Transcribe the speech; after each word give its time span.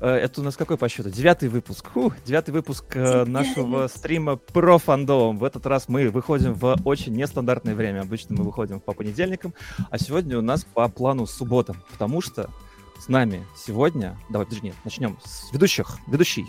Э, 0.00 0.10
это 0.10 0.40
у 0.40 0.44
нас 0.44 0.56
какой 0.56 0.76
по 0.76 0.88
счету? 0.88 1.10
Девятый 1.10 1.48
выпуск. 1.48 1.90
Фу, 1.92 2.12
девятый 2.24 2.52
выпуск 2.52 2.84
э, 2.94 3.24
нашего 3.24 3.88
стрима 3.88 4.36
про 4.36 4.78
фандом. 4.78 5.38
В 5.38 5.44
этот 5.44 5.66
раз 5.66 5.88
мы 5.88 6.08
выходим 6.10 6.54
в 6.54 6.76
очень 6.84 7.14
нестандартное 7.14 7.74
время. 7.74 8.02
Обычно 8.02 8.36
мы 8.36 8.44
выходим 8.44 8.80
по 8.80 8.92
понедельникам, 8.92 9.54
а 9.90 9.98
сегодня 9.98 10.38
у 10.38 10.42
нас 10.42 10.64
по 10.64 10.88
плану 10.88 11.26
суббота, 11.26 11.74
потому 11.90 12.20
что 12.20 12.50
с 12.98 13.08
нами 13.08 13.46
сегодня... 13.56 14.18
Давай, 14.28 14.46
подожди, 14.46 14.68
нет, 14.68 14.76
начнем 14.84 15.18
с 15.24 15.52
ведущих. 15.52 15.98
Ведущий, 16.06 16.46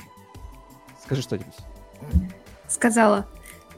скажи 1.04 1.22
что-нибудь. 1.22 1.56
Сказала. 2.68 3.28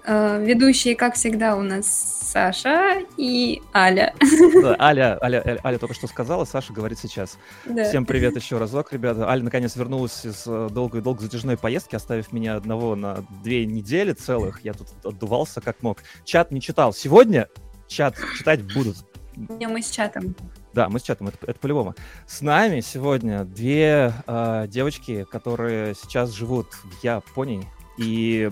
Э, 0.03 0.43
ведущие, 0.43 0.95
как 0.95 1.15
всегда, 1.15 1.55
у 1.55 1.61
нас 1.61 1.85
Саша 1.87 3.03
и 3.17 3.61
Аля. 3.73 4.13
Да, 4.61 4.75
Аля, 4.79 5.17
Аля, 5.21 5.43
Аля, 5.45 5.59
Аля 5.63 5.77
только 5.77 5.93
что 5.93 6.07
сказала, 6.07 6.45
Саша 6.45 6.73
говорит 6.73 6.97
сейчас. 6.97 7.37
Да. 7.65 7.83
Всем 7.83 8.05
привет 8.05 8.35
еще 8.35 8.57
разок, 8.57 8.91
ребята. 8.93 9.29
Аля 9.29 9.43
наконец 9.43 9.75
вернулась 9.75 10.25
из 10.25 10.43
э, 10.47 10.69
долгой-долго 10.71 11.21
затяжной 11.21 11.57
поездки, 11.57 11.95
оставив 11.95 12.31
меня 12.31 12.55
одного 12.55 12.95
на 12.95 13.23
две 13.43 13.65
недели 13.65 14.13
целых. 14.13 14.63
Я 14.63 14.73
тут 14.73 14.87
отдувался 15.03 15.61
как 15.61 15.83
мог. 15.83 15.99
Чат 16.25 16.51
не 16.51 16.61
читал. 16.61 16.93
Сегодня 16.93 17.47
чат 17.87 18.15
читать 18.37 18.61
будут. 18.73 18.97
Не, 19.35 19.67
мы 19.67 19.81
с 19.81 19.89
чатом. 19.89 20.35
Да, 20.73 20.89
мы 20.89 20.99
с 20.99 21.03
чатом, 21.03 21.27
это, 21.27 21.37
это 21.45 21.59
по-любому. 21.59 21.95
С 22.25 22.41
нами 22.41 22.79
сегодня 22.81 23.43
две 23.43 24.13
э, 24.25 24.65
девочки, 24.67 25.25
которые 25.29 25.95
сейчас 25.95 26.31
живут 26.31 26.67
в 26.73 27.03
Японии. 27.03 27.67
И 27.97 28.49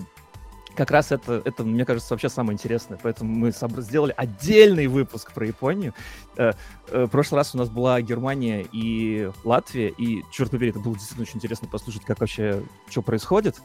как 0.76 0.90
раз 0.90 1.12
это, 1.12 1.42
это, 1.44 1.64
мне 1.64 1.84
кажется, 1.84 2.14
вообще 2.14 2.28
самое 2.28 2.54
интересное. 2.54 2.98
Поэтому 3.02 3.32
мы 3.32 3.52
сделали 3.52 4.14
отдельный 4.16 4.86
выпуск 4.86 5.32
про 5.32 5.46
Японию. 5.46 5.94
Э, 6.36 6.52
э, 6.88 7.06
прошлый 7.10 7.38
раз 7.38 7.54
у 7.54 7.58
нас 7.58 7.68
была 7.68 8.00
Германия 8.00 8.66
и 8.72 9.30
Латвия, 9.44 9.88
и, 9.88 10.22
черт 10.32 10.50
побери, 10.50 10.70
это 10.70 10.80
было 10.80 10.94
действительно 10.94 11.22
очень 11.22 11.36
интересно 11.36 11.68
послушать, 11.68 12.04
как 12.04 12.20
вообще, 12.20 12.62
что 12.88 13.02
происходит 13.02 13.56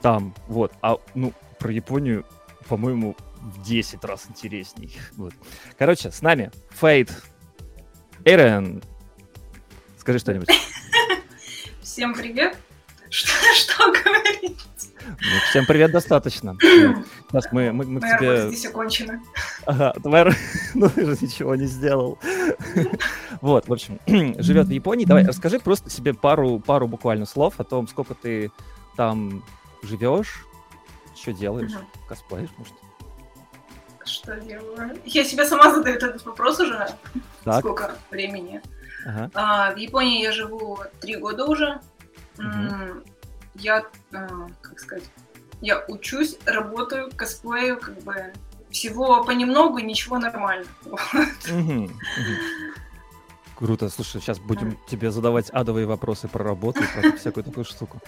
там, 0.00 0.34
вот. 0.48 0.72
А, 0.82 0.96
ну, 1.14 1.32
про 1.58 1.72
Японию, 1.72 2.24
по-моему, 2.68 3.16
в 3.40 3.62
10 3.62 4.04
раз 4.04 4.26
интересней. 4.28 4.96
Вот. 5.16 5.34
Короче, 5.78 6.10
с 6.10 6.22
нами 6.22 6.50
Фейт, 6.70 7.10
Эрен. 8.24 8.82
Скажи 9.98 10.18
что-нибудь. 10.18 10.48
Всем 11.82 12.14
привет. 12.14 12.56
Что, 13.10 13.32
что 13.54 13.92
говорить? 13.92 14.56
Ну, 15.04 15.40
всем 15.50 15.66
привет, 15.66 15.90
достаточно. 15.90 16.56
Сейчас 16.60 17.50
мы, 17.50 17.72
мы, 17.72 17.84
мы 17.84 18.00
к 18.00 18.18
тебе... 18.18 18.48
здесь 18.48 18.66
окончена. 18.66 19.20
Ага, 19.66 19.92
твоя... 20.00 20.30
ну 20.74 20.88
ты 20.88 21.04
же 21.04 21.16
ничего 21.20 21.56
не 21.56 21.66
сделал. 21.66 22.18
вот, 23.40 23.68
в 23.68 23.72
общем, 23.72 23.98
живет 24.40 24.68
в 24.68 24.70
Японии. 24.70 25.04
Давай, 25.04 25.26
расскажи 25.26 25.58
просто 25.58 25.90
себе 25.90 26.14
пару, 26.14 26.60
пару 26.60 26.86
буквально 26.86 27.26
слов 27.26 27.54
о 27.58 27.64
том, 27.64 27.88
сколько 27.88 28.14
ты 28.14 28.52
там 28.96 29.42
живешь, 29.82 30.46
что 31.20 31.32
делаешь, 31.32 31.72
угу. 31.72 31.84
косплеишь, 32.08 32.50
может. 32.56 32.74
Что 34.04 34.36
делаю? 34.40 34.98
Я 35.04 35.24
себе 35.24 35.44
сама 35.44 35.74
задаю 35.74 35.96
этот 35.96 36.24
вопрос 36.24 36.60
уже. 36.60 36.88
Так. 37.44 37.58
Сколько 37.58 37.96
времени? 38.10 38.62
Ага. 39.04 39.30
А, 39.34 39.72
в 39.72 39.76
Японии 39.76 40.22
я 40.22 40.32
живу 40.32 40.78
три 41.00 41.16
года 41.16 41.44
уже. 41.44 41.80
Угу. 42.40 43.02
Я, 43.56 43.84
а, 44.12 44.48
как 44.60 44.78
сказать, 44.78 45.04
я 45.60 45.84
учусь, 45.88 46.38
работаю, 46.46 47.10
косплею, 47.14 47.78
как 47.78 48.02
бы 48.02 48.32
всего 48.70 49.22
понемногу, 49.24 49.78
ничего 49.78 50.18
нормально. 50.18 50.66
Угу. 50.84 51.90
Круто, 53.56 53.90
слушай, 53.90 54.22
сейчас 54.22 54.38
будем 54.38 54.78
тебе 54.88 55.10
задавать 55.10 55.50
адовые 55.50 55.86
вопросы 55.86 56.28
про 56.28 56.42
работу 56.42 56.80
и 56.82 56.86
про 56.86 57.16
всякую 57.18 57.44
такую 57.44 57.64
штуку. 57.64 58.00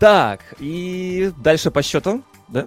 Так, 0.00 0.40
и 0.58 1.32
дальше 1.36 1.70
по 1.70 1.80
счету, 1.82 2.24
да? 2.48 2.66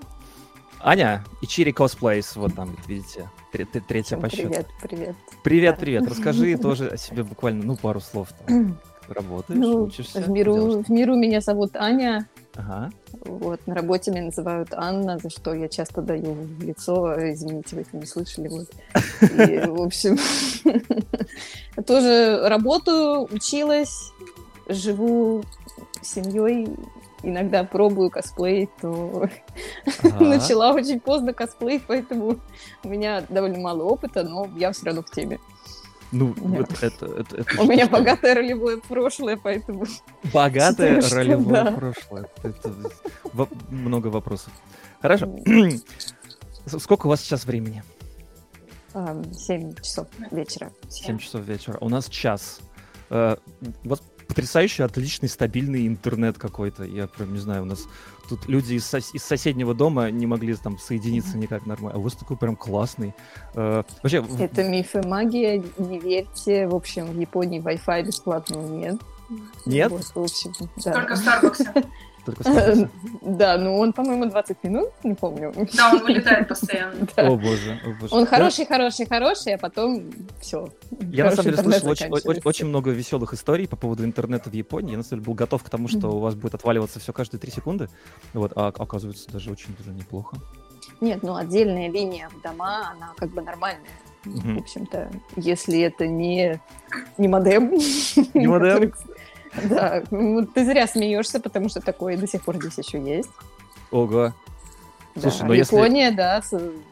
Аня, 0.81 1.25
Ичири 1.42 1.73
Cosplays, 1.73 2.31
вот 2.36 2.56
там, 2.56 2.78
видите, 2.88 3.30
третья 3.52 4.03
Всем 4.03 4.22
по 4.22 4.29
счету. 4.29 4.47
Привет, 4.47 4.68
привет. 4.81 5.16
Привет, 5.44 5.79
привет. 5.79 6.08
Расскажи 6.08 6.58
тоже 6.58 6.88
о 6.91 6.97
себе 6.97 7.24
буквально, 7.24 7.66
ну, 7.66 7.75
пару 7.75 8.00
слов. 8.00 8.29
Там. 8.47 8.79
Работаешь, 9.09 9.59
ну, 9.59 9.84
учишься? 9.84 10.22
В 10.22 10.30
миру, 10.30 10.84
в 10.84 10.90
миру 10.90 11.16
меня 11.16 11.42
зовут 11.42 11.75
Аня. 11.75 12.28
Ага. 12.56 12.92
Вот, 13.22 13.66
на 13.68 13.75
работе 13.75 14.12
меня 14.12 14.25
называют 14.25 14.70
Анна, 14.74 15.18
за 15.18 15.30
что 15.30 15.53
я 15.53 15.68
часто 15.68 16.02
даю 16.02 16.36
лицо. 16.62 17.16
Извините, 17.31 17.75
вы 17.75 17.81
это 17.84 17.97
не 17.97 18.06
слышали. 18.06 18.47
Вот. 18.50 18.70
И, 19.22 19.59
в 19.68 19.81
общем, 19.84 20.18
тоже 21.86 22.47
работаю, 22.47 23.28
училась, 23.31 24.12
живу 24.68 25.44
с 26.02 26.14
семьей, 26.14 26.68
иногда 27.24 27.64
пробую 27.64 28.09
косплей, 28.09 28.70
то 28.81 29.28
ага. 30.03 30.26
начала 30.26 30.74
очень 30.74 31.00
поздно 31.00 31.34
косплей, 31.34 31.81
поэтому 31.86 32.40
у 32.84 32.88
меня 32.88 33.24
довольно 33.30 33.59
мало 33.59 33.84
опыта, 33.84 34.24
но 34.24 34.47
я 34.56 34.72
все 34.72 34.86
равно 34.86 35.03
в 35.03 35.12
теме. 35.12 35.40
Ну, 36.12 36.34
вот 36.38 36.72
это, 36.81 37.06
это, 37.06 37.38
это... 37.38 37.62
У 37.62 37.66
меня 37.66 37.88
богатое 37.88 38.34
ролевое 38.36 38.78
прошлое, 38.78 39.38
поэтому... 39.38 39.86
Богатое 40.34 41.02
ролевое 41.12 41.72
прошлое. 41.72 42.30
Это 42.42 42.74
много 43.70 44.08
вопросов. 44.08 44.52
Хорошо. 45.02 45.36
Сколько 46.66 47.06
у 47.06 47.09
вас 47.09 47.22
сейчас 47.22 47.46
времени? 47.46 47.84
Семь 49.34 49.74
часов 49.75 50.08
вечера. 50.31 50.72
Семь 50.90 51.20
часов 51.20 51.44
вечера. 51.44 51.78
У 51.80 51.90
нас 51.90 52.09
час. 52.09 52.59
Э, 53.12 53.38
у 53.84 53.90
вас 53.90 54.02
потрясающий, 54.29 54.84
отличный, 54.84 55.28
стабильный 55.28 55.85
интернет 55.85 56.38
какой-то. 56.38 56.85
Я 56.85 57.07
прям 57.07 57.34
не 57.34 57.40
знаю, 57.40 57.63
у 57.63 57.66
нас 57.66 57.88
Тут 58.29 58.47
люди 58.47 58.75
из, 58.75 58.84
сос- 58.84 59.09
из 59.13 59.23
соседнего 59.23 59.73
дома 59.73 60.12
не 60.12 60.28
могли 60.28 60.56
там 60.56 60.78
соединиться 60.78 61.35
никак 61.35 61.66
нормально. 61.66 61.97
А 61.97 62.00
у 62.00 62.03
вас 62.03 62.13
такой 62.13 62.38
прям 62.38 62.56
классный. 62.56 63.16
Э, 63.56 63.81
вообще... 64.03 64.23
Это 64.38 64.63
миф 64.63 64.95
и 64.95 65.00
магия, 65.00 65.63
не 65.79 66.00
верьте. 66.00 66.67
В 66.67 66.75
общем, 66.75 67.07
в 67.07 67.19
Японии 67.19 67.59
Wi-Fi 67.59 68.06
бесплатного 68.06 68.72
нет. 68.72 69.01
Нет? 69.66 69.91
Да. 70.84 70.94
Только 70.94 71.16
в 71.16 71.17
Старбаксе. 71.17 71.73
Да, 73.22 73.57
ну 73.57 73.79
он, 73.79 73.94
по-моему, 73.94 74.25
20 74.25 74.63
минут, 74.63 74.90
не 75.03 75.13
помню. 75.13 75.53
Да, 75.73 75.91
он 75.91 76.00
вылетает 76.03 76.47
постоянно. 76.47 77.07
О 77.16 77.35
боже, 77.35 77.79
о 77.84 77.90
боже. 78.00 78.16
Он 78.16 78.25
хороший, 78.25 78.66
хороший, 78.66 79.06
хороший, 79.06 79.56
а 79.56 79.57
потом 79.57 80.12
все. 80.41 80.69
Я 81.12 81.25
на 81.25 81.31
самом 81.31 81.51
деле 81.51 81.57
слышал 81.57 81.90
очень, 81.90 82.41
очень 82.44 82.66
много 82.66 82.91
веселых 82.91 83.34
историй 83.34 83.67
по 83.67 83.75
поводу 83.75 84.03
интернета 84.03 84.50
в 84.50 84.53
Японии. 84.53 84.91
Я 84.91 84.97
на 84.97 85.03
самом 85.03 85.22
деле 85.22 85.28
был 85.28 85.34
готов 85.35 85.63
к 85.63 85.69
тому, 85.69 85.88
что 85.88 86.09
у 86.09 86.19
вас 86.19 86.35
будет 86.35 86.56
отваливаться 86.56 87.00
все 87.00 87.13
каждые 87.13 87.40
3 87.40 87.51
секунды. 87.51 87.90
Вот, 88.34 88.51
а 88.56 88.67
оказывается, 88.67 89.31
даже 89.31 89.51
очень 89.51 89.75
даже 89.78 89.91
неплохо. 89.91 90.38
Нет, 91.01 91.23
ну 91.23 91.35
отдельная 91.35 91.90
линия 91.90 92.29
в 92.29 92.41
дома, 92.41 92.91
она 92.91 93.13
как 93.17 93.29
бы 93.29 93.41
нормальная. 93.41 93.91
В 94.25 94.59
общем-то, 94.59 95.09
если 95.38 95.79
это 95.79 96.06
не, 96.06 96.59
не 97.17 97.28
модем. 97.28 97.72
Не 98.34 98.47
модем? 98.47 98.94
Да, 99.69 100.03
ну, 100.11 100.45
ты 100.45 100.65
зря 100.65 100.87
смеешься, 100.87 101.39
потому 101.39 101.69
что 101.69 101.81
такое 101.81 102.17
до 102.17 102.27
сих 102.27 102.43
пор 102.43 102.57
здесь 102.57 102.77
еще 102.77 103.01
есть. 103.01 103.29
Ого. 103.91 104.33
Слушай, 105.15 105.39
да, 105.39 105.45
но 105.47 105.53
Япония, 105.53 106.05
если... 106.05 106.15
да, 106.15 106.41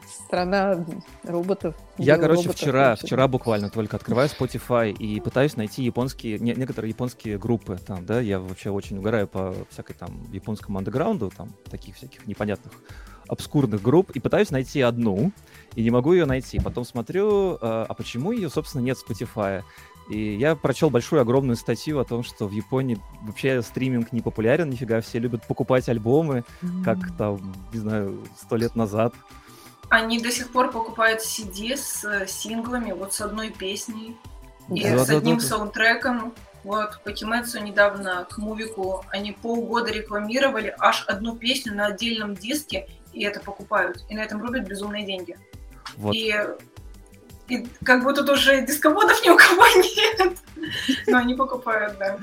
страна 0.07 0.85
роботов. 1.23 1.75
Я, 1.97 2.17
короче, 2.17 2.43
роботов, 2.43 2.55
вчера, 2.55 2.95
вчера 2.95 3.27
буквально 3.27 3.69
только 3.69 3.95
открываю 3.95 4.27
Spotify 4.27 4.91
и 4.91 5.19
пытаюсь 5.19 5.55
найти 5.55 5.83
японские, 5.83 6.39
не, 6.39 6.53
некоторые 6.53 6.89
японские 6.89 7.37
группы 7.37 7.77
там, 7.77 8.05
да, 8.05 8.19
я 8.19 8.39
вообще 8.39 8.69
очень 8.69 8.97
угораю 8.97 9.27
по 9.27 9.55
всякой 9.69 9.93
там 9.93 10.27
японскому 10.31 10.79
андеграунду, 10.79 11.31
там, 11.35 11.53
таких 11.69 11.95
всяких 11.95 12.25
непонятных 12.27 12.73
обскурных 13.27 13.81
групп, 13.81 14.11
и 14.11 14.19
пытаюсь 14.19 14.51
найти 14.51 14.81
одну, 14.81 15.31
и 15.75 15.83
не 15.83 15.91
могу 15.91 16.13
ее 16.13 16.25
найти. 16.25 16.59
Потом 16.59 16.85
смотрю, 16.85 17.55
э, 17.55 17.57
а 17.61 17.93
почему 17.93 18.31
ее, 18.31 18.49
собственно, 18.49 18.81
нет 18.81 18.97
в 18.97 19.09
Spotify? 19.09 19.63
И 20.09 20.35
я 20.35 20.55
прочел 20.55 20.89
большую, 20.89 21.21
огромную 21.21 21.57
статью 21.57 21.99
о 21.99 22.05
том, 22.05 22.23
что 22.23 22.47
в 22.47 22.51
Японии 22.51 22.97
вообще 23.23 23.61
стриминг 23.61 24.13
не 24.13 24.21
популярен, 24.21 24.69
нифига, 24.69 25.01
все 25.01 25.19
любят 25.19 25.45
покупать 25.45 25.89
альбомы, 25.89 26.45
mm-hmm. 26.61 26.83
как 26.83 27.17
там, 27.17 27.53
не 27.73 27.79
знаю, 27.79 28.23
сто 28.39 28.55
лет 28.55 28.75
назад. 28.75 29.13
Они 29.89 30.19
до 30.19 30.31
сих 30.31 30.51
пор 30.51 30.71
покупают 30.71 31.21
CD 31.21 31.75
с 31.75 32.05
э, 32.05 32.25
синглами, 32.27 32.91
вот 32.91 33.13
с 33.13 33.21
одной 33.21 33.49
песней 33.49 34.17
и 34.69 34.83
да, 34.83 35.05
с 35.05 35.09
одним 35.09 35.37
да, 35.37 35.41
да. 35.41 35.47
саундтреком. 35.47 36.33
Вот, 36.63 37.01
по 37.03 37.11
Кимэцу 37.11 37.61
недавно 37.61 38.27
к 38.29 38.37
мувику 38.37 39.05
они 39.09 39.31
полгода 39.31 39.91
рекламировали 39.91 40.75
аж 40.79 41.05
одну 41.07 41.35
песню 41.35 41.73
на 41.73 41.87
отдельном 41.87 42.35
диске, 42.35 42.89
и 43.13 43.23
это 43.23 43.39
покупают. 43.39 44.03
И 44.09 44.15
на 44.15 44.21
этом 44.21 44.41
рубят 44.41 44.67
безумные 44.67 45.05
деньги. 45.05 45.37
Вот. 45.95 46.13
И 46.13 46.33
и 47.49 47.67
как 47.83 48.03
бы 48.03 48.13
тут 48.13 48.29
уже 48.29 48.65
дисководов 48.65 49.23
ни 49.23 49.29
у 49.29 49.37
кого 49.37 49.65
нет. 49.75 50.37
Но 51.07 51.17
они 51.17 51.33
покупают, 51.33 51.97
да. 51.97 52.17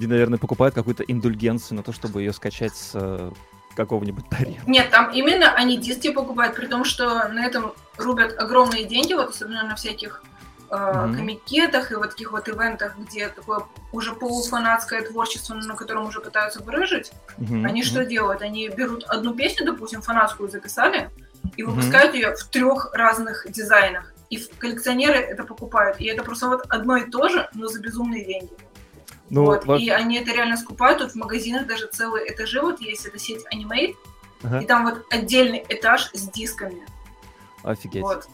И, 0.00 0.06
наверное, 0.06 0.38
покупают 0.38 0.74
какую-то 0.74 1.02
индульгенцию 1.02 1.76
на 1.78 1.82
то, 1.82 1.92
чтобы 1.92 2.20
ее 2.20 2.32
скачать 2.32 2.74
с 2.74 2.92
э, 2.94 3.30
какого-нибудь 3.74 4.28
торрента. 4.28 4.62
Нет, 4.66 4.90
там 4.90 5.10
именно 5.10 5.52
они 5.54 5.78
диски 5.78 6.12
покупают, 6.12 6.54
при 6.54 6.66
том, 6.66 6.84
что 6.84 7.28
на 7.28 7.44
этом 7.44 7.72
рубят 7.96 8.38
огромные 8.38 8.84
деньги, 8.84 9.12
вот 9.14 9.30
особенно 9.30 9.64
на 9.64 9.74
всяких 9.74 10.22
mm-hmm. 10.68 11.16
комикетах 11.16 11.92
и 11.92 11.94
вот 11.94 12.10
таких 12.10 12.32
вот 12.32 12.48
ивентах, 12.48 12.96
где 12.98 13.28
такое 13.28 13.62
уже 13.92 14.14
полуфанатское 14.14 15.02
творчество, 15.02 15.54
на 15.54 15.74
котором 15.74 16.06
уже 16.06 16.20
пытаются 16.20 16.62
брыжить, 16.62 17.12
mm-hmm. 17.38 17.66
они 17.66 17.82
mm-hmm. 17.82 17.84
что 17.84 18.04
делают? 18.04 18.42
Они 18.42 18.68
берут 18.68 19.04
одну 19.04 19.34
песню, 19.34 19.66
допустим, 19.66 20.02
фанатскую 20.02 20.48
записали, 20.48 21.10
и 21.56 21.62
выпускают 21.62 22.14
mm-hmm. 22.14 22.18
ее 22.18 22.36
в 22.36 22.44
трех 22.44 22.90
разных 22.92 23.46
дизайнах. 23.50 24.12
И 24.30 24.38
коллекционеры 24.58 25.18
это 25.18 25.44
покупают. 25.44 26.00
И 26.00 26.06
это 26.06 26.22
просто 26.22 26.48
вот 26.48 26.64
одно 26.68 26.96
и 26.96 27.10
то 27.10 27.28
же, 27.28 27.48
но 27.52 27.66
за 27.66 27.80
безумные 27.80 28.24
деньги. 28.24 28.52
Ну, 29.28 29.44
вот. 29.44 29.64
Во... 29.64 29.76
И 29.76 29.88
они 29.90 30.18
это 30.18 30.32
реально 30.32 30.56
скупают. 30.56 30.98
Тут 30.98 31.12
в 31.12 31.16
магазинах 31.16 31.66
даже 31.66 31.86
целые 31.86 32.32
этажи 32.32 32.60
вот 32.60 32.80
есть. 32.80 33.06
Это 33.06 33.18
сеть 33.18 33.42
Animate. 33.52 33.94
Ага. 34.42 34.60
И 34.60 34.66
там 34.66 34.84
вот 34.84 35.04
отдельный 35.10 35.64
этаж 35.68 36.10
с 36.12 36.28
дисками. 36.28 36.82
Офигеть. 37.62 38.02
Вот. 38.02 38.28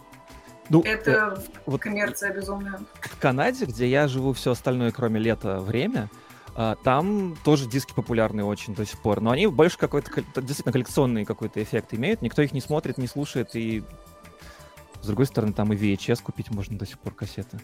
Ну, 0.69 0.83
это 0.83 1.37
э, 1.39 1.61
вот 1.67 1.81
коммерция 1.81 2.33
безумная. 2.33 2.81
В 3.01 3.19
Канаде, 3.19 3.67
где 3.67 3.87
я 3.89 4.09
живу 4.09 4.33
все 4.33 4.53
остальное, 4.53 4.91
кроме 4.91 5.21
лета, 5.21 5.61
время, 5.61 6.11
э, 6.57 6.75
там 6.83 7.37
тоже 7.45 7.69
диски 7.69 7.93
популярны 7.95 8.45
очень 8.45 8.75
до 8.75 8.85
сих 8.85 8.99
пор. 8.99 9.21
Но 9.21 9.31
они 9.31 9.47
больше 9.47 9.79
какой-то 9.79 10.11
действительно 10.43 10.73
коллекционный 10.73 11.25
какой-то 11.25 11.63
эффект 11.63 11.95
имеют. 11.95 12.21
Никто 12.21 12.43
их 12.43 12.53
не 12.53 12.61
смотрит, 12.61 12.99
не 12.99 13.07
слушает. 13.07 13.55
И 13.55 13.85
с 15.03 15.07
другой 15.07 15.27
стороны, 15.27 15.53
там 15.53 15.73
и 15.73 15.77
VHS 15.77 16.23
купить 16.23 16.51
можно 16.51 16.79
до 16.79 16.87
сих 16.87 16.99
пор 16.99 17.15
кассеты. 17.15 17.59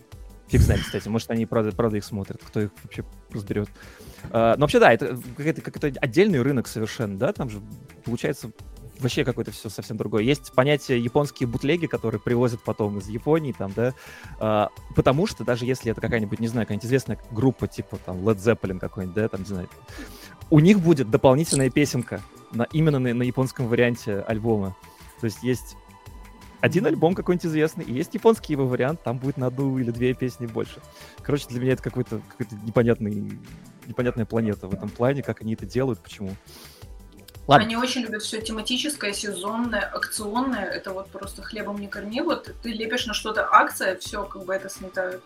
Фиг 0.48 0.60
знает, 0.60 0.82
кстати. 0.82 1.08
Может, 1.08 1.30
они 1.30 1.46
правда, 1.46 1.72
правда 1.72 1.96
их 1.96 2.04
смотрят. 2.04 2.40
Кто 2.44 2.60
их 2.60 2.70
вообще 2.82 3.04
разберет. 3.30 3.68
Uh, 4.30 4.54
но 4.56 4.62
вообще, 4.62 4.78
да, 4.78 4.92
это 4.92 5.18
какой-то, 5.36 5.62
какой-то 5.62 6.00
отдельный 6.00 6.42
рынок 6.42 6.68
совершенно, 6.68 7.18
да, 7.18 7.32
там 7.32 7.50
же 7.50 7.60
получается 8.04 8.52
вообще 9.02 9.24
какое-то 9.24 9.50
все 9.50 9.68
совсем 9.68 9.96
другое. 9.96 10.22
Есть 10.22 10.52
понятие 10.52 11.02
японские 11.02 11.48
бутлеги, 11.48 11.86
которые 11.86 12.20
привозят 12.20 12.62
потом 12.62 12.98
из 12.98 13.08
Японии, 13.08 13.52
там, 13.52 13.72
да, 13.74 13.94
а, 14.38 14.68
потому 14.94 15.26
что 15.26 15.44
даже 15.44 15.64
если 15.66 15.90
это 15.90 16.00
какая-нибудь, 16.00 16.38
не 16.40 16.48
знаю, 16.48 16.66
какая-нибудь 16.66 16.86
известная 16.86 17.18
группа, 17.30 17.66
типа 17.66 17.98
там 18.04 18.18
Led 18.18 18.36
Zeppelin 18.36 18.78
какой-нибудь, 18.78 19.16
да, 19.16 19.28
там, 19.28 19.40
не 19.40 19.46
знаю, 19.46 19.68
у 20.50 20.60
них 20.60 20.80
будет 20.80 21.10
дополнительная 21.10 21.70
песенка 21.70 22.20
на, 22.52 22.64
именно 22.64 22.98
на, 22.98 23.12
на 23.12 23.22
японском 23.22 23.66
варианте 23.66 24.20
альбома. 24.20 24.76
То 25.20 25.26
есть 25.26 25.42
есть 25.42 25.76
один 26.62 26.86
альбом 26.86 27.14
какой-нибудь 27.14 27.46
известный, 27.46 27.84
и 27.84 27.92
есть 27.92 28.14
японский 28.14 28.52
его 28.52 28.66
вариант, 28.66 29.02
там 29.02 29.18
будет 29.18 29.36
на 29.36 29.48
одну 29.48 29.78
или 29.78 29.90
две 29.90 30.14
песни 30.14 30.46
больше. 30.46 30.80
Короче, 31.20 31.46
для 31.48 31.60
меня 31.60 31.72
это 31.72 31.82
какой-то 31.82 32.20
какой 32.30 32.46
непонятный, 32.64 33.38
непонятная 33.86 34.24
планета 34.24 34.68
в 34.68 34.72
этом 34.72 34.88
плане, 34.88 35.24
как 35.24 35.42
они 35.42 35.54
это 35.54 35.66
делают, 35.66 35.98
почему. 35.98 36.30
Ладно. 37.48 37.66
Они 37.66 37.76
очень 37.76 38.02
любят 38.02 38.22
все 38.22 38.40
тематическое, 38.40 39.12
сезонное, 39.12 39.80
акционное. 39.80 40.64
Это 40.64 40.92
вот 40.92 41.08
просто 41.08 41.42
хлебом 41.42 41.80
не 41.80 41.88
корми. 41.88 42.20
Вот 42.20 42.54
ты 42.62 42.70
лепишь 42.70 43.06
на 43.06 43.14
что-то 43.14 43.48
акция, 43.50 43.96
все, 43.96 44.24
как 44.24 44.44
бы 44.44 44.54
это 44.54 44.68
сметают. 44.68 45.24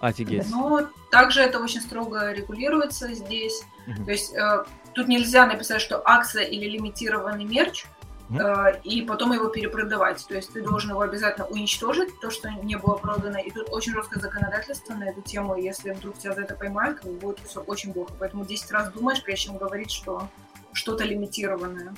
Офигеть. 0.00 0.48
Но 0.50 0.88
также 1.10 1.42
это 1.42 1.58
очень 1.58 1.82
строго 1.82 2.32
регулируется 2.32 3.12
здесь. 3.12 3.62
Угу. 3.86 4.04
То 4.06 4.10
есть 4.10 4.34
э, 4.34 4.64
тут 4.94 5.06
нельзя 5.06 5.44
написать, 5.44 5.82
что 5.82 6.00
акция 6.02 6.44
или 6.44 6.66
лимитированный 6.66 7.44
мерч, 7.44 7.84
угу. 7.84 7.90
Э, 8.30 8.80
и 8.84 9.02
потом 9.02 9.32
его 9.32 9.48
перепродавать. 9.48 10.24
То 10.26 10.34
есть 10.34 10.52
ты 10.52 10.62
должен 10.62 10.90
его 10.90 11.00
обязательно 11.00 11.46
уничтожить, 11.46 12.18
то, 12.20 12.30
что 12.30 12.50
не 12.50 12.76
было 12.76 12.96
продано. 12.96 13.38
И 13.38 13.50
тут 13.50 13.68
очень 13.70 13.92
жесткое 13.92 14.20
законодательство 14.20 14.94
на 14.94 15.08
эту 15.08 15.22
тему. 15.22 15.56
Если 15.56 15.90
вдруг 15.90 16.18
тебя 16.18 16.34
за 16.34 16.42
это 16.42 16.54
поймают, 16.54 17.00
как 17.00 17.10
бы 17.10 17.18
будет 17.18 17.40
все 17.40 17.60
очень 17.60 17.92
плохо. 17.92 18.12
Поэтому 18.18 18.44
10 18.44 18.70
раз 18.72 18.92
думаешь, 18.92 19.22
прежде 19.22 19.46
чем 19.46 19.58
говорить, 19.58 19.90
что 19.90 20.28
что-то 20.72 21.04
лимитированное. 21.04 21.94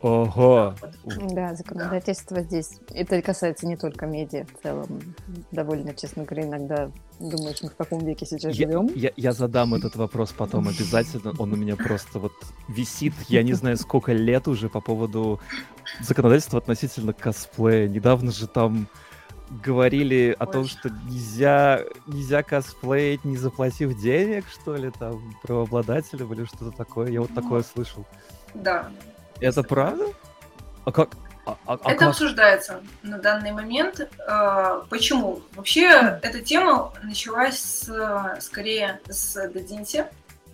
Ого! 0.00 0.74
Да, 1.04 1.54
законодательство 1.54 2.36
да. 2.36 2.42
здесь. 2.42 2.70
Это 2.90 3.20
касается 3.20 3.66
не 3.66 3.76
только 3.76 4.06
медиа 4.06 4.44
в 4.44 4.62
целом. 4.62 5.00
Довольно, 5.50 5.92
честно 5.94 6.24
говоря, 6.24 6.44
иногда 6.44 6.90
думаешь, 7.18 7.62
мы 7.62 7.70
в 7.70 7.76
каком 7.76 8.04
веке 8.04 8.24
сейчас 8.24 8.54
я, 8.54 8.68
живем. 8.68 8.88
Я, 8.94 9.10
я 9.16 9.32
задам 9.32 9.74
этот 9.74 9.96
вопрос 9.96 10.32
потом 10.32 10.68
обязательно. 10.68 11.34
Он 11.38 11.52
у 11.52 11.56
меня 11.56 11.74
просто 11.74 12.20
вот 12.20 12.32
висит, 12.68 13.12
я 13.28 13.42
не 13.42 13.54
знаю, 13.54 13.76
сколько 13.76 14.12
лет 14.12 14.46
уже 14.46 14.68
по 14.68 14.80
поводу 14.80 15.40
законодательства 16.00 16.58
относительно 16.58 17.12
косплея. 17.12 17.88
Недавно 17.88 18.30
же 18.30 18.46
там 18.46 18.86
говорили 19.64 20.36
о 20.38 20.46
том, 20.46 20.66
что 20.66 20.90
нельзя, 20.90 21.80
нельзя 22.06 22.42
косплеить, 22.42 23.24
не 23.24 23.36
заплатив 23.36 23.98
денег, 24.00 24.44
что 24.48 24.76
ли, 24.76 24.90
там, 24.90 25.34
правообладателям 25.42 26.32
или 26.34 26.44
что-то 26.44 26.70
такое. 26.70 27.10
Я 27.10 27.20
вот 27.20 27.30
ну, 27.30 27.42
такое 27.42 27.62
слышал. 27.62 28.04
Да. 28.54 28.90
Это 29.40 29.62
правда? 29.62 30.06
А 30.84 30.92
как? 30.92 31.10
А, 31.46 31.56
а, 31.66 31.74
а 31.74 31.90
это 31.92 32.00
как? 32.00 32.08
обсуждается 32.10 32.82
на 33.02 33.18
данный 33.18 33.52
момент. 33.52 34.08
А, 34.26 34.84
почему? 34.90 35.40
Вообще, 35.54 36.18
эта 36.22 36.40
тема 36.40 36.92
началась 37.02 37.88
скорее 38.40 39.00
с 39.08 39.34
Дадинси. 39.48 40.06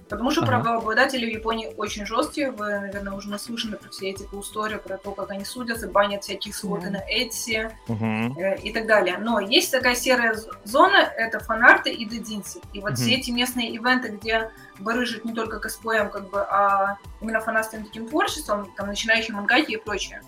Потому 0.09 0.31
что 0.31 0.43
ага. 0.43 0.61
правообладатели 0.61 1.25
в 1.25 1.33
Японии 1.33 1.73
очень 1.77 2.05
жесткие. 2.05 2.51
Вы, 2.51 2.79
наверное, 2.79 3.15
уже 3.15 3.31
наслышаны 3.31 3.77
про 3.77 3.89
все 3.91 4.11
эти 4.11 4.23
истории, 4.23 4.77
про 4.77 4.99
то, 4.99 5.13
как 5.13 5.31
они 5.31 5.45
судятся, 5.45 5.89
банят 5.89 6.25
всяких 6.25 6.55
слоты 6.55 6.89
mm 6.89 6.91
на 6.91 6.99
Etsy 6.99 7.73
mm 7.89 8.39
э, 8.39 8.61
и 8.61 8.73
так 8.73 8.87
далее. 8.87 9.17
Но 9.19 9.41
есть 9.41 9.71
такая 9.71 9.95
серая 9.95 10.37
зона, 10.65 10.97
это 10.97 11.41
фанарты 11.41 11.91
и 11.91 12.05
дединси. 12.05 12.61
И 12.73 12.81
вот 12.81 12.93
mm 12.93 12.97
все 12.97 13.15
эти 13.15 13.31
местные 13.31 13.71
ивенты, 13.71 14.09
где 14.09 14.51
барыжат 14.79 15.25
не 15.25 15.33
только 15.33 15.59
косплеем, 15.59 16.11
как 16.11 16.29
бы, 16.31 16.41
а 16.41 16.99
именно 17.21 17.41
фанатским 17.41 17.85
таким 17.85 18.07
творчеством, 18.09 18.73
там, 18.77 18.89
начинающие 18.89 19.35
мангаки 19.35 19.73
и 19.73 19.77
прочее, 19.77 20.23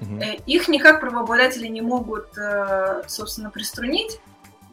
mm 0.00 0.22
э, 0.22 0.34
их 0.46 0.68
никак 0.68 1.00
правообладатели 1.00 1.68
не 1.68 1.80
могут, 1.80 2.36
э, 2.36 3.02
собственно, 3.08 3.48
приструнить, 3.50 4.20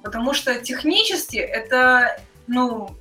потому 0.04 0.34
что 0.34 0.56
технически 0.56 1.38
это, 1.38 2.20
ну, 2.48 2.96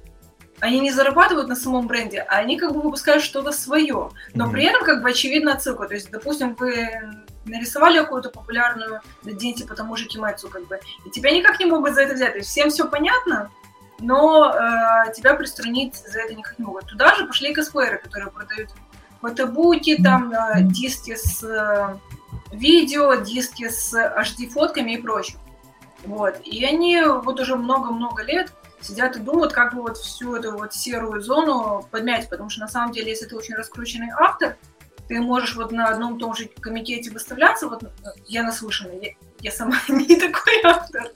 они 0.60 0.81
не 0.81 0.90
зарабатывают 0.90 1.49
на 1.49 1.56
самом 1.56 1.87
бренде, 1.87 2.20
а 2.20 2.37
они 2.37 2.58
как 2.58 2.72
бы 2.72 2.81
выпускают 2.81 3.22
что-то 3.22 3.52
свое. 3.52 4.10
Но 4.34 4.46
mm-hmm. 4.46 4.52
при 4.52 4.64
этом 4.64 4.84
как 4.84 5.02
бы 5.02 5.10
очевидно 5.10 5.52
отсылка. 5.52 5.87
То 5.87 5.94
есть, 5.94 6.10
допустим, 6.10 6.55
вы 6.55 6.88
нарисовали 7.44 7.99
какую-то 7.99 8.31
популярную 8.31 9.00
деньги 9.22 9.64
по 9.64 9.75
тому 9.75 9.96
же 9.96 10.06
Кимэцу, 10.06 10.49
как 10.49 10.66
бы, 10.66 10.81
и 11.06 11.10
тебя 11.10 11.31
никак 11.31 11.58
не 11.60 11.66
могут 11.66 11.94
за 11.94 12.02
это 12.02 12.14
взять. 12.14 12.32
То 12.32 12.38
есть 12.38 12.50
всем 12.50 12.70
все 12.70 12.87
понятно, 12.87 13.50
но 14.00 14.52
э, 14.52 15.12
тебя 15.14 15.34
пристранить 15.34 15.96
за 15.96 16.20
это 16.20 16.34
никак 16.34 16.58
не 16.58 16.64
могут. 16.64 16.87
Туда 16.87 17.14
же 17.14 17.26
пошли 17.26 17.54
косплееры, 17.54 17.99
которые 17.99 18.31
продают 18.31 18.70
фотобуки, 19.20 20.00
там 20.02 20.32
э, 20.32 20.62
диски 20.62 21.16
с 21.16 21.43
э, 21.43 21.96
видео, 22.52 23.14
диски 23.14 23.69
с 23.69 23.94
HD-фотками 23.94 24.93
и 24.93 24.99
прочим. 24.99 25.38
Вот. 26.04 26.40
И 26.44 26.64
они 26.64 27.02
вот 27.02 27.40
уже 27.40 27.56
много-много 27.56 28.22
лет 28.22 28.52
сидят 28.80 29.16
и 29.16 29.20
думают, 29.20 29.52
как 29.52 29.75
бы 29.75 29.82
вот 29.82 29.96
всю 29.96 30.36
эту 30.36 30.52
вот 30.52 30.75
серую 30.75 31.20
зону 31.20 31.86
подмять, 31.90 32.28
потому 32.28 32.50
что 32.50 32.60
на 32.60 32.69
самом 32.69 32.92
деле, 32.92 33.10
если 33.10 33.26
ты 33.26 33.36
очень 33.36 33.54
раскрученный 33.54 34.10
автор, 34.19 34.56
ты 35.08 35.20
можешь 35.20 35.56
вот 35.56 35.73
на 35.73 35.88
одном 35.88 36.18
том 36.18 36.35
же 36.35 36.49
комикете 36.61 37.11
выставляться, 37.11 37.68
вот 37.68 37.82
я 38.26 38.42
наслышана, 38.42 38.92
я, 38.92 39.12
я 39.40 39.50
сама 39.50 39.76
не 39.88 40.16
такой 40.16 40.61
автор, 40.62 41.11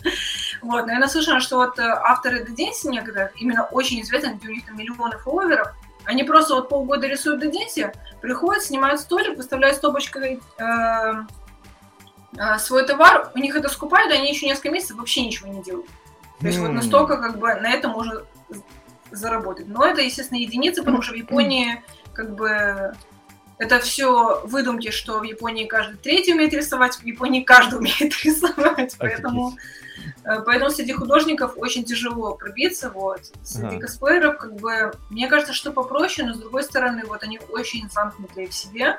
вот, 0.62 0.86
но 0.86 0.92
я 0.92 0.98
наслышана, 0.98 1.40
что 1.40 1.56
вот 1.56 1.78
э, 1.78 1.82
авторы 1.82 2.44
Деденси 2.44 2.88
некогда, 2.88 3.30
именно 3.36 3.64
очень 3.64 4.00
известны, 4.00 4.38
у 4.42 4.46
них 4.46 4.66
там 4.66 4.76
миллионы 4.76 5.18
фолловеров, 5.18 5.72
они 6.04 6.24
просто 6.24 6.54
вот 6.54 6.68
полгода 6.68 7.06
рисуют 7.06 7.40
Деденси, 7.40 7.92
приходят, 8.20 8.64
снимают 8.64 9.00
столик, 9.00 9.36
выставляют 9.36 9.76
стопочкой 9.76 10.40
э, 10.58 11.12
э, 12.38 12.58
свой 12.58 12.86
товар, 12.86 13.30
у 13.34 13.38
них 13.38 13.54
это 13.54 13.68
скупают, 13.68 14.10
и 14.10 14.16
они 14.16 14.30
еще 14.30 14.46
несколько 14.46 14.70
месяцев 14.70 14.96
вообще 14.96 15.24
ничего 15.24 15.48
не 15.48 15.62
делают. 15.62 15.86
То 16.42 16.48
есть 16.48 16.58
mm. 16.58 16.62
вот 16.62 16.72
настолько 16.72 17.16
как 17.16 17.38
бы 17.38 17.54
на 17.54 17.72
этом 17.72 17.92
можно 17.92 18.22
заработать. 19.12 19.68
Но 19.68 19.86
это, 19.86 20.02
естественно, 20.02 20.38
единицы, 20.38 20.82
потому 20.82 21.00
что 21.02 21.14
в 21.14 21.16
Японии 21.16 21.82
как 22.12 22.34
бы 22.34 22.94
это 23.58 23.78
все 23.78 24.40
выдумки, 24.44 24.90
что 24.90 25.20
в 25.20 25.22
Японии 25.22 25.66
каждый 25.66 25.96
третий 25.96 26.34
умеет 26.34 26.52
рисовать, 26.52 26.96
в 26.96 27.04
Японии 27.04 27.42
каждый 27.42 27.78
умеет 27.78 28.00
рисовать. 28.24 28.96
Поэтому, 28.98 29.56
э, 30.24 30.40
поэтому 30.44 30.70
среди 30.70 30.92
художников 30.92 31.52
очень 31.56 31.84
тяжело 31.84 32.34
пробиться. 32.34 32.90
Вот. 32.90 33.20
Среди 33.44 33.76
ага. 33.76 33.78
косплееров, 33.78 34.38
как 34.38 34.56
бы, 34.56 34.92
мне 35.10 35.28
кажется, 35.28 35.52
что 35.52 35.72
попроще, 35.72 36.26
но 36.26 36.34
с 36.34 36.38
другой 36.38 36.64
стороны, 36.64 37.04
вот 37.06 37.22
они 37.22 37.40
очень 37.50 37.88
замкнутые 37.88 38.48
в 38.48 38.54
себе. 38.54 38.96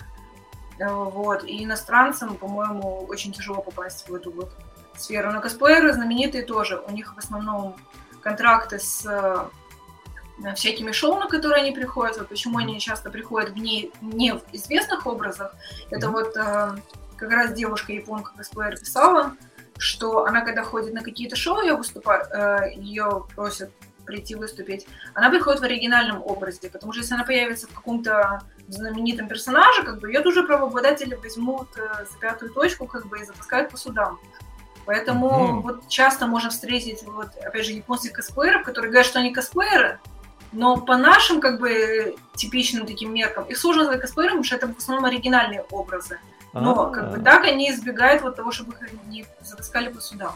Э, 0.79 0.87
вот. 0.87 1.43
И 1.43 1.61
иностранцам, 1.65 2.37
по-моему, 2.37 3.05
очень 3.09 3.33
тяжело 3.33 3.61
попасть 3.61 4.07
в 4.07 4.15
эту 4.15 4.31
вот 4.31 4.53
сферу. 4.99 5.31
Но 5.31 5.41
косплееры 5.41 5.93
знаменитые 5.93 6.43
тоже. 6.43 6.81
У 6.87 6.91
них 6.91 7.15
в 7.15 7.17
основном 7.17 7.75
контракты 8.21 8.79
с 8.79 9.05
э, 9.05 10.53
всякими 10.55 10.91
шоу, 10.91 11.19
на 11.19 11.27
которые 11.27 11.61
они 11.61 11.71
приходят. 11.71 12.17
Вот 12.17 12.29
почему 12.29 12.57
они 12.57 12.79
часто 12.79 13.09
приходят 13.09 13.51
в 13.51 13.57
не, 13.57 13.91
не 14.01 14.33
в 14.33 14.43
известных 14.51 15.05
образах. 15.05 15.53
Это 15.89 16.09
вот 16.09 16.35
э, 16.35 16.75
как 17.17 17.31
раз 17.31 17.53
девушка 17.53 17.93
японка 17.93 18.31
косплеер 18.35 18.77
писала, 18.77 19.35
что 19.77 20.25
она 20.25 20.41
когда 20.41 20.63
ходит 20.63 20.93
на 20.93 21.01
какие-то 21.01 21.35
шоу, 21.35 21.61
ее 21.61 21.75
выступает, 21.75 22.27
э, 22.31 22.73
ее 22.75 23.25
просят 23.35 23.71
прийти 24.05 24.35
выступить, 24.35 24.85
она 25.13 25.29
приходит 25.29 25.61
в 25.61 25.63
оригинальном 25.63 26.21
образе, 26.21 26.69
потому 26.69 26.91
что 26.91 27.01
если 27.01 27.15
она 27.15 27.23
появится 27.23 27.67
в 27.67 27.73
каком-то 27.73 28.41
знаменитом 28.67 29.27
персонаже, 29.27 29.83
как 29.83 29.99
бы 29.99 30.09
ее 30.09 30.21
тоже 30.21 30.43
правообладатели 30.43 31.15
возьмут 31.15 31.69
э, 31.77 32.05
за 32.11 32.19
пятую 32.19 32.51
точку, 32.51 32.85
как 32.85 33.07
бы 33.07 33.19
и 33.19 33.25
запускают 33.25 33.69
по 33.69 33.77
судам. 33.77 34.19
Поэтому 34.85 35.29
mm-hmm. 35.29 35.61
вот 35.61 35.87
часто 35.87 36.27
можно 36.27 36.49
встретить, 36.49 37.03
вот, 37.03 37.29
опять 37.43 37.65
же, 37.65 37.71
японских 37.71 38.13
косплееров, 38.13 38.63
которые 38.63 38.91
говорят, 38.91 39.07
что 39.07 39.19
они 39.19 39.33
косплееры, 39.33 39.99
но 40.51 40.77
по 40.77 40.97
нашим, 40.97 41.41
как 41.41 41.59
бы, 41.59 42.15
типичным 42.35 42.85
таким 42.85 43.13
меркам, 43.13 43.45
их 43.45 43.57
сложно 43.57 43.83
назвать 43.83 44.01
косплеером, 44.01 44.37
потому 44.37 44.43
что 44.43 44.55
это 44.55 44.67
в 44.67 44.77
основном 44.77 45.05
оригинальные 45.05 45.61
образы. 45.71 46.19
Но, 46.53 46.79
А-а-а. 46.79 46.91
как 46.91 47.11
бы, 47.11 47.23
так 47.23 47.45
они 47.45 47.71
избегают 47.71 48.21
вот 48.21 48.35
того, 48.35 48.51
чтобы 48.51 48.73
их 48.73 48.89
не 49.07 49.25
затаскали 49.41 49.91
по 49.91 49.99
судам. 49.99 50.33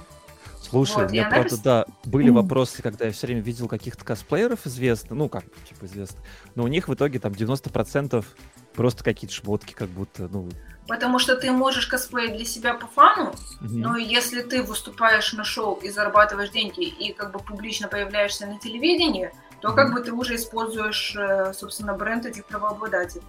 Слушай, 0.60 1.04
вот, 1.04 1.10
у 1.10 1.14
меня, 1.14 1.30
правда, 1.30 1.58
да, 1.64 1.86
были 2.04 2.30
вопросы, 2.30 2.82
когда 2.82 3.06
я 3.06 3.12
все 3.12 3.28
время 3.28 3.42
видел 3.42 3.68
каких-то 3.68 4.04
косплееров 4.04 4.66
известных, 4.66 5.12
ну, 5.12 5.30
как, 5.30 5.46
типа, 5.70 5.86
известных, 5.86 6.22
но 6.56 6.64
у 6.64 6.68
них 6.68 6.88
в 6.88 6.94
итоге 6.94 7.20
там 7.20 7.32
90% 7.32 8.26
просто 8.74 9.04
какие-то 9.04 9.36
шмотки, 9.36 9.74
как 9.74 9.90
будто, 9.90 10.28
ну... 10.28 10.50
Потому 10.88 11.20
что 11.20 11.36
ты 11.36 11.52
можешь 11.52 11.88
косплеить 11.88 12.38
для 12.38 12.46
себя 12.46 12.74
по 12.74 12.88
фану, 12.88 13.30
угу. 13.30 13.36
но 13.60 13.98
если 13.98 14.42
ты 14.42 14.64
выступаешь 14.64 15.34
на 15.34 15.44
шоу 15.44 15.76
и 15.76 15.90
зарабатываешь 15.90 16.50
деньги, 16.50 16.84
и 16.86 17.12
как 17.14 17.32
бы 17.32 17.40
публично 17.40 17.88
появляешься 17.88 18.48
на 18.48 18.58
телевидении, 18.58 19.32
то 19.60 19.74
как 19.74 19.94
бы 19.94 20.02
ты 20.02 20.14
уже 20.14 20.36
используешь, 20.36 21.16
э, 21.16 21.54
собственно, 21.54 21.94
бренд 21.94 22.26
этих 22.26 22.46
правообладателей. 22.46 23.26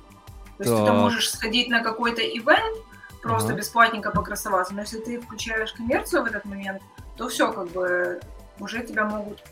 То 0.59 0.65
есть 0.65 0.85
ты 0.85 0.93
можешь 0.93 1.31
сходить 1.31 1.69
на 1.69 1.83
какой-то 1.83 2.21
ивент, 2.21 2.79
просто 3.23 3.49
ага. 3.49 3.59
бесплатненько 3.59 4.11
покрасоваться, 4.11 4.75
но 4.75 4.83
если 4.83 4.99
ты 4.99 5.21
включаешь 5.21 5.73
коммерцию 5.73 6.23
в 6.23 6.27
этот 6.27 6.45
момент, 6.45 6.83
то 7.17 7.29
все, 7.29 7.53
как 7.53 7.69
бы, 7.69 8.21
уже 8.59 8.83
тебя 8.83 9.05
могут 9.05 9.43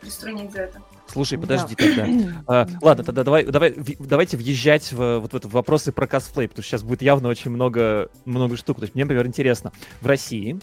приструнить 0.00 0.52
за 0.52 0.62
это. 0.62 0.82
Слушай, 1.12 1.38
подожди 1.38 1.74
да. 1.78 1.84
тогда. 1.84 2.44
А, 2.46 2.68
ладно, 2.82 3.04
тогда 3.04 3.24
давай, 3.24 3.44
давай, 3.44 3.74
давайте 3.98 4.36
въезжать 4.36 4.92
в, 4.92 5.18
вот 5.18 5.32
в 5.32 5.36
это, 5.36 5.48
вопросы 5.48 5.92
про 5.92 6.06
косплей, 6.06 6.48
потому 6.48 6.62
что 6.62 6.70
сейчас 6.70 6.82
будет 6.82 7.02
явно 7.02 7.28
очень 7.28 7.50
много, 7.50 8.10
много 8.24 8.56
штук. 8.56 8.78
То 8.78 8.84
есть 8.84 8.94
мне, 8.94 9.04
например, 9.04 9.26
интересно. 9.26 9.72
В 10.00 10.06
России 10.06 10.58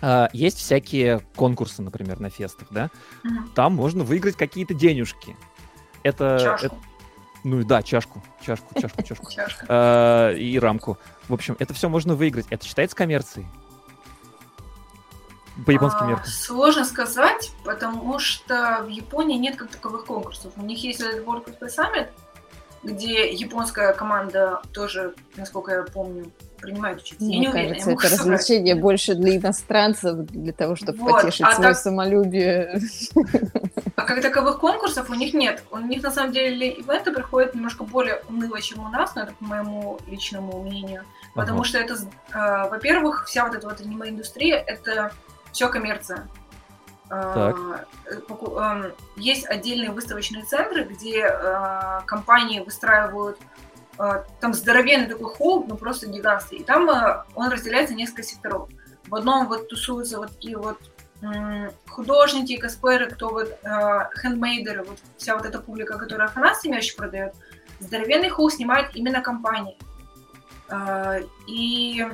а, 0.00 0.28
есть 0.32 0.58
всякие 0.58 1.20
конкурсы, 1.36 1.80
например, 1.80 2.20
на 2.20 2.28
фестах, 2.28 2.68
да? 2.70 2.90
Mm-hmm. 3.24 3.54
Там 3.54 3.74
можно 3.74 4.04
выиграть 4.04 4.36
какие-то 4.36 4.74
денежки. 4.74 5.36
Это, 6.02 6.58
это... 6.60 6.74
Ну 7.44 7.64
да, 7.64 7.82
чашку, 7.82 8.22
чашку, 8.44 8.80
чашку, 8.80 9.02
чашку. 9.02 9.64
А, 9.68 10.32
и 10.32 10.58
рамку. 10.58 10.98
В 11.28 11.34
общем, 11.34 11.56
это 11.58 11.72
все 11.72 11.88
можно 11.88 12.14
выиграть. 12.14 12.46
Это 12.50 12.66
считается 12.66 12.96
коммерцией? 12.96 13.46
По 15.66 15.70
японским 15.70 16.06
а, 16.06 16.08
меркам? 16.08 16.26
Сложно 16.26 16.84
сказать, 16.84 17.52
потому 17.64 18.18
что 18.18 18.82
в 18.84 18.88
Японии 18.88 19.38
нет 19.38 19.56
как 19.56 19.68
таковых 19.68 20.06
конкурсов. 20.06 20.52
У 20.56 20.62
них 20.62 20.82
есть 20.82 21.00
World 21.00 21.46
Cosplay 21.46 21.68
Summit, 21.68 22.08
где 22.82 23.32
японская 23.32 23.92
команда 23.92 24.60
тоже, 24.72 25.14
насколько 25.36 25.72
я 25.72 25.82
помню, 25.82 26.30
принимает 26.62 27.00
участие. 27.00 27.38
Мне 27.38 27.50
кажется, 27.50 27.90
это 27.90 28.08
развлечение 28.08 28.74
больше 28.74 29.14
для 29.14 29.36
иностранцев, 29.36 30.16
для 30.26 30.52
того, 30.52 30.76
чтобы 30.76 30.98
вот, 30.98 31.22
потешить 31.22 31.46
а 31.46 31.54
свое 31.54 31.74
так... 31.74 31.78
самолюбие. 31.78 32.80
А 33.96 34.04
как 34.04 34.22
таковых 34.22 34.58
конкурсов 34.58 35.10
у 35.10 35.14
них 35.14 35.34
нет. 35.34 35.62
У 35.70 35.78
них, 35.78 36.02
на 36.02 36.10
самом 36.10 36.32
деле, 36.32 36.70
ивенты 36.70 37.12
проходят 37.12 37.54
немножко 37.54 37.84
более 37.84 38.22
уныло, 38.28 38.60
чем 38.60 38.84
у 38.84 38.88
нас, 38.88 39.14
но 39.14 39.22
это 39.22 39.32
по 39.34 39.44
моему 39.44 39.98
личному 40.06 40.62
мнению. 40.62 41.04
Потому 41.34 41.60
ага. 41.60 41.68
что 41.68 41.78
это, 41.78 41.94
э, 41.94 42.68
во-первых, 42.70 43.26
вся 43.26 43.44
вот 43.44 43.54
эта 43.54 43.68
вот 43.68 43.80
аниме-индустрия, 43.80 44.56
это 44.56 45.12
все 45.52 45.68
коммерция. 45.68 46.28
Так. 47.12 47.86
Э, 48.06 48.20
эм, 48.30 48.92
есть 49.16 49.46
отдельные 49.46 49.90
выставочные 49.90 50.44
центры, 50.44 50.84
где 50.84 51.26
э, 51.26 52.00
компании 52.06 52.60
выстраивают 52.60 53.38
э, 53.98 54.24
там 54.40 54.54
здоровенный 54.54 55.06
такой 55.06 55.26
холл, 55.26 55.66
ну 55.68 55.76
просто 55.76 56.06
гигантский. 56.06 56.58
И 56.58 56.64
там 56.64 56.88
он 57.34 57.50
разделяется 57.50 57.92
на 57.92 57.98
несколько 57.98 58.22
секторов. 58.22 58.70
В 59.08 59.14
одном 59.14 59.46
вот 59.46 59.68
тусуются 59.68 60.18
вот 60.18 60.30
такие 60.30 60.56
вот 60.56 60.78
художники, 61.86 62.56
косплееры, 62.56 63.08
кто 63.08 63.28
вот 63.28 63.56
хендмейдеры, 63.62 64.82
вот 64.82 64.98
вся 65.18 65.36
вот 65.36 65.46
эта 65.46 65.60
публика, 65.60 65.96
которая 65.96 66.26
фанат 66.26 66.64
вещи 66.64 66.96
продает. 66.96 67.34
Здоровенный 67.78 68.28
холл 68.28 68.50
снимает 68.50 68.96
именно 68.96 69.20
компании. 69.20 69.78
И... 71.46 72.04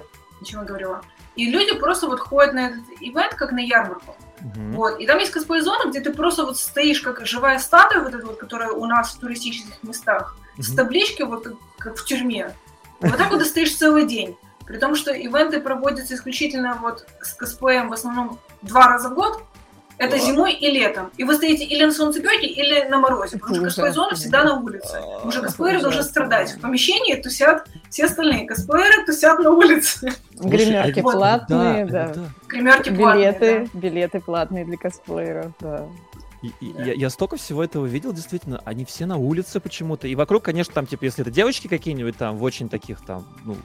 Ничего 0.41 0.61
я 0.61 0.69
говорила? 0.69 1.03
И 1.39 1.49
люди 1.49 1.73
просто 1.79 2.09
вот 2.09 2.19
ходят 2.19 2.53
на 2.53 2.67
этот 2.67 2.81
ивент, 3.01 3.35
как 3.35 3.53
на 3.53 3.61
ярмарку. 3.61 4.17
Uh-huh. 4.41 4.73
Вот. 4.73 4.99
И 4.99 5.07
там 5.07 5.19
есть 5.19 5.31
косплей-зона, 5.31 5.89
где 5.89 6.01
ты 6.01 6.13
просто 6.13 6.45
вот 6.45 6.59
стоишь 6.59 7.01
как 7.01 7.25
живая 7.25 7.61
статуя, 7.61 8.03
вот 8.03 8.13
эта 8.13 8.27
вот, 8.27 8.39
которая 8.39 8.73
у 8.73 8.87
нас 8.87 9.15
в 9.15 9.21
туристических 9.21 9.81
местах, 9.85 10.37
uh-huh. 10.57 10.63
с 10.63 10.75
табличкой, 10.75 11.27
вот 11.27 11.45
как, 11.45 11.55
как 11.79 11.97
в 11.97 12.05
тюрьме. 12.05 12.53
Вот 13.01 13.17
так 13.17 13.31
вот 13.31 13.39
ты 13.39 13.45
стоишь 13.45 13.77
целый 13.77 14.05
день. 14.05 14.37
При 14.67 14.79
том, 14.79 14.97
что 14.97 15.13
ивенты 15.13 15.61
проводятся 15.61 16.17
исключительно 16.17 16.77
вот 16.83 17.07
с 17.23 17.35
косплеем 17.35 17.89
в 17.89 17.93
основном 17.93 18.41
два 18.63 18.89
раза 18.89 19.09
в 19.09 19.15
год, 19.15 19.41
это 19.99 20.17
а. 20.17 20.19
зимой 20.19 20.55
и 20.55 20.71
летом. 20.71 21.13
И 21.17 21.23
вы 21.23 21.35
стоите 21.35 21.65
или 21.65 21.85
на 21.85 21.93
солнцепеке, 21.93 22.47
или 22.47 22.83
на 22.89 22.99
морозе, 22.99 23.39
потому 23.39 23.55
что 23.55 23.65
косплей-зона 23.65 24.17
всегда 24.17 24.43
на 24.43 24.55
улице. 24.61 25.01
Потому 25.15 25.31
что 25.31 25.43
косплееры 25.43 25.83
должны 25.83 26.03
страдать. 26.03 26.53
В 26.53 26.61
помещении 26.61 27.15
тусят 27.15 27.69
все 27.91 28.07
остальные. 28.07 28.47
Косплееры 28.47 29.07
тусят 29.07 29.39
на 29.39 29.51
улице. 29.51 30.13
Гримерки 30.41 31.03
платные, 31.03 31.87
да. 31.87 32.15
Гримерки 32.49 32.95
платные, 32.95 33.33
Билеты, 33.33 33.71
билеты 33.73 34.21
платные 34.21 34.65
для 34.65 34.77
косплееров, 34.77 35.53
да. 35.61 35.87
И, 36.43 36.53
и, 36.61 36.73
да. 36.73 36.85
я, 36.85 36.93
я 36.93 37.11
столько 37.11 37.37
всего 37.37 37.65
этого 37.65 37.87
видел, 37.87 38.13
действительно, 38.13 38.63
они 38.65 38.85
все 38.85 39.07
на 39.07 39.17
улице 39.17 39.59
почему-то. 39.61 40.07
И 40.07 40.15
вокруг, 40.15 40.45
конечно, 40.45 40.73
там, 40.73 40.87
типа, 40.87 41.05
если 41.05 41.23
это 41.23 41.31
девочки 41.31 41.67
какие-нибудь 41.67 42.17
там, 42.17 42.37
в 42.37 42.43
очень 42.45 42.69
таких 42.69 43.05
там, 43.05 43.25
ну, 43.45 43.57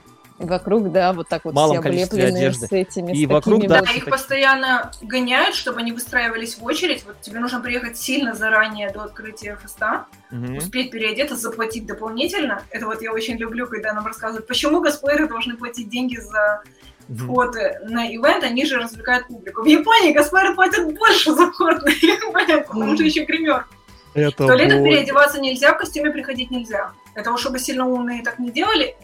и 0.44 0.50
вокруг, 0.50 0.92
да, 0.92 1.14
вот 1.14 1.28
так 1.28 1.46
вот 1.46 1.54
Малом 1.54 1.80
все 1.80 1.90
облепленные 1.90 2.48
одежды. 2.48 2.68
с 2.68 2.72
этими, 2.72 3.12
и 3.12 3.26
с 3.26 3.30
вокруг, 3.30 3.66
да, 3.68 3.82
да, 3.82 3.92
их 3.92 4.06
постоянно 4.06 4.92
гоняют, 5.02 5.56
чтобы 5.56 5.80
они 5.80 5.92
выстраивались 5.92 6.58
в 6.58 6.64
очередь. 6.64 7.06
Вот 7.06 7.20
тебе 7.22 7.40
нужно 7.40 7.60
приехать 7.62 7.98
сильно 7.98 8.34
заранее 8.34 8.90
до 8.92 9.04
открытия 9.04 9.58
феста, 9.62 10.06
угу. 10.32 10.58
успеть 10.58 10.92
переодеться, 10.92 11.36
заплатить 11.36 11.86
дополнительно. 11.86 12.64
Это 12.70 12.86
вот 12.86 13.02
я 13.02 13.12
очень 13.12 13.38
люблю, 13.38 13.68
когда 13.68 13.94
нам 13.94 14.06
рассказывают, 14.06 14.48
почему 14.48 14.82
косплееры 14.82 15.28
должны 15.28 15.56
платить 15.56 15.90
деньги 15.90 16.18
за 16.18 16.62
вход 17.10 17.56
на 17.84 18.08
ивент, 18.08 18.44
они 18.44 18.66
же 18.66 18.78
развлекают 18.78 19.28
публику. 19.28 19.64
В 19.64 19.66
Японии 19.66 20.14
косплееры 20.14 20.56
платят 20.56 20.94
больше 20.94 21.34
за 21.34 21.52
вход 21.52 21.82
на 21.84 21.90
ивент, 21.90 22.68
потому 22.68 22.96
что 22.96 23.04
еще 23.04 23.26
гример. 23.26 23.66
Это 24.14 24.44
в 24.44 24.48
туалетах 24.48 24.84
переодеваться 24.84 25.40
нельзя, 25.40 25.74
в 25.74 25.78
костюме 25.80 26.12
приходить 26.12 26.52
нельзя. 26.52 26.94
Это 27.16 27.32
уж 27.32 27.42
чтобы 27.42 27.60
сильно 27.60 27.88
умные 27.88 28.24
так 28.24 28.40
не 28.40 28.52
делали, 28.52 28.96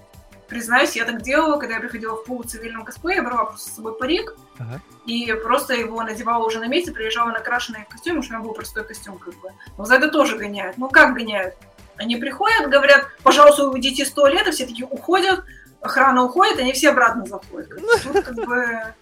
признаюсь, 0.50 0.96
я 0.96 1.06
так 1.06 1.22
делала, 1.22 1.58
когда 1.60 1.76
я 1.76 1.80
приходила 1.80 2.16
в 2.16 2.26
пул 2.26 2.44
цивильном 2.44 2.84
косплее, 2.84 3.18
я 3.18 3.24
брала 3.24 3.46
просто 3.46 3.70
с 3.70 3.76
собой 3.76 3.98
парик, 3.98 4.36
ага. 4.58 4.82
и 5.06 5.32
просто 5.34 5.74
его 5.74 6.02
надевала 6.04 6.46
уже 6.46 6.60
на 6.60 6.68
месте, 6.68 6.92
приезжала 6.92 7.32
накрашенный 7.32 7.86
костюм, 7.90 8.16
потому 8.16 8.24
что 8.24 8.34
у 8.34 8.38
меня 8.38 8.46
был 8.48 8.54
простой 8.54 8.84
костюм, 8.84 9.18
как 9.18 9.36
бы. 9.36 9.52
Но 9.78 9.86
за 9.86 9.96
это 9.96 10.10
тоже 10.10 10.38
гоняют. 10.38 10.78
Ну, 10.78 10.90
как 10.90 11.14
гоняют? 11.14 11.56
Они 11.96 12.16
приходят, 12.16 12.70
говорят, 12.70 13.08
пожалуйста, 13.24 13.70
уйдите 13.70 14.04
из 14.04 14.12
туалета, 14.12 14.52
все 14.52 14.66
такие 14.66 14.88
уходят, 14.88 15.44
охрана 15.82 16.24
уходит, 16.24 16.60
они 16.60 16.74
все 16.74 16.90
обратно 16.90 17.26
заходят. 17.26 17.70
Тут 18.04 18.24
как 18.24 18.36
бы... 18.36 18.94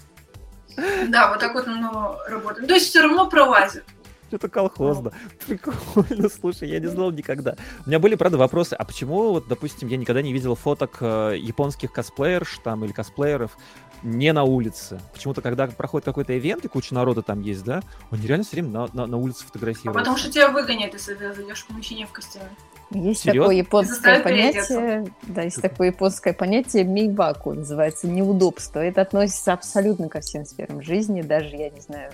Да, 1.07 1.29
вот 1.29 1.39
так 1.39 1.55
вот 1.55 1.67
оно 1.67 2.19
работает. 2.27 2.67
То 2.67 2.75
есть 2.75 2.89
все 2.89 3.01
равно 3.01 3.27
пролазит. 3.27 3.83
Что-то 4.27 4.49
колхозно. 4.49 5.11
Прикольно, 5.47 6.29
слушай, 6.29 6.69
я 6.69 6.79
не 6.79 6.87
знал 6.87 7.11
никогда. 7.11 7.55
У 7.85 7.89
меня 7.89 7.99
были, 7.99 8.15
правда, 8.15 8.37
вопросы, 8.37 8.73
а 8.73 8.83
почему, 8.83 9.31
вот, 9.31 9.47
допустим, 9.47 9.87
я 9.87 9.97
никогда 9.97 10.21
не 10.21 10.33
видел 10.33 10.55
фоток 10.55 10.97
э, 10.99 11.35
японских 11.39 11.93
косплеерш 11.93 12.59
там 12.63 12.83
или 12.83 12.91
косплееров 12.91 13.57
не 14.03 14.33
на 14.33 14.43
улице? 14.43 14.99
Почему-то, 15.13 15.41
когда 15.41 15.67
проходит 15.67 16.05
какой-то 16.05 16.37
ивент 16.37 16.65
и 16.65 16.67
куча 16.67 16.93
народа 16.93 17.21
там 17.21 17.41
есть, 17.41 17.63
да, 17.63 17.81
они 18.11 18.27
реально 18.27 18.43
все 18.43 18.57
время 18.57 18.69
на, 18.69 18.87
на, 18.93 19.05
на 19.07 19.17
улице 19.17 19.45
фотографируют. 19.45 19.95
А 19.95 19.99
потому 19.99 20.17
что 20.17 20.29
тебя 20.29 20.49
выгонят, 20.49 20.93
если 20.93 21.13
ты 21.13 21.33
зайдешь 21.33 21.63
в 21.63 21.67
помещение 21.67 22.05
в 22.05 22.11
костюме. 22.11 22.49
Есть 22.91 23.21
Серьезно? 23.21 23.43
такое 23.43 23.55
японское 23.57 24.19
понятие, 24.21 25.11
да, 25.23 25.41
есть 25.41 25.61
такое 25.61 25.87
японское 25.87 26.33
понятие 26.33 26.85
мейбаку, 26.85 27.53
называется 27.53 28.07
неудобство. 28.07 28.79
Это 28.79 29.01
относится 29.01 29.53
абсолютно 29.53 30.07
ко 30.07 30.21
всем 30.21 30.45
сферам 30.45 30.81
жизни, 30.81 31.21
даже, 31.21 31.55
я 31.55 31.69
не 31.69 31.81
знаю, 31.81 32.13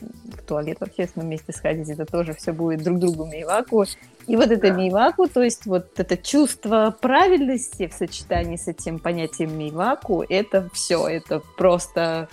в 0.00 0.42
туалет 0.42 0.78
в 0.80 0.82
общественном 0.82 1.28
месте 1.28 1.52
сходить, 1.52 1.88
это 1.88 2.06
тоже 2.06 2.34
все 2.34 2.52
будет 2.52 2.82
друг 2.82 2.98
другу 2.98 3.26
мейваку. 3.26 3.84
И 4.26 4.36
вот 4.36 4.50
это 4.50 4.72
мейваку, 4.72 5.28
то 5.28 5.42
есть 5.42 5.66
вот 5.66 5.98
это 5.98 6.16
чувство 6.16 6.94
правильности 7.00 7.86
в 7.86 7.92
сочетании 7.92 8.56
с 8.56 8.68
этим 8.68 8.98
понятием 8.98 9.56
мейваку, 9.56 10.24
это 10.28 10.68
все, 10.72 11.06
это 11.06 11.42
просто 11.56 12.28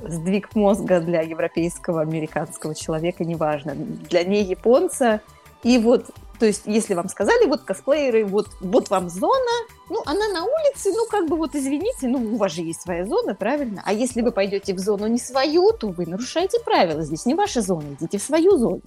сдвиг 0.00 0.54
мозга 0.54 1.00
для 1.00 1.20
европейского, 1.22 2.02
американского 2.02 2.74
человека, 2.74 3.24
неважно. 3.24 3.74
Для 3.74 4.24
не 4.24 4.42
японца 4.42 5.20
и 5.64 5.78
вот 5.78 6.06
то 6.38 6.46
есть, 6.46 6.62
если 6.66 6.94
вам 6.94 7.08
сказали, 7.08 7.46
вот 7.46 7.62
косплееры, 7.62 8.24
вот, 8.24 8.48
вот 8.60 8.90
вам 8.90 9.08
зона, 9.08 9.52
ну, 9.88 10.02
она 10.04 10.28
на 10.28 10.44
улице, 10.44 10.90
ну, 10.90 11.06
как 11.06 11.28
бы 11.28 11.36
вот 11.36 11.54
извините, 11.54 12.08
ну, 12.08 12.18
у 12.18 12.36
вас 12.36 12.52
же 12.52 12.62
есть 12.62 12.82
своя 12.82 13.06
зона, 13.06 13.34
правильно? 13.34 13.82
А 13.84 13.92
если 13.92 14.20
вы 14.20 14.32
пойдете 14.32 14.74
в 14.74 14.78
зону 14.78 15.06
не 15.06 15.18
свою, 15.18 15.72
то 15.72 15.88
вы 15.88 16.06
нарушаете 16.06 16.58
правила. 16.64 17.02
Здесь 17.02 17.24
не 17.24 17.34
ваша 17.34 17.62
зона, 17.62 17.94
идите 17.98 18.18
в 18.18 18.22
свою 18.22 18.58
зону. 18.58 18.82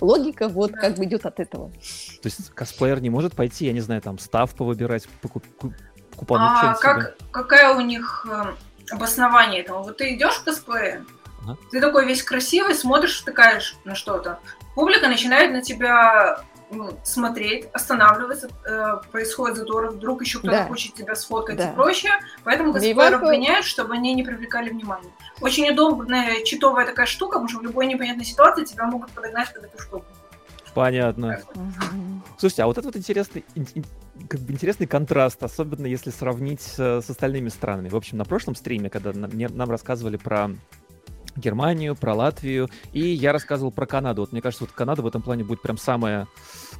Логика 0.00 0.48
вот 0.48 0.72
как 0.72 0.96
бы 0.96 1.04
идет 1.04 1.26
от 1.26 1.40
этого. 1.40 1.70
То 1.70 2.26
есть 2.26 2.50
косплеер 2.50 3.00
не 3.00 3.10
может 3.10 3.34
пойти, 3.34 3.66
я 3.66 3.72
не 3.72 3.80
знаю, 3.80 4.02
там, 4.02 4.18
став 4.18 4.54
повыбирать, 4.54 5.08
покуп, 5.22 5.44
купануть 6.16 6.50
а, 6.52 6.74
как, 6.74 7.16
Какая 7.30 7.74
у 7.74 7.80
них 7.80 8.26
э, 8.30 8.54
обоснование 8.90 9.62
этому. 9.62 9.82
Вот 9.82 9.98
ты 9.98 10.14
идешь 10.14 10.34
в 10.34 10.44
косплее, 10.44 11.04
ага. 11.46 11.58
ты 11.70 11.80
такой 11.80 12.06
весь 12.06 12.22
красивый, 12.22 12.74
смотришь, 12.74 13.20
втыкаешь 13.20 13.76
на 13.84 13.94
что-то. 13.94 14.40
Публика 14.74 15.08
начинает 15.08 15.52
на 15.52 15.62
тебя 15.62 16.44
ну, 16.70 16.98
смотреть, 17.04 17.68
останавливаться, 17.72 18.48
э, 18.64 18.96
происходит 19.10 19.56
затор, 19.56 19.90
вдруг 19.90 20.22
еще 20.22 20.38
кто-то 20.38 20.56
да. 20.56 20.66
хочет 20.66 20.94
тебя 20.94 21.14
сфоткать 21.14 21.56
да. 21.56 21.70
и 21.70 21.74
прочее. 21.74 22.12
Поэтому 22.44 22.72
косплееров 22.72 23.22
обвиняют, 23.22 23.64
чтобы 23.64 23.94
они 23.94 24.14
не 24.14 24.22
привлекали 24.22 24.70
внимания. 24.70 25.10
Очень 25.40 25.70
удобная 25.70 26.42
читовая 26.44 26.86
такая 26.86 27.06
штука, 27.06 27.34
потому 27.34 27.48
что 27.48 27.58
в 27.58 27.62
любой 27.62 27.86
непонятной 27.86 28.24
ситуации 28.24 28.64
тебя 28.64 28.86
могут 28.86 29.10
подогнать 29.12 29.52
под 29.54 29.64
эту 29.64 29.80
штуку. 29.80 30.04
Понятно. 30.74 31.40
Слушайте, 32.36 32.64
а 32.64 32.66
вот 32.66 32.76
это 32.76 32.88
вот 32.88 32.96
интересный, 32.96 33.46
как 34.28 34.40
бы 34.40 34.52
интересный 34.52 34.86
контраст, 34.86 35.42
особенно 35.42 35.86
если 35.86 36.10
сравнить 36.10 36.60
с, 36.60 37.00
с 37.00 37.08
остальными 37.08 37.48
странами. 37.48 37.88
В 37.88 37.96
общем, 37.96 38.18
на 38.18 38.26
прошлом 38.26 38.54
стриме, 38.54 38.90
когда 38.90 39.14
нам, 39.14 39.30
нам 39.32 39.70
рассказывали 39.70 40.18
про 40.18 40.50
Германию, 41.36 41.94
про 41.94 42.14
Латвию, 42.14 42.68
и 42.92 43.00
я 43.00 43.32
рассказывал 43.32 43.70
про 43.70 43.86
Канаду. 43.86 44.22
Вот 44.22 44.32
мне 44.32 44.42
кажется, 44.42 44.64
вот 44.64 44.72
Канада 44.72 45.02
в 45.02 45.06
этом 45.06 45.22
плане 45.22 45.44
будет 45.44 45.62
прям 45.62 45.76
самая, 45.76 46.26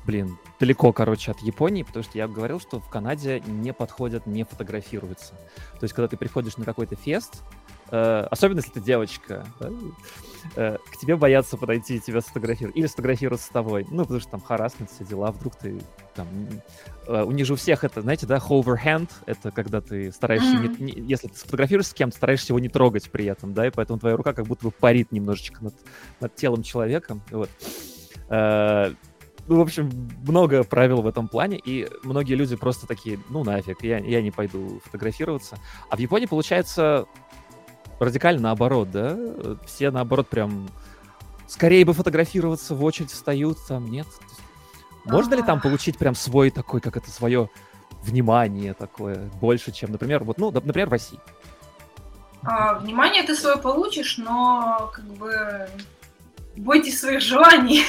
блин, 0.04 0.38
далеко, 0.58 0.92
короче, 0.92 1.30
от 1.30 1.40
Японии, 1.40 1.82
потому 1.82 2.02
что 2.04 2.16
я 2.18 2.28
говорил, 2.28 2.60
что 2.60 2.80
в 2.80 2.88
Канаде 2.88 3.42
не 3.46 3.72
подходят, 3.72 4.26
не 4.26 4.44
фотографируются. 4.44 5.34
То 5.78 5.84
есть, 5.84 5.94
когда 5.94 6.08
ты 6.08 6.16
приходишь 6.16 6.56
на 6.56 6.64
какой-то 6.64 6.96
фест, 6.96 7.42
э, 7.90 8.26
особенно 8.30 8.58
если 8.58 8.72
ты 8.72 8.80
девочка, 8.80 9.46
да, 9.60 9.70
э, 10.56 10.78
к 10.92 10.96
тебе 10.98 11.16
боятся 11.16 11.56
подойти 11.56 11.96
и 11.96 12.00
тебя 12.00 12.20
сфотографировать, 12.20 12.76
или 12.76 12.86
сфотографироваться 12.86 13.46
с 13.46 13.50
тобой, 13.50 13.86
ну, 13.90 14.02
потому 14.02 14.20
что 14.20 14.30
там 14.30 14.40
харасмент, 14.40 14.90
все 14.90 15.04
дела, 15.04 15.30
вдруг 15.32 15.56
ты 15.56 15.80
там, 16.16 16.28
э, 17.06 17.22
у 17.22 17.30
них 17.30 17.46
же 17.46 17.52
у 17.52 17.56
всех 17.56 17.84
это, 17.84 18.02
знаете, 18.02 18.26
да, 18.26 18.38
overhand, 18.38 19.10
это 19.26 19.50
когда 19.50 19.80
ты 19.80 20.10
стараешься, 20.10 20.56
mm-hmm. 20.56 20.80
не, 20.80 20.92
не, 20.92 21.08
если 21.08 21.28
ты 21.28 21.36
сфотографируешься 21.36 21.92
с 21.92 21.94
кем-то, 21.94 22.16
стараешься 22.16 22.52
его 22.52 22.58
не 22.58 22.68
трогать 22.68 23.10
при 23.10 23.26
этом, 23.26 23.54
да, 23.54 23.66
и 23.66 23.70
поэтому 23.70 23.98
твоя 23.98 24.16
рука 24.16 24.32
как 24.32 24.46
будто 24.46 24.64
бы 24.64 24.70
парит 24.70 25.12
немножечко 25.12 25.62
над, 25.62 25.74
над 26.20 26.34
телом 26.34 26.62
человека, 26.62 27.18
вот. 27.30 27.50
Э, 28.30 28.92
ну, 29.48 29.58
в 29.58 29.60
общем, 29.60 29.90
много 30.26 30.64
правил 30.64 31.02
в 31.02 31.06
этом 31.06 31.28
плане, 31.28 31.60
и 31.64 31.88
многие 32.02 32.34
люди 32.34 32.56
просто 32.56 32.86
такие, 32.86 33.20
ну 33.28 33.44
нафиг, 33.44 33.82
я, 33.82 33.98
я 33.98 34.20
не 34.20 34.32
пойду 34.32 34.80
фотографироваться. 34.84 35.58
А 35.88 35.96
в 35.96 36.00
Японии 36.00 36.26
получается 36.26 37.06
радикально 38.00 38.42
наоборот, 38.42 38.90
да? 38.90 39.16
Все 39.64 39.92
наоборот 39.92 40.28
прям 40.28 40.68
скорее 41.46 41.84
бы 41.84 41.92
фотографироваться, 41.92 42.74
в 42.74 42.84
очередь 42.84 43.10
встают, 43.10 43.58
там 43.66 43.88
нет. 43.88 44.06
Можно 45.06 45.34
ли 45.34 45.42
там 45.42 45.60
получить 45.60 45.98
прям 45.98 46.14
свой 46.14 46.50
такой, 46.50 46.80
как 46.80 46.96
это, 46.96 47.10
свое 47.10 47.48
внимание 48.02 48.74
такое, 48.74 49.30
больше, 49.40 49.72
чем, 49.72 49.92
например, 49.92 50.24
вот, 50.24 50.38
ну, 50.38 50.50
например, 50.50 50.88
в 50.88 50.92
России? 50.92 51.18
А, 52.42 52.74
внимание 52.74 53.22
ты 53.22 53.34
свое 53.34 53.56
получишь, 53.56 54.18
но 54.18 54.90
как 54.94 55.04
бы 55.04 55.68
бойтесь 56.56 57.00
своих 57.00 57.20
желаний. 57.20 57.82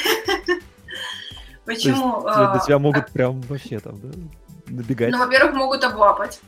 Почему? 1.65 2.21
До 2.21 2.53
а, 2.53 2.59
тебя 2.59 2.79
могут 2.79 3.09
прям 3.11 3.41
вообще 3.41 3.79
там, 3.79 3.99
да, 3.99 4.09
набегать? 4.67 5.11
Ну, 5.11 5.19
во-первых, 5.19 5.53
могут 5.53 5.83
облапать. 5.83 6.39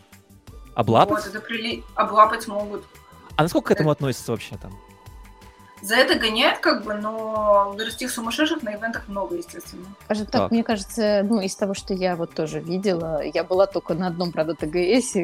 Облапать? 0.76 1.26
Вот, 1.26 1.28
это 1.28 1.42
прили... 1.42 1.84
Облапать 1.96 2.48
могут. 2.48 2.86
А 3.36 3.44
насколько 3.44 3.68
к 3.68 3.72
этому 3.72 3.92
относится 3.92 4.32
вообще 4.32 4.58
там? 4.58 4.72
За 5.82 5.96
это 5.96 6.20
гоняют, 6.20 6.60
как 6.60 6.84
бы, 6.84 6.96
но 6.96 7.74
городских 7.78 8.12
сумасшедших 8.12 8.64
на 8.64 8.76
ивентах 8.76 9.08
много, 9.08 9.36
естественно. 9.36 9.86
Скажем 10.06 10.26
так, 10.26 10.42
так, 10.44 10.52
мне 10.52 10.64
кажется, 10.64 11.22
ну, 11.24 11.40
из 11.42 11.56
того, 11.56 11.74
что 11.74 11.94
я 11.94 12.16
вот 12.16 12.34
тоже 12.34 12.60
видела, 12.60 13.24
я 13.24 13.44
была 13.44 13.66
только 13.66 13.94
на 13.94 14.08
одном, 14.08 14.32
правда, 14.32 14.56
ТГС, 14.56 15.16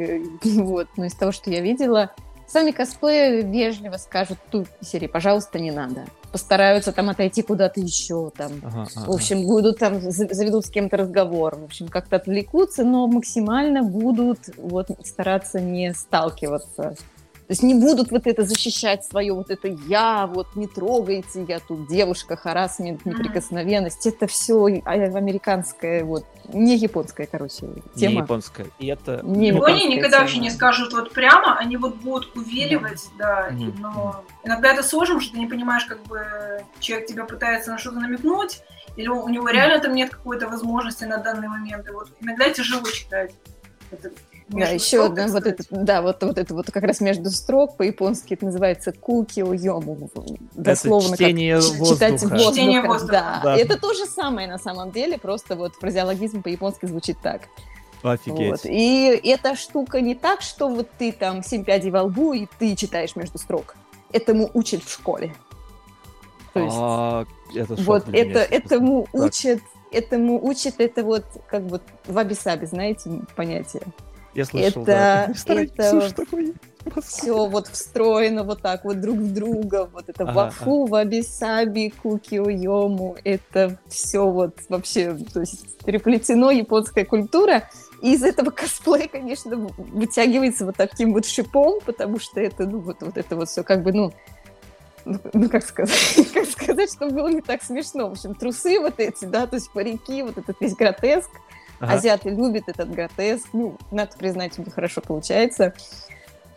вот, 0.43 0.87
но 0.95 1.05
из 1.05 1.13
того, 1.13 1.31
что 1.31 1.49
я 1.49 1.61
видела, 1.61 2.11
сами 2.47 2.71
косплеи 2.71 3.41
вежливо 3.41 3.97
скажут 3.97 4.37
ту 4.49 4.65
серии, 4.81 5.07
пожалуйста, 5.07 5.59
не 5.59 5.71
надо. 5.71 6.05
Постараются 6.31 6.91
там 6.91 7.09
отойти 7.09 7.41
куда-то 7.41 7.79
еще, 7.79 8.31
там, 8.35 8.51
ага, 8.63 8.87
ага. 8.95 9.11
в 9.11 9.13
общем, 9.13 9.45
будут 9.45 9.79
там, 9.79 9.99
заведут 9.99 10.65
с 10.65 10.69
кем-то 10.69 10.97
разговор, 10.97 11.55
в 11.55 11.63
общем, 11.65 11.87
как-то 11.87 12.17
отвлекутся, 12.17 12.83
но 12.83 13.07
максимально 13.07 13.83
будут 13.83 14.39
вот 14.57 14.87
стараться 15.03 15.59
не 15.59 15.93
сталкиваться 15.93 16.95
то 17.47 17.51
есть 17.51 17.61
не 17.61 17.75
будут 17.75 18.09
вот 18.09 18.25
это 18.25 18.43
защищать 18.43 19.05
свое 19.05 19.31
вот 19.31 19.51
это 19.51 19.67
«я», 19.67 20.25
вот 20.25 20.55
«не 20.55 20.65
трогайте, 20.65 21.45
я 21.47 21.59
тут 21.59 21.87
девушка», 21.87 22.35
харасмент, 22.35 23.05
неприкосновенность. 23.05 24.07
Это 24.07 24.25
все 24.25 24.65
американское, 24.83 26.03
вот, 26.03 26.25
не 26.51 26.75
японская, 26.75 27.27
короче, 27.27 27.67
тема. 27.95 28.13
Не 28.13 28.17
японская. 28.17 28.67
И 28.79 28.87
это... 28.87 29.21
Не 29.23 29.49
Японии 29.49 29.95
никогда 29.95 30.21
вообще 30.21 30.39
не 30.39 30.49
скажут 30.49 30.93
вот 30.93 31.13
прямо, 31.13 31.55
они 31.59 31.77
вот 31.77 31.97
будут 31.97 32.35
увиливать, 32.35 33.09
да, 33.19 33.49
да 33.51 33.55
mm-hmm. 33.55 33.73
но 33.79 34.23
иногда 34.43 34.73
это 34.73 34.81
сложно, 34.81 35.21
что 35.21 35.33
ты 35.33 35.39
не 35.39 35.47
понимаешь, 35.47 35.85
как 35.85 36.01
бы 36.03 36.25
человек 36.79 37.07
тебя 37.07 37.25
пытается 37.25 37.69
на 37.69 37.77
что-то 37.77 37.99
намекнуть, 37.99 38.61
или 38.95 39.07
у 39.07 39.27
него 39.29 39.49
реально 39.49 39.79
там 39.81 39.93
нет 39.93 40.09
какой-то 40.09 40.47
возможности 40.47 41.03
на 41.03 41.17
данный 41.17 41.47
момент, 41.47 41.87
и 41.87 41.91
вот 41.91 42.09
иногда 42.21 42.49
тяжело 42.49 42.89
читать. 42.89 43.35
Это 43.91 44.09
да, 44.47 44.69
еще 44.69 45.05
одна 45.05 45.27
вот 45.27 45.45
это, 45.47 45.63
да, 45.71 46.01
вот, 46.01 46.23
вот 46.23 46.37
это 46.37 46.53
вот 46.53 46.69
как 46.71 46.83
раз 46.83 47.01
между 47.01 47.31
строк 47.31 47.77
по-японски 47.77 48.35
это 48.35 48.45
называется 48.45 48.91
кукио 48.91 49.53
йому, 49.53 50.09
дословно 50.53 51.15
это 51.15 51.23
чтение 51.23 51.55
как 51.55 51.63
воздуха. 51.63 51.93
читать 51.93 52.21
воздух. 52.21 52.53
Чтение 52.53 52.81
воздуха. 52.81 53.11
Да. 53.11 53.41
да, 53.43 53.57
это 53.57 53.79
то 53.79 53.93
же 53.93 54.05
самое 54.05 54.47
на 54.47 54.59
самом 54.59 54.91
деле, 54.91 55.17
просто 55.17 55.55
вот 55.55 55.73
фразеологизм 55.75 56.43
по-японски 56.43 56.85
звучит 56.85 57.17
так. 57.23 57.41
Офигеть. 58.03 58.51
Вот. 58.51 58.65
И 58.65 59.19
эта 59.23 59.55
штука 59.55 59.99
не 59.99 60.13
так, 60.13 60.41
что 60.41 60.69
вот 60.69 60.89
ты 60.99 61.11
там 61.11 61.43
семь 61.43 61.63
пядей 61.63 61.89
во 61.89 62.03
лбу 62.03 62.33
и 62.33 62.47
ты 62.59 62.75
читаешь 62.75 63.15
между 63.15 63.39
строк. 63.39 63.75
Этому 64.11 64.51
учат 64.53 64.83
в 64.83 64.91
школе. 64.91 65.33
То 66.53 66.59
есть, 66.59 66.77
а, 66.79 67.25
это 67.53 67.75
вот 67.81 68.05
это, 68.13 68.39
этому 68.39 69.07
так. 69.11 69.23
учат, 69.23 69.59
этому 69.91 70.47
учат 70.47 70.75
это 70.77 71.03
вот 71.03 71.25
как 71.47 71.63
бы 71.63 71.81
ваби-саби, 72.05 72.65
знаете, 72.65 73.09
понятие. 73.35 73.81
Я 74.35 74.45
слышал, 74.45 74.83
это, 74.83 74.85
да. 74.85 75.29
это 75.47 76.13
все 77.01 77.47
вот 77.47 77.67
встроено 77.67 78.43
вот 78.43 78.61
так 78.61 78.83
вот 78.83 78.99
друг 78.99 79.17
в 79.17 79.33
друга. 79.33 79.89
Вот 79.91 80.09
это 80.09 80.23
ага, 80.23 80.33
вафу, 80.33 80.83
ага. 80.83 80.91
ваби-саби, 80.91 81.93
куки, 82.03 82.39
уему. 82.39 83.15
Это 83.23 83.79
все 83.87 84.29
вот 84.29 84.57
вообще, 84.69 85.17
то 85.33 85.39
есть 85.39 85.77
переплетено 85.85 86.51
японская 86.51 87.05
культура. 87.05 87.69
И 88.01 88.13
из 88.13 88.23
этого 88.23 88.51
косплей, 88.51 89.07
конечно, 89.07 89.55
вытягивается 89.77 90.65
вот 90.65 90.75
таким 90.75 91.13
вот 91.13 91.25
шипом, 91.25 91.79
потому 91.85 92.19
что 92.19 92.41
это, 92.41 92.65
ну, 92.65 92.79
вот, 92.79 92.97
вот 93.01 93.17
это 93.17 93.35
вот 93.37 93.49
все 93.49 93.63
как 93.63 93.83
бы, 93.83 93.93
ну, 93.93 94.13
ну, 95.05 95.19
ну, 95.33 95.49
как 95.49 95.63
сказать, 95.63 96.17
как 96.33 96.45
сказать, 96.45 96.91
чтобы 96.91 97.13
было 97.13 97.29
не 97.29 97.41
так 97.41 97.63
смешно. 97.63 98.09
В 98.09 98.13
общем, 98.13 98.35
трусы 98.35 98.79
вот 98.79 98.95
эти, 98.97 99.25
да, 99.25 99.47
то 99.47 99.55
есть 99.55 99.71
парики, 99.71 100.23
вот 100.23 100.37
этот 100.37 100.59
весь 100.59 100.75
гротеск, 100.75 101.29
Ага. 101.79 101.93
Азиаты 101.93 102.29
любят 102.29 102.63
этот 102.67 102.91
гротеск. 102.91 103.47
Ну, 103.53 103.77
надо 103.91 104.11
признать, 104.17 104.57
у 104.57 104.63
них 104.63 104.73
хорошо 104.73 105.01
получается. 105.01 105.73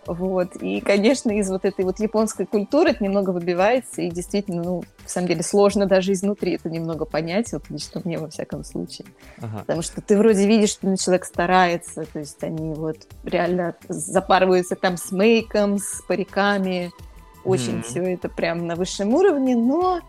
Вот. 0.09 0.57
И, 0.57 0.81
конечно, 0.81 1.31
из 1.31 1.51
вот 1.51 1.67
этой 1.67 1.85
вот 1.85 2.01
японской 2.01 2.47
культуры 2.47 2.91
это 2.91 3.05
немного 3.05 3.31
выбивается, 3.31 4.01
и 4.01 4.09
действительно, 4.09 4.63
ну, 4.63 4.83
в 5.05 5.11
самом 5.11 5.29
деле, 5.29 5.43
сложно 5.43 5.85
даже 5.85 6.13
изнутри 6.13 6.55
это 6.55 6.71
немного 6.71 7.05
понять, 7.05 7.53
вот 7.53 7.69
лично 7.69 8.01
мне, 8.05 8.19
во 8.19 8.31
всяком 8.31 8.65
случае. 8.65 9.07
Ага. 9.37 9.59
Потому 9.59 9.83
что 9.83 10.01
ты 10.01 10.17
вроде 10.17 10.47
видишь, 10.47 10.71
что 10.71 10.97
человек 10.97 11.27
старается, 11.27 12.07
то 12.11 12.21
есть 12.21 12.43
они 12.43 12.73
вот 12.73 12.97
реально 13.23 13.75
запарываются 13.89 14.77
там 14.77 14.97
с 14.97 15.13
мейком, 15.13 15.79
с 15.79 16.01
париками, 16.09 16.91
очень 17.45 17.81
mm-hmm. 17.81 17.83
все 17.83 18.15
это 18.15 18.31
прям 18.31 18.67
на 18.67 18.77
высшем 18.77 19.13
уровне, 19.13 19.57
но 19.57 20.01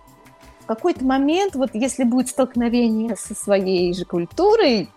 в 0.61 0.65
какой-то 0.65 1.03
момент, 1.03 1.55
вот 1.55 1.71
если 1.73 2.05
будет 2.05 2.29
столкновение 2.29 3.17
со 3.17 3.35
своей 3.35 3.93
же 3.93 4.05
культурой, 4.05 4.89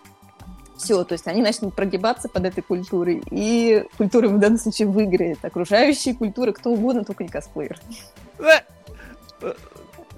все, 0.83 1.05
то 1.05 1.13
есть 1.13 1.27
они 1.27 1.43
начнут 1.43 1.75
прогибаться 1.75 2.29
под 2.29 2.45
этой 2.45 2.63
культурой, 2.63 3.23
и 3.31 3.85
культура 3.97 4.29
в 4.29 4.39
данном 4.39 4.59
случае 4.59 4.89
выиграет. 4.89 5.45
Окружающие 5.45 6.15
культуры, 6.15 6.53
кто 6.53 6.71
угодно, 6.71 7.05
только 7.05 7.25
не 7.25 7.31
косплеер. 7.31 7.79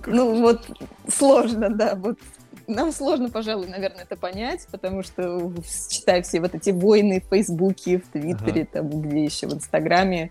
Ну 0.06 0.40
вот 0.40 0.66
сложно, 1.08 1.70
да, 1.70 1.94
вот 1.94 2.18
нам 2.66 2.92
сложно, 2.92 3.30
пожалуй, 3.30 3.68
наверное, 3.68 4.04
это 4.04 4.16
понять, 4.16 4.66
потому 4.70 5.02
что, 5.02 5.52
читая 5.88 6.22
все 6.22 6.40
вот 6.40 6.54
эти 6.54 6.70
войны 6.70 7.20
в 7.20 7.28
Фейсбуке, 7.28 7.98
в 7.98 8.08
Твиттере, 8.08 8.62
ага. 8.62 8.70
там, 8.72 9.02
где 9.02 9.24
еще 9.24 9.46
в 9.46 9.54
Инстаграме, 9.54 10.30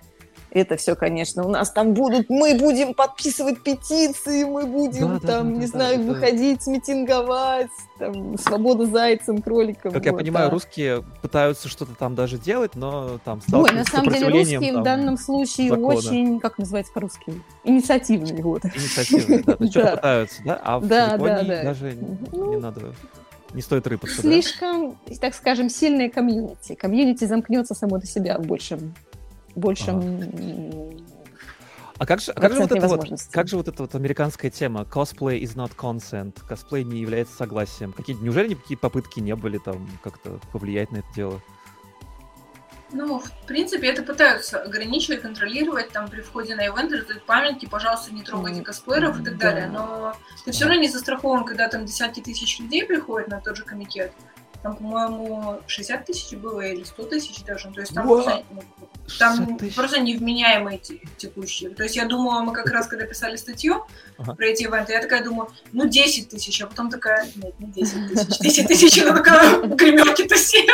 это 0.54 0.78
все, 0.78 0.96
конечно, 0.96 1.44
у 1.44 1.50
нас 1.50 1.72
там 1.72 1.94
будут, 1.94 2.30
мы 2.30 2.56
будем 2.58 2.94
подписывать 2.94 3.64
петиции, 3.64 4.44
мы 4.44 4.66
будем 4.66 5.20
да, 5.20 5.28
там, 5.28 5.54
да, 5.54 5.60
не 5.60 5.66
да, 5.66 5.68
знаю, 5.68 5.98
да, 5.98 6.04
выходить, 6.04 6.66
да. 6.66 6.72
митинговать, 6.72 7.72
там, 7.98 8.38
свобода 8.38 8.86
зайцам, 8.86 9.42
кроликам. 9.42 9.92
Как 9.92 10.02
вот, 10.02 10.06
я 10.06 10.14
понимаю, 10.14 10.48
да. 10.48 10.54
русские 10.54 11.04
пытаются 11.22 11.68
что-то 11.70 11.96
там 11.96 12.14
даже 12.14 12.38
делать, 12.38 12.76
но 12.76 13.20
там 13.26 13.42
Ой, 13.52 13.72
на 13.72 13.84
самом 13.84 14.14
деле 14.14 14.30
русские 14.30 14.74
там, 14.74 14.82
в 14.82 14.84
данном 14.84 15.18
случае 15.18 15.70
закона. 15.70 15.96
очень, 15.96 16.40
как 16.40 16.60
называется 16.60 16.94
по-русски, 16.94 17.34
инициативные. 17.64 18.44
Вот. 18.44 18.64
Инициативные, 18.66 19.44
да, 19.44 19.56
то 19.56 19.64
есть 19.64 19.74
что-то 19.76 19.96
пытаются, 19.96 20.42
да? 20.46 20.62
А 20.64 20.80
в 20.80 20.84
Японии 20.86 21.64
даже 21.64 21.98
ну, 22.32 22.52
не 22.52 22.58
надо 22.58 22.94
не 23.54 23.62
стоит 23.62 23.86
рыпаться. 23.86 24.22
Слишком, 24.22 24.98
так 25.22 25.36
скажем, 25.36 25.70
сильное 25.70 26.10
комьюнити. 26.10 26.74
Комьюнити 26.74 27.26
замкнется 27.26 27.76
само 27.76 28.00
до 28.00 28.08
себя 28.08 28.40
в 28.40 28.46
большем 28.46 28.96
большем 29.56 30.00
ага. 30.00 31.04
А 32.00 32.06
как 32.06 32.20
же, 32.20 32.32
а 32.32 32.42
как 32.42 32.54
же, 32.54 32.60
вот 32.60 32.72
это 32.72 32.88
вот, 32.88 33.06
как 33.32 33.48
же 33.48 33.56
вот 33.56 33.68
эта 33.68 33.84
вот 33.84 33.96
американская 33.96 34.50
тема 34.50 34.82
cosplay 34.82 35.40
is 35.40 35.56
not 35.56 35.76
consent, 35.78 36.36
косплей 36.48 36.84
не 36.84 37.00
является 37.00 37.36
согласием? 37.36 37.94
Какие, 37.94 38.18
неужели 38.18 38.50
никакие 38.50 38.78
попытки 38.78 39.20
не 39.20 39.36
были 39.36 39.58
там 39.58 39.88
как-то 40.04 40.40
повлиять 40.52 40.92
на 40.92 40.98
это 40.98 41.08
дело? 41.16 41.42
Ну, 42.92 43.20
в 43.20 43.32
принципе, 43.48 43.88
это 43.88 44.04
пытаются 44.04 44.62
ограничивать, 44.62 45.22
контролировать, 45.22 45.90
там, 45.90 46.10
при 46.10 46.22
входе 46.22 46.56
на 46.56 46.66
ивенты, 46.66 46.98
раздают 46.98 47.26
памятки, 47.26 47.68
пожалуйста, 47.68 48.14
не 48.14 48.22
трогайте 48.22 48.62
косплееров 48.62 49.20
и 49.20 49.24
так 49.24 49.38
далее, 49.38 49.68
но 49.68 50.16
ты 50.46 50.52
все 50.52 50.66
равно 50.66 50.82
не 50.82 50.90
застрахован, 50.90 51.44
когда 51.44 51.70
там 51.70 51.86
десятки 51.86 52.20
тысяч 52.20 52.60
людей 52.60 52.86
приходят 52.86 53.30
на 53.30 53.40
тот 53.40 53.58
же 53.58 53.64
комитет, 53.64 54.12
там, 54.62 54.76
по-моему, 54.76 55.62
60 55.68 56.06
тысяч 56.06 56.38
было 56.38 56.62
или 56.62 56.84
100 56.84 57.04
тысяч 57.06 57.44
даже. 57.44 57.72
То 57.72 57.82
есть 57.82 57.94
там, 57.94 58.08
там 59.20 59.58
просто 59.76 60.00
невменяемые 60.00 60.80
текущие. 61.18 61.70
То 61.70 61.84
есть 61.84 61.96
я 61.96 62.06
думала, 62.06 62.42
мы 62.42 62.54
как 62.54 62.68
раз 62.68 62.88
когда 62.88 63.06
писали 63.06 63.36
статью 63.36 63.86
ага. 64.18 64.36
про 64.36 64.46
эти 64.46 64.64
ивенты, 64.64 64.94
я 64.94 65.02
такая 65.02 65.24
думаю, 65.24 65.50
ну 65.72 65.88
10 65.88 66.30
тысяч, 66.30 66.62
а 66.62 66.68
потом 66.68 66.90
такая, 66.90 67.28
нет, 67.36 67.60
не 67.60 67.68
10 67.68 68.10
тысяч, 68.10 68.40
10 68.40 68.68
тысяч, 68.68 68.98
это 68.98 69.14
такая 69.14 69.62
гримерки-то 69.62 70.36
все. 70.36 70.66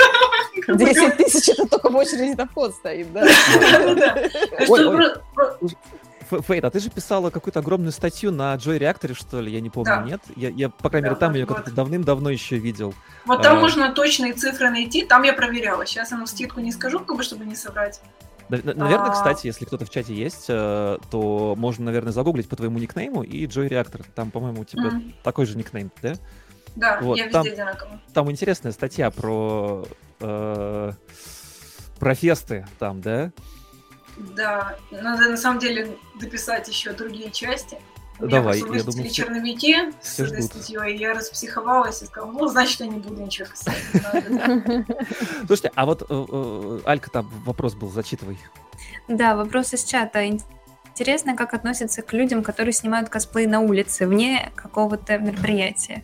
10 0.68 1.18
тысяч 1.18 1.50
это 1.50 1.68
только 1.68 1.90
в 1.90 1.96
очереди 1.96 2.36
на 2.36 2.48
вход 2.48 2.76
стоит, 2.76 3.12
да? 3.14 3.26
Фейт, 6.30 6.64
а 6.64 6.70
ты 6.70 6.80
же 6.80 6.90
писала 6.90 7.30
какую-то 7.30 7.60
огромную 7.60 7.92
статью 7.92 8.32
на 8.32 8.54
Joy 8.56 8.78
Реакторе, 8.78 9.16
что 9.16 9.42
ли? 9.42 9.52
Я 9.52 9.62
не 9.62 9.70
помню, 9.70 9.96
да. 9.96 10.04
нет? 10.04 10.22
Я, 10.36 10.50
я, 10.50 10.70
по 10.70 10.90
крайней 10.90 11.06
да, 11.06 11.10
мере, 11.10 11.20
там 11.20 11.32
вот, 11.32 11.38
ее 11.38 11.46
как-то 11.46 11.72
давным-давно 11.72 12.30
еще 12.30 12.58
видел. 12.58 12.94
Вот 13.26 13.42
там 13.42 13.58
а... 13.58 13.60
можно 13.60 13.92
точные 13.92 14.34
цифры 14.34 14.70
найти, 14.70 15.04
там 15.04 15.24
я 15.24 15.34
проверяла. 15.34 15.86
Сейчас 15.86 16.12
я 16.12 16.18
вам 16.18 16.28
скидку 16.28 16.60
не 16.60 16.72
скажу, 16.72 17.00
как 17.00 17.18
бы, 17.18 17.24
чтобы 17.24 17.46
не 17.46 17.56
соврать. 17.56 18.02
Наверное, 18.50 19.10
а... 19.10 19.12
кстати, 19.12 19.48
если 19.48 19.66
кто-то 19.66 19.86
в 19.86 19.90
чате 19.90 20.14
есть, 20.14 20.46
э, 20.50 20.98
то 21.12 21.56
можно, 21.58 21.86
наверное, 21.86 22.12
загуглить 22.12 22.50
по 22.50 22.56
твоему 22.56 22.80
никнейму 22.80 23.22
и 23.22 23.46
Joy 23.46 23.68
Реактор. 23.68 24.02
Там, 24.16 24.32
по-моему, 24.32 24.62
у 24.62 24.66
тебя 24.66 24.90
mm. 24.90 25.14
такой 25.24 25.46
же 25.46 25.58
никнейм, 25.58 25.92
да? 26.02 26.14
Да, 26.76 27.00
вот, 27.02 27.18
я 27.18 27.30
там, 27.30 27.44
везде 27.44 27.62
одинаково. 27.62 28.02
Там 28.14 28.32
интересная 28.32 28.72
статья 28.72 29.12
про, 29.12 29.86
э, 30.20 30.92
про 32.00 32.16
фесты 32.16 32.66
там, 32.80 33.02
да? 33.02 33.32
Да, 34.36 34.76
надо 34.92 35.30
на 35.30 35.38
самом 35.38 35.60
деле 35.60 35.96
дописать 36.20 36.68
еще 36.68 36.94
другие 36.94 37.32
части. 37.32 37.78
Давай, 38.20 38.60
я 38.60 38.84
думаю, 38.84 39.10
все... 39.10 39.10
черновики 39.10 39.76
с 40.02 40.20
этой 40.20 40.42
статьей, 40.42 40.98
я 40.98 41.14
распсиховалась 41.14 42.02
и 42.02 42.06
сказала, 42.06 42.32
ну, 42.32 42.48
значит, 42.48 42.80
я 42.82 42.88
не 42.88 43.00
буду 43.00 43.22
ничего 43.22 43.48
писать. 43.48 43.78
Слушайте, 45.48 45.72
а 45.76 45.86
вот, 45.86 46.02
э, 46.02 46.06
э, 46.10 46.80
Алька, 46.86 47.10
там 47.12 47.30
вопрос 47.46 47.76
был, 47.76 47.90
зачитывай. 47.90 48.38
Да, 49.08 49.36
вопрос 49.36 49.74
из 49.74 49.84
чата. 49.84 50.26
Интересно, 51.00 51.36
как 51.36 51.54
относятся 51.54 52.02
к 52.02 52.12
людям, 52.12 52.44
которые 52.44 52.74
снимают 52.74 53.10
косплей 53.10 53.48
на 53.48 53.62
улице, 53.62 54.06
вне 54.06 54.52
какого-то 54.56 55.18
мероприятия. 55.18 56.04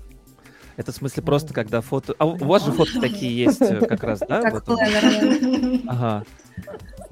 Это 0.78 0.92
в 0.92 0.96
смысле 0.96 1.24
просто, 1.24 1.54
когда 1.54 1.82
фото... 1.82 2.16
А 2.18 2.26
у 2.26 2.36
вас 2.36 2.66
же 2.66 2.72
фотки 2.72 3.00
такие 3.00 3.46
есть 3.46 3.62
э, 3.62 3.86
как 3.86 4.04
раз, 4.04 4.20
да? 4.20 4.42
Как 4.42 4.64
Ага. 5.88 6.24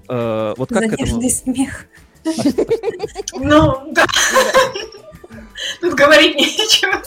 Э, 0.09 0.53
вот 0.57 0.69
как 0.69 0.89
Задержный 0.89 1.29
смех. 1.29 1.85
Ну, 3.33 3.91
да. 3.91 4.05
Тут 5.81 5.93
говорить 5.93 6.35
нечего, 6.35 7.01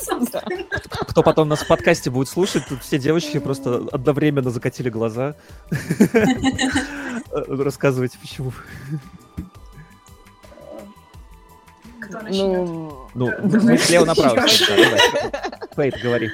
Кто 1.09 1.23
потом 1.23 1.49
нас 1.49 1.61
в 1.61 1.67
подкасте 1.67 2.11
будет 2.11 2.29
слушать, 2.29 2.65
тут 2.69 2.83
все 2.83 2.99
девочки 2.99 3.39
просто 3.39 3.87
одновременно 3.93 4.51
закатили 4.51 4.89
глаза. 4.89 5.35
Рассказывайте, 7.31 8.19
почему. 8.21 8.53
Кто 12.01 12.21
начнет? 12.21 12.69
Ну, 13.15 13.79
слева 13.79 14.05
направо. 14.05 14.47
Фейт, 15.77 16.01
говори. 16.03 16.31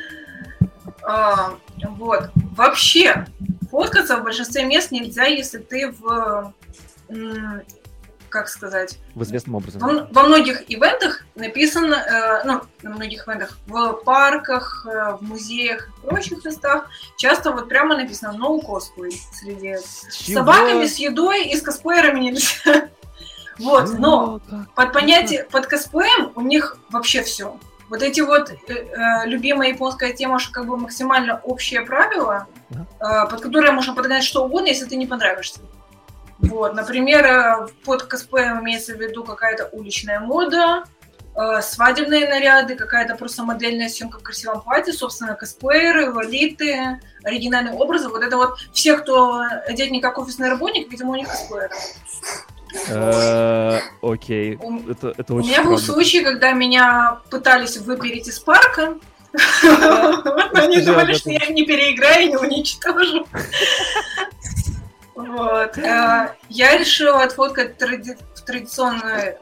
А, 1.05 1.55
вот. 1.97 2.31
Вообще, 2.57 3.27
фоткаться 3.71 4.18
в 4.18 4.25
большинстве 4.25 4.64
мест 4.64 4.90
нельзя, 4.90 5.25
если 5.25 5.59
ты 5.59 5.90
в 5.90 6.53
как 8.33 8.49
сказать... 8.49 8.99
В 9.14 9.23
известном 9.23 9.57
образом. 9.57 9.81
Во, 9.81 10.09
во 10.11 10.23
многих 10.25 10.68
ивентах 10.71 11.25
написано, 11.35 11.95
э, 11.95 12.45
ну, 12.45 12.62
на 12.83 12.90
многих 12.90 13.29
ивентах, 13.29 13.59
в 13.66 13.92
парках, 14.05 14.87
э, 14.87 15.16
в 15.16 15.23
музеях 15.23 15.88
и 16.03 16.07
прочих 16.07 16.45
местах 16.45 16.88
часто 17.16 17.53
вот 17.53 17.68
прямо 17.68 17.97
написано 17.97 18.37
no 18.37 18.61
cosplay 18.61 19.12
среди... 19.33 19.77
Чего? 19.77 19.81
С 20.11 20.35
собаками, 20.35 20.87
с 20.87 20.97
едой 20.97 21.47
и 21.47 21.57
с 21.57 21.62
косплеерами 21.62 22.21
нельзя. 22.21 22.88
Вот, 23.59 23.99
но 23.99 24.40
под 24.75 24.92
понятие, 24.95 25.45
под 25.45 25.66
косплеем 25.66 26.33
у 26.35 26.40
них 26.40 26.79
вообще 26.90 27.23
все. 27.23 27.59
Вот 27.90 28.03
эти 28.03 28.23
вот 28.23 28.51
э, 28.51 28.55
э, 28.68 29.27
любимая 29.27 29.68
японская 29.68 30.14
тема, 30.14 30.38
что 30.38 30.51
как 30.53 30.66
бы 30.66 30.79
максимально 30.79 31.40
общее 31.45 31.83
правило, 31.83 32.47
э, 32.71 32.77
под 33.31 33.42
которое 33.42 33.71
можно 33.73 33.95
подогнать 33.95 34.25
что 34.25 34.47
угодно, 34.47 34.68
если 34.68 34.87
ты 34.87 34.97
не 34.97 35.07
понравишься. 35.07 35.61
Вот, 36.42 36.74
например, 36.74 37.24
э, 37.24 37.68
под 37.85 38.02
косплеем 38.05 38.61
имеется 38.61 38.94
в 38.94 39.00
виду 39.00 39.24
какая-то 39.24 39.68
уличная 39.72 40.20
мода, 40.20 40.85
э, 41.37 41.62
свадебные 41.62 42.28
наряды, 42.28 42.74
какая-то 42.74 43.14
просто 43.14 43.44
модельная 43.44 43.88
съемка 43.88 44.18
в 44.18 44.22
красивом 44.22 44.61
платье, 44.61 44.92
собственно, 44.92 45.35
косплееры, 45.35 46.12
валиты, 46.12 47.00
оригинальные 47.22 47.74
образы. 47.74 48.09
Вот 48.09 48.22
это 48.22 48.37
вот 48.37 48.59
все, 48.72 48.96
кто 48.96 49.44
одет 49.66 49.90
не 49.90 50.00
как 50.00 50.18
офисный 50.18 50.48
работник, 50.48 50.90
видимо, 50.90 51.12
у 51.12 51.16
них 51.16 51.28
косплееры. 51.28 51.70
Э, 52.88 53.78
окей, 54.02 54.55
это 54.55 55.35
У 55.35 55.38
меня 55.38 55.62
был 55.62 55.78
случай, 55.78 56.24
когда 56.24 56.52
меня 56.52 57.20
пытались 57.31 57.76
выпереть 57.76 58.28
из 58.28 58.38
парка, 58.38 58.96
они 60.55 60.81
думали, 60.81 61.14
что 61.14 61.31
я 61.31 61.46
не 61.46 61.64
переиграю 61.64 62.22
и 62.24 62.28
не 62.28 62.37
уничтожу. 62.37 63.26
Вот. 65.14 65.79
Э, 65.79 66.35
я 66.48 66.77
решила 66.77 67.22
отфоткать 67.22 67.79
тради... 67.79 68.16
в 68.35 68.40
традиционной 68.42 69.38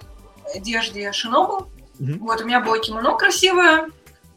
одежде 0.55 1.13
Шинобу. 1.13 1.71
Mm-hmm. 2.01 2.19
Вот, 2.19 2.41
у 2.41 2.45
меня 2.45 2.61
было 2.61 2.79
кимоно 2.79 3.17
красивое, 3.17 3.89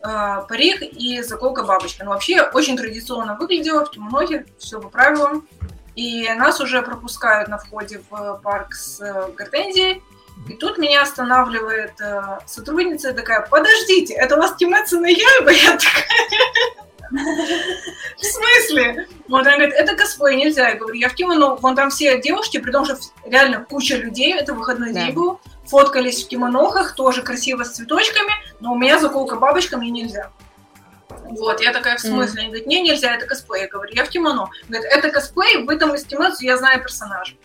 э, 0.03 0.41
парик 0.47 0.81
и 0.81 1.21
заколка 1.21 1.63
бабочка. 1.63 2.03
Ну, 2.03 2.11
вообще, 2.11 2.41
очень 2.41 2.77
традиционно 2.77 3.35
выглядело 3.35 3.85
в 3.85 3.91
кимонохе, 3.91 4.45
все 4.59 4.79
по 4.79 4.89
правилам. 4.89 5.47
И 5.95 6.27
нас 6.33 6.59
уже 6.59 6.81
пропускают 6.81 7.49
на 7.49 7.57
входе 7.57 8.01
в 8.09 8.41
парк 8.43 8.73
с 8.73 8.99
э, 8.99 9.31
гортензией. 9.31 10.03
И 10.49 10.53
тут 10.53 10.77
меня 10.79 11.03
останавливает 11.03 11.93
сотрудница 12.47 13.13
такая, 13.13 13.45
подождите, 13.47 14.15
это 14.15 14.35
у 14.35 14.39
вас 14.39 14.55
Кимэцу 14.55 14.99
на 14.99 15.05
Яйба? 15.05 15.51
Я 15.51 15.77
такая, 15.77 16.05
в 17.13 18.23
смысле? 18.23 19.07
Вот 19.27 19.45
она 19.45 19.55
говорит, 19.55 19.75
это 19.75 19.95
косплей, 19.95 20.35
нельзя. 20.35 20.69
Я 20.69 20.75
говорю, 20.75 20.95
я 20.95 21.09
в 21.09 21.13
кимоно, 21.13 21.55
вон 21.55 21.75
там 21.75 21.89
все 21.89 22.19
девушки, 22.19 22.57
при 22.57 22.71
том, 22.71 22.85
что 22.85 22.97
реально 23.25 23.63
куча 23.63 23.97
людей, 23.97 24.33
это 24.33 24.53
выходной 24.53 24.93
день 24.93 25.11
был, 25.11 25.39
фоткались 25.65 26.23
в 26.23 26.27
кимонохах, 26.27 26.95
тоже 26.95 27.21
красиво 27.21 27.63
с 27.63 27.71
цветочками, 27.71 28.33
но 28.59 28.73
у 28.73 28.77
меня 28.77 28.99
заколка 28.99 29.35
бабочка, 29.35 29.77
мне 29.77 29.91
нельзя. 29.91 30.31
Вот, 31.09 31.61
я 31.61 31.71
такая, 31.71 31.97
в 31.97 32.01
смысле? 32.01 32.41
Они 32.41 32.47
говорят, 32.49 32.67
не, 32.67 32.81
нельзя, 32.81 33.15
это 33.15 33.25
косплей. 33.25 33.61
Я 33.61 33.67
говорю, 33.67 33.93
я 33.93 34.03
в 34.03 34.09
кимоно. 34.09 34.49
Говорят, 34.67 34.91
это 34.91 35.09
косплей, 35.09 35.63
вы 35.63 35.77
там 35.77 35.93
из 35.95 36.03
Кимэцу, 36.03 36.43
я 36.43 36.57
знаю 36.57 36.81
персонажа. 36.81 37.35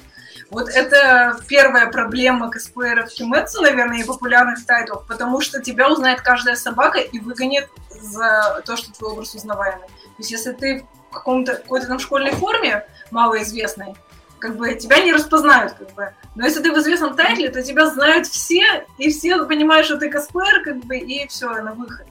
Вот 0.50 0.68
это 0.70 1.38
первая 1.46 1.90
проблема 1.90 2.50
косплееров 2.50 3.10
Кимэцу, 3.10 3.60
наверное, 3.60 3.98
и 3.98 4.04
популярных 4.04 4.64
тайтлов, 4.64 5.06
потому 5.06 5.40
что 5.40 5.60
тебя 5.60 5.90
узнает 5.90 6.22
каждая 6.22 6.56
собака 6.56 6.98
и 6.98 7.18
выгонит 7.18 7.68
за 7.90 8.62
то, 8.64 8.76
что 8.76 8.92
твой 8.92 9.12
образ 9.12 9.34
узнаваемый. 9.34 9.86
То 9.88 10.14
есть 10.18 10.30
если 10.30 10.52
ты 10.52 10.86
в 11.10 11.14
каком-то, 11.14 11.56
какой-то 11.56 11.86
там 11.86 11.98
школьной 11.98 12.32
форме 12.32 12.86
малоизвестной, 13.10 13.94
как 14.38 14.56
бы 14.56 14.74
тебя 14.74 15.00
не 15.00 15.12
распознают, 15.12 15.72
как 15.72 15.92
бы. 15.94 16.14
Но 16.34 16.44
если 16.44 16.62
ты 16.62 16.72
в 16.72 16.78
известном 16.78 17.14
тайтле, 17.14 17.50
то 17.50 17.62
тебя 17.62 17.86
знают 17.86 18.26
все, 18.26 18.86
и 18.96 19.10
все 19.10 19.44
понимают, 19.44 19.86
что 19.86 19.98
ты 19.98 20.10
косплеер, 20.10 20.62
как 20.64 20.78
бы, 20.78 20.96
и 20.96 21.26
все, 21.26 21.50
на 21.62 21.74
выход. 21.74 22.06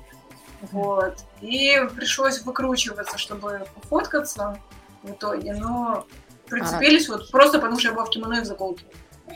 Вот. 0.71 1.17
И 1.41 1.80
пришлось 1.95 2.41
выкручиваться, 2.41 3.17
чтобы 3.17 3.65
пофоткаться 3.76 4.60
в 5.04 5.12
итоге, 5.12 5.54
но 5.54 6.06
прицепились 6.50 7.10
а. 7.10 7.14
вот 7.14 7.32
просто 7.32 7.60
потому, 7.60 7.80
что 7.80 7.90
я 7.90 7.94
была 7.94 8.06
в 8.06 8.10
кимоно 8.10 8.36
и 8.36 8.42
в 8.42 8.46
заколке. 8.46 8.84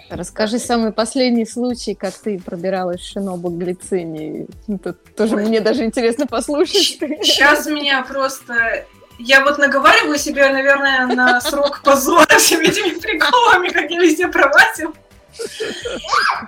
Расскажи 0.09 0.59
самый 0.59 0.91
последний 0.91 1.45
случай, 1.45 1.95
как 1.95 2.13
ты 2.13 2.39
пробиралась 2.39 3.01
в 3.01 3.11
Шинобу 3.11 3.49
Глицинии. 3.49 4.47
Это 4.67 4.93
тоже 4.93 5.35
Ой. 5.37 5.45
мне 5.45 5.61
даже 5.61 5.85
интересно 5.85 6.27
послушать. 6.27 6.99
Сейчас 7.23 7.65
меня 7.65 8.03
просто... 8.03 8.85
Я 9.19 9.43
вот 9.43 9.57
наговариваю 9.57 10.17
себе, 10.17 10.49
наверное, 10.49 11.05
на 11.05 11.39
срок 11.41 11.81
позора 11.83 12.37
всеми 12.37 12.65
этими 12.67 12.99
приколами, 12.99 13.69
как 13.69 13.89
я 13.91 14.01
везде 14.01 14.27
пролазил. 14.27 14.95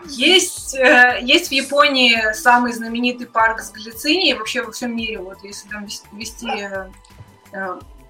Есть, 0.09 0.75
э, 0.75 1.19
есть 1.21 1.49
в 1.49 1.51
Японии 1.51 2.33
самый 2.33 2.73
знаменитый 2.73 3.27
парк 3.27 3.61
с 3.61 3.71
глицинией 3.71 4.33
вообще 4.33 4.63
во 4.63 4.71
всем 4.71 4.95
мире. 4.95 5.19
Вот 5.19 5.37
если 5.43 5.69
там 5.69 5.87
вести 6.13 6.67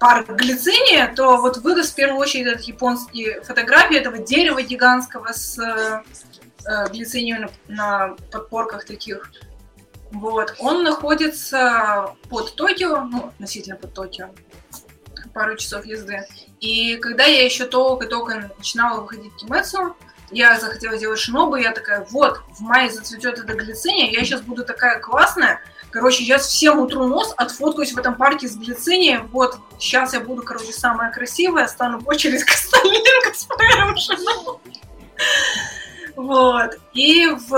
э, 0.04 0.24
парк 0.24 0.30
Глициния, 0.30 1.12
то 1.14 1.38
вот 1.38 1.58
выдаст 1.58 1.92
в 1.92 1.94
первую 1.96 2.20
очередь 2.20 2.46
этот 2.46 2.62
японские 2.62 3.40
фотографии 3.42 3.96
этого 3.96 4.18
дерева 4.18 4.62
гигантского 4.62 5.32
с 5.32 5.58
э, 5.58 6.88
глицинием 6.90 7.50
на, 7.68 8.08
на 8.08 8.16
подпорках 8.30 8.84
таких. 8.84 9.30
Вот. 10.10 10.54
Он 10.58 10.84
находится 10.84 12.14
под 12.28 12.54
Токио, 12.54 13.04
ну, 13.04 13.26
относительно 13.28 13.76
под 13.76 13.94
Токио, 13.94 14.30
пару 15.32 15.56
часов 15.56 15.84
езды. 15.84 16.24
И 16.60 16.96
когда 16.96 17.24
я 17.24 17.44
еще 17.44 17.66
только-только 17.66 18.52
начинала 18.56 19.00
выходить 19.00 19.32
в 19.32 19.36
Кимецу, 19.36 19.96
я 20.30 20.58
захотела 20.58 20.96
сделать 20.96 21.18
шинобу, 21.18 21.56
я 21.56 21.72
такая, 21.72 22.06
вот, 22.10 22.40
в 22.48 22.60
мае 22.60 22.90
зацветет 22.90 23.38
эта 23.38 23.54
глициния, 23.54 24.10
я 24.10 24.24
сейчас 24.24 24.40
буду 24.40 24.64
такая 24.64 25.00
классная, 25.00 25.60
короче, 25.94 26.24
сейчас 26.24 26.48
всем 26.48 26.80
утру 26.80 27.06
нос, 27.06 27.32
отфоткаюсь 27.36 27.92
в 27.92 27.98
этом 27.98 28.16
парке 28.16 28.48
с 28.48 28.56
глицинией, 28.56 29.20
вот, 29.30 29.56
сейчас 29.78 30.12
я 30.12 30.18
буду, 30.18 30.42
короче, 30.42 30.72
самая 30.72 31.12
красивая, 31.12 31.68
стану 31.68 32.00
в 32.00 32.08
очередь 32.08 32.42
к 32.42 32.50
остальным 32.50 33.22
косплеерам. 33.22 33.94
Вот. 36.16 36.78
И 36.94 37.26
в, 37.26 37.50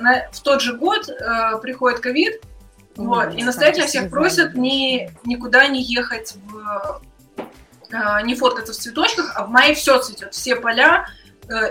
на, 0.00 0.28
в 0.30 0.40
тот 0.40 0.62
же 0.62 0.76
год 0.76 1.08
э, 1.08 1.58
приходит 1.60 1.98
ковид, 1.98 2.40
вот, 2.94 3.34
и 3.34 3.42
настоятельно 3.42 3.88
всех 3.88 4.08
просят 4.08 4.54
ни, 4.54 5.10
никуда 5.24 5.66
не 5.66 5.82
ехать 5.82 6.36
в 6.46 7.02
э, 7.90 8.22
не 8.22 8.36
фоткаться 8.36 8.72
в 8.72 8.76
цветочках, 8.76 9.32
а 9.34 9.46
в 9.46 9.50
мае 9.50 9.74
все 9.74 9.98
цветет, 9.98 10.32
все 10.32 10.54
поля, 10.54 11.08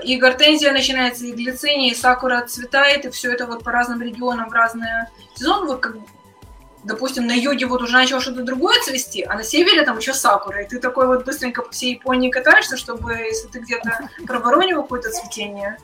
и 0.04 0.18
гортензия 0.18 0.74
начинается, 0.74 1.26
и 1.26 1.32
глициния, 1.32 1.92
и 1.92 1.96
сакура 1.96 2.40
отцветает, 2.40 3.06
и 3.06 3.10
все 3.10 3.32
это 3.32 3.46
вот 3.46 3.64
по 3.64 3.72
разным 3.72 4.02
регионам 4.02 4.50
в 4.50 4.54
разные 4.54 5.10
сезоны. 5.36 5.68
Вот 5.68 5.80
как, 5.80 5.96
допустим, 6.84 7.26
на 7.26 7.34
юге 7.34 7.66
вот 7.66 7.82
уже 7.82 7.94
начало 7.94 8.22
что-то 8.22 8.44
другое 8.44 8.82
цвести, 8.82 9.24
а 9.24 9.36
на 9.36 9.44
севере 9.44 9.84
там 9.84 9.98
еще 9.98 10.14
сакура, 10.14 10.64
и 10.64 10.68
ты 10.68 10.80
такой 10.80 11.08
вот 11.08 11.26
быстренько 11.26 11.62
по 11.62 11.72
всей 11.72 11.94
Японии 11.94 12.30
катаешься, 12.30 12.76
чтобы, 12.76 13.14
если 13.14 13.48
ты 13.48 13.60
где-то 13.60 14.10
проворонил 14.28 14.82
какое-то 14.82 15.12
цветение, 15.12 15.78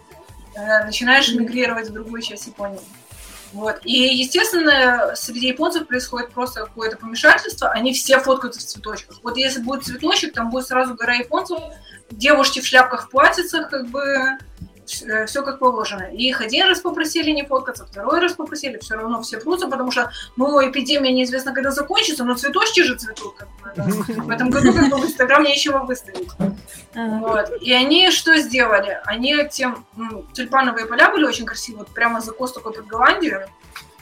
э, 0.56 0.84
начинаешь 0.84 1.34
мигрировать 1.34 1.90
в 1.90 1.94
другую 1.94 2.22
часть 2.22 2.48
Японии. 2.48 2.82
Вот. 3.56 3.80
И, 3.86 4.18
естественно, 4.18 5.14
среди 5.16 5.48
японцев 5.48 5.88
происходит 5.88 6.32
просто 6.32 6.66
какое-то 6.66 6.98
помешательство. 6.98 7.70
Они 7.70 7.94
все 7.94 8.20
фоткаются 8.20 8.60
в 8.60 8.64
цветочках. 8.66 9.20
Вот 9.24 9.38
если 9.38 9.62
будет 9.62 9.86
цветочек, 9.86 10.34
там 10.34 10.50
будет 10.50 10.68
сразу 10.68 10.94
гора 10.94 11.14
японцев, 11.14 11.60
девушки 12.12 12.60
в 12.60 12.68
шляпках, 12.68 13.08
в 13.08 13.10
платьицах, 13.12 13.70
как 13.70 13.88
бы 13.88 14.38
все 14.86 15.42
э, 15.42 15.44
как 15.44 15.60
положено. 15.60 16.04
И 16.04 16.28
их 16.28 16.42
один 16.42 16.68
раз 16.68 16.80
попросили 16.80 17.32
не 17.32 17.46
фоткаться, 17.46 17.86
второй 17.86 18.20
раз 18.20 18.34
попросили, 18.34 18.78
все 18.78 18.96
равно 18.96 19.22
все 19.22 19.40
прутся, 19.40 19.68
потому 19.68 19.92
что, 19.92 20.12
ну, 20.36 20.60
эпидемия 20.70 21.12
неизвестно, 21.12 21.54
когда 21.54 21.72
закончится, 21.72 22.24
но 22.24 22.36
цветочки 22.36 22.82
же 22.82 22.96
цветут. 22.96 23.36
Как 23.36 23.48
бы. 23.76 23.94
В 24.24 24.30
этом 24.30 24.50
году 24.50 24.74
как 24.74 24.90
бы 24.90 24.98
в 24.98 25.06
Инстаграм 25.06 25.44
нечего 25.44 25.80
выставить. 25.80 26.30
Вот. 26.94 27.52
И 27.62 27.74
они 27.74 28.12
что 28.12 28.38
сделали? 28.38 29.00
Они 29.06 29.36
тем... 29.50 29.86
Тюльпановые 30.34 30.86
поля 30.86 31.10
были 31.12 31.26
очень 31.26 31.46
красивые, 31.46 31.80
вот 31.80 31.94
прямо 31.94 32.22
за 32.22 32.32
кост 32.32 32.56
такой 32.56 32.74
под 32.74 32.88
Голландию. 32.88 33.48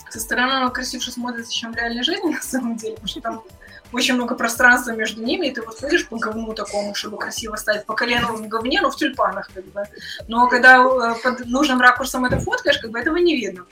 Со 0.09 0.19
стороны 0.19 0.51
оно 0.51 0.69
красивше 0.69 1.11
смотрится, 1.11 1.51
чем 1.51 1.73
в 1.73 1.75
реальной 1.75 2.03
жизни, 2.03 2.31
на 2.35 2.41
самом 2.41 2.75
деле, 2.75 2.93
потому 2.93 3.07
что 3.07 3.21
там 3.21 3.43
очень 3.93 4.15
много 4.15 4.35
пространства 4.35 4.91
между 4.91 5.23
ними, 5.23 5.47
и 5.47 5.51
ты 5.51 5.61
вот 5.61 5.79
ходишь 5.79 6.07
по 6.07 6.17
говну 6.17 6.53
такому, 6.53 6.95
чтобы 6.95 7.17
красиво 7.17 7.55
стать 7.55 7.85
по 7.85 7.93
колену 7.93 8.27
в 8.33 8.47
говне, 8.47 8.81
ну, 8.81 8.89
в 8.89 8.95
тюльпанах, 8.95 9.49
как 9.53 9.65
бы. 9.65 9.83
Но 10.27 10.47
когда 10.47 10.77
э, 10.77 11.15
под 11.23 11.45
нужным 11.45 11.79
ракурсом 11.79 12.25
это 12.25 12.39
фоткаешь, 12.39 12.79
как 12.79 12.91
бы 12.91 12.99
этого 12.99 13.17
не 13.17 13.35
видно. 13.35 13.65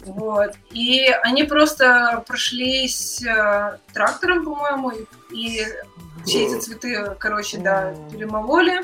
Вот. 0.00 0.54
И 0.70 1.06
они 1.22 1.44
просто 1.44 2.24
прошлись 2.26 3.22
э, 3.22 3.78
трактором, 3.92 4.44
по-моему, 4.44 4.92
и, 5.30 5.66
все 6.24 6.46
эти 6.46 6.60
цветы, 6.60 7.16
короче, 7.18 7.58
да, 7.58 7.94
перемололи. 8.10 8.80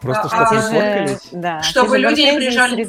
Просто 0.00 0.22
а, 0.24 0.28
чтобы 0.28 0.56
а, 0.56 0.62
сфоткались? 0.62 1.28
Да, 1.32 1.62
чтобы 1.62 1.98
люди 1.98 2.20
не 2.20 2.36
приезжали 2.36 2.84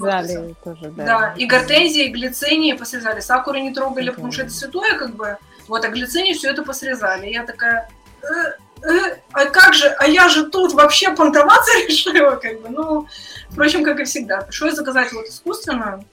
тоже, 0.63 0.91
да. 0.91 1.06
да, 1.06 1.34
и 1.36 1.45
гортензии, 1.45 2.06
и 2.06 2.12
глицинии 2.12 2.74
посрезали. 2.74 3.19
Сакуры 3.19 3.62
не 3.62 3.74
трогали, 3.74 4.10
потому 4.10 4.32
что 4.32 4.43
это 4.43 4.52
святое, 4.52 4.98
как 4.98 5.15
бы. 5.15 5.38
Вот, 5.69 5.86
а 5.86 5.89
глицинии 5.89 6.34
все 6.34 6.49
это 6.49 6.63
посрезали. 6.63 7.27
Я 7.27 7.45
такая, 7.45 7.91
э, 8.23 8.88
э, 8.89 9.17
а 9.32 9.45
как 9.45 9.75
же, 9.75 9.88
а 9.88 10.08
я 10.08 10.27
же 10.27 10.49
тут 10.49 10.73
вообще 10.73 11.12
понтоваться 11.12 11.71
решила, 11.88 12.38
как 12.38 12.60
бы, 12.62 12.69
ну, 12.69 13.08
впрочем, 13.51 13.84
как 13.84 13.99
и 13.99 14.03
всегда. 14.03 14.41
Пришлось 14.41 14.73
заказать? 14.73 15.13
Вот 15.13 15.27
искусственную, 15.27 16.03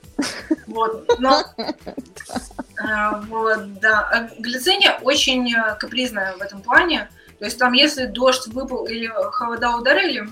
вот, 0.66 1.18
но, 1.18 1.42
э, 1.56 3.20
вот, 3.28 3.80
да, 3.80 4.00
а 4.12 4.28
глициния 4.38 4.98
очень 5.02 5.50
капризная 5.80 6.36
в 6.36 6.42
этом 6.42 6.60
плане, 6.60 7.08
то 7.38 7.46
есть 7.46 7.58
там, 7.58 7.72
если 7.72 8.04
дождь 8.04 8.46
выпал 8.48 8.84
или 8.84 9.10
холода 9.32 9.70
ударили, 9.70 10.28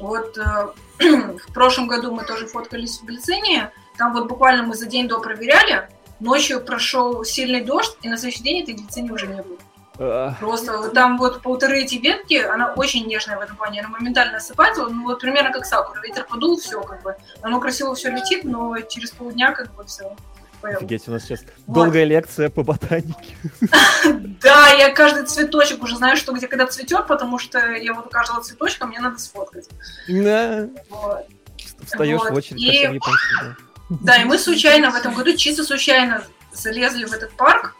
вот 0.00 0.38
в 0.98 1.52
прошлом 1.52 1.86
году 1.86 2.12
мы 2.12 2.24
тоже 2.24 2.46
фоткались 2.46 2.98
в 3.00 3.04
глицинии, 3.04 3.68
там 3.98 4.14
вот 4.14 4.26
буквально 4.26 4.62
мы 4.62 4.74
за 4.74 4.86
день 4.86 5.06
до 5.06 5.20
проверяли, 5.20 5.86
Ночью 6.20 6.60
прошел 6.60 7.24
сильный 7.24 7.62
дождь, 7.62 7.96
и 8.02 8.08
на 8.08 8.16
следующий 8.16 8.42
день 8.42 8.62
этой 8.62 8.74
глицины 8.74 9.12
уже 9.12 9.26
не 9.26 9.42
было. 9.42 9.58
Просто 10.40 10.88
там 10.90 11.18
вот 11.18 11.40
полторы 11.42 11.82
эти 11.82 11.96
ветки, 11.96 12.34
она 12.34 12.72
очень 12.72 13.06
нежная 13.06 13.38
в 13.38 13.40
этом 13.40 13.56
плане, 13.56 13.80
она 13.80 13.90
моментально 13.90 14.38
осыпается, 14.38 14.88
ну 14.88 15.04
вот 15.04 15.20
примерно 15.20 15.52
как 15.52 15.64
сакура, 15.64 16.00
ветер 16.00 16.26
подул, 16.28 16.58
все 16.58 16.82
как 16.82 17.02
бы, 17.02 17.14
оно 17.42 17.60
красиво 17.60 17.94
все 17.94 18.10
летит, 18.10 18.42
но 18.42 18.80
через 18.80 19.12
полдня 19.12 19.52
как 19.52 19.72
бы 19.74 19.84
все. 19.84 20.16
Офигеть, 20.62 21.06
у 21.08 21.10
нас 21.12 21.24
сейчас 21.24 21.42
вот. 21.66 21.74
долгая 21.74 22.04
лекция 22.04 22.48
по 22.48 22.62
ботанике. 22.62 23.36
Да, 24.42 24.68
я 24.70 24.90
каждый 24.90 25.26
цветочек 25.26 25.82
уже 25.82 25.96
знаю, 25.96 26.16
что 26.16 26.32
где 26.32 26.48
когда 26.48 26.66
цветет, 26.66 27.06
потому 27.06 27.38
что 27.38 27.58
я 27.72 27.94
вот 27.94 28.06
у 28.06 28.08
каждого 28.08 28.42
цветочка 28.42 28.86
мне 28.86 28.98
надо 28.98 29.18
сфоткать. 29.18 29.68
Да. 30.08 30.68
Встаешь 31.84 32.20
в 32.20 32.34
очередь, 32.34 33.02
да, 33.88 34.16
и 34.16 34.24
мы 34.24 34.38
случайно 34.38 34.90
в 34.90 34.94
этом 34.94 35.14
году, 35.14 35.36
чисто 35.36 35.64
случайно 35.64 36.24
залезли 36.52 37.04
в 37.04 37.12
этот 37.12 37.32
парк 37.32 37.76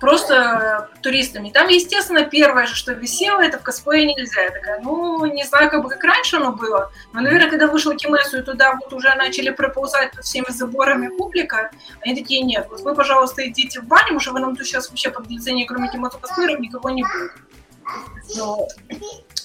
просто 0.00 0.90
туристами. 1.02 1.50
Там, 1.50 1.68
естественно, 1.68 2.24
первое 2.24 2.66
же, 2.66 2.74
что 2.74 2.92
висело, 2.92 3.40
это 3.40 3.58
в 3.58 3.62
косплее 3.62 4.04
нельзя. 4.04 4.42
Я 4.42 4.50
такая, 4.50 4.80
ну, 4.80 5.24
не 5.26 5.44
знаю, 5.44 5.70
как 5.70 5.82
бы 5.82 5.88
как 5.88 6.02
раньше 6.02 6.36
оно 6.36 6.52
было, 6.52 6.90
но, 7.12 7.20
наверное, 7.20 7.50
когда 7.50 7.68
вышел 7.68 7.94
Кимесу, 7.96 8.38
и 8.38 8.42
туда 8.42 8.74
вот 8.74 8.92
уже 8.92 9.14
начали 9.14 9.50
проползать 9.50 10.12
под 10.12 10.24
всеми 10.24 10.50
заборами 10.50 11.08
публика, 11.08 11.70
они 12.00 12.14
такие, 12.16 12.42
нет, 12.42 12.66
вот 12.70 12.80
вы, 12.80 12.94
пожалуйста, 12.94 13.46
идите 13.46 13.80
в 13.80 13.84
баню, 13.84 14.04
потому 14.04 14.20
что 14.20 14.32
вы 14.32 14.40
нам 14.40 14.56
тут 14.56 14.66
сейчас 14.66 14.88
вообще 14.88 15.10
под 15.10 15.28
лицензией, 15.28 15.66
кроме 15.66 15.88
Кимесу 15.88 16.18
косплееров, 16.18 16.58
никого 16.58 16.90
не 16.90 17.02
будет. 17.02 17.32
Вот. 18.36 18.68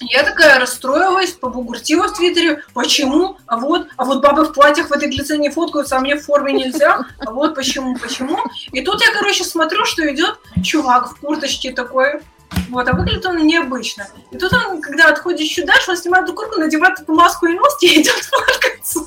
Я 0.00 0.24
такая 0.24 0.58
расстроилась, 0.58 1.32
побугуртила 1.32 2.08
в 2.08 2.14
Твиттере, 2.14 2.62
почему, 2.74 3.38
а 3.46 3.56
вот, 3.56 3.86
а 3.96 4.04
вот 4.04 4.20
бабы 4.20 4.44
в 4.44 4.52
платьях 4.52 4.88
в 4.88 4.92
этой 4.92 5.08
глицине 5.08 5.50
фоткаются, 5.50 5.96
а 5.96 6.00
мне 6.00 6.16
в 6.16 6.24
форме 6.24 6.52
нельзя, 6.52 7.06
а 7.18 7.30
вот 7.30 7.54
почему, 7.54 7.96
почему. 7.96 8.38
И 8.72 8.82
тут 8.82 9.00
я, 9.00 9.12
короче, 9.12 9.44
смотрю, 9.44 9.84
что 9.84 10.12
идет 10.12 10.40
чувак 10.64 11.10
в 11.10 11.20
курточке 11.20 11.70
такой, 11.70 12.20
вот, 12.68 12.88
а 12.88 12.92
выглядит 12.94 13.24
он 13.26 13.38
необычно. 13.46 14.08
И 14.30 14.38
тут 14.38 14.52
он, 14.52 14.80
когда 14.80 15.08
отходит 15.08 15.48
чуть 15.48 15.66
дальше, 15.66 15.92
он 15.92 15.96
снимает 15.96 16.24
эту 16.24 16.34
куртку, 16.34 16.58
надевает 16.58 16.98
эту 17.00 17.14
маску 17.14 17.46
и 17.46 17.54
нос 17.54 17.76
и 17.80 18.00
идет 18.00 18.14
фоткаться. 18.24 19.06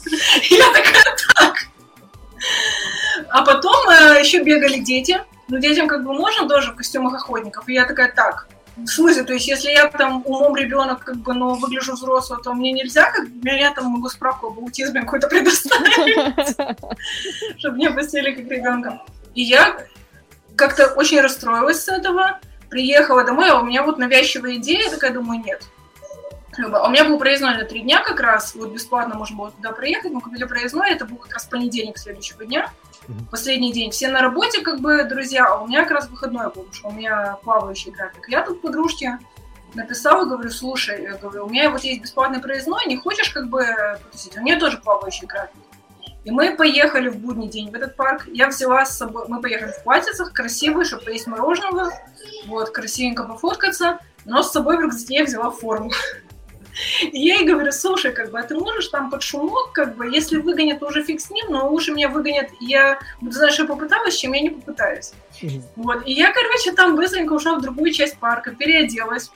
Я 0.49 0.65
такая, 0.67 1.17
так. 1.35 1.55
А 3.29 3.43
потом 3.43 3.89
э, 3.89 4.19
еще 4.19 4.43
бегали 4.43 4.79
дети. 4.79 5.21
Ну, 5.47 5.59
детям 5.59 5.87
как 5.87 6.03
бы 6.03 6.13
можно 6.13 6.47
тоже 6.47 6.71
в 6.71 6.75
костюмах 6.75 7.13
охотников. 7.15 7.67
И 7.67 7.73
я 7.73 7.85
такая, 7.85 8.11
так, 8.11 8.47
в 8.77 8.87
смысле, 8.87 9.23
то 9.23 9.33
есть, 9.33 9.47
если 9.47 9.69
я 9.69 9.87
там 9.87 10.21
умом 10.25 10.55
ребенок, 10.55 11.03
как 11.03 11.17
бы, 11.17 11.33
но 11.33 11.55
выгляжу 11.55 11.93
взрослым, 11.93 12.41
то 12.41 12.53
мне 12.53 12.73
нельзя, 12.73 13.09
как 13.11 13.29
бы, 13.29 13.49
я 13.49 13.71
там 13.71 13.85
могу 13.85 14.09
справку 14.09 14.47
об 14.47 14.59
аутизме 14.59 15.01
какой-то 15.01 15.27
предоставить, 15.27 16.57
чтобы 17.57 17.77
не 17.77 17.87
опустили 17.87 18.31
как 18.31 18.45
ребенка. 18.45 19.01
И 19.33 19.43
я 19.43 19.77
как-то 20.55 20.87
очень 20.87 21.21
расстроилась 21.21 21.83
с 21.83 21.87
этого, 21.87 22.39
приехала 22.69 23.23
домой, 23.23 23.49
а 23.49 23.59
у 23.59 23.65
меня 23.65 23.83
вот 23.83 23.97
навязчивая 23.97 24.55
идея, 24.55 24.89
такая, 24.89 25.11
думаю, 25.11 25.41
нет. 25.43 25.63
А 26.57 26.87
у 26.87 26.89
меня 26.89 27.05
был 27.05 27.17
проездной 27.17 27.57
на 27.57 27.65
три 27.65 27.81
дня 27.81 28.01
как 28.03 28.19
раз, 28.19 28.55
вот 28.55 28.71
бесплатно 28.71 29.15
можно 29.15 29.37
было 29.37 29.51
туда 29.51 29.71
проехать, 29.71 30.11
мы 30.11 30.21
купили 30.21 30.45
проездной, 30.45 30.91
это 30.91 31.05
был 31.05 31.17
как 31.17 31.33
раз 31.33 31.45
понедельник 31.45 31.97
следующего 31.97 32.45
дня 32.45 32.71
последний 33.31 33.71
день. 33.71 33.91
Все 33.91 34.09
на 34.09 34.21
работе, 34.21 34.61
как 34.61 34.79
бы, 34.79 35.03
друзья, 35.03 35.47
а 35.47 35.61
у 35.61 35.67
меня 35.67 35.83
как 35.83 35.91
раз 35.91 36.09
выходной 36.09 36.45
был, 36.45 36.63
потому 36.63 36.73
что 36.73 36.87
у 36.89 36.91
меня 36.91 37.37
плавающий 37.43 37.91
график. 37.91 38.27
Я 38.29 38.41
тут 38.41 38.61
подружке 38.61 39.19
написала, 39.73 40.25
говорю, 40.25 40.49
слушай, 40.49 41.03
я 41.03 41.15
говорю, 41.15 41.45
у 41.45 41.49
меня 41.49 41.69
вот 41.69 41.81
есть 41.81 42.01
бесплатный 42.01 42.39
проездной, 42.39 42.85
не 42.87 42.97
хочешь 42.97 43.29
как 43.29 43.49
бы 43.49 43.65
потусить? 44.03 44.37
У 44.37 44.41
меня 44.41 44.59
тоже 44.59 44.77
плавающий 44.77 45.27
график. 45.27 45.55
И 46.23 46.31
мы 46.31 46.55
поехали 46.55 47.09
в 47.09 47.17
будний 47.17 47.47
день 47.47 47.69
в 47.69 47.75
этот 47.75 47.95
парк. 47.95 48.23
Я 48.27 48.47
взяла 48.47 48.83
с 48.83 48.97
собой, 48.97 49.25
мы 49.27 49.41
поехали 49.41 49.71
в 49.71 49.83
платьицах, 49.83 50.33
красивые, 50.33 50.85
чтобы 50.85 51.03
поесть 51.03 51.27
мороженого, 51.27 51.91
вот, 52.47 52.71
красивенько 52.71 53.23
пофоткаться, 53.23 53.99
но 54.25 54.41
с 54.41 54.51
собой 54.51 54.77
в 54.77 54.81
рюкзаке 54.81 55.15
я 55.15 55.23
взяла 55.23 55.51
форму. 55.51 55.91
Я 57.11 57.35
ей 57.35 57.45
говорю, 57.45 57.71
слушай, 57.71 58.11
как 58.11 58.31
бы, 58.31 58.39
а 58.39 58.43
ты 58.43 58.55
можешь 58.55 58.87
там 58.87 59.09
под 59.09 59.23
шумок, 59.23 59.71
как 59.73 59.95
бы, 59.95 60.07
если 60.07 60.37
выгонят, 60.37 60.79
то 60.79 60.87
уже 60.87 61.03
фиг 61.03 61.21
с 61.21 61.29
ним, 61.29 61.47
но 61.49 61.69
лучше 61.69 61.91
меня 61.91 62.09
выгонят, 62.09 62.49
я 62.59 62.99
буду 63.21 63.33
знать, 63.33 63.53
что 63.53 63.63
я 63.63 63.67
попыталась, 63.67 64.15
чем 64.15 64.33
я 64.33 64.41
не 64.41 64.49
попытаюсь. 64.49 65.13
Вот, 65.75 66.05
и 66.05 66.13
я, 66.13 66.31
короче, 66.31 66.71
там 66.73 66.95
быстренько 66.95 67.33
ушла 67.33 67.55
в 67.55 67.61
другую 67.61 67.91
часть 67.91 68.17
парка, 68.17 68.51
переоделась, 68.51 69.31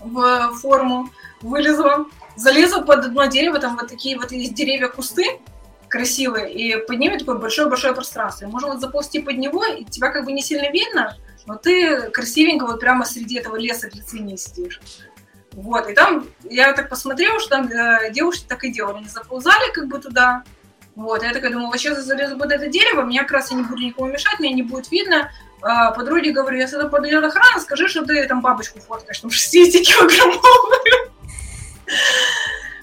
в 0.00 0.52
форму, 0.60 1.10
вылезла, 1.42 2.06
залезла 2.36 2.82
под 2.82 3.06
одно 3.06 3.26
дерево, 3.26 3.58
там 3.58 3.76
вот 3.76 3.88
такие 3.88 4.16
вот 4.16 4.32
есть 4.32 4.54
деревья, 4.54 4.88
кусты 4.88 5.40
красивые, 5.88 6.52
и 6.52 6.86
под 6.86 6.98
ними 6.98 7.16
такое 7.16 7.36
большое-большое 7.36 7.94
пространство. 7.94 8.44
И 8.44 8.48
можно 8.48 8.72
вот 8.72 8.80
заползти 8.80 9.20
под 9.20 9.38
него, 9.38 9.64
и 9.64 9.84
тебя 9.84 10.10
как 10.10 10.24
бы 10.24 10.32
не 10.32 10.42
сильно 10.42 10.70
видно, 10.70 11.16
но 11.46 11.54
ты 11.54 12.10
красивенько 12.10 12.66
вот 12.66 12.78
прямо 12.78 13.06
среди 13.06 13.38
этого 13.38 13.56
леса 13.56 13.88
глицинии 13.88 14.36
сидишь. 14.36 14.80
Вот, 15.58 15.90
и 15.90 15.92
там 15.92 16.24
я 16.44 16.72
так 16.72 16.88
посмотрела, 16.88 17.40
что 17.40 17.50
там 17.50 17.66
э, 17.66 18.12
девушки 18.12 18.44
так 18.48 18.62
и 18.62 18.70
делали. 18.70 18.98
Они 18.98 19.08
заползали 19.08 19.72
как 19.72 19.88
бы 19.88 19.98
туда, 19.98 20.44
вот, 20.94 21.24
я 21.24 21.32
такая 21.32 21.50
думаю, 21.50 21.66
вот 21.66 21.78
сейчас 21.78 21.98
я 21.98 22.04
залезу 22.04 22.38
под 22.38 22.52
это 22.52 22.68
дерево, 22.68 23.02
мне 23.02 23.22
как 23.22 23.32
раз 23.32 23.50
я 23.50 23.56
не 23.56 23.64
буду 23.64 23.82
никому 23.82 24.06
мешать, 24.06 24.38
мне 24.38 24.52
не 24.52 24.62
будет 24.62 24.88
видно. 24.92 25.32
А, 25.60 25.90
подруге 25.90 26.30
говорю, 26.30 26.58
если 26.58 26.76
туда 26.76 26.88
подойдет 26.88 27.24
охрана, 27.24 27.58
скажи, 27.58 27.88
что 27.88 28.06
ты 28.06 28.24
там 28.28 28.40
бабочку 28.40 28.78
фоткаешь, 28.78 29.18
там 29.18 29.30
60-килограммовую. 29.30 31.10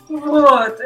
Вот. 0.10 0.80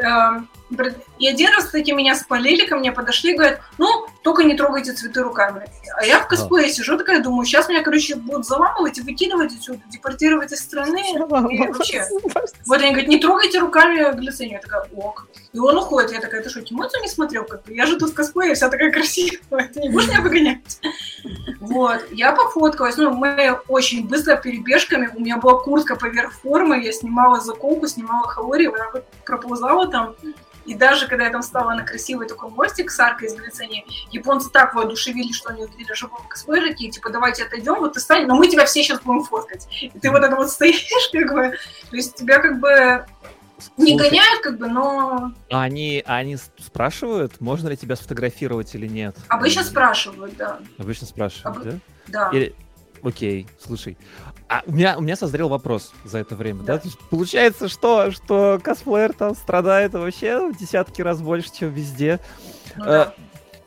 И 1.18 1.26
один 1.26 1.50
раз 1.50 1.70
таки 1.70 1.92
меня 1.92 2.14
спалили, 2.14 2.66
ко 2.66 2.76
мне 2.76 2.92
подошли, 2.92 3.34
говорят, 3.34 3.60
ну, 3.78 4.06
только 4.22 4.44
не 4.44 4.54
трогайте 4.54 4.92
цветы 4.92 5.22
руками. 5.22 5.66
А 5.96 6.04
я 6.04 6.20
в 6.20 6.28
косплее 6.28 6.68
а. 6.68 6.70
сижу, 6.70 6.96
такая 6.96 7.22
думаю, 7.22 7.44
сейчас 7.44 7.68
меня, 7.68 7.82
короче, 7.82 8.16
будут 8.16 8.46
заламывать 8.46 8.98
и 8.98 9.02
выкидывать 9.02 9.54
отсюда, 9.54 9.80
депортировать 9.88 10.52
из 10.52 10.60
страны. 10.60 11.02
И 11.12 11.18
вообще. 11.18 12.04
Вот 12.66 12.80
они 12.80 12.90
говорят, 12.90 13.08
не 13.08 13.18
трогайте 13.18 13.58
руками 13.58 14.14
глицинию. 14.16 14.54
Я 14.54 14.60
такая, 14.60 14.88
ок. 14.94 15.26
И 15.52 15.58
он 15.58 15.76
уходит. 15.76 16.12
Я 16.12 16.20
такая, 16.20 16.42
ты 16.42 16.48
что, 16.48 16.62
Тимоцию 16.62 17.02
не 17.02 17.08
смотрел? 17.08 17.44
Как 17.44 17.64
бы? 17.64 17.74
Я 17.74 17.86
же 17.86 17.98
тут 17.98 18.10
в 18.10 18.14
косплее, 18.14 18.54
вся 18.54 18.68
такая 18.68 18.92
красивая. 18.92 19.68
Ты 19.74 19.80
не 19.80 19.88
будешь 19.88 20.08
меня 20.08 20.20
выгонять? 20.20 20.80
Вот. 21.60 22.00
Я 22.12 22.32
пофоткалась. 22.32 22.96
Ну, 22.96 23.12
мы 23.12 23.58
очень 23.68 24.06
быстро 24.06 24.36
перебежками. 24.36 25.10
У 25.14 25.20
меня 25.20 25.38
была 25.38 25.58
куртка 25.60 25.96
поверх 25.96 26.32
формы. 26.32 26.82
Я 26.82 26.92
снимала 26.92 27.40
заколку, 27.40 27.86
снимала 27.86 28.28
хаори. 28.28 28.68
Вот 28.68 29.04
проползала 29.24 29.88
там. 29.88 30.14
И 30.70 30.74
даже 30.76 31.08
когда 31.08 31.24
я 31.24 31.32
там 31.32 31.42
стала 31.42 31.74
на 31.74 31.82
красивый 31.82 32.28
такой 32.28 32.48
мостик 32.48 32.92
с 32.92 33.00
аркой 33.00 33.26
из 33.26 33.34
глицинии, 33.34 33.84
японцы 34.12 34.50
так 34.50 34.72
воодушевили, 34.72 35.32
что 35.32 35.48
они 35.48 35.64
увидели 35.64 35.92
живого 35.94 36.22
косплея, 36.28 36.68
такие, 36.68 36.92
типа, 36.92 37.10
давайте 37.10 37.42
отойдем, 37.42 37.80
вот 37.80 37.94
ты 37.94 38.00
стань, 38.00 38.26
но 38.26 38.36
мы 38.36 38.46
тебя 38.46 38.64
все 38.66 38.84
сейчас 38.84 39.00
будем 39.00 39.24
фоткать. 39.24 39.66
И 39.80 39.98
ты 39.98 40.12
вот 40.12 40.22
это 40.22 40.36
вот 40.36 40.48
стоишь, 40.48 40.86
как 41.12 41.32
бы, 41.34 41.56
то 41.90 41.96
есть 41.96 42.14
тебя 42.14 42.38
как 42.38 42.60
бы 42.60 43.04
не 43.78 43.98
Слушай, 43.98 44.10
гоняют, 44.10 44.42
как 44.42 44.58
бы, 44.58 44.68
но... 44.68 45.32
Они, 45.50 46.04
они 46.06 46.36
спрашивают, 46.36 47.40
можно 47.40 47.66
ли 47.66 47.76
тебя 47.76 47.96
сфотографировать 47.96 48.72
или 48.76 48.86
нет? 48.86 49.16
Обычно 49.26 49.64
спрашивают, 49.64 50.36
да. 50.36 50.60
Обычно 50.78 51.08
спрашивают, 51.08 51.56
Об... 51.56 51.64
да? 51.64 51.78
Да. 52.06 52.30
Или... 52.32 52.54
Окей, 53.02 53.48
слушай. 53.58 53.98
А 54.50 54.64
у 54.66 54.72
меня, 54.72 54.98
у 54.98 55.00
меня 55.00 55.14
созрел 55.14 55.48
вопрос 55.48 55.92
за 56.04 56.18
это 56.18 56.34
время, 56.34 56.64
да? 56.64 56.78
да? 56.78 56.90
получается, 57.08 57.68
что, 57.68 58.10
что 58.10 58.58
косплеер 58.60 59.12
там 59.12 59.36
страдает 59.36 59.92
вообще 59.92 60.50
в 60.50 60.58
десятки 60.58 61.02
раз 61.02 61.22
больше, 61.22 61.52
чем 61.56 61.70
везде. 61.70 62.18
Ну, 62.74 62.84
а, 62.84 63.14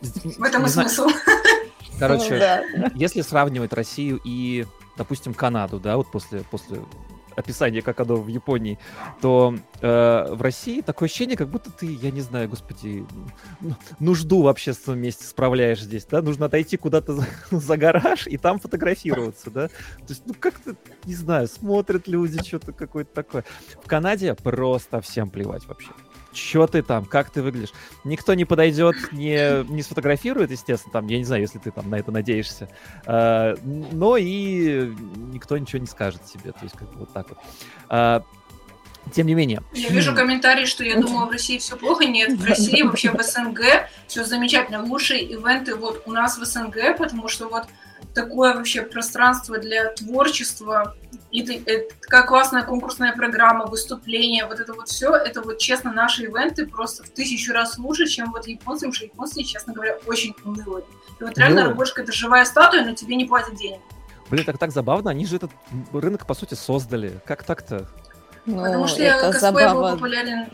В 0.01 0.43
этом 0.43 0.65
и 0.65 0.67
смысл. 0.67 1.07
Короче, 1.99 2.33
ну, 2.75 2.81
да. 2.81 2.91
если 2.95 3.21
сравнивать 3.21 3.71
Россию 3.71 4.19
и, 4.25 4.65
допустим, 4.97 5.33
Канаду, 5.33 5.79
да, 5.79 5.95
вот 5.95 6.11
после, 6.11 6.41
после 6.51 6.81
описание, 7.35 7.81
как 7.81 7.99
оно 7.99 8.15
в 8.15 8.27
Японии, 8.27 8.79
то 9.21 9.55
э, 9.81 10.25
в 10.31 10.41
России 10.41 10.81
такое 10.81 11.07
ощущение, 11.07 11.37
как 11.37 11.49
будто 11.49 11.71
ты, 11.71 11.85
я 11.85 12.11
не 12.11 12.21
знаю, 12.21 12.49
господи, 12.49 13.05
нужду 13.99 14.41
в 14.41 14.47
общественном 14.47 14.99
месте 14.99 15.25
справляешь 15.25 15.81
здесь, 15.81 16.05
да? 16.05 16.21
Нужно 16.21 16.45
отойти 16.47 16.77
куда-то 16.77 17.13
за, 17.15 17.27
за 17.51 17.77
гараж 17.77 18.27
и 18.27 18.37
там 18.37 18.59
фотографироваться, 18.59 19.49
да? 19.49 19.67
То 19.67 20.09
есть, 20.09 20.23
ну, 20.25 20.33
как-то, 20.39 20.75
не 21.05 21.15
знаю, 21.15 21.47
смотрят 21.47 22.07
люди, 22.07 22.43
что-то 22.43 22.73
какое-то 22.73 23.13
такое. 23.13 23.43
В 23.83 23.87
Канаде 23.87 24.33
просто 24.35 25.01
всем 25.01 25.29
плевать 25.29 25.65
вообще 25.67 25.91
что 26.33 26.67
ты 26.67 26.81
там, 26.81 27.05
как 27.05 27.29
ты 27.29 27.41
выглядишь. 27.41 27.73
Никто 28.03 28.33
не 28.33 28.45
подойдет, 28.45 28.95
не, 29.11 29.63
не 29.71 29.81
сфотографирует, 29.81 30.51
естественно, 30.51 30.91
там, 30.91 31.07
я 31.07 31.17
не 31.17 31.25
знаю, 31.25 31.41
если 31.41 31.59
ты 31.59 31.71
там 31.71 31.89
на 31.89 31.95
это 31.95 32.11
надеешься, 32.11 32.69
а, 33.05 33.55
но 33.63 34.17
и 34.17 34.93
никто 35.31 35.57
ничего 35.57 35.79
не 35.79 35.87
скажет 35.87 36.23
тебе, 36.25 36.51
то 36.51 36.63
есть 36.63 36.75
как 36.75 36.91
бы 36.91 36.99
вот 37.01 37.13
так 37.13 37.29
вот. 37.29 37.37
А, 37.89 38.23
тем 39.11 39.27
не 39.27 39.33
менее. 39.33 39.61
Я 39.73 39.89
вижу 39.89 40.15
комментарии, 40.15 40.65
что 40.65 40.83
я 40.83 40.97
думала, 40.97 41.25
в 41.25 41.31
России 41.31 41.57
все 41.57 41.75
плохо. 41.75 42.05
Нет, 42.05 42.39
в 42.39 42.45
России 42.45 42.81
вообще 42.83 43.11
в 43.11 43.21
СНГ 43.21 43.59
все 44.07 44.23
замечательно. 44.23 44.83
Лучшие 44.83 45.23
ивенты 45.23 45.75
вот 45.75 46.03
у 46.05 46.11
нас 46.11 46.37
в 46.37 46.45
СНГ, 46.45 46.97
потому 46.97 47.27
что 47.27 47.49
вот 47.49 47.65
такое 48.13 48.55
вообще 48.55 48.81
пространство 48.81 49.57
для 49.57 49.91
творчества, 49.91 50.95
и 51.33 51.41
это, 51.41 51.95
такая 51.99 52.23
классная 52.27 52.61
конкурсная 52.61 53.11
программа, 53.11 53.65
выступления, 53.65 54.45
вот 54.45 54.59
это 54.59 54.71
вот 54.73 54.87
все, 54.87 55.15
это 55.15 55.41
вот 55.41 55.57
честно 55.57 55.91
наши 55.91 56.25
ивенты 56.25 56.67
просто 56.67 57.03
в 57.03 57.09
тысячу 57.09 57.53
раз 57.53 57.79
лучше, 57.79 58.05
чем 58.05 58.31
вот 58.31 58.45
японцы, 58.45 58.81
потому 58.81 58.93
что 58.93 59.05
японцы, 59.05 59.43
честно 59.43 59.73
говоря, 59.73 59.97
очень 60.05 60.35
унылые. 60.45 60.85
И 61.19 61.23
вот 61.23 61.35
реально 61.35 61.65
рабочка 61.65 62.03
это 62.03 62.11
живая 62.11 62.45
статуя, 62.45 62.85
но 62.85 62.93
тебе 62.93 63.15
не 63.15 63.25
платят 63.25 63.55
денег. 63.55 63.79
Блин, 64.29 64.45
так 64.45 64.59
так 64.59 64.71
забавно, 64.71 65.09
они 65.09 65.25
же 65.25 65.37
этот 65.37 65.49
рынок, 65.91 66.27
по 66.27 66.35
сути, 66.35 66.53
создали. 66.53 67.19
Как 67.25 67.41
так-то? 67.43 67.89
Ну, 68.45 68.63
Потому 68.63 68.87
что 68.87 69.01
это 69.01 69.31
косплей 69.31 69.63
забава... 69.63 69.89
был 69.89 69.95
популярен 69.95 70.47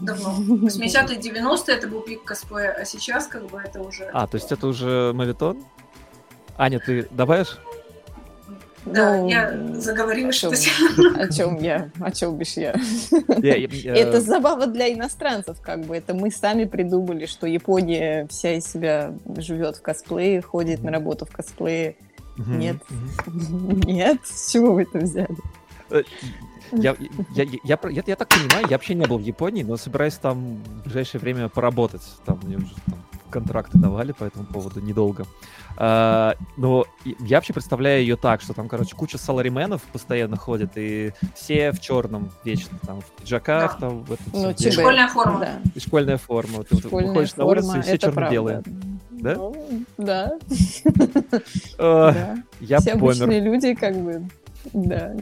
давно. 0.00 0.34
80-е, 0.66 1.18
90-е 1.18 1.76
это 1.76 1.88
был 1.88 2.00
пик 2.00 2.24
косплея, 2.24 2.72
а 2.72 2.86
сейчас 2.86 3.26
как 3.26 3.50
бы 3.50 3.60
это 3.60 3.82
уже... 3.82 4.04
А, 4.14 4.26
то 4.26 4.36
есть 4.36 4.50
это 4.50 4.66
уже 4.66 5.12
мавитон? 5.12 5.62
Аня, 6.56 6.80
ты 6.80 7.06
добавишь? 7.10 7.58
Да, 8.84 9.16
ну, 9.16 9.28
я 9.28 9.56
заговорила 9.74 10.32
что-то. 10.32 10.56
О 11.16 11.28
чем 11.28 11.58
я? 11.58 11.90
О 12.00 12.10
чем 12.10 12.36
бишь 12.36 12.54
я? 12.54 12.74
Это 13.28 14.20
забава 14.20 14.66
для 14.66 14.92
иностранцев, 14.92 15.60
как 15.60 15.84
бы. 15.84 15.96
Это 15.96 16.14
мы 16.14 16.30
сами 16.30 16.64
придумали, 16.64 17.26
что 17.26 17.46
Япония 17.46 18.26
вся 18.28 18.54
из 18.54 18.66
себя 18.66 19.14
живет 19.36 19.76
в 19.76 19.82
косплее, 19.82 20.42
ходит 20.42 20.82
на 20.82 20.90
работу 20.90 21.26
в 21.26 21.30
косплее. 21.30 21.96
Нет. 22.36 22.76
Нет? 23.26 24.18
С 24.24 24.50
чего 24.52 24.72
вы 24.72 24.82
это 24.82 24.98
взяли? 24.98 25.36
Э, 25.90 26.02
я, 26.72 26.96
я, 27.34 27.44
я, 27.44 27.58
я, 27.64 27.78
я, 27.90 28.02
я 28.06 28.16
так 28.16 28.28
понимаю, 28.28 28.66
я 28.68 28.76
вообще 28.76 28.94
не 28.94 29.06
был 29.06 29.18
в 29.18 29.22
Японии, 29.22 29.62
но 29.62 29.76
собираюсь 29.76 30.14
там 30.14 30.56
в 30.56 30.84
ближайшее 30.84 31.20
время 31.20 31.48
поработать. 31.48 32.02
Там 32.24 32.40
мне 32.42 32.56
уже 32.56 32.74
там, 32.86 33.04
контракты 33.32 33.78
давали 33.78 34.12
по 34.12 34.24
этому 34.24 34.44
поводу 34.44 34.80
недолго. 34.80 35.24
А, 35.76 36.36
но 36.56 36.84
я 37.20 37.38
вообще 37.38 37.52
представляю 37.52 38.02
ее 38.02 38.16
так, 38.16 38.42
что 38.42 38.52
там, 38.52 38.68
короче, 38.68 38.94
куча 38.94 39.18
саларименов 39.18 39.82
постоянно 39.92 40.36
ходит, 40.36 40.72
и 40.76 41.12
все 41.34 41.72
в 41.72 41.80
черном 41.80 42.30
вечно, 42.44 42.78
там, 42.86 43.00
в 43.00 43.06
пиджаках, 43.20 43.78
да. 43.80 43.88
там, 43.88 44.04
в 44.04 44.12
этом 44.12 44.26
ну, 44.32 44.54
все. 44.54 44.70
Школьная 44.70 45.08
форма. 45.08 45.40
Да. 45.40 45.60
И 45.74 45.80
школьная 45.80 46.18
форма. 46.18 46.58
Вот, 46.58 46.66
школьная 46.78 47.08
выходишь 47.08 47.32
форма, 47.32 47.44
на 47.44 47.50
улицу, 47.50 47.78
и 47.78 47.82
все 47.82 47.98
черно-белые. 47.98 48.62
Да? 49.10 49.34
Ну, 49.34 49.84
да. 49.98 50.38
Я 52.60 52.78
Все 52.78 52.92
обычные 52.92 53.40
люди, 53.40 53.74
как 53.74 53.96
бы, 53.96 54.28
да. 54.72 55.12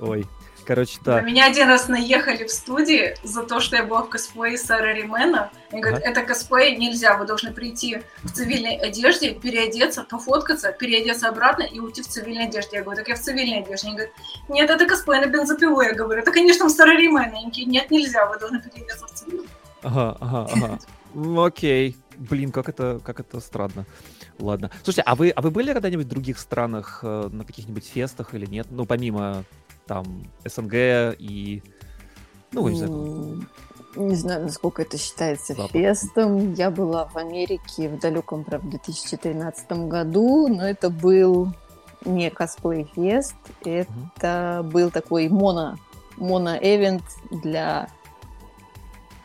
Ой. 0.00 0.26
Короче, 0.66 0.98
так. 1.04 1.22
На 1.22 1.26
меня 1.26 1.46
один 1.46 1.68
раз 1.68 1.86
наехали 1.86 2.44
в 2.44 2.50
студии 2.50 3.14
за 3.22 3.44
то, 3.44 3.60
что 3.60 3.76
я 3.76 3.84
была 3.84 4.02
в 4.02 4.08
косплее 4.08 4.58
Сара 4.58 4.92
Римена. 4.92 5.50
Они 5.70 5.80
говорят, 5.80 6.02
ага. 6.02 6.10
это 6.10 6.22
косплей 6.22 6.76
нельзя, 6.76 7.16
вы 7.16 7.24
должны 7.24 7.52
прийти 7.52 8.02
в 8.24 8.32
цивильной 8.32 8.76
одежде, 8.76 9.32
переодеться, 9.32 10.02
пофоткаться, 10.02 10.72
переодеться 10.72 11.28
обратно 11.28 11.62
и 11.62 11.78
уйти 11.78 12.02
в 12.02 12.08
цивильной 12.08 12.48
одежде. 12.48 12.78
Я 12.78 12.82
говорю, 12.82 12.98
так 12.98 13.08
я 13.08 13.14
в 13.14 13.20
цивильной 13.20 13.60
одежде. 13.60 13.86
Они 13.86 13.96
говорят, 13.96 14.14
нет, 14.48 14.68
это 14.68 14.86
косплей 14.86 15.20
на 15.20 15.26
бензопилу. 15.26 15.80
Я 15.82 15.94
говорю, 15.94 16.20
это, 16.20 16.32
конечно, 16.32 16.68
Сара 16.68 16.96
Римена. 16.96 17.26
Они 17.26 17.42
говорят, 17.42 17.66
нет, 17.68 17.90
нельзя, 17.92 18.26
вы 18.26 18.36
должны 18.38 18.60
переодеться 18.60 19.06
в 19.06 19.12
цивильную. 19.12 19.48
Ага, 19.82 20.16
ага, 20.20 20.48
ага. 20.52 21.44
Окей. 21.46 21.96
Блин, 22.16 22.50
как 22.50 22.68
это, 22.68 23.00
как 23.04 23.20
это 23.20 23.38
странно. 23.40 23.86
Ладно. 24.40 24.70
Слушайте, 24.82 25.02
а 25.02 25.14
вы, 25.14 25.30
а 25.30 25.40
вы 25.42 25.50
были 25.50 25.72
когда-нибудь 25.72 26.06
в 26.06 26.08
других 26.08 26.38
странах 26.38 27.00
э, 27.02 27.28
на 27.30 27.44
каких-нибудь 27.44 27.86
фестах 27.86 28.34
или 28.34 28.46
нет? 28.46 28.66
Ну, 28.70 28.84
помимо 28.84 29.44
там 29.86 30.24
СНГ 30.44 30.74
и... 31.18 31.62
Ну, 32.52 32.68
не 32.68 32.76
знаю. 32.76 33.46
Не 33.96 34.14
знаю, 34.14 34.42
насколько 34.42 34.82
это 34.82 34.98
считается 34.98 35.54
Запад. 35.54 35.70
фестом. 35.72 36.52
Я 36.52 36.70
была 36.70 37.06
в 37.06 37.16
Америке 37.16 37.88
в 37.88 37.98
далеком, 37.98 38.44
правда, 38.44 38.68
2013 38.68 39.72
году, 39.88 40.48
но 40.48 40.68
это 40.68 40.90
был 40.90 41.48
не 42.04 42.30
косплей-фест, 42.30 43.34
это 43.64 44.60
угу. 44.60 44.70
был 44.70 44.90
такой 44.90 45.28
моно, 45.28 45.76
моно-эвент 46.18 47.02
для... 47.30 47.88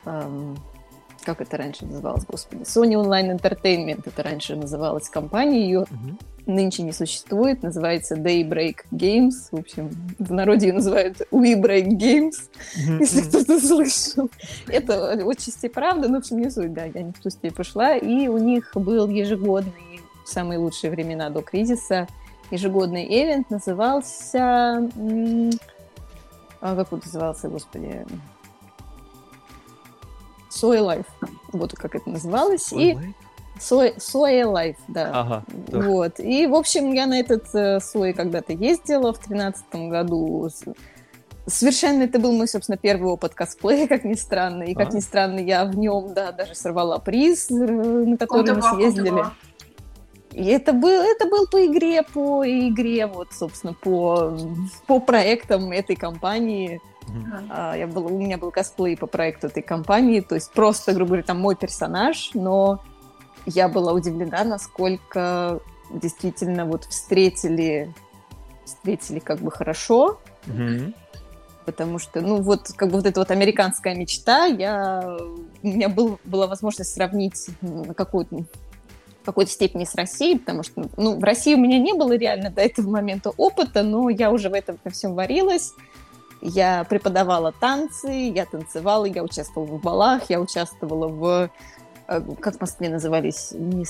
Эм, 0.05 0.57
как 1.23 1.41
это 1.41 1.57
раньше 1.57 1.85
называлось, 1.85 2.25
господи? 2.25 2.63
Sony 2.63 2.93
Online 2.93 3.37
Entertainment, 3.37 4.03
это 4.05 4.23
раньше 4.23 4.55
называлась 4.55 5.09
компания, 5.09 5.61
ее 5.61 5.81
угу 5.81 6.17
нынче 6.45 6.83
не 6.83 6.91
существует, 6.91 7.63
называется 7.63 8.15
Daybreak 8.15 8.85
Games. 8.91 9.49
В 9.51 9.59
общем, 9.59 9.91
в 10.19 10.31
народе 10.31 10.67
ее 10.67 10.73
называют 10.73 11.21
We 11.31 11.59
Break 11.59 11.97
Games, 11.97 12.49
если 12.99 13.21
кто-то 13.21 13.59
слышал. 13.59 14.29
Это 14.67 15.13
отчасти 15.29 15.67
правда, 15.67 16.07
но 16.07 16.15
в 16.15 16.19
общем 16.19 16.39
не 16.39 16.49
суть, 16.49 16.73
да, 16.73 16.85
я 16.85 17.03
не 17.03 17.11
в 17.11 17.19
ту 17.19 17.29
пошла. 17.51 17.95
И 17.95 18.27
у 18.27 18.37
них 18.37 18.71
был 18.75 19.07
ежегодный, 19.07 20.01
самые 20.25 20.59
лучшие 20.59 20.91
времена 20.91 21.29
до 21.29 21.41
кризиса, 21.41 22.07
ежегодный 22.49 23.05
ивент 23.05 23.49
назывался... 23.49 24.89
А 26.63 26.75
как 26.75 26.93
он 26.93 27.01
назывался, 27.03 27.49
господи? 27.49 28.05
Soy 30.51 30.79
Life. 30.79 31.07
Вот 31.53 31.73
как 31.73 31.95
это 31.95 32.07
называлось. 32.09 32.71
Soy 32.71 32.91
и 32.91 33.13
Soy, 33.61 33.95
Soy 33.97 34.41
Life, 34.43 34.77
да. 34.87 35.11
Ага, 35.13 35.43
вот. 35.67 36.19
И, 36.19 36.47
в 36.47 36.55
общем, 36.55 36.91
я 36.93 37.05
на 37.05 37.19
этот 37.19 37.53
Soy 37.53 38.13
когда-то 38.13 38.53
ездила 38.53 39.13
в 39.13 39.19
тринадцатом 39.19 39.89
году. 39.89 40.49
Совершенно 41.45 42.03
это 42.03 42.19
был 42.19 42.31
мой, 42.33 42.47
собственно, 42.47 42.77
первый 42.77 43.11
опыт 43.11 43.33
косплея, 43.33 43.87
как 43.89 44.03
ни 44.03 44.15
странно. 44.15 44.63
И, 44.63 44.73
как 44.73 44.89
а? 44.89 44.95
ни 44.95 44.99
странно, 44.99 45.39
я 45.39 45.65
в 45.65 45.77
нем, 45.77 46.13
да, 46.13 46.31
даже 46.31 46.55
сорвала 46.55 46.97
приз, 46.97 47.51
э, 47.51 47.53
на 47.53 48.17
который 48.17 48.55
мы 48.55 48.61
съездили. 48.61 49.23
И 50.31 50.45
это 50.45 50.73
был, 50.73 51.01
это 51.01 51.27
был 51.27 51.45
по 51.47 51.65
игре, 51.65 52.03
по 52.03 52.43
игре, 52.45 53.05
вот, 53.05 53.33
собственно, 53.33 53.73
по, 53.73 54.37
по 54.87 54.99
проектам 54.99 55.71
этой 55.71 55.97
компании. 55.97 56.79
Uh-huh. 57.07 57.77
Я 57.77 57.87
был, 57.87 58.05
у 58.05 58.17
меня 58.17 58.37
был 58.37 58.51
косплей 58.51 58.95
по 58.95 59.07
проекту 59.07 59.47
этой 59.47 59.61
компании, 59.61 60.21
то 60.21 60.35
есть 60.35 60.51
просто, 60.53 60.93
грубо 60.93 61.07
говоря, 61.07 61.23
там 61.23 61.41
мой 61.41 61.57
персонаж, 61.57 62.31
но 62.33 62.79
я 63.45 63.67
была 63.67 63.93
удивлена, 63.93 64.43
насколько 64.43 65.59
действительно 65.89 66.65
вот 66.65 66.85
встретили, 66.85 67.93
встретили 68.65 69.19
как 69.19 69.39
бы 69.39 69.51
хорошо. 69.51 70.19
Uh-huh 70.45 70.93
потому 71.65 71.99
что, 71.99 72.21
ну, 72.21 72.41
вот, 72.41 72.71
как 72.75 72.89
бы 72.89 72.97
вот 72.97 73.05
эта 73.05 73.19
вот 73.19 73.31
американская 73.31 73.95
мечта, 73.95 74.45
я, 74.45 75.17
у 75.63 75.67
меня 75.67 75.89
был, 75.89 76.19
была 76.23 76.47
возможность 76.47 76.93
сравнить 76.93 77.49
какую-то 77.95 78.43
в 79.21 79.23
какой-то 79.23 79.51
степени 79.51 79.85
с 79.85 79.93
Россией, 79.93 80.39
потому 80.39 80.63
что, 80.63 80.89
ну, 80.97 81.19
в 81.19 81.23
России 81.23 81.53
у 81.53 81.59
меня 81.59 81.77
не 81.77 81.93
было 81.93 82.13
реально 82.13 82.49
до 82.49 82.61
этого 82.61 82.89
момента 82.89 83.29
опыта, 83.37 83.83
но 83.83 84.09
я 84.09 84.31
уже 84.31 84.49
в 84.49 84.53
этом 84.53 84.79
во 84.83 84.89
всем 84.89 85.13
варилась. 85.13 85.73
Я 86.41 86.83
преподавала 86.85 87.51
танцы, 87.51 88.09
я 88.09 88.47
танцевала, 88.47 89.05
я 89.05 89.23
участвовала 89.23 89.77
в 89.77 89.81
балах, 89.81 90.23
я 90.29 90.41
участвовала 90.41 91.07
в, 91.07 91.51
как 92.39 92.57
в 92.57 92.61
Москве 92.61 92.89
назывались, 92.89 93.51
не, 93.53 93.85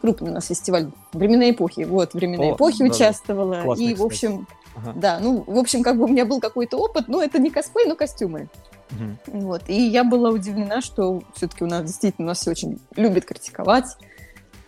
крупный 0.00 0.30
у 0.30 0.34
нас 0.34 0.46
фестиваль 0.46 0.90
временной 1.12 1.50
эпохи. 1.50 1.82
Вот, 1.82 2.14
временной 2.14 2.52
О, 2.52 2.54
эпохи 2.54 2.78
да, 2.78 2.84
участвовала. 2.86 3.62
Классный, 3.62 3.86
и, 3.86 3.94
в 3.94 4.02
общем, 4.02 4.46
Ага. 4.76 4.92
Да, 4.94 5.18
ну, 5.20 5.44
в 5.46 5.58
общем, 5.58 5.82
как 5.82 5.96
бы 5.96 6.04
у 6.04 6.08
меня 6.08 6.24
был 6.24 6.40
какой-то 6.40 6.78
опыт, 6.78 7.08
но 7.08 7.22
это 7.22 7.38
не 7.38 7.50
косплей, 7.50 7.86
но 7.86 7.96
костюмы. 7.96 8.48
Угу. 8.92 9.40
Вот. 9.40 9.62
И 9.68 9.88
я 9.88 10.04
была 10.04 10.30
удивлена, 10.30 10.80
что 10.80 11.22
все-таки 11.34 11.64
у 11.64 11.66
нас 11.66 11.84
действительно 11.84 12.26
у 12.26 12.28
нас 12.28 12.40
все 12.40 12.50
очень 12.50 12.80
любят 12.96 13.24
критиковать. 13.24 13.96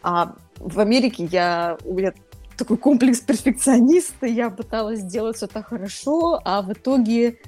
А 0.03 0.35
в 0.59 0.81
Америке 0.81 1.25
я, 1.25 1.79
у 1.85 1.95
меня 1.95 2.13
такой 2.57 2.77
комплекс 2.77 3.21
перфекциониста, 3.21 4.27
я 4.27 4.51
пыталась 4.51 5.01
сделать 5.01 5.37
все 5.37 5.47
так 5.47 5.69
хорошо, 5.69 6.41
а 6.45 6.63
в 6.63 6.73
итоге 6.73 7.39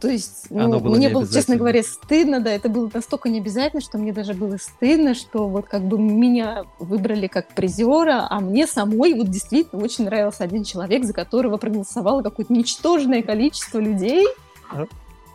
то 0.00 0.08
есть, 0.08 0.46
ну, 0.50 0.78
было 0.78 0.96
мне 0.96 1.08
было, 1.08 1.26
честно 1.26 1.56
говоря, 1.56 1.82
стыдно, 1.82 2.40
да, 2.40 2.50
это 2.50 2.68
было 2.68 2.88
настолько 2.92 3.28
необязательно, 3.28 3.82
что 3.82 3.98
мне 3.98 4.12
даже 4.12 4.34
было 4.34 4.56
стыдно, 4.56 5.14
что 5.14 5.48
вот 5.48 5.66
как 5.66 5.82
бы 5.82 5.98
меня 5.98 6.64
выбрали 6.78 7.26
как 7.26 7.48
призера, 7.48 8.26
а 8.30 8.40
мне 8.40 8.66
самой 8.66 9.14
вот 9.14 9.28
действительно 9.28 9.82
очень 9.82 10.04
нравился 10.04 10.44
один 10.44 10.62
человек, 10.62 11.04
за 11.04 11.12
которого 11.12 11.56
проголосовало 11.56 12.22
какое-то 12.22 12.52
ничтожное 12.52 13.22
количество 13.22 13.78
людей. 13.78 14.24
А? 14.70 14.86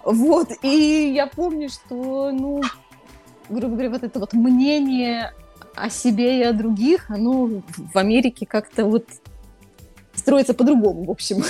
Вот, 0.06 0.50
и 0.62 1.12
я 1.14 1.28
помню, 1.28 1.70
что, 1.70 2.32
ну, 2.32 2.62
грубо 3.50 3.74
говоря, 3.74 3.90
вот 3.90 4.04
это 4.04 4.20
вот 4.20 4.34
мнение 4.34 5.34
о 5.76 5.90
себе 5.90 6.40
и 6.40 6.44
о 6.44 6.54
других, 6.54 7.10
оно 7.10 7.50
в 7.76 7.98
Америке 7.98 8.46
как-то 8.46 8.86
вот 8.86 9.06
строится 10.24 10.54
по-другому, 10.54 11.04
в 11.04 11.12
общем. 11.12 11.44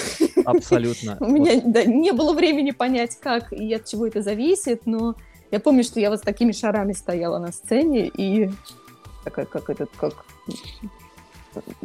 Абсолютно. 0.45 1.17
У 1.21 1.27
меня 1.27 1.61
да, 1.63 1.83
не 1.85 2.11
было 2.11 2.33
времени 2.33 2.71
понять, 2.71 3.17
как 3.19 3.53
и 3.53 3.73
от 3.73 3.85
чего 3.85 4.07
это 4.07 4.21
зависит, 4.21 4.85
но 4.85 5.15
я 5.51 5.59
помню, 5.59 5.83
что 5.83 5.99
я 5.99 6.09
вот 6.09 6.19
с 6.19 6.23
такими 6.23 6.51
шарами 6.51 6.93
стояла 6.93 7.37
на 7.37 7.51
сцене, 7.51 8.07
и 8.07 8.49
такая, 9.23 9.45
как 9.45 9.69
этот, 9.69 9.89
как 9.95 10.25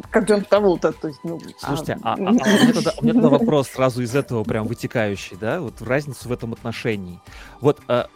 как 0.09 0.27
Джон 0.27 0.43
Траволта, 0.43 0.91
то 0.91 1.09
есть, 1.09 1.19
ну... 1.23 1.39
Слушайте, 1.59 1.99
а, 2.01 2.13
а, 2.13 2.15
а, 2.15 2.15
а 2.15 2.29
у, 2.29 2.33
меня 2.33 2.39
тогда, 2.73 2.93
меня 3.01 3.13
тогда 3.13 3.29
вопрос 3.29 3.67
сразу 3.67 4.01
из 4.01 4.15
этого 4.15 4.43
прям 4.43 4.65
вытекающий, 4.65 5.37
да, 5.39 5.61
вот 5.61 5.79
разницу 5.83 6.27
в 6.27 6.31
этом 6.31 6.53
отношении. 6.53 7.19
Вот 7.61 7.79
а, 7.87 8.09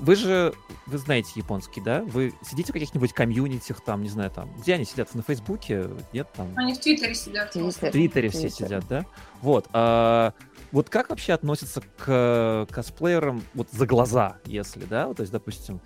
вы 0.00 0.16
же, 0.16 0.54
вы 0.86 0.98
знаете 0.98 1.32
японский, 1.36 1.80
да? 1.80 2.02
Вы 2.02 2.34
сидите 2.42 2.72
в 2.72 2.72
каких-нибудь 2.72 3.12
комьюнитях, 3.12 3.80
там, 3.80 4.02
не 4.02 4.08
знаю, 4.08 4.30
там, 4.30 4.50
где 4.60 4.74
они 4.74 4.84
сидят? 4.84 5.14
На 5.14 5.22
Фейсбуке? 5.22 5.88
Нет, 6.12 6.28
там? 6.34 6.52
Они 6.56 6.74
в 6.74 6.78
Твиттере 6.78 7.14
сидят. 7.14 7.54
В 7.54 7.90
Твиттере 7.90 8.30
все 8.30 8.48
сидят, 8.48 8.86
да? 8.88 9.04
Вот. 9.42 9.68
А, 9.72 10.32
вот 10.72 10.88
как 10.88 11.10
вообще 11.10 11.34
относятся 11.34 11.82
к 11.98 12.66
косплеерам 12.70 13.42
вот 13.54 13.68
за 13.70 13.86
глаза, 13.86 14.38
если, 14.46 14.84
да? 14.84 15.08
Вот, 15.08 15.18
то 15.18 15.22
есть, 15.22 15.32
допустим, 15.32 15.80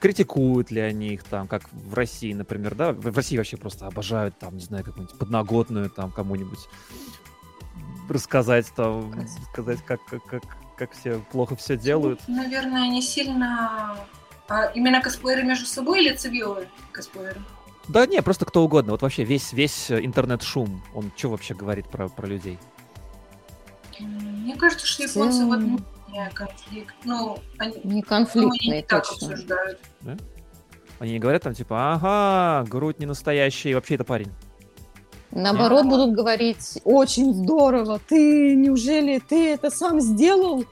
критикуют 0.00 0.70
ли 0.70 0.80
они 0.80 1.14
их 1.14 1.22
там, 1.24 1.46
как 1.46 1.62
в 1.72 1.94
России, 1.94 2.32
например, 2.32 2.74
да? 2.74 2.92
В 2.92 3.16
России 3.16 3.36
вообще 3.36 3.56
просто 3.56 3.86
обожают 3.86 4.38
там, 4.38 4.56
не 4.56 4.62
знаю, 4.62 4.84
какую-нибудь 4.84 5.18
подноготную 5.18 5.88
там 5.88 6.10
кому-нибудь 6.10 6.68
рассказать 8.08 8.70
там, 8.74 9.14
сказать, 9.52 9.82
как, 9.84 10.04
как, 10.04 10.24
как, 10.24 10.42
как 10.86 10.96
все 10.96 11.20
плохо 11.30 11.54
все 11.56 11.76
делают. 11.76 12.20
Наверное, 12.26 12.88
не 12.88 13.02
сильно... 13.02 13.96
А 14.48 14.66
именно 14.74 15.00
косплееры 15.00 15.44
между 15.44 15.66
собой 15.66 16.04
или 16.04 16.14
цивилы 16.14 16.68
косплееры? 16.90 17.40
Да 17.88 18.06
не, 18.06 18.20
просто 18.22 18.44
кто 18.44 18.64
угодно. 18.64 18.92
Вот 18.92 19.02
вообще 19.02 19.24
весь, 19.24 19.52
весь 19.52 19.90
интернет-шум, 19.90 20.82
он 20.94 21.12
что 21.16 21.30
вообще 21.30 21.54
говорит 21.54 21.88
про, 21.88 22.08
про 22.08 22.26
людей? 22.26 22.58
Мне 24.00 24.56
кажется, 24.56 24.86
что 24.86 25.04
японцы 25.04 25.44
вот 25.46 25.60
не 25.60 26.30
конфликт. 26.34 26.94
Ну, 27.04 27.38
они, 27.58 27.80
не 27.84 28.02
конфликтные, 28.02 28.72
они 28.72 28.82
так 28.82 29.06
точно. 29.06 29.28
обсуждают. 29.28 29.80
Да? 30.00 30.16
Они 30.98 31.12
не 31.12 31.18
говорят 31.18 31.42
там 31.42 31.54
типа, 31.54 31.94
ага, 31.94 32.68
грудь 32.68 32.98
не 32.98 33.06
настоящая, 33.06 33.74
вообще 33.74 33.94
это 33.94 34.04
парень. 34.04 34.32
Наоборот, 35.32 35.86
будут 35.86 36.12
говорить, 36.12 36.78
очень 36.84 37.32
здорово, 37.32 37.98
ты, 38.06 38.54
неужели 38.54 39.18
ты 39.18 39.54
это 39.54 39.70
сам 39.70 40.00
сделал? 40.00 40.64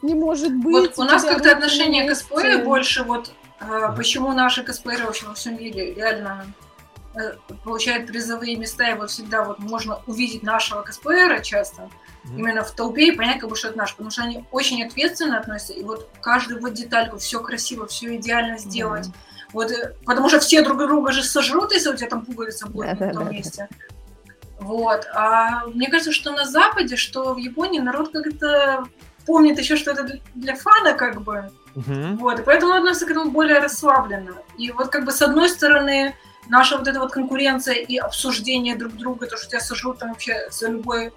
Не 0.00 0.14
может 0.14 0.54
быть. 0.56 0.96
Вот 0.96 0.98
у 0.98 1.04
нас 1.04 1.22
как-то 1.22 1.52
отношение 1.52 2.04
к 2.04 2.08
косплею 2.08 2.64
больше, 2.64 3.04
вот 3.04 3.30
э, 3.60 3.94
почему 3.96 4.32
наши 4.32 4.64
косплееры 4.64 5.04
вообще 5.04 5.26
во 5.26 5.34
всем 5.34 5.58
мире 5.58 5.94
реально 5.94 6.46
э, 7.14 7.34
получают 7.64 8.06
призовые 8.06 8.56
места, 8.56 8.90
и 8.90 8.94
вот 8.94 9.10
всегда 9.10 9.44
вот 9.44 9.58
можно 9.58 10.00
увидеть 10.06 10.42
нашего 10.42 10.82
косплеера 10.82 11.40
часто, 11.40 11.90
mm-hmm. 12.24 12.38
именно 12.38 12.62
в 12.62 12.70
толпе 12.72 13.08
и 13.08 13.16
понять, 13.16 13.40
как 13.40 13.50
бы, 13.50 13.56
что 13.56 13.68
это 13.68 13.78
наш, 13.78 13.92
потому 13.92 14.10
что 14.10 14.22
они 14.22 14.44
очень 14.50 14.84
ответственно 14.84 15.38
относятся, 15.38 15.72
и 15.72 15.82
вот 15.82 16.08
каждую 16.20 16.60
вот 16.60 16.74
детальку, 16.74 17.18
все 17.18 17.40
красиво, 17.40 17.86
все 17.86 18.16
идеально 18.16 18.58
сделать. 18.58 19.06
Mm-hmm 19.06 19.32
вот, 19.52 19.70
потому 20.06 20.28
что 20.28 20.40
все 20.40 20.62
друг 20.62 20.78
друга 20.78 21.12
же 21.12 21.22
сожрут, 21.22 21.72
если 21.72 21.90
у 21.90 21.96
тебя 21.96 22.08
там 22.08 22.24
пуговица 22.24 22.66
будет 22.66 22.98
да, 22.98 23.08
в 23.08 23.12
том 23.12 23.24
да, 23.24 23.30
месте. 23.30 23.68
Вот. 24.60 25.06
А 25.14 25.66
мне 25.66 25.88
кажется, 25.88 26.12
что 26.12 26.32
на 26.32 26.46
Западе, 26.46 26.96
что 26.96 27.34
в 27.34 27.36
Японии 27.36 27.80
народ 27.80 28.12
как-то 28.12 28.86
помнит 29.26 29.58
еще, 29.58 29.76
что 29.76 29.90
это 29.92 30.20
для 30.34 30.56
фана, 30.56 30.94
как 30.94 31.22
бы. 31.22 31.50
Uh-huh. 31.74 32.16
Вот. 32.16 32.40
И 32.40 32.42
поэтому 32.42 32.72
относится 32.72 33.06
к 33.06 33.10
этому 33.10 33.30
более 33.30 33.58
расслабленно. 33.58 34.36
И 34.56 34.70
вот 34.70 34.88
как 34.88 35.04
бы 35.04 35.12
с 35.12 35.20
одной 35.20 35.48
стороны, 35.48 36.14
наша 36.48 36.78
вот 36.78 36.88
эта 36.88 37.00
вот 37.00 37.12
конкуренция 37.12 37.74
и 37.74 37.96
обсуждение 37.98 38.76
друг 38.76 38.94
друга, 38.94 39.26
то, 39.26 39.36
что 39.36 39.48
тебя 39.48 39.60
сожрут 39.60 39.98
там 39.98 40.10
вообще 40.10 40.48
за 40.50 40.68
любой 40.68 41.12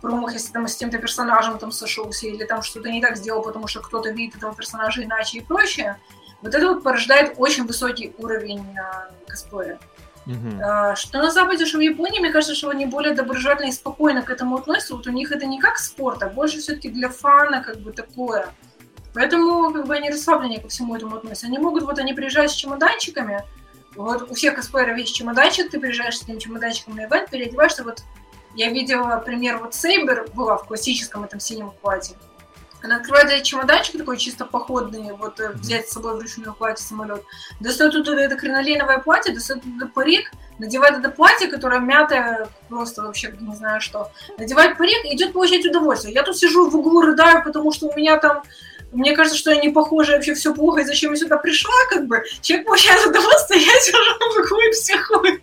промах, 0.00 0.32
если 0.32 0.52
там 0.52 0.66
с 0.66 0.76
тем-то 0.76 0.98
персонажем 0.98 1.58
там 1.58 1.72
сошелся, 1.72 2.26
или 2.26 2.44
там 2.44 2.62
что-то 2.62 2.90
не 2.90 3.00
так 3.00 3.16
сделал, 3.16 3.42
потому 3.42 3.66
что 3.66 3.80
кто-то 3.80 4.10
видит 4.10 4.36
этого 4.36 4.54
персонажа 4.54 5.04
иначе 5.04 5.38
и 5.38 5.40
прочее. 5.40 5.98
Вот 6.42 6.54
это 6.54 6.66
вот 6.66 6.82
порождает 6.82 7.34
очень 7.36 7.66
высокий 7.66 8.14
уровень 8.18 8.64
э, 8.76 9.26
косплея. 9.26 9.78
Uh-huh. 10.26 10.96
Что 10.96 11.18
на 11.18 11.30
Западе, 11.30 11.66
что 11.66 11.78
в 11.78 11.80
Японии, 11.80 12.20
мне 12.20 12.30
кажется, 12.30 12.54
что 12.54 12.68
они 12.68 12.86
более 12.86 13.14
доброжелательно 13.14 13.68
и 13.68 13.72
спокойно 13.72 14.22
к 14.22 14.30
этому 14.30 14.56
относятся. 14.56 14.94
Вот 14.94 15.06
у 15.06 15.10
них 15.10 15.32
это 15.32 15.46
не 15.46 15.58
как 15.58 15.78
спорт, 15.78 16.22
а 16.22 16.28
больше 16.28 16.58
все-таки 16.58 16.88
для 16.88 17.08
фана, 17.08 17.62
как 17.62 17.78
бы 17.78 17.92
такое. 17.92 18.48
Поэтому 19.12 19.72
как 19.72 19.86
бы 19.86 19.94
они 19.94 20.10
расслабленнее 20.10 20.60
ко 20.60 20.68
всему 20.68 20.94
этому 20.94 21.16
относятся. 21.16 21.46
Они 21.46 21.58
могут, 21.58 21.82
вот 21.82 21.98
они 21.98 22.12
приезжают 22.12 22.52
с 22.52 22.54
чемоданчиками, 22.54 23.42
вот 23.96 24.30
у 24.30 24.34
всех 24.34 24.54
косплееров 24.54 24.98
есть 24.98 25.14
чемоданчик, 25.14 25.70
ты 25.70 25.80
приезжаешь 25.80 26.18
с 26.18 26.22
этим 26.22 26.38
чемоданчиком 26.38 26.94
на 26.94 27.06
ивент, 27.06 27.28
переодеваешься, 27.30 27.82
вот 27.82 28.02
я 28.54 28.70
видела 28.70 29.16
пример, 29.24 29.58
вот 29.58 29.74
Сейбер 29.74 30.26
была 30.34 30.56
в 30.56 30.66
классическом 30.66 31.24
этом 31.24 31.40
синем 31.40 31.72
платье. 31.80 32.16
Она 32.82 32.96
открывает 32.96 33.42
чемоданчик 33.42 33.98
такой 33.98 34.16
чисто 34.16 34.46
походный, 34.46 35.12
вот 35.12 35.38
mm-hmm. 35.38 35.52
взять 35.58 35.88
с 35.88 35.92
собой 35.92 36.16
в 36.16 36.20
ручную 36.20 36.54
платье 36.54 36.84
самолет, 36.84 37.22
достает 37.60 37.92
туда 37.92 38.22
это 38.22 38.36
кринолиновое 38.36 38.98
платье, 38.98 39.34
достает 39.34 39.62
туда 39.62 39.86
парик, 39.86 40.32
надевает 40.58 40.98
это 40.98 41.10
платье, 41.10 41.48
которое 41.48 41.80
мятое, 41.80 42.48
просто 42.68 43.02
вообще 43.02 43.34
не 43.38 43.54
знаю 43.54 43.82
что, 43.82 44.10
надевает 44.38 44.78
парик 44.78 45.04
идет 45.04 45.34
получать 45.34 45.66
удовольствие. 45.66 46.14
Я 46.14 46.22
тут 46.22 46.38
сижу 46.38 46.70
в 46.70 46.76
углу, 46.76 47.02
рыдаю, 47.02 47.44
потому 47.44 47.70
что 47.70 47.88
у 47.88 47.94
меня 47.94 48.16
там 48.16 48.42
мне 48.92 49.14
кажется, 49.14 49.38
что 49.38 49.52
я 49.52 49.60
не 49.60 49.68
похожа, 49.68 50.14
вообще 50.14 50.34
все 50.34 50.52
плохо, 50.52 50.80
и 50.80 50.84
зачем 50.84 51.12
я 51.12 51.16
сюда 51.16 51.36
пришла, 51.36 51.74
как 51.90 52.06
бы. 52.06 52.24
Человек 52.40 52.66
получает 52.66 53.06
удовольствие, 53.06 53.60
я 53.64 53.80
сижу 53.80 53.98
в 54.18 54.38
углу 54.38 54.60
и 54.60 54.72
психую. 54.72 55.40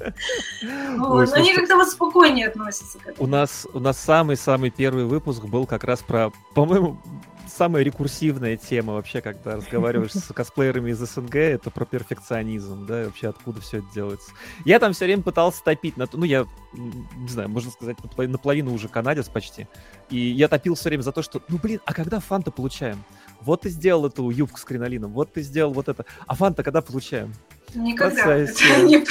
Вот, 0.98 1.32
они 1.32 1.54
как-то 1.54 1.76
вот 1.76 1.88
спокойнее 1.88 2.48
относятся 2.48 2.98
к 2.98 3.06
этому. 3.06 3.26
У 3.26 3.30
нас, 3.30 3.66
у 3.72 3.78
нас 3.78 3.98
самый-самый 3.98 4.70
первый 4.70 5.04
выпуск 5.04 5.44
был 5.44 5.66
как 5.66 5.84
раз 5.84 6.00
про, 6.00 6.32
по-моему, 6.54 7.00
самая 7.48 7.82
рекурсивная 7.82 8.56
тема 8.56 8.94
вообще, 8.94 9.20
когда 9.20 9.56
разговариваешь 9.56 10.12
с 10.14 10.32
косплеерами 10.32 10.90
из 10.90 10.98
СНГ, 10.98 11.34
это 11.36 11.70
про 11.70 11.84
перфекционизм, 11.84 12.86
да, 12.86 13.04
вообще 13.04 13.28
откуда 13.28 13.60
все 13.60 13.78
это 13.78 13.86
делается. 13.94 14.30
Я 14.64 14.78
там 14.78 14.92
все 14.92 15.06
время 15.06 15.22
пытался 15.22 15.62
топить 15.62 15.96
на 15.96 16.06
то, 16.06 16.18
ну, 16.18 16.24
я, 16.24 16.46
не 16.72 17.28
знаю, 17.28 17.48
можно 17.48 17.70
сказать, 17.70 17.96
наполовину 18.16 18.72
уже 18.72 18.88
канадец 18.88 19.28
почти, 19.28 19.66
и 20.10 20.18
я 20.18 20.48
топил 20.48 20.74
все 20.74 20.88
время 20.88 21.02
за 21.02 21.12
то, 21.12 21.22
что, 21.22 21.42
ну, 21.48 21.58
блин, 21.58 21.80
а 21.84 21.92
когда 21.92 22.20
фанты 22.20 22.50
получаем? 22.50 23.02
Вот 23.40 23.62
ты 23.62 23.70
сделал 23.70 24.06
эту 24.06 24.30
юбку 24.30 24.58
с 24.58 24.64
кринолином, 24.64 25.12
вот 25.12 25.32
ты 25.32 25.42
сделал 25.42 25.72
вот 25.72 25.88
это. 25.88 26.04
А 26.26 26.34
фанта 26.34 26.62
когда 26.62 26.82
получаем? 26.82 27.32
Никогда. 27.74 28.38
не 28.38 29.04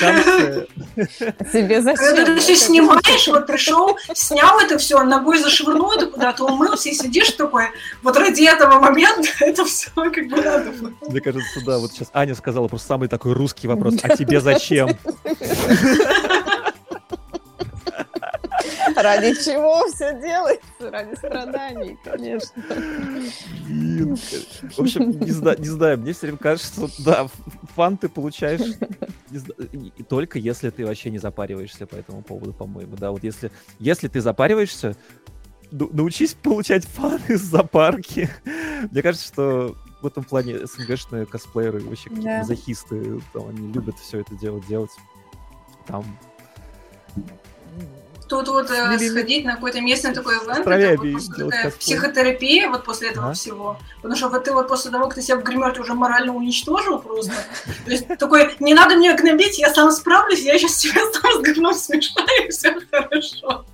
Тебе 1.51 1.81
зачем? 1.81 1.97
Когда 1.97 2.25
ты 2.25 2.39
все 2.39 2.55
снимаешь, 2.55 3.27
вот 3.27 3.47
пришел, 3.47 3.97
снял 4.13 4.59
это 4.59 4.77
все, 4.77 5.03
ногой 5.03 5.39
зашвырнул 5.39 5.91
это 5.91 6.07
куда-то, 6.07 6.45
умылся 6.45 6.89
и 6.89 6.93
сидишь 6.93 7.31
такой, 7.31 7.65
вот 8.01 8.17
ради 8.17 8.43
этого 8.43 8.79
момента 8.79 9.29
это 9.39 9.65
все 9.65 9.89
как 9.95 10.27
бы 10.27 10.37
надо. 10.37 10.73
Мне 11.07 11.21
кажется, 11.21 11.61
да, 11.65 11.77
вот 11.77 11.91
сейчас 11.91 12.09
Аня 12.13 12.35
сказала 12.35 12.67
просто 12.67 12.87
самый 12.87 13.07
такой 13.07 13.33
русский 13.33 13.67
вопрос, 13.67 13.95
а 14.03 14.15
тебе 14.15 14.41
зачем? 14.41 14.89
Ради 19.03 19.33
чего 19.33 19.87
все 19.87 20.19
делается? 20.19 20.91
Ради 20.91 21.15
страданий, 21.15 21.97
конечно. 22.03 22.63
В 24.75 24.79
общем, 24.79 25.19
не 25.19 25.31
знаю, 25.31 25.59
не 25.59 25.69
знаю, 25.69 25.97
мне 25.99 26.13
все 26.13 26.21
время 26.21 26.37
кажется, 26.37 26.87
что 26.87 27.03
да, 27.03 27.27
фан 27.75 27.97
ты 27.97 28.09
получаешь 28.09 28.75
только 30.07 30.39
если 30.39 30.69
ты 30.69 30.85
вообще 30.85 31.09
не 31.09 31.17
запариваешься 31.17 31.85
по 31.85 31.95
этому 31.95 32.21
поводу, 32.21 32.53
по-моему, 32.53 32.95
да, 32.95 33.11
вот 33.11 33.23
если, 33.23 33.51
если 33.79 34.07
ты 34.07 34.21
запариваешься, 34.21 34.95
научись 35.71 36.33
получать 36.33 36.85
фан 36.85 37.19
из 37.27 37.41
запарки. 37.41 38.29
Мне 38.91 39.01
кажется, 39.01 39.27
что 39.27 39.75
в 40.01 40.07
этом 40.07 40.23
плане 40.23 40.65
СНГшные 40.65 41.25
косплееры, 41.25 41.79
вообще 41.79 42.09
какие-то 42.09 42.39
да. 42.39 42.43
захисты, 42.43 43.21
там, 43.33 43.49
они 43.49 43.71
любят 43.73 43.97
все 43.99 44.21
это 44.21 44.35
дело 44.35 44.61
делать. 44.67 44.91
Там 45.87 46.05
Тут 48.28 48.47
вот 48.49 48.69
э, 48.69 48.99
сходить 48.99 49.45
на 49.45 49.55
какой-то 49.55 49.82
местный 49.82 50.13
такой 50.13 50.36
ивент, 50.36 50.67
это 50.67 51.01
вот 51.01 51.11
просто 51.11 51.36
такая 51.36 51.71
психотерапия 51.71 52.69
вот 52.69 52.84
после 52.84 53.09
этого 53.09 53.34
всего. 53.34 53.80
Потому 53.97 54.15
что 54.15 54.30
вот 54.30 54.43
ты 54.43 54.53
вот 54.53 54.67
после 54.67 54.91
того, 54.91 55.05
как 55.05 55.15
ты 55.15 55.21
себя 55.21 55.38
в 55.38 55.43
гримерке 55.43 55.82
уже 55.82 55.93
морально 55.93 56.36
уничтожил 56.36 56.99
просто, 56.99 57.34
то 57.86 57.91
есть 57.91 58.07
такой, 58.19 58.55
не 58.59 58.73
надо 58.73 58.95
меня 58.95 59.15
гнобить, 59.15 59.59
я 59.59 59.73
сам 59.73 59.91
справлюсь, 59.91 60.41
я 60.41 60.57
сейчас 60.57 60.78
тебя 60.78 61.01
сам 61.13 61.34
с 61.34 61.41
говном 61.41 61.73
смешаю, 61.73 62.47
и 62.47 62.49
все 62.49 62.75
хорошо. 62.91 63.65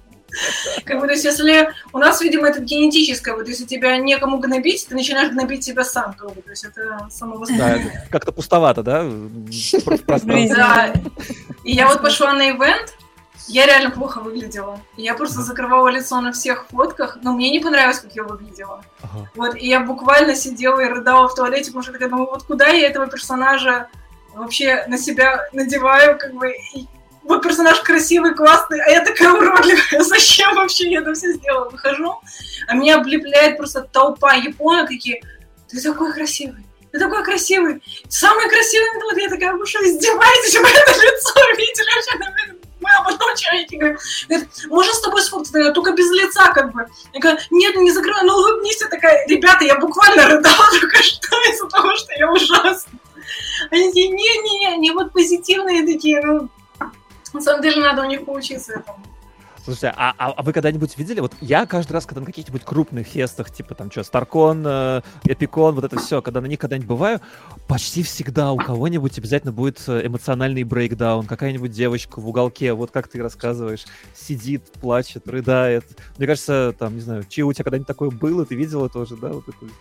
Как 0.86 1.00
бы, 1.00 1.08
то 1.08 1.14
есть, 1.14 1.26
если 1.26 1.70
у 1.92 1.98
нас, 2.00 2.22
видимо, 2.22 2.48
это 2.48 2.60
генетическое, 2.60 3.36
вот 3.36 3.48
если 3.48 3.66
тебя 3.66 3.98
некому 3.98 4.40
гнобить, 4.40 4.88
ты 4.88 4.96
начинаешь 4.96 5.32
гнобить 5.32 5.64
себя 5.64 5.84
сам, 5.84 6.14
как 6.14 6.34
бы, 6.34 6.42
то 6.42 6.50
есть 6.50 6.66
это 6.66 7.08
самовоспитание. 7.10 7.92
Да, 7.94 8.10
как-то 8.10 8.32
пустовато, 8.32 8.84
да? 8.84 9.06
Да. 10.56 10.94
И 11.64 11.72
я 11.72 11.88
вот 11.88 12.02
пошла 12.02 12.34
на 12.34 12.50
ивент, 12.50 12.96
я 13.48 13.66
реально 13.66 13.92
плохо 13.92 14.20
выглядела. 14.20 14.80
Я 14.96 15.14
просто 15.16 15.42
закрывала 15.42 15.90
лицо 15.90 16.20
на 16.22 16.32
всех 16.32 16.68
фотках, 16.68 17.18
но 17.22 17.34
мне 17.34 17.50
не 17.50 17.60
понравилось, 17.60 18.00
как 18.00 18.16
я 18.16 18.24
выглядела. 18.24 18.84
Ага. 19.02 19.30
Вот, 19.36 19.56
и 19.56 19.68
я 19.68 19.82
буквально 19.82 20.36
сидела 20.36 20.80
и 20.80 20.88
рыдала 20.88 21.28
в 21.28 21.36
туалете, 21.36 21.66
потому 21.66 21.84
что 21.84 21.92
я 21.92 21.98
такая 21.98 22.10
думаю, 22.10 22.30
вот 22.30 22.44
куда 22.44 22.68
я 22.70 22.88
этого 22.88 23.08
персонажа 23.08 23.90
вообще 24.34 24.86
на 24.88 24.98
себя 24.98 25.46
надеваю, 25.52 26.18
как 26.18 26.34
бы, 26.34 26.52
и 26.76 26.88
вот 27.24 27.44
персонаж 27.44 27.80
красивый, 27.82 28.34
классный, 28.34 28.82
а 28.82 28.90
я 28.90 29.04
такая 29.04 29.34
уродливая, 29.34 30.04
зачем 30.04 30.56
вообще 30.56 30.92
я 30.92 31.02
это 31.02 31.14
все 31.14 31.34
сделала? 31.34 31.70
Выхожу, 31.70 32.20
а 32.68 32.76
меня 32.76 32.98
облепляет 32.98 33.58
просто 33.58 33.82
толпа 33.82 34.34
японок, 34.34 34.90
такие, 34.90 35.22
ты 35.70 35.82
такой 35.82 36.14
красивый, 36.14 36.66
ты 36.92 37.00
такой 37.00 37.24
красивый, 37.24 37.82
самый 38.10 38.50
красивый, 38.50 38.88
вот 39.04 39.18
я 39.18 39.30
такая, 39.30 39.54
вы 39.54 39.66
что, 39.66 39.80
издеваетесь, 39.84 40.56
вы 40.56 40.68
это 40.68 40.92
лицо 40.92 41.40
видели 41.58 41.96
вообще, 41.96 42.63
мы 42.84 42.90
об 43.00 43.08
одном 43.08 43.36
человеке 43.36 43.78
говорим. 43.78 43.98
Говорит, 44.28 44.50
можно 44.68 44.94
с 44.94 45.02
тобой 45.02 45.22
сфоткаться, 45.22 45.72
только 45.72 45.94
без 45.94 46.10
лица, 46.12 46.52
как 46.54 46.74
бы. 46.74 46.86
Я 47.14 47.20
говорю, 47.20 47.40
нет, 47.52 47.76
не 47.76 47.92
закрывай, 47.92 48.24
ну 48.24 48.34
улыбнись. 48.34 48.82
Я 48.82 48.88
такая, 48.88 49.26
ребята, 49.28 49.64
я 49.66 49.80
буквально 49.80 50.28
рыдала 50.28 50.68
только 50.80 51.02
что 51.02 51.42
из-за 51.52 51.68
того, 51.70 51.96
что 51.96 52.14
я 52.14 52.32
ужасна. 52.32 53.00
Они 53.72 53.88
такие, 53.88 54.10
не-не-не, 54.10 54.74
они 54.74 54.92
вот 54.92 55.14
позитивные 55.14 55.86
такие, 55.86 56.22
ну, 56.22 56.50
на 57.34 57.42
самом 57.42 57.62
деле 57.62 57.82
надо 57.82 58.02
у 58.02 58.06
них 58.06 58.26
поучиться 58.26 58.74
этому. 58.74 59.04
Слушайте, 59.64 59.94
а, 59.96 60.14
а, 60.18 60.32
а 60.32 60.44
вы 60.44 60.52
когда-нибудь 60.52 60.98
видели? 60.98 61.22
Вот 61.22 61.34
я 61.40 61.66
каждый 61.66 61.94
раз, 61.94 62.06
когда 62.06 62.20
на 62.20 62.26
каких-нибудь 62.26 62.64
крупных 62.66 63.08
фестах, 63.08 63.50
типа 63.50 63.76
там 63.76 63.90
что, 63.90 64.04
Старкон, 64.04 64.62
э, 64.68 65.02
Эпикон, 65.24 65.76
вот 65.76 65.86
это 65.86 65.98
все, 66.00 66.22
когда 66.22 66.42
на 66.42 66.48
них 66.48 66.60
когда-нибудь 66.60 66.88
бываю, 66.88 67.22
почти 67.70 68.04
всегда 68.04 68.52
у 68.52 68.58
кого-нибудь 68.58 69.18
обязательно 69.18 69.54
будет 69.54 69.82
э, 69.88 70.06
эмоциональный 70.06 70.64
брейкдаун, 70.64 71.28
какая-нибудь 71.28 71.72
девочка 71.72 72.20
в 72.20 72.28
уголке, 72.28 72.74
вот 72.74 72.92
как 72.92 73.08
ты 73.08 73.22
рассказываешь, 73.24 73.86
сидит, 74.14 74.64
плачет, 74.82 75.30
рыдает. 75.30 75.86
Мне 76.18 76.28
кажется, 76.28 76.76
там, 76.78 76.96
не 76.96 77.02
знаю, 77.02 77.24
чи 77.30 77.42
у 77.42 77.54
тебя 77.54 77.64
когда-нибудь 77.64 77.88
такое 77.88 78.10
было, 78.10 78.46
ты 78.46 78.56
видела 78.56 78.90
тоже, 78.90 79.16
да, 79.16 79.30
вот 79.30 79.48
это? 79.48 79.72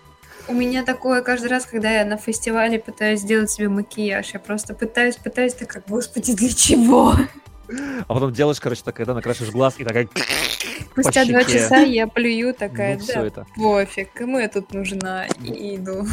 У 0.47 0.55
меня 0.55 0.85
такое 0.85 1.23
каждый 1.23 1.49
раз, 1.49 1.67
когда 1.67 1.91
я 1.91 2.05
на 2.05 2.19
фестивале 2.19 2.79
пытаюсь 2.79 3.21
сделать 3.21 3.51
себе 3.51 3.69
макияж, 3.69 4.33
я 4.33 4.39
просто 4.39 4.75
пытаюсь, 4.75 5.17
пытаюсь, 5.17 5.55
так 5.55 5.69
как, 5.69 5.89
господи, 5.89 6.35
для 6.35 6.51
чего? 6.51 7.17
А 8.07 8.15
потом 8.15 8.33
делаешь, 8.33 8.61
короче, 8.61 8.83
такая, 8.85 9.07
да, 9.07 9.15
накрашиваешь 9.15 9.53
глаз 9.53 9.75
и 9.79 9.85
такая... 9.85 10.09
Спустя 10.93 11.25
два 11.25 11.45
часа 11.45 11.79
я 11.79 12.07
плюю 12.07 12.55
такая, 12.55 12.99
ну, 12.99 13.05
да, 13.07 13.27
это. 13.27 13.47
пофиг, 13.57 14.13
кому 14.13 14.39
я 14.39 14.49
тут 14.49 14.75
нужна, 14.75 15.27
и 15.43 15.77
иду. 15.77 16.07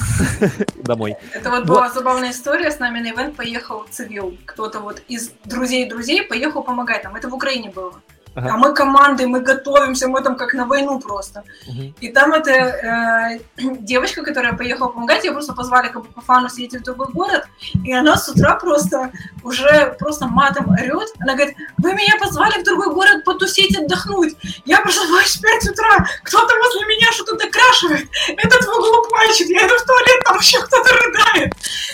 Домой. 0.83 1.15
Это 1.33 1.49
вот 1.49 1.65
была 1.65 1.89
забавная 1.89 2.31
история, 2.31 2.71
с 2.71 2.79
нами 2.79 2.99
на 2.99 3.11
ивент 3.11 3.35
поехал 3.35 3.85
цивил, 3.89 4.37
кто-то 4.45 4.79
вот 4.79 5.01
из 5.07 5.31
друзей-друзей 5.43 6.23
поехал 6.23 6.63
помогать 6.63 7.03
нам, 7.03 7.15
это 7.15 7.27
в 7.29 7.33
Украине 7.33 7.69
было. 7.69 8.01
Ага. 8.39 8.53
А 8.53 8.57
мы 8.57 8.73
командой, 8.73 9.25
мы 9.25 9.41
готовимся, 9.41 10.07
мы 10.07 10.21
там 10.21 10.37
как 10.37 10.53
на 10.53 10.65
войну 10.65 10.99
просто. 10.99 11.43
Угу. 11.67 11.93
И 11.99 12.09
там 12.09 12.31
эта 12.31 12.51
э, 12.51 13.39
девочка, 13.79 14.23
которая 14.23 14.53
поехала 14.53 14.87
помогать, 14.87 15.25
ее 15.25 15.33
просто 15.33 15.53
позвали 15.53 15.89
как 15.89 16.03
бы 16.03 16.07
по 16.07 16.21
фану 16.21 16.47
съездить 16.49 16.81
в 16.81 16.85
другой 16.85 17.07
город, 17.11 17.47
и 17.83 17.93
она 17.93 18.15
с 18.15 18.29
утра 18.29 18.55
просто 18.55 19.11
уже 19.43 19.95
просто 19.99 20.27
матом 20.27 20.69
орет. 20.69 21.09
Она 21.19 21.35
говорит, 21.35 21.55
вы 21.77 21.93
меня 21.93 22.13
позвали 22.19 22.61
в 22.61 22.63
другой 22.63 22.93
город 22.93 23.25
потусить, 23.25 23.77
отдохнуть. 23.77 24.35
Я 24.65 24.79
просыпаюсь 24.79 25.35
в 25.35 25.41
5 25.41 25.69
утра, 25.71 26.07
кто-то 26.23 26.53
возле 26.55 26.85
меня 26.85 27.11
что-то 27.11 27.35
докрашивает, 27.35 28.07
этот 28.27 28.65
в 28.65 28.69
углу 28.69 29.05
плачет, 29.09 29.49
я 29.49 29.67
иду 29.67 29.75
в 29.77 29.85
туалет, 29.85 30.23
там 30.25 30.37
еще 30.37 30.59
кто-то 30.61 30.89
рыдает. 30.93 31.53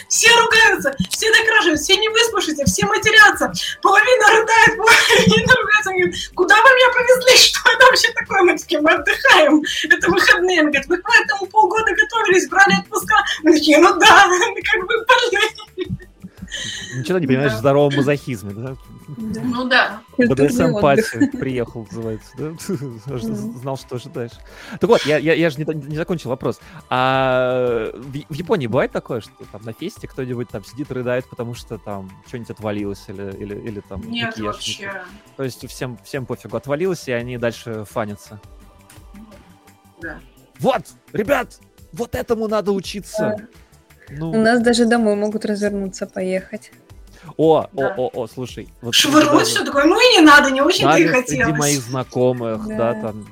Все 0.10 0.30
ругаются, 0.40 0.96
все 1.10 1.32
докрашивают, 1.32 1.80
все 1.80 1.98
не 1.98 2.10
выспавшиеся, 2.10 2.66
все 2.66 2.86
матерятся, 2.86 3.52
половина 3.82 4.28
рыдает, 4.30 4.78
половина 4.78 5.54
ругается 5.56 5.92
куда 6.36 6.56
вы 6.56 6.70
меня 6.70 6.94
повезли, 6.94 7.38
что 7.50 7.60
это 7.72 7.86
вообще 7.86 8.12
такое? 8.14 8.44
Мы 8.44 8.58
такие, 8.58 8.82
мы 8.82 8.92
отдыхаем, 8.92 9.64
это 9.90 10.10
выходные. 10.10 10.62
Он 10.62 10.68
говорит, 10.68 10.88
вы 10.88 10.98
к 10.98 11.10
этому 11.10 11.48
полгода 11.48 11.92
готовились, 11.96 12.48
брали 12.50 12.80
отпуска. 12.80 13.16
Мы 13.44 13.54
такие, 13.54 13.78
ну 13.80 13.98
да, 14.00 14.26
как 14.72 14.88
бы 14.88 15.06
больные. 15.06 15.90
Ничего 16.96 17.20
не 17.20 17.28
понимаешь 17.28 17.54
в 17.54 17.58
здоровом 17.58 17.96
мазохизме, 17.96 18.54
да? 18.54 18.76
Ну 19.08 19.68
да. 19.68 20.02
БДСМ 20.18 20.80
пати 20.80 21.28
приехал, 21.38 21.86
называется, 21.92 22.32
да? 22.38 22.54
Знал, 23.18 23.78
что 23.78 23.96
ожидаешь. 23.96 24.32
Так 24.80 24.90
вот, 24.90 25.02
я, 25.06 25.18
я, 25.18 25.34
я 25.34 25.50
же 25.50 25.60
не, 25.60 25.76
не 25.88 25.96
закончил 25.96 26.30
вопрос. 26.30 26.60
А 26.90 27.92
в, 27.94 28.12
в 28.12 28.34
Японии 28.34 28.68
бывает 28.68 28.92
такое, 28.92 29.22
что 29.22 29.32
там 29.52 29.62
на 29.64 29.74
фесте 29.74 30.08
кто-нибудь 30.08 30.50
там 30.50 30.64
сидит, 30.64 30.92
рыдает, 30.92 31.30
потому 31.30 31.54
что 31.54 31.78
там 31.78 32.10
что-нибудь 32.28 32.52
отвалилось 32.52 33.04
или, 33.08 33.36
или, 33.38 33.56
или 33.56 33.80
там 33.82 34.02
Нет, 34.10 34.38
вообще. 34.38 35.04
То 35.38 35.44
есть 35.44 35.68
всем, 35.70 35.98
всем 36.04 36.26
пофигу, 36.26 36.58
отвалилось, 36.58 37.08
и 37.08 37.12
они 37.12 37.38
дальше 37.38 37.86
фанятся. 37.86 38.40
Да. 40.02 40.20
Вот, 40.60 40.84
ребят, 41.14 41.60
вот 41.94 42.16
этому 42.16 42.48
надо 42.48 42.72
учиться. 42.72 43.36
Да. 43.38 43.48
Ну... 44.10 44.32
У 44.32 44.38
нас 44.38 44.62
даже 44.62 44.86
домой 44.86 45.16
могут 45.16 45.46
развернуться, 45.46 46.06
поехать. 46.06 46.72
О, 47.38 47.68
да. 47.74 47.96
о, 47.98 48.08
о, 48.08 48.12
о, 48.24 48.28
слушай. 48.28 48.70
Вот 48.82 48.94
Швырнуть 48.94 49.48
все 49.48 49.64
такое, 49.64 49.86
ну 49.86 50.00
и 50.00 50.18
не 50.18 50.22
надо, 50.22 50.52
не 50.52 50.62
очень-то 50.62 50.98
и 50.98 51.08
хотелось. 51.08 51.28
среди 51.28 51.58
моих 51.58 51.80
знакомых, 51.80 52.68
да. 52.68 52.94
да, 52.94 53.02
там, 53.02 53.26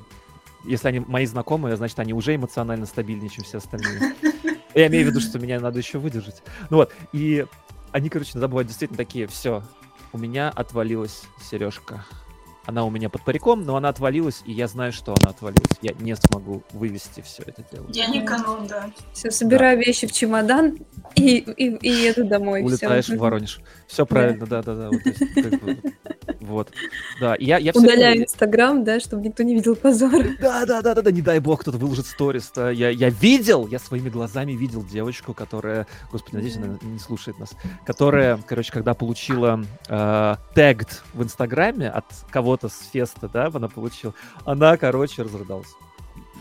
если 0.66 0.88
они 0.88 1.00
мои 1.00 1.26
знакомые, 1.26 1.76
значит, 1.76 2.00
они 2.00 2.14
уже 2.14 2.36
эмоционально 2.36 2.86
стабильнее, 2.86 3.30
чем 3.30 3.44
все 3.44 3.58
остальные. 3.58 4.16
Я 4.76 4.88
имею 4.88 5.06
в 5.06 5.10
виду, 5.10 5.20
что 5.20 5.40
меня 5.40 5.60
надо 5.60 5.80
еще 5.80 6.00
выдержать. 6.00 6.42
Ну 6.70 6.78
вот, 6.78 6.92
и 7.12 7.46
они, 7.92 8.10
короче, 8.10 8.32
иногда 8.34 8.48
бывают 8.48 8.68
действительно 8.68 8.98
такие, 8.98 9.28
все, 9.28 9.64
у 10.14 10.18
меня 10.18 10.50
отвалилась 10.50 11.24
сережка. 11.50 12.06
Она 12.66 12.86
у 12.86 12.90
меня 12.90 13.10
под 13.10 13.24
париком, 13.24 13.64
но 13.64 13.76
она 13.76 13.90
отвалилась, 13.90 14.42
и 14.46 14.54
я 14.54 14.68
знаю, 14.68 14.94
что 14.94 15.14
она 15.22 15.32
отвалилась. 15.32 15.78
Я 15.82 15.94
не 16.00 16.16
смогу 16.16 16.64
вывести 16.72 17.22
все 17.22 17.44
это 17.46 17.64
дело. 17.72 17.86
Я 17.90 18.08
не 18.08 18.22
канун, 18.22 18.68
да. 18.68 18.90
Все, 19.12 19.32
собираю 19.32 19.78
да. 19.78 19.84
вещи 19.84 20.08
в 20.08 20.12
чемодан 20.12 20.78
и, 21.16 21.38
и, 21.38 21.76
и 21.76 21.90
еду 21.90 22.26
домой. 22.26 22.62
Улетаешь 22.64 23.06
все. 23.06 23.16
в 23.16 23.20
Воронеж. 23.20 23.60
Все 23.88 24.06
правильно, 24.06 24.46
да-да-да. 24.46 24.90
Вот, 24.90 25.78
вот, 26.40 26.72
да. 27.20 27.36
Я, 27.40 27.58
я 27.58 27.72
Удаляю 27.74 28.24
Инстаграм, 28.24 28.84
да, 28.84 29.00
чтобы 29.00 29.24
никто 29.24 29.44
не 29.44 29.56
видел 29.56 29.76
позора. 29.76 30.26
Да-да-да-да, 30.40 31.12
не 31.12 31.22
дай 31.22 31.40
бог 31.40 31.62
кто-то 31.62 31.78
выложит 31.78 32.06
сторис. 32.06 32.52
Да. 32.56 32.70
Я, 32.70 32.90
я 32.90 33.10
видел, 33.10 33.68
я 33.68 33.80
своими 33.80 34.10
глазами 34.10 34.54
видел 34.54 34.84
девочку, 34.84 35.34
которая, 35.34 35.86
господи, 36.12 36.36
надеюсь, 36.36 36.58
она 36.58 36.78
не 36.82 37.00
слушает 37.00 37.40
нас, 37.40 37.52
которая, 37.86 38.40
короче, 38.48 38.72
когда 38.72 38.94
получила 38.94 39.64
э, 39.90 40.36
тегд 40.56 41.04
в 41.14 41.24
Инстаграме 41.24 41.90
от 41.90 42.06
кого-то 42.54 42.70
с 42.70 42.90
феста, 42.92 43.28
да, 43.28 43.50
она 43.54 43.68
получила, 43.68 44.14
она, 44.46 44.78
короче, 44.78 45.24
разрыдалась. 45.24 45.74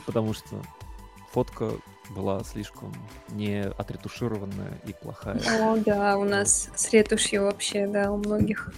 Потому 0.04 0.34
что 0.34 0.56
фотка 1.32 1.70
была 2.10 2.42
слишком 2.44 2.92
не 3.30 3.62
отретушированная 3.62 4.80
и 4.86 4.92
плохая. 4.92 5.40
О, 5.60 5.76
да, 5.78 6.18
у 6.18 6.24
нас 6.24 6.68
с 6.74 6.90
ретушью 6.90 7.44
вообще, 7.44 7.86
да, 7.86 8.12
у 8.12 8.18
многих 8.18 8.72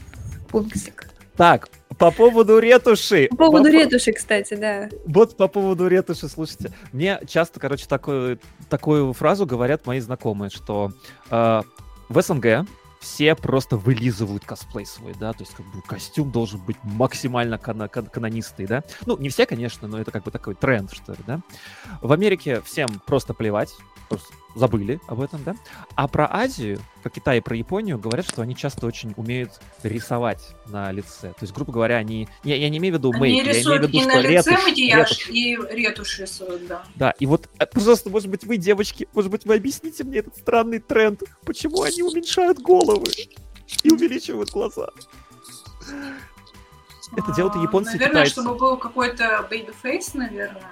пунктик. 0.48 1.10
Так, 1.36 1.68
по 1.98 2.12
поводу 2.12 2.60
ретуши. 2.60 3.26
По 3.30 3.36
поводу 3.36 3.64
по... 3.64 3.72
ретуши, 3.72 4.12
кстати, 4.12 4.54
да. 4.54 4.88
Вот 5.06 5.36
по 5.36 5.48
поводу 5.48 5.88
ретуши, 5.88 6.28
слушайте. 6.28 6.70
Мне 6.92 7.20
часто, 7.26 7.58
короче, 7.58 7.86
такую, 7.86 8.38
такую 8.68 9.12
фразу 9.12 9.44
говорят 9.46 9.86
мои 9.86 9.98
знакомые, 9.98 10.50
что 10.50 10.92
э, 11.30 11.62
в 12.08 12.22
СНГ 12.22 12.68
все 13.04 13.34
просто 13.34 13.76
вылизывают 13.76 14.44
косплей 14.44 14.86
свой, 14.86 15.14
да, 15.20 15.32
то 15.34 15.42
есть 15.42 15.54
как 15.54 15.66
бы 15.66 15.82
костюм 15.82 16.30
должен 16.30 16.58
быть 16.60 16.78
максимально 16.82 17.58
кан- 17.58 17.88
кан- 17.88 18.06
канонистый, 18.06 18.66
да. 18.66 18.82
Ну, 19.04 19.18
не 19.18 19.28
все, 19.28 19.44
конечно, 19.44 19.86
но 19.86 19.98
это 19.98 20.10
как 20.10 20.24
бы 20.24 20.30
такой 20.30 20.54
тренд, 20.54 20.90
что 20.92 21.12
ли, 21.12 21.18
да. 21.26 21.40
В 22.00 22.12
Америке 22.12 22.62
всем 22.62 22.88
просто 23.06 23.34
плевать, 23.34 23.74
просто 24.08 24.32
забыли 24.54 25.00
об 25.06 25.20
этом, 25.20 25.42
да. 25.44 25.54
А 25.94 26.08
про 26.08 26.28
Азию, 26.32 26.80
про 27.02 27.10
Китай 27.10 27.38
и 27.38 27.40
про 27.40 27.56
Японию 27.56 27.98
говорят, 27.98 28.26
что 28.26 28.42
они 28.42 28.56
часто 28.56 28.86
очень 28.86 29.14
умеют 29.16 29.60
рисовать 29.82 30.54
на 30.66 30.90
лице. 30.92 31.28
То 31.30 31.42
есть, 31.42 31.52
грубо 31.52 31.72
говоря, 31.72 31.96
они... 31.96 32.28
Я, 32.42 32.56
я 32.56 32.68
не 32.68 32.78
имею 32.78 32.94
в 32.94 32.98
виду 32.98 33.12
мейк, 33.12 33.36
я 33.36 33.52
имею 33.52 33.64
в 33.64 33.82
виду, 33.82 33.88
и 33.88 34.00
что 34.00 34.08
на 34.08 34.20
лице 34.20 34.50
ретушь, 34.50 34.64
макияж, 34.64 35.10
ретушь. 35.10 35.28
и 35.30 35.58
ретушь 35.70 36.18
рисуют, 36.18 36.66
да. 36.66 36.84
Да, 36.94 37.10
и 37.18 37.26
вот, 37.26 37.48
э, 37.58 37.66
пожалуйста, 37.66 38.10
может 38.10 38.28
быть, 38.28 38.44
вы, 38.44 38.56
девочки, 38.56 39.08
может 39.12 39.30
быть, 39.30 39.44
вы 39.44 39.56
объясните 39.56 40.04
мне 40.04 40.18
этот 40.18 40.36
странный 40.36 40.78
тренд, 40.78 41.22
почему 41.44 41.82
они 41.82 42.02
уменьшают 42.02 42.60
головы 42.60 43.10
и 43.82 43.90
увеличивают 43.90 44.50
глаза? 44.50 44.88
Это 47.16 47.32
делают 47.34 47.56
и 47.56 47.60
японцы, 47.60 47.90
и 47.90 47.98
Наверное, 47.98 48.24
китайцы. 48.24 48.40
чтобы 48.40 48.54
был 48.56 48.76
какой-то 48.76 49.46
baby 49.50 49.74
face, 49.82 50.10
наверное. 50.14 50.62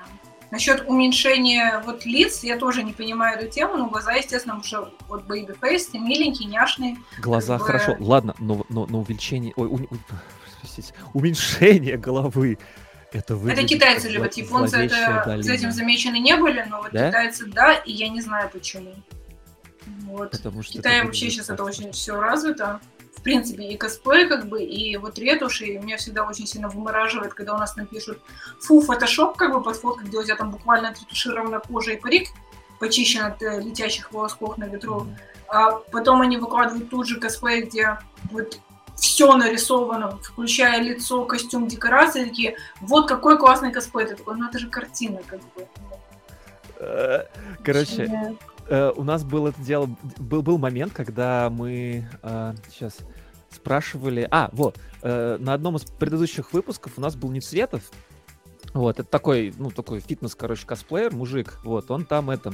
Насчет 0.53 0.84
уменьшения 0.86 1.82
вот 1.86 2.05
лиц, 2.05 2.42
я 2.44 2.59
тоже 2.59 2.82
не 2.82 2.92
понимаю 2.92 3.38
эту 3.38 3.50
тему, 3.50 3.78
но 3.78 3.88
глаза, 3.88 4.12
естественно, 4.12 4.59
уже 4.59 4.86
вот 5.09 5.24
baby 5.24 5.59
face, 5.59 5.98
миленький, 5.98 6.44
няшный. 6.44 6.98
Глаза 7.22 7.55
как 7.57 7.61
бы- 7.61 7.66
хорошо, 7.66 7.96
ладно, 7.98 8.34
но, 8.38 8.66
но, 8.68 8.86
но 8.86 9.00
увеличение... 9.00 9.55
Ой, 9.57 9.66
у- 9.66 9.76
у- 9.76 9.88
простите, 10.61 10.92
уменьшение 11.14 11.96
головы. 11.96 12.59
Это, 13.12 13.18
Это 13.18 13.36
выглядит 13.36 13.68
китайцы 13.70 14.03
как 14.09 14.11
любят, 14.12 14.34
японцы 14.34 14.76
это, 14.76 15.22
долина. 15.26 15.42
с 15.42 15.48
этим 15.48 15.72
замечены 15.72 16.18
не 16.18 16.36
были, 16.36 16.62
но 16.68 16.82
вот 16.82 16.92
Да? 16.92 17.09
китайцы 17.09 17.46
да, 17.46 17.72
и 17.74 17.92
я 17.92 18.11
не 18.11 18.20
знаю 18.20 18.50
почему. 18.50 18.94
Вот. 20.05 20.32
Потому 20.32 20.61
В 20.61 20.64
что 20.66 20.74
Китае 20.74 20.98
это 20.98 21.07
вообще 21.07 21.30
сейчас 21.30 21.48
это 21.48 21.64
очень 21.64 21.92
все 21.92 22.20
развито. 22.20 22.78
В 23.22 23.24
принципе, 23.24 23.68
и 23.68 23.76
косплей, 23.76 24.26
как 24.26 24.48
бы, 24.48 24.64
и 24.64 24.96
вот 24.96 25.16
ретуши, 25.16 25.66
и 25.66 25.78
меня 25.78 25.96
всегда 25.96 26.24
очень 26.24 26.44
сильно 26.44 26.68
вымораживает, 26.68 27.34
когда 27.34 27.54
у 27.54 27.56
нас 27.56 27.72
там 27.72 27.86
пишут 27.86 28.18
фу, 28.58 28.80
фотошоп, 28.80 29.36
как 29.36 29.52
бы, 29.52 29.62
под 29.62 29.76
фоткой, 29.76 30.08
где 30.08 30.18
у 30.18 30.24
тебя 30.24 30.34
там 30.34 30.50
буквально 30.50 30.88
отретуширована 30.88 31.60
кожа 31.60 31.92
и 31.92 31.96
парик, 31.96 32.30
почищен 32.80 33.22
от 33.22 33.40
э, 33.40 33.60
летящих 33.60 34.10
волосков 34.10 34.58
на 34.58 34.64
ветру. 34.64 35.06
А 35.46 35.70
потом 35.92 36.20
они 36.20 36.36
выкладывают 36.36 36.90
тут 36.90 37.06
же 37.06 37.20
косплей, 37.20 37.62
где 37.62 37.96
вот 38.32 38.58
все 38.96 39.32
нарисовано, 39.36 40.18
включая 40.18 40.82
лицо, 40.82 41.24
костюм, 41.24 41.68
декорации, 41.68 42.24
такие, 42.24 42.56
вот 42.80 43.06
какой 43.06 43.38
классный 43.38 43.70
косплей. 43.70 44.06
Ты 44.06 44.16
такой, 44.16 44.36
ну 44.36 44.48
это 44.48 44.58
же 44.58 44.68
картина, 44.68 45.20
как 45.28 45.38
бы. 45.54 45.68
Э, 46.80 47.26
Короче. 47.62 48.36
Э, 48.68 48.92
у 48.94 49.04
нас 49.04 49.24
был 49.24 49.46
это 49.46 49.60
дело, 49.60 49.88
был, 50.18 50.42
был 50.42 50.58
момент, 50.58 50.92
когда 50.92 51.50
мы 51.50 52.08
сейчас 52.70 52.98
спрашивали, 53.50 54.26
а, 54.30 54.48
вот, 54.52 54.78
э, 55.02 55.36
на 55.38 55.54
одном 55.54 55.76
из 55.76 55.82
предыдущих 55.82 56.52
выпусков 56.52 56.92
у 56.96 57.00
нас 57.00 57.16
был 57.16 57.30
Нецветов, 57.30 57.82
вот, 58.74 58.98
это 58.98 59.08
такой, 59.08 59.52
ну, 59.58 59.70
такой 59.70 60.00
фитнес, 60.00 60.34
короче, 60.34 60.66
косплеер, 60.66 61.14
мужик, 61.14 61.58
вот, 61.62 61.90
он 61.90 62.04
там 62.06 62.30
это... 62.30 62.52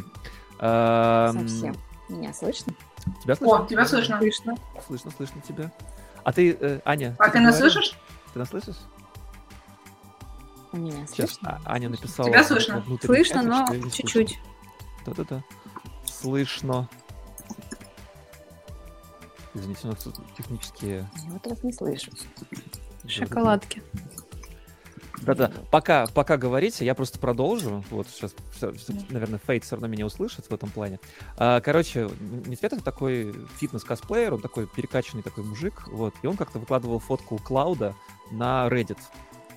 эм, 0.58 1.48
Совсем. 1.48 1.76
Меня 2.08 2.32
слышно? 2.32 2.74
Тебя 3.22 3.36
слышно? 3.36 3.64
О, 3.64 3.66
тебя 3.66 3.84
слышно. 3.86 4.18
Слышно. 4.18 4.56
Слышно, 4.86 5.10
слышно 5.16 5.40
тебя. 5.42 5.70
А 6.24 6.32
ты, 6.32 6.56
э, 6.58 6.80
Аня... 6.84 7.14
А 7.18 7.24
ты 7.24 7.38
договорила? 7.38 7.50
нас 7.50 7.58
слышишь? 7.58 7.98
Ты 8.32 8.38
нас 8.38 8.48
слышишь? 8.48 8.76
Меня 10.72 11.06
Сейчас, 11.06 11.30
слышно? 11.30 11.60
А- 11.64 11.72
Аня 11.74 11.88
написала... 11.90 12.28
Тебя 12.28 12.44
слышно? 12.44 12.84
Слышно, 13.02 13.42
но 13.42 13.66
чуть-чуть. 13.90 14.38
Да-да-да. 15.06 15.42
Слышно. 16.20 16.88
Извините, 19.54 19.80
у 19.84 19.86
нас 19.88 20.02
тут 20.02 20.16
технические... 20.36 21.08
Я 21.24 21.30
вот 21.30 21.46
вас 21.46 21.62
не 21.62 21.72
слышу. 21.72 22.10
Шоколадки. 23.06 23.82
Да-да. 25.22 25.50
Пока, 25.70 26.06
пока 26.06 26.36
говорите, 26.36 26.84
я 26.84 26.94
просто 26.94 27.18
продолжу. 27.18 27.84
Вот 27.90 28.06
сейчас, 28.08 28.34
наверное, 29.10 29.40
Фейт 29.46 29.64
все 29.64 29.74
равно 29.74 29.88
меня 29.88 30.06
услышит 30.06 30.46
в 30.48 30.54
этом 30.54 30.70
плане. 30.70 31.00
А, 31.36 31.60
короче, 31.60 32.08
Несветов 32.46 32.82
такой 32.82 33.34
фитнес-косплеер, 33.58 34.34
он 34.34 34.40
такой 34.40 34.66
перекачанный 34.66 35.22
такой 35.22 35.44
мужик, 35.44 35.86
вот, 35.88 36.14
и 36.22 36.26
он 36.26 36.36
как-то 36.36 36.58
выкладывал 36.58 36.98
фотку 37.00 37.38
Клауда 37.38 37.94
на 38.30 38.68
Reddit. 38.68 38.98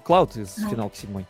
Клауд 0.04 0.36
из 0.36 0.58
Ну. 0.58 0.70
финалки 0.70 0.98
седьмой. 0.98 1.26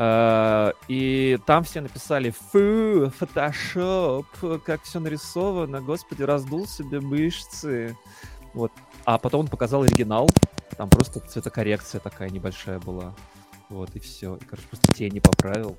А, 0.00 0.74
и 0.86 1.40
там 1.44 1.64
все 1.64 1.80
написали 1.80 2.30
«Фу, 2.30 3.10
фотошоп, 3.10 4.26
как 4.64 4.84
все 4.84 5.00
нарисовано, 5.00 5.80
господи, 5.80 6.22
раздул 6.22 6.68
себе 6.68 7.00
мышцы». 7.00 7.96
Вот. 8.54 8.70
А 9.04 9.18
потом 9.18 9.40
он 9.40 9.48
показал 9.48 9.82
оригинал, 9.82 10.28
там 10.76 10.88
просто 10.88 11.18
цветокоррекция 11.18 12.00
такая 12.00 12.30
небольшая 12.30 12.78
была. 12.78 13.12
Вот, 13.68 13.90
и 13.94 13.98
все. 13.98 14.36
И, 14.36 14.44
короче, 14.44 14.68
просто 14.68 14.94
тени 14.94 15.18
поправил. 15.18 15.76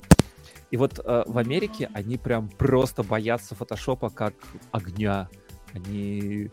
И 0.69 0.75
вот 0.75 0.99
э, 0.99 1.23
в 1.25 1.37
Америке 1.37 1.89
они 1.93 2.17
прям 2.17 2.49
просто 2.49 3.03
боятся 3.03 3.55
фотошопа 3.55 4.09
как 4.09 4.33
огня. 4.71 5.29
Они 5.73 6.51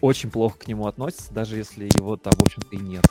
очень 0.00 0.30
плохо 0.30 0.58
к 0.58 0.66
нему 0.66 0.88
относятся, 0.88 1.32
даже 1.32 1.56
если 1.56 1.88
его 1.96 2.16
там, 2.16 2.32
в 2.32 2.42
общем-то, 2.42 2.74
и 2.74 2.78
нет. 2.78 3.04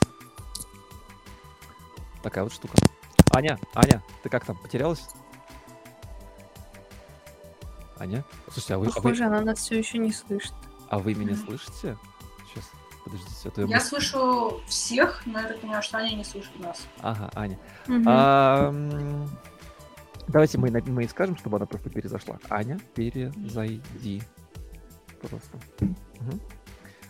Такая 2.22 2.44
вот 2.44 2.52
штука. 2.52 2.74
Аня, 3.32 3.58
Аня, 3.74 4.02
ты 4.22 4.28
как 4.28 4.44
там, 4.44 4.56
потерялась? 4.56 5.06
Аня? 7.98 8.24
Слушайте, 8.44 8.74
а 8.74 8.78
вы, 8.78 8.86
а 8.86 8.88
вы, 8.88 8.94
Похоже, 8.94 9.24
она 9.24 9.40
нас 9.42 9.58
все 9.58 9.78
еще 9.78 9.98
не 9.98 10.12
слышит. 10.12 10.54
а 10.88 10.98
вы 10.98 11.14
меня 11.14 11.34
слышите? 11.34 11.96
Сейчас, 12.48 12.70
подождите, 13.04 13.32
а 13.44 13.50
то 13.50 13.60
я 13.62 13.66
Я 13.68 13.80
слышу 13.80 14.60
всех, 14.66 15.22
но 15.26 15.40
я 15.40 15.48
так 15.48 15.60
понимаю, 15.60 15.82
что 15.82 15.98
они 15.98 16.14
не 16.14 16.24
слышат 16.24 16.58
нас. 16.58 16.86
Ага, 17.00 17.30
Аня. 17.34 17.58
Мгм. 17.86 18.04
А, 18.06 19.26
Давайте 20.28 20.58
мы, 20.58 20.70
мы 20.70 21.04
и 21.04 21.08
скажем, 21.08 21.36
чтобы 21.36 21.56
она 21.56 21.66
просто 21.66 21.88
перезашла. 21.88 22.38
Аня, 22.50 22.80
перезайди. 22.94 24.22
Просто. 25.20 25.58
Мгм. 25.80 26.40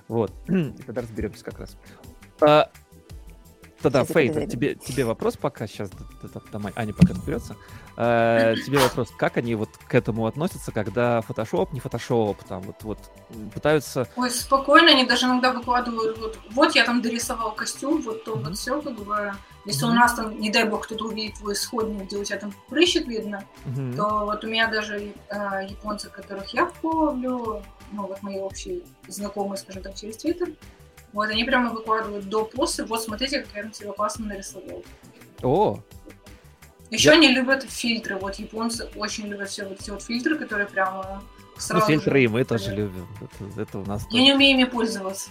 Вот. 0.09 0.33
И 0.49 0.83
тогда 0.83 1.01
разберемся 1.01 1.45
как 1.45 1.59
раз. 1.61 1.77
А, 2.43 2.71
Тогда, 3.83 4.05
подожди. 4.05 4.47
тебе, 4.47 4.75
тебе 4.75 5.05
вопрос 5.05 5.37
пока, 5.37 5.67
сейчас 5.67 5.91
Аня 6.77 6.95
пока 6.95 7.13
разберется. 7.13 7.57
А, 7.97 8.55
тебе 8.67 8.79
вопрос, 8.79 9.11
как 9.17 9.37
они 9.37 9.55
вот 9.55 9.69
к 9.87 9.95
этому 9.95 10.27
относятся, 10.27 10.73
когда 10.73 11.21
фотошоп, 11.21 11.73
не 11.73 11.81
фотошоп, 11.81 12.43
там 12.45 12.63
вот, 12.63 12.83
вот 12.83 12.99
пытаются... 13.53 14.09
Ой, 14.17 14.31
спокойно, 14.31 14.91
они 14.91 15.05
даже 15.05 15.27
иногда 15.27 15.53
выкладывают, 15.53 16.19
вот, 16.19 16.39
вот 16.51 16.75
я 16.75 16.85
там 16.85 17.03
дорисовал 17.03 17.53
костюм, 17.55 18.01
вот 18.03 18.25
то 18.25 18.37
вот 18.37 18.57
все, 18.57 18.81
как 18.81 18.95
бы, 18.95 19.35
если 19.65 19.85
у 19.85 19.93
нас 19.93 20.15
там, 20.15 20.39
не 20.41 20.51
дай 20.51 20.65
бог, 20.65 20.85
кто-то 20.85 21.07
увидит 21.07 21.39
твой 21.39 21.55
исходник, 21.55 22.07
где 22.07 22.17
у 22.17 22.25
тебя 22.25 22.39
там 22.39 22.53
прыщик 22.69 23.07
видно, 23.07 23.45
то 23.97 24.25
вот 24.25 24.45
у 24.45 24.47
меня 24.47 24.69
даже 24.69 25.13
э, 25.29 25.67
японцы, 25.69 26.09
которых 26.09 26.53
я 26.55 26.67
фоловлю, 26.67 27.63
ну 27.93 28.07
вот 28.07 28.23
мои 28.23 28.39
общие 28.39 28.83
знакомые, 29.07 29.59
скажем 29.59 29.83
так, 29.83 29.95
через 29.95 30.17
Твиттер, 30.17 30.49
вот 31.17 31.31
они 31.31 31.45
прямо 31.45 31.71
выкладывают 31.71 32.29
до 32.29 32.45
после, 32.45 32.85
вот 32.85 33.03
смотрите, 33.03 33.41
как 33.41 33.57
я 33.57 33.65
на 33.65 33.71
тебя 33.71 33.93
классно 33.93 34.27
нарисовал. 34.27 34.85
О, 35.43 35.81
Еще 36.91 37.09
Я- 37.09 37.15
они 37.15 37.29
любят 37.29 37.65
фильтры, 37.65 38.17
вот 38.17 38.37
японцы 38.37 38.89
очень 38.95 39.27
любят 39.27 39.49
все 39.49 39.65
вот 39.65 39.81
эти 39.81 39.91
вот 39.91 40.03
фильтры, 40.03 40.39
которые 40.39 40.67
прямо 40.69 41.23
ну 41.55 41.61
сразу 41.61 41.87
фильтры 41.87 42.19
же- 42.19 42.25
и 42.25 42.29
мы 42.29 42.45
тоже 42.45 42.75
любим. 42.75 43.09
Это, 43.21 43.61
это 43.61 43.79
у 43.79 43.85
нас 43.87 44.03
Я 44.03 44.11
тоже. 44.11 44.23
не 44.23 44.35
умею 44.35 44.59
ими 44.59 44.65
пользоваться. 44.65 45.31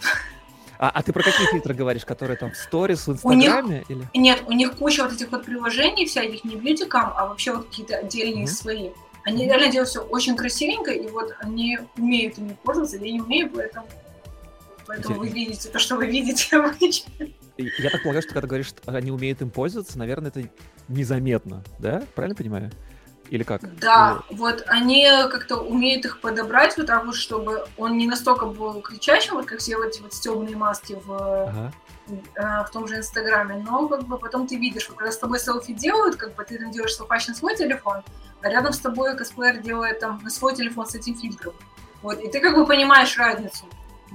А, 0.77 0.89
а 0.89 1.03
ты 1.03 1.13
про 1.13 1.23
какие 1.23 1.47
фильтры 1.47 1.73
говоришь, 1.73 2.03
которые 2.03 2.35
там 2.35 2.51
в 2.51 2.57
сторис, 2.57 3.07
в 3.07 3.13
инстаграме? 3.13 3.77
Них, 3.77 3.89
или? 3.89 4.09
Нет, 4.13 4.43
у 4.47 4.51
них 4.51 4.75
куча 4.75 5.03
вот 5.03 5.13
этих 5.13 5.31
вот 5.31 5.45
приложений 5.45 6.07
всяких, 6.07 6.43
не 6.43 6.57
бьютикам, 6.57 7.13
а 7.15 7.27
вообще 7.27 7.53
вот 7.53 7.67
какие-то 7.67 7.95
отдельные 7.97 8.43
mm-hmm. 8.43 8.47
свои. 8.47 8.89
Они 9.23 9.45
реально 9.45 9.71
делают 9.71 9.89
все 9.89 10.01
очень 10.01 10.35
красивенько, 10.35 10.91
и 10.91 11.07
вот 11.07 11.33
они 11.39 11.79
умеют 11.95 12.37
ими 12.37 12.57
пользоваться, 12.63 12.97
я 12.97 13.11
не 13.11 13.21
умею, 13.21 13.49
поэтому, 13.55 13.87
поэтому 14.85 15.19
вы 15.19 15.29
видите 15.29 15.69
то, 15.69 15.79
что 15.79 15.95
вы 15.95 16.07
видите 16.07 16.57
обычно. 16.57 17.11
Я 17.57 17.89
так 17.89 18.03
полагаю, 18.03 18.21
что 18.21 18.33
когда 18.33 18.47
говоришь, 18.47 18.67
что 18.67 18.91
они 18.91 19.11
умеют 19.11 19.41
им 19.41 19.49
пользоваться, 19.49 19.97
наверное, 19.97 20.29
это 20.29 20.49
незаметно, 20.87 21.63
да? 21.79 22.03
Правильно 22.15 22.35
понимаю? 22.35 22.71
Или 23.29 23.43
как? 23.43 23.61
Да, 23.79 24.23
Или... 24.29 24.37
вот 24.37 24.63
они 24.67 25.07
как-то 25.31 25.57
умеют 25.57 26.05
их 26.05 26.21
подобрать 26.21 26.77
вот 26.77 26.87
так 26.87 27.05
вот, 27.05 27.15
чтобы 27.15 27.65
он 27.77 27.97
не 27.97 28.07
настолько 28.07 28.45
был 28.45 28.81
кричащим, 28.81 29.35
вот 29.35 29.45
как 29.45 29.59
все 29.59 29.77
вот 29.77 29.87
эти 29.87 30.01
вот 30.01 30.13
стебные 30.13 30.55
маски 30.55 30.97
в, 31.05 31.11
ага. 31.11 31.73
э, 32.07 32.63
в 32.65 32.69
том 32.71 32.87
же 32.87 32.97
Инстаграме, 32.97 33.63
но 33.67 33.87
как 33.87 34.03
бы 34.03 34.19
потом 34.19 34.47
ты 34.47 34.57
видишь, 34.57 34.87
когда 34.87 35.11
с 35.11 35.17
тобой 35.17 35.39
селфи 35.39 35.73
делают, 35.73 36.17
как 36.17 36.35
бы 36.35 36.43
ты 36.43 36.59
там 36.59 36.69
делаешь 36.71 36.95
селфач 36.95 37.27
на 37.27 37.33
свой 37.33 37.55
телефон, 37.55 38.03
а 38.41 38.49
рядом 38.49 38.73
с 38.73 38.79
тобой 38.79 39.17
косплеер 39.17 39.57
делает 39.57 39.99
там 39.99 40.19
на 40.23 40.29
свой 40.29 40.55
телефон 40.55 40.85
с 40.85 40.93
этим 40.93 41.15
фильтром. 41.15 41.53
Вот, 42.03 42.19
и 42.19 42.29
ты 42.29 42.39
как 42.39 42.55
бы 42.55 42.67
понимаешь 42.67 43.17
разницу. 43.17 43.65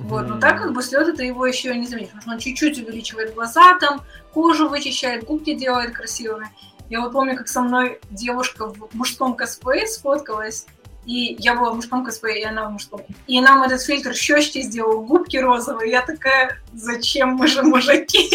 Вот, 0.05 0.27
но 0.29 0.39
так 0.39 0.59
как 0.59 0.73
бы 0.73 0.83
слезы 0.83 1.13
ты 1.13 1.25
его 1.25 1.47
еще 1.47 1.77
не 1.77 1.87
заметишь, 1.87 2.11
потому 2.11 2.23
что 2.23 2.31
он 2.33 2.39
чуть-чуть 2.39 2.79
увеличивает 2.79 3.35
глаза, 3.35 3.79
там 3.79 4.03
кожу 4.33 4.69
вычищает, 4.69 5.25
губки 5.25 5.55
делает 5.55 5.95
красивыми. 5.95 6.49
Я 6.89 7.01
вот 7.01 7.13
помню, 7.13 7.37
как 7.37 7.49
со 7.49 7.61
мной 7.61 8.01
девушка 8.11 8.67
в 8.67 8.95
мужском 8.95 9.35
косплее 9.35 9.87
сфоткалась, 9.87 10.67
и 11.07 11.37
я 11.39 11.55
была 11.55 11.71
в 11.71 11.77
мужском 11.77 12.05
косплее, 12.05 12.41
и 12.41 12.45
она 12.45 12.69
в 12.69 12.73
мужском. 12.73 13.03
И 13.27 13.41
нам 13.41 13.63
этот 13.63 13.83
фильтр 13.83 14.15
щечки 14.15 14.63
сделал, 14.63 15.03
губки 15.03 15.37
розовые. 15.37 15.91
Я 15.91 16.03
такая, 16.03 16.61
зачем 16.73 17.35
мы 17.35 17.47
же 17.47 17.63
мужики? 17.63 18.31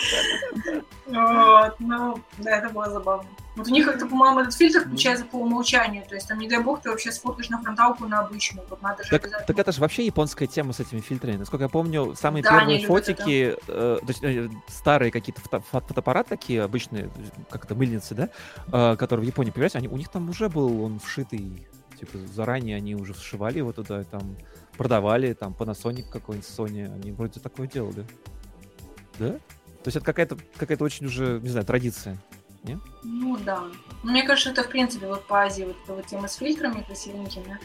Вот, 1.07 1.75
ну, 1.79 2.21
да, 2.37 2.59
это 2.59 2.69
было 2.69 2.89
забавно. 2.89 3.27
Вот 3.55 3.67
у 3.67 3.71
них 3.71 3.85
как-то, 3.85 4.05
по-моему, 4.05 4.39
этот 4.39 4.53
фильтр 4.53 4.85
включается 4.85 5.25
по 5.25 5.35
умолчанию. 5.35 6.05
То 6.07 6.15
есть 6.15 6.27
там, 6.27 6.39
не 6.39 6.47
дай 6.47 6.63
бог, 6.63 6.81
ты 6.81 6.89
вообще 6.89 7.11
сфоткаешь 7.11 7.49
на 7.49 7.61
фронталку 7.61 8.05
на 8.05 8.19
обычную. 8.19 8.65
Вот 8.69 8.81
надо 8.81 9.03
же 9.03 9.09
так, 9.09 9.45
так 9.45 9.59
это 9.59 9.71
же 9.71 9.81
вообще 9.81 10.05
японская 10.05 10.47
тема 10.47 10.71
с 10.71 10.79
этими 10.79 11.01
фильтрами. 11.01 11.35
Насколько 11.35 11.65
я 11.65 11.69
помню, 11.69 12.15
самые 12.15 12.43
да, 12.43 12.59
первые 12.59 12.85
фотики, 12.85 13.57
э, 13.67 13.99
то 13.99 14.07
есть, 14.07 14.23
э, 14.23 14.49
старые 14.67 15.11
какие-то 15.11 15.41
фото 15.41 15.61
фотоаппараты 15.69 16.29
такие 16.29 16.63
обычные, 16.63 17.09
как 17.49 17.65
это, 17.65 17.75
мыльницы, 17.75 18.15
да, 18.15 18.29
э, 18.71 18.95
которые 18.95 19.25
в 19.25 19.27
Японии 19.27 19.51
появляются, 19.51 19.79
они, 19.79 19.89
у 19.89 19.97
них 19.97 20.07
там 20.09 20.29
уже 20.29 20.47
был 20.47 20.83
он 20.83 20.99
вшитый, 20.99 21.67
типа 21.99 22.19
заранее 22.33 22.77
они 22.77 22.95
уже 22.95 23.13
вшивали 23.13 23.57
его 23.57 23.73
туда, 23.73 24.05
там 24.05 24.37
продавали, 24.77 25.33
там 25.33 25.53
Panasonic 25.57 26.09
какой-нибудь, 26.09 26.47
Sony, 26.47 26.85
они 26.85 27.11
вроде 27.11 27.41
такое 27.41 27.67
делали. 27.67 28.05
Да? 29.19 29.31
То 29.31 29.87
есть 29.87 29.97
это 29.97 30.05
какая-то 30.05 30.37
какая 30.57 30.77
очень 30.77 31.07
уже, 31.07 31.39
не 31.41 31.49
знаю, 31.49 31.65
традиция. 31.65 32.17
Нет? 32.63 32.79
Ну 33.03 33.37
да. 33.37 33.63
Но 34.03 34.11
мне 34.11 34.23
кажется, 34.23 34.51
это 34.51 34.63
в 34.63 34.69
принципе 34.69 35.07
вот 35.07 35.25
по 35.25 35.41
Азии 35.43 35.63
вот 35.63 35.75
эта 35.83 35.93
вот 35.93 36.05
тема 36.05 36.27
с 36.27 36.35
фильтрами 36.35 36.83
красивенькими. 36.83 37.59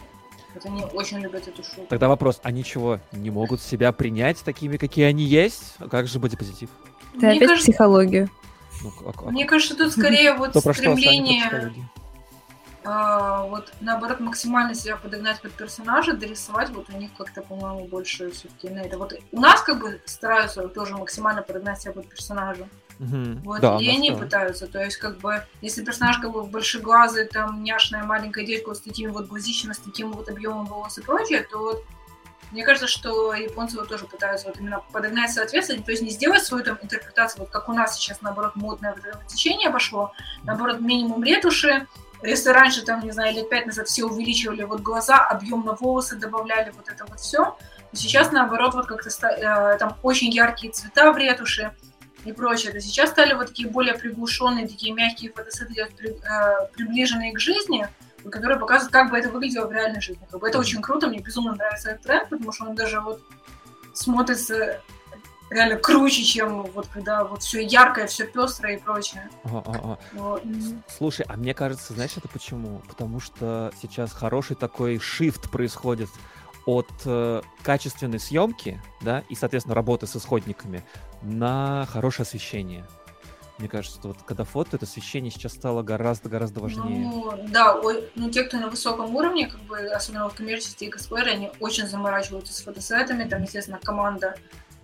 Вот 0.55 0.65
они 0.65 0.85
очень 0.95 1.19
любят 1.19 1.47
эту 1.49 1.63
шутку. 1.63 1.87
Тогда 1.89 2.09
вопрос, 2.09 2.41
они 2.43 2.65
чего, 2.65 3.01
не 3.13 3.31
могут 3.31 3.61
себя 3.61 3.93
принять 3.93 4.43
такими, 4.43 4.79
какие 4.79 5.05
они 5.05 5.25
есть? 5.25 5.75
А 5.79 5.89
как 5.89 6.07
же 6.07 6.19
бодипозитив? 6.19 6.71
Ты 7.21 7.27
опять 7.27 7.49
кажется... 7.49 7.73
психологию. 7.73 8.31
Ну, 8.83 8.93
а, 9.05 9.13
а... 9.15 9.31
Мне 9.31 9.45
кажется, 9.45 9.77
тут 9.77 9.93
скорее 9.93 10.35
вот 10.35 10.57
стремление 10.57 11.73
а, 12.89 13.43
вот 13.47 13.73
наоборот 13.81 14.21
максимально 14.21 14.77
себя 14.77 14.97
подогнать 14.97 15.41
под 15.41 15.53
персонажа, 15.53 16.13
дорисовать, 16.13 16.71
вот 16.71 16.89
у 16.89 16.97
них 16.97 17.11
как-то, 17.19 17.43
по-моему, 17.43 17.89
больше 17.89 18.31
все-таки 18.31 18.69
на 18.69 18.79
это. 18.79 18.97
Вот 18.97 19.13
у 19.33 19.41
нас 19.41 19.61
как 19.63 19.81
бы 19.81 20.01
стараются 20.05 20.69
тоже 20.69 20.97
максимально 20.97 21.43
подогнать 21.43 21.83
себя 21.83 21.93
под 21.93 22.09
персонажа. 22.09 22.69
Угу. 22.99 23.41
Вот, 23.45 23.61
да, 23.61 23.79
и 23.79 23.89
они 23.89 24.11
да. 24.11 24.17
пытаются, 24.17 24.67
то 24.67 24.83
есть, 24.83 24.97
как 24.97 25.19
бы, 25.19 25.45
если 25.61 25.85
персонаж 25.85 26.19
как 26.19 26.33
бы 26.33 26.45
большеглазый, 26.45 27.27
там, 27.27 27.63
няшная 27.63 28.05
маленькая 28.05 28.45
девочка 28.45 28.75
с 28.75 28.81
такими 28.81 29.09
вот 29.09 29.27
глазищами, 29.27 29.75
с 29.75 29.79
таким 29.79 30.13
вот 30.13 30.29
объемом 30.29 30.65
волос 30.67 30.97
и 30.99 31.03
прочее, 31.03 31.43
то 31.43 31.59
вот 31.59 31.85
мне 32.53 32.65
кажется, 32.65 32.87
что 32.87 33.35
японцы 33.35 33.77
вот 33.77 33.89
тоже 33.89 34.07
пытаются 34.07 34.47
вот 34.47 34.59
именно 34.61 34.81
подогнать 34.93 35.33
соответственно, 35.33 35.83
то 35.83 35.91
есть 35.91 36.03
не 36.03 36.11
сделать 36.11 36.45
свою 36.45 36.65
там 36.65 36.79
интерпретацию, 36.81 37.41
вот 37.41 37.51
как 37.51 37.69
у 37.69 37.73
нас 37.73 37.97
сейчас, 37.97 38.23
наоборот, 38.23 38.55
модное 38.55 38.95
вот 38.95 39.27
течение 39.27 39.71
пошло, 39.71 40.13
наоборот, 40.45 40.81
минимум 40.81 41.23
ретуши, 41.23 41.87
если 42.23 42.49
раньше, 42.51 42.83
там, 42.83 43.05
не 43.05 43.11
знаю, 43.11 43.35
лет 43.35 43.51
пять 43.51 43.67
назад 43.67 43.89
все 43.89 44.05
увеличивали 44.05 44.63
вот 44.63 44.81
глаза, 44.81 45.19
объем 45.19 45.65
на 45.67 45.75
волосы 45.75 46.17
добавляли, 46.17 46.73
вот 46.77 46.89
это 46.89 47.05
вот 47.07 47.21
все, 47.21 47.57
то 47.91 47.97
сейчас, 47.97 48.33
наоборот, 48.33 48.75
вот 48.75 48.87
как-то 48.87 49.11
э, 49.29 49.79
там 49.79 49.97
очень 50.03 50.31
яркие 50.31 50.73
цвета 50.73 51.13
в 51.13 51.19
ретуши 51.19 51.73
и 52.27 52.33
прочее. 52.33 52.73
То 52.73 52.81
сейчас 52.81 53.11
стали 53.11 53.35
вот 53.35 53.49
такие 53.49 53.69
более 53.69 53.95
приглушенные, 53.95 54.69
такие 54.69 54.93
мягкие 54.93 55.33
фотосеты, 55.33 55.75
э, 55.75 56.67
приближенные 56.75 57.33
к 57.33 57.41
жизни, 57.41 57.89
которые 58.31 58.59
показывают, 58.59 58.93
как 58.93 59.11
бы 59.11 59.19
это 59.19 59.29
выглядело 59.31 59.67
в 59.67 59.73
реальной 59.73 60.01
жизни. 60.01 60.27
Как 60.31 60.41
бы 60.41 60.49
это 60.49 60.59
очень 60.59 60.83
круто, 60.83 61.07
мне 61.07 61.21
безумно 61.21 61.55
нравится 61.55 61.91
этот 61.91 62.03
тренд, 62.03 62.29
потому 62.29 62.53
что 62.53 62.65
он 62.65 62.75
даже 62.75 63.01
вот 63.01 63.21
смотрится 63.95 64.81
реально 65.51 65.77
круче, 65.77 66.25
чем 66.25 66.63
вот 66.63 66.89
когда 66.89 67.25
вот 67.25 67.43
все 67.43 67.65
яркое, 67.65 68.07
все 68.07 68.27
пестрое 68.27 68.77
и 68.77 68.81
прочее. 68.81 69.29
Ага, 69.45 69.63
ага. 69.67 69.99
Вот. 70.13 70.43
Слушай, 70.89 71.25
а 71.29 71.37
мне 71.37 71.55
кажется, 71.55 71.95
знаешь, 71.95 72.17
это 72.17 72.29
почему? 72.29 72.83
Потому 72.89 73.21
что 73.21 73.73
сейчас 73.81 74.13
хороший 74.13 74.57
такой 74.57 74.97
shift 74.97 75.49
происходит 75.51 76.11
от 76.67 76.91
э, 77.05 77.43
качественной 77.63 78.19
съемки, 78.19 78.81
да, 79.01 79.23
и, 79.29 79.35
соответственно, 79.35 79.75
работы 79.75 80.07
с 80.07 80.17
исходниками 80.17 80.83
на 81.23 81.87
хорошее 81.91 82.25
освещение. 82.25 82.85
Мне 83.59 83.69
кажется, 83.69 83.99
что 83.99 84.09
вот 84.09 84.19
когда 84.27 84.45
фото, 84.45 84.77
это 84.77 84.85
освещение 84.85 85.31
сейчас 85.31 85.55
стало 85.55 85.83
гораздо-гораздо 85.83 86.61
важнее. 86.61 87.09
Ну, 87.09 87.33
да, 87.49 87.75
ой, 87.75 88.11
ну, 88.15 88.31
те, 88.31 88.43
кто 88.43 88.59
на 88.59 88.69
высоком 88.69 89.15
уровне, 89.15 89.47
как 89.47 89.61
бы, 89.63 89.79
особенно 89.79 90.29
в 90.29 90.35
коммерческие 90.35 90.91
косплееры, 90.91 91.31
они 91.31 91.53
очень 91.61 91.87
заморачиваются 91.87 92.53
с 92.53 92.61
фотосетами, 92.61 93.27
там, 93.27 93.43
естественно, 93.43 93.79
команда 93.83 94.37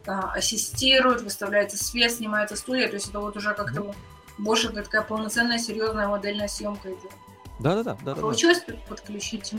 а, 0.06 0.32
ассистирует, 0.32 1.20
выставляется 1.20 1.76
свет, 1.76 2.12
снимается 2.12 2.56
студия, 2.56 2.88
то 2.88 2.94
есть 2.94 3.10
это 3.10 3.20
вот 3.20 3.36
уже 3.36 3.52
как-то 3.52 3.80
mm-hmm. 3.80 3.94
больше 4.38 4.70
такая 4.70 5.02
полноценная, 5.02 5.58
серьезная 5.58 6.08
модельная 6.08 6.48
съемка 6.48 6.88
идет. 6.88 7.12
Да-да-да. 7.60 7.98
да. 8.02 8.14
Получилось 8.14 8.62
да, 8.66 8.74
подключить. 8.88 9.52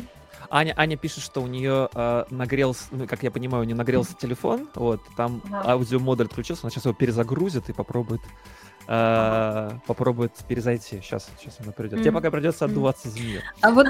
Аня, 0.54 0.74
Аня 0.78 0.98
пишет, 0.98 1.24
что 1.24 1.42
у 1.42 1.48
нее 1.48 1.90
э, 1.96 2.26
нагрелся, 2.30 2.84
ну, 2.92 3.08
как 3.08 3.24
я 3.24 3.32
понимаю, 3.32 3.64
у 3.64 3.66
нее 3.66 3.76
нагрелся 3.76 4.14
телефон, 4.14 4.70
вот, 4.76 5.02
там 5.18 5.42
ага. 5.52 5.72
аудиомодуль 5.72 6.28
отключился, 6.28 6.62
она 6.64 6.70
сейчас 6.70 6.86
его 6.86 6.94
перезагрузит 6.94 7.70
и 7.70 7.74
попробует 7.74 8.22
э, 8.88 9.72
попробует 9.88 10.34
перезайти. 10.48 11.02
Сейчас, 11.02 11.28
сейчас 11.40 11.56
она 11.60 11.72
придет. 11.72 12.00
Mm. 12.00 12.02
Тебе 12.04 12.12
пока 12.12 12.30
придется 12.30 12.66
отдуваться 12.66 13.10
за 13.10 13.20
нее. 13.20 13.42
А 13.62 13.72
вот, 13.72 13.88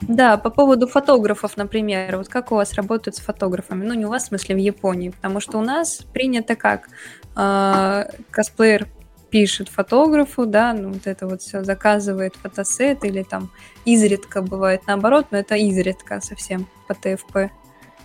да, 0.00 0.38
по 0.38 0.48
поводу 0.48 0.86
фотографов, 0.86 1.58
например, 1.58 2.16
вот 2.16 2.28
как 2.28 2.52
у 2.52 2.54
вас 2.54 2.72
работают 2.72 3.16
с 3.16 3.20
фотографами? 3.20 3.84
Ну, 3.84 3.92
не 3.92 4.06
у 4.06 4.08
вас, 4.08 4.24
в 4.24 4.26
смысле, 4.28 4.54
в 4.54 4.58
Японии, 4.58 5.10
потому 5.10 5.40
что 5.40 5.58
у 5.58 5.62
нас 5.62 6.06
принято 6.14 6.56
как 6.56 6.88
э, 7.36 8.04
косплеер 8.30 8.88
пишет 9.30 9.68
фотографу, 9.68 10.46
да, 10.46 10.72
ну 10.72 10.92
вот 10.92 11.06
это 11.06 11.26
вот 11.26 11.42
все 11.42 11.62
заказывает 11.64 12.36
фотосет 12.36 13.04
или 13.04 13.22
там 13.22 13.50
изредка 13.84 14.42
бывает 14.42 14.82
наоборот, 14.86 15.26
но 15.30 15.38
это 15.38 15.54
изредка 15.56 16.20
совсем 16.20 16.66
по 16.86 16.94
ТФП. 16.94 17.50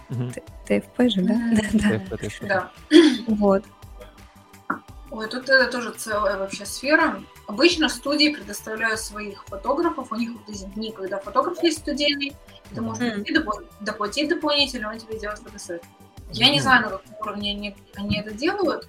Угу. 0.10 0.32
ТФП 0.68 1.02
же, 1.10 1.22
да? 1.22 1.42
Да, 1.74 2.02
да. 2.12 2.32
да. 2.42 2.72
Вот. 3.28 3.64
Ой, 5.12 5.28
тут 5.28 5.48
это 5.48 5.72
тоже 5.72 5.92
целая 5.92 6.38
вообще 6.38 6.66
сфера. 6.66 7.22
Обычно 7.48 7.88
студии 7.88 8.34
предоставляют 8.34 9.00
своих 9.00 9.46
фотографов, 9.46 10.12
у 10.12 10.16
них 10.16 10.32
вот 10.32 10.50
эти 10.50 10.64
дни, 10.74 10.92
когда 10.92 11.20
фотограф 11.20 11.62
есть 11.62 11.80
студийный, 11.80 12.34
ты 12.74 12.82
можешь 12.82 13.04
mm. 13.04 13.68
доплатить 13.82 14.30
дополнительно, 14.30 14.90
он 14.90 14.98
тебе 14.98 15.20
делает 15.20 15.40
фотосет. 15.40 15.84
Я 16.32 16.50
не 16.50 16.60
знаю, 16.60 16.84
на 16.84 16.90
каком 16.90 17.16
уровне 17.20 17.52
они, 17.52 17.76
они 17.96 18.20
это 18.20 18.34
делают, 18.34 18.88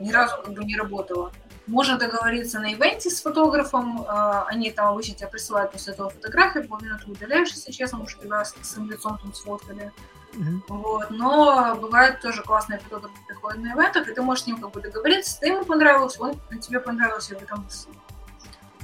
ни 0.00 0.10
разу 0.10 0.36
как 0.42 0.54
бы 0.54 0.64
не 0.64 0.76
работала. 0.76 1.32
Можно 1.66 1.96
договориться 1.96 2.58
на 2.58 2.72
ивенте 2.72 3.08
с 3.08 3.22
фотографом, 3.22 4.02
э, 4.02 4.44
они 4.48 4.70
там 4.70 4.88
обычно 4.88 5.14
тебя 5.14 5.28
присылают 5.28 5.70
после 5.70 5.92
этого 5.92 6.10
фотографии, 6.10 6.60
половину 6.60 6.98
ты 6.98 7.10
удаляешь, 7.10 7.50
если 7.50 7.70
честно, 7.70 7.98
может, 7.98 8.20
тебя 8.20 8.44
с 8.44 8.54
своим 8.62 8.90
лицом 8.90 9.18
там 9.18 9.32
сфоткали. 9.32 9.92
Mm-hmm. 10.32 10.60
Вот. 10.68 11.10
Но 11.10 11.76
бывают 11.76 12.20
тоже 12.20 12.42
классные 12.42 12.80
фотографы 12.80 13.14
приходят 13.28 13.60
на 13.60 13.74
ивентах, 13.74 14.08
и 14.08 14.14
ты 14.14 14.22
можешь 14.22 14.44
с 14.44 14.46
ним 14.46 14.60
как 14.60 14.72
бы 14.72 14.80
договориться, 14.80 15.38
ты 15.40 15.48
ему 15.48 15.64
понравился, 15.64 16.22
он 16.22 16.34
тебе 16.60 16.80
понравился, 16.80 17.38
вы 17.38 17.46
там 17.46 17.66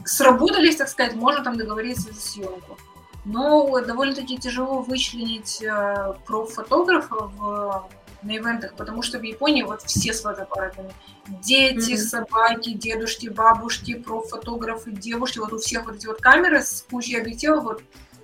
сработались, 0.04 0.76
так 0.76 0.88
сказать, 0.88 1.14
можно 1.14 1.42
там 1.42 1.56
договориться 1.56 2.12
за 2.12 2.20
съемку. 2.20 2.78
Но 3.24 3.80
довольно-таки 3.80 4.38
тяжело 4.38 4.80
вычленить 4.82 5.62
э, 5.62 6.14
проф-фотографа 6.26 7.14
в 7.14 7.88
на 8.22 8.36
ивентах, 8.36 8.74
потому 8.74 9.02
что 9.02 9.18
в 9.18 9.22
Японии 9.22 9.62
вот 9.62 9.82
все 9.82 10.12
с 10.12 10.22
фотоаппаратами. 10.22 10.92
Дети, 11.28 11.92
mm-hmm. 11.92 11.96
собаки, 11.96 12.72
дедушки, 12.72 13.28
бабушки, 13.28 13.94
профотографы, 13.94 14.90
девушки, 14.90 15.38
вот 15.38 15.52
у 15.52 15.58
всех 15.58 15.86
вот 15.86 15.96
эти 15.96 16.06
вот 16.06 16.20
камеры 16.20 16.62
с 16.62 16.84
кучей 16.90 17.20
объективов, 17.20 17.64
вот 17.64 17.82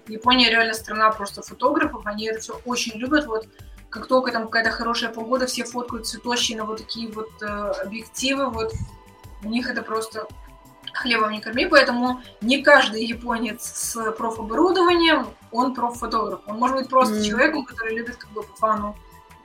Япония 0.08 0.50
реально 0.50 0.74
страна 0.74 1.10
просто 1.10 1.42
фотографов, 1.42 2.06
они 2.06 2.26
это 2.26 2.40
все 2.40 2.60
очень 2.64 2.98
любят, 2.98 3.26
вот 3.26 3.46
как 3.88 4.06
только 4.06 4.32
там 4.32 4.44
какая-то 4.44 4.70
хорошая 4.70 5.10
погода, 5.10 5.46
все 5.46 5.64
фоткают 5.64 6.06
цветущие 6.06 6.58
на 6.58 6.64
вот 6.64 6.78
такие 6.78 7.10
вот 7.12 7.30
э, 7.40 7.46
объективы, 7.46 8.50
вот 8.50 8.72
у 9.44 9.48
них 9.48 9.70
это 9.70 9.82
просто 9.82 10.26
хлебом 10.92 11.32
не 11.32 11.40
корми, 11.40 11.66
поэтому 11.66 12.20
не 12.40 12.62
каждый 12.62 13.04
японец 13.04 13.64
с 13.64 14.12
профоборудованием, 14.12 15.28
он 15.50 15.74
проффотограф. 15.74 16.40
Он 16.46 16.58
может 16.58 16.76
быть 16.76 16.88
просто 16.88 17.14
mm. 17.14 17.24
человеком, 17.24 17.64
который 17.64 17.96
любит 17.96 18.16
как 18.16 18.30
бы 18.30 18.42
по 18.42 18.56
фану 18.56 18.96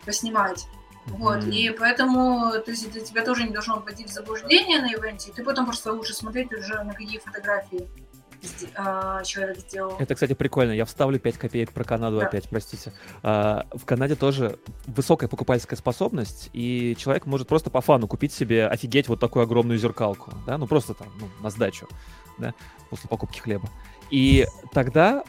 поснимать. 0.06 0.68
Вот, 1.08 1.44
mm. 1.44 1.52
и 1.52 1.70
поэтому 1.72 2.52
то 2.64 2.72
есть, 2.72 2.86
это 2.86 3.00
тебя 3.00 3.24
тоже 3.24 3.44
не 3.44 3.52
должно 3.52 3.80
вводить 3.80 4.10
в 4.10 4.14
заблуждение 4.14 4.80
на 4.80 4.94
ивенте, 4.94 5.32
ты 5.32 5.44
потом 5.44 5.66
просто 5.66 5.92
лучше 5.92 6.14
смотреть 6.14 6.52
уже 6.54 6.84
на 6.84 6.94
какие 6.94 7.18
фотографии 7.18 7.90
а, 8.76 9.24
человек 9.24 9.58
сделал. 9.60 9.96
Это, 10.00 10.14
кстати, 10.14 10.34
прикольно. 10.34 10.72
Я 10.72 10.86
вставлю 10.86 11.20
5 11.20 11.38
копеек 11.38 11.72
про 11.72 11.84
Канаду 11.84 12.20
да. 12.20 12.28
опять, 12.28 12.48
простите. 12.50 12.94
А, 13.22 13.66
в 13.74 13.86
Канаде 13.86 14.16
тоже 14.16 14.60
высокая 14.88 15.28
покупательская 15.28 15.78
способность, 15.78 16.50
и 16.54 16.96
человек 16.98 17.26
может 17.26 17.48
просто 17.48 17.70
по 17.70 17.82
фану 17.82 18.08
купить 18.08 18.34
себе 18.34 18.68
офигеть 18.68 19.08
вот 19.08 19.20
такую 19.20 19.44
огромную 19.44 19.78
зеркалку, 19.78 20.34
да, 20.46 20.58
ну 20.58 20.68
просто 20.68 20.94
там, 20.94 21.08
ну, 21.20 21.28
на 21.42 21.50
сдачу, 21.50 21.88
да, 22.38 22.54
после 22.90 23.10
покупки 23.10 23.40
хлеба. 23.40 23.70
И 24.10 24.46
тогда 24.74 25.24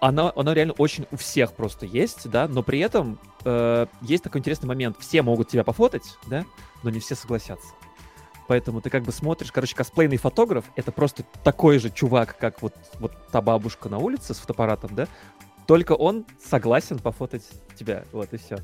она, 0.00 0.32
она 0.34 0.54
реально 0.54 0.74
очень 0.74 1.06
у 1.10 1.16
всех 1.16 1.52
просто 1.52 1.86
есть, 1.86 2.28
да, 2.30 2.48
но 2.48 2.62
при 2.62 2.78
этом 2.80 3.18
э, 3.44 3.86
есть 4.02 4.24
такой 4.24 4.40
интересный 4.40 4.66
момент. 4.66 4.96
Все 5.00 5.22
могут 5.22 5.48
тебя 5.48 5.64
пофотать, 5.64 6.16
да, 6.26 6.44
но 6.82 6.90
не 6.90 7.00
все 7.00 7.14
согласятся. 7.14 7.68
Поэтому 8.46 8.80
ты 8.80 8.88
как 8.88 9.02
бы 9.02 9.12
смотришь, 9.12 9.52
короче, 9.52 9.76
косплейный 9.76 10.16
фотограф— 10.16 10.64
это 10.76 10.90
просто 10.90 11.22
такой 11.44 11.78
же 11.78 11.90
чувак, 11.90 12.36
как 12.38 12.62
вот, 12.62 12.74
вот 12.98 13.12
та 13.30 13.42
бабушка 13.42 13.88
на 13.88 13.98
улице 13.98 14.32
с 14.32 14.38
фотоаппаратом, 14.38 14.94
да? 14.94 15.06
Только 15.66 15.92
он 15.92 16.24
согласен 16.42 16.98
пофотать 16.98 17.42
тебя, 17.78 18.04
вот 18.10 18.32
и 18.32 18.38
все. 18.38 18.58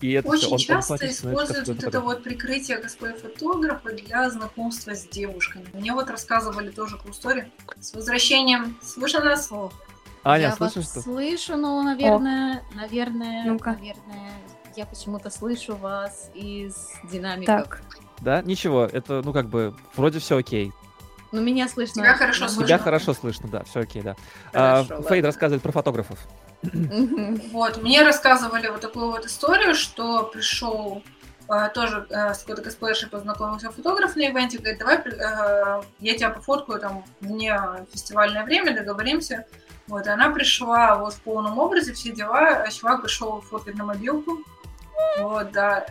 И 0.00 0.12
это 0.12 0.28
Очень 0.28 0.56
все. 0.58 0.74
Он, 0.74 0.80
часто 0.80 0.94
он 0.94 1.00
используют 1.10 1.68
вот 1.68 1.84
это 1.84 2.00
вот 2.00 2.22
прикрытие 2.24 2.78
косплей-фотографа 2.78 3.92
для 3.92 4.28
знакомства 4.30 4.94
с 4.94 5.06
девушками. 5.06 5.66
Мне 5.72 5.92
вот 5.92 6.10
рассказывали 6.10 6.70
тоже 6.70 6.96
cool 6.96 7.10
story. 7.10 7.48
С 7.80 7.94
возвращением. 7.94 8.76
Слышно 8.82 9.24
нас? 9.24 9.50
О. 9.52 9.70
Аня, 10.24 10.44
я 10.44 10.52
слышишь 10.52 10.84
вас 10.84 10.90
что? 10.90 11.00
слышу, 11.02 11.56
но, 11.56 11.82
наверное, 11.82 12.62
О. 12.72 12.76
наверное, 12.76 13.44
ну 13.44 13.58
наверное, 13.64 14.32
я 14.76 14.86
почему-то 14.86 15.30
слышу 15.30 15.76
вас 15.76 16.30
из 16.34 16.90
динамиков. 17.10 17.64
Так. 17.64 17.82
Да, 18.20 18.42
ничего, 18.42 18.84
это, 18.84 19.22
ну, 19.24 19.32
как 19.32 19.48
бы, 19.48 19.74
вроде 19.94 20.18
все 20.18 20.38
окей. 20.38 20.72
Ну, 21.30 21.42
меня 21.42 21.68
слышно. 21.68 22.02
Тебя 22.02 22.14
хорошо 22.14 22.48
слышно. 22.48 22.66
Тебя 22.66 22.78
хорошо 22.78 23.12
слышно, 23.12 23.48
да, 23.48 23.64
все 23.64 23.80
окей, 23.80 24.02
да. 24.02 24.16
Хорошо, 24.52 24.96
а, 24.98 25.02
Фейд 25.02 25.24
рассказывает 25.24 25.62
про 25.62 25.72
фотографов. 25.72 26.18
Вот, 26.62 27.82
мне 27.82 28.02
рассказывали 28.02 28.68
вот 28.68 28.80
такую 28.80 29.10
вот 29.10 29.26
историю, 29.26 29.74
что 29.74 30.24
пришел 30.24 31.02
а, 31.48 31.68
тоже 31.68 32.06
а, 32.10 32.34
с 32.34 32.40
какой-то 32.40 32.62
косплеершей 32.62 33.08
познакомился 33.08 33.70
фотограф 33.70 34.16
на 34.16 34.28
ивенте, 34.28 34.58
говорит, 34.58 34.78
давай 34.78 34.96
а, 34.96 35.82
я 35.98 36.14
тебя 36.14 36.30
пофоткаю 36.30 36.78
там 36.78 37.04
вне 37.20 37.58
фестивальное 37.92 38.44
время, 38.44 38.74
договоримся. 38.74 39.46
Вот, 39.88 40.06
и 40.06 40.10
она 40.10 40.30
пришла 40.30 40.96
вот 40.96 41.14
в 41.14 41.20
полном 41.20 41.58
образе, 41.58 41.94
все 41.94 42.12
дела, 42.12 42.62
а 42.62 42.70
чувак 42.70 43.02
пришел 43.02 43.40
фоткать 43.40 43.74
на 43.74 43.84
мобилку. 43.84 44.38
Вот, 45.18 45.50
да. 45.52 45.86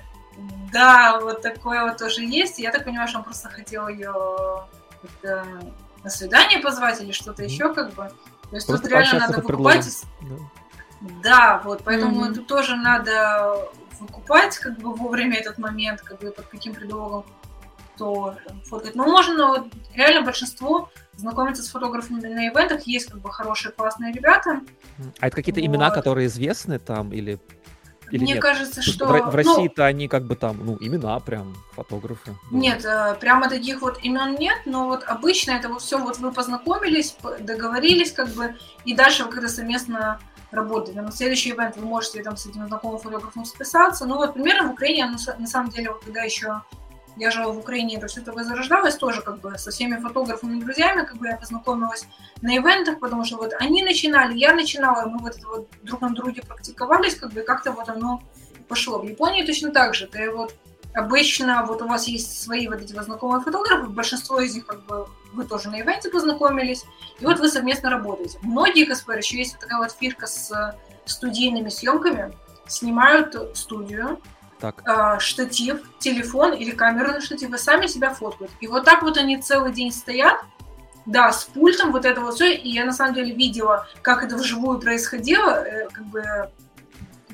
Да, 0.72 1.20
вот 1.20 1.42
такое 1.42 1.84
вот 1.84 1.98
тоже 1.98 2.24
есть. 2.24 2.60
Я 2.60 2.72
так 2.72 2.86
понимаю, 2.86 3.08
что 3.08 3.20
он 3.20 3.24
просто 3.24 3.50
хотел 3.50 3.88
ее 3.88 4.14
на 5.24 6.10
свидание 6.10 6.60
позвать 6.60 7.02
или 7.02 7.12
что-то 7.12 7.44
mm-hmm. 7.44 7.48
еще, 7.48 7.74
как 7.74 7.94
бы. 7.94 8.12
То 8.50 8.56
есть 8.56 8.68
просто 8.68 8.88
тут 8.88 8.92
реально 8.92 9.20
надо 9.20 9.42
выкупать. 9.42 10.06
Да. 10.22 10.36
да, 11.24 11.62
вот, 11.64 11.82
поэтому 11.84 12.26
mm-hmm. 12.26 12.34
тут 12.36 12.48
тоже 12.48 12.76
надо 12.76 13.68
выкупать, 14.00 14.58
как 14.60 14.78
бы 14.78 14.94
вовремя 14.94 15.38
этот 15.38 15.58
момент, 15.58 16.02
как 16.02 16.20
бы 16.20 16.32
под 16.32 16.46
каким 16.48 16.74
предлогом 16.74 17.26
то 17.98 18.36
фоткать. 18.66 18.96
Но 18.96 19.06
можно, 19.06 19.48
вот, 19.48 19.68
реально 19.96 20.22
большинство 20.22 20.90
знакомиться 21.18 21.64
с 21.64 21.68
фотографами 21.68 22.22
на 22.22 22.48
ивентах, 22.48 22.84
есть 22.84 23.08
как 23.12 23.20
бы 23.20 23.32
хорошие, 23.32 23.72
классные 23.72 24.14
ребята. 24.14 24.62
А 25.20 25.28
это 25.28 25.36
какие-то 25.36 25.60
вот. 25.60 25.68
имена, 25.68 25.90
которые 25.90 26.28
известны 26.28 26.80
там 26.80 27.12
или 27.12 27.40
или 28.12 28.24
Мне 28.24 28.34
нет? 28.34 28.42
кажется, 28.42 28.82
что... 28.82 29.06
В, 29.06 29.32
в 29.32 29.36
России-то 29.36 29.82
ну, 29.82 29.84
они 29.84 30.08
как 30.08 30.24
бы 30.24 30.36
там, 30.36 30.66
ну, 30.66 30.78
имена 30.80 31.20
прям, 31.20 31.56
фотографы. 31.74 32.36
Нет, 32.52 32.86
э, 32.86 33.18
прямо 33.20 33.50
таких 33.50 33.82
вот 33.82 34.00
имен 34.02 34.36
нет, 34.40 34.60
но 34.66 34.88
вот 34.88 35.04
обычно 35.06 35.52
это 35.52 35.68
вот 35.68 35.82
все, 35.82 35.98
вот 35.98 36.18
вы 36.20 36.32
познакомились, 36.32 37.18
договорились 37.42 38.14
как 38.14 38.30
бы, 38.30 38.56
и 38.86 38.96
дальше 38.96 39.26
вы 39.26 39.32
когда 39.32 39.50
совместно 39.50 40.20
работаете. 40.52 41.02
На 41.02 41.12
следующий 41.12 41.52
ивент 41.52 41.76
вы 41.76 41.86
можете 41.86 42.24
там 42.24 42.38
с 42.38 42.46
этим 42.46 42.66
знакомым 42.68 43.00
фотографом 43.00 43.44
списаться. 43.44 44.06
Ну 44.06 44.16
вот 44.16 44.36
примерно 44.36 44.70
в 44.70 44.72
Украине, 44.72 45.14
на 45.38 45.48
самом 45.48 45.70
деле, 45.70 45.92
вот 45.92 46.04
когда 46.06 46.22
еще 46.22 46.62
я 47.18 47.32
жила 47.32 47.52
в 47.52 47.58
Украине, 47.58 47.98
это 47.98 48.08
все 48.08 48.22
только 48.22 48.44
зарождалось 48.44 48.96
тоже 48.96 49.22
как 49.22 49.40
бы 49.40 49.58
со 49.58 49.72
всеми 49.72 49.98
фотографами 49.98 50.60
друзьями, 50.60 51.06
как 51.06 51.18
бы 51.18 51.28
я 51.28 51.38
познакомилась 51.38 52.08
на 52.42 52.56
ивентах, 52.56 53.00
потому 53.00 53.26
что 53.26 53.38
вот 53.38 53.54
они 53.60 53.84
начинали, 53.84 54.38
я 54.38 54.54
начинала, 54.54 55.08
мы 55.08 55.20
вот 55.20 55.38
это 55.38 55.48
вот 55.48 55.68
друг 55.84 56.02
на 56.02 56.10
друге 56.10 56.42
практиковались, 56.42 57.16
как 57.16 57.32
бы 57.32 57.42
как-то 57.42 57.72
вот 57.72 57.90
оно 57.90 58.22
пошло. 58.68 59.00
В 59.00 59.06
Японии 59.06 59.46
точно 59.46 59.72
так 59.72 59.96
же. 59.96 60.08
Ты 60.08 60.30
вот 60.32 60.54
обычно 60.94 61.66
вот 61.66 61.82
у 61.82 61.88
вас 61.88 62.08
есть 62.08 62.42
свои 62.42 62.68
вот 62.68 62.82
эти 62.82 62.94
вот 62.94 63.06
знакомые 63.06 63.42
фотографы, 63.42 63.88
большинство 63.88 64.40
из 64.40 64.56
них 64.56 64.66
как 64.66 64.86
бы 64.86 65.08
вы 65.34 65.46
тоже 65.46 65.70
на 65.70 65.80
ивенте 65.80 66.10
познакомились, 66.10 66.86
и 67.20 67.26
вот 67.26 67.40
вы 67.40 67.50
совместно 67.50 67.90
работаете. 67.90 68.40
Многие 68.42 68.86
косплееры, 68.86 69.22
еще 69.22 69.38
есть 69.38 69.54
вот 69.54 69.62
такая 69.62 69.80
вот 69.80 69.92
фирка 69.92 70.26
с 70.28 70.76
студийными 71.06 71.70
съемками, 71.70 72.34
снимают 72.68 73.58
студию, 73.58 74.20
так. 74.60 74.84
Э, 74.88 75.20
штатив, 75.20 75.82
телефон 76.00 76.54
или 76.54 76.72
камеру 76.72 77.12
на 77.12 77.22
штатив, 77.22 77.54
и 77.54 77.58
сами 77.58 77.88
себя 77.88 78.14
фоткают. 78.14 78.52
И 78.60 78.68
вот 78.68 78.86
так 78.86 79.02
вот 79.04 79.18
они 79.18 79.42
целый 79.42 79.72
день 79.72 79.92
стоят, 79.92 80.38
да, 81.06 81.32
с 81.32 81.46
пультом, 81.46 81.92
вот 81.92 82.06
это 82.06 82.20
вот 82.22 82.36
все, 82.36 82.54
и 82.54 82.70
я 82.70 82.86
на 82.86 82.92
самом 82.92 83.14
деле 83.14 83.34
видела, 83.34 83.88
как 84.02 84.24
это 84.24 84.36
вживую 84.36 84.80
происходило, 84.80 85.52
э, 85.52 85.88
как 85.90 86.06
бы 86.06 86.52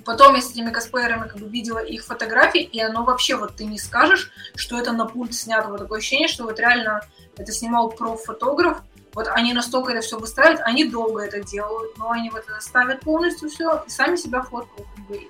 Потом 0.05 0.35
я 0.35 0.41
с 0.41 0.51
этими 0.51 0.69
косплеерами 0.69 1.27
как 1.27 1.37
бы 1.37 1.47
видела 1.47 1.79
их 1.79 2.03
фотографии, 2.03 2.61
и 2.61 2.79
оно 2.81 3.03
вообще, 3.03 3.35
вот 3.35 3.55
ты 3.55 3.65
не 3.65 3.79
скажешь, 3.79 4.31
что 4.55 4.77
это 4.77 4.91
на 4.91 5.05
пульт 5.05 5.33
снято. 5.33 5.69
Вот 5.69 5.79
такое 5.79 5.99
ощущение, 5.99 6.27
что 6.27 6.43
вот 6.43 6.59
реально 6.59 7.01
это 7.37 7.51
снимал 7.51 7.89
проф-фотограф, 7.89 8.81
вот 9.13 9.27
они 9.27 9.53
настолько 9.53 9.91
это 9.91 10.01
все 10.01 10.17
выстраивают, 10.17 10.61
они 10.65 10.85
долго 10.85 11.23
это 11.23 11.41
делают, 11.41 11.97
но 11.97 12.11
они 12.11 12.29
вот 12.29 12.45
это 12.47 12.59
ставят 12.59 13.01
полностью 13.01 13.49
все 13.49 13.83
и 13.85 13.89
сами 13.89 14.15
себя 14.15 14.41
фоткают. 14.41 14.87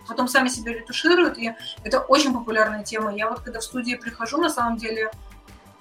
Потом 0.07 0.27
сами 0.27 0.47
себя 0.47 0.73
ретушируют, 0.73 1.37
и 1.37 1.53
это 1.83 1.99
очень 1.99 2.33
популярная 2.33 2.83
тема. 2.83 3.13
Я 3.13 3.29
вот 3.29 3.41
когда 3.41 3.59
в 3.59 3.63
студии 3.63 3.95
прихожу, 3.95 4.37
на 4.37 4.49
самом 4.49 4.77
деле, 4.77 5.11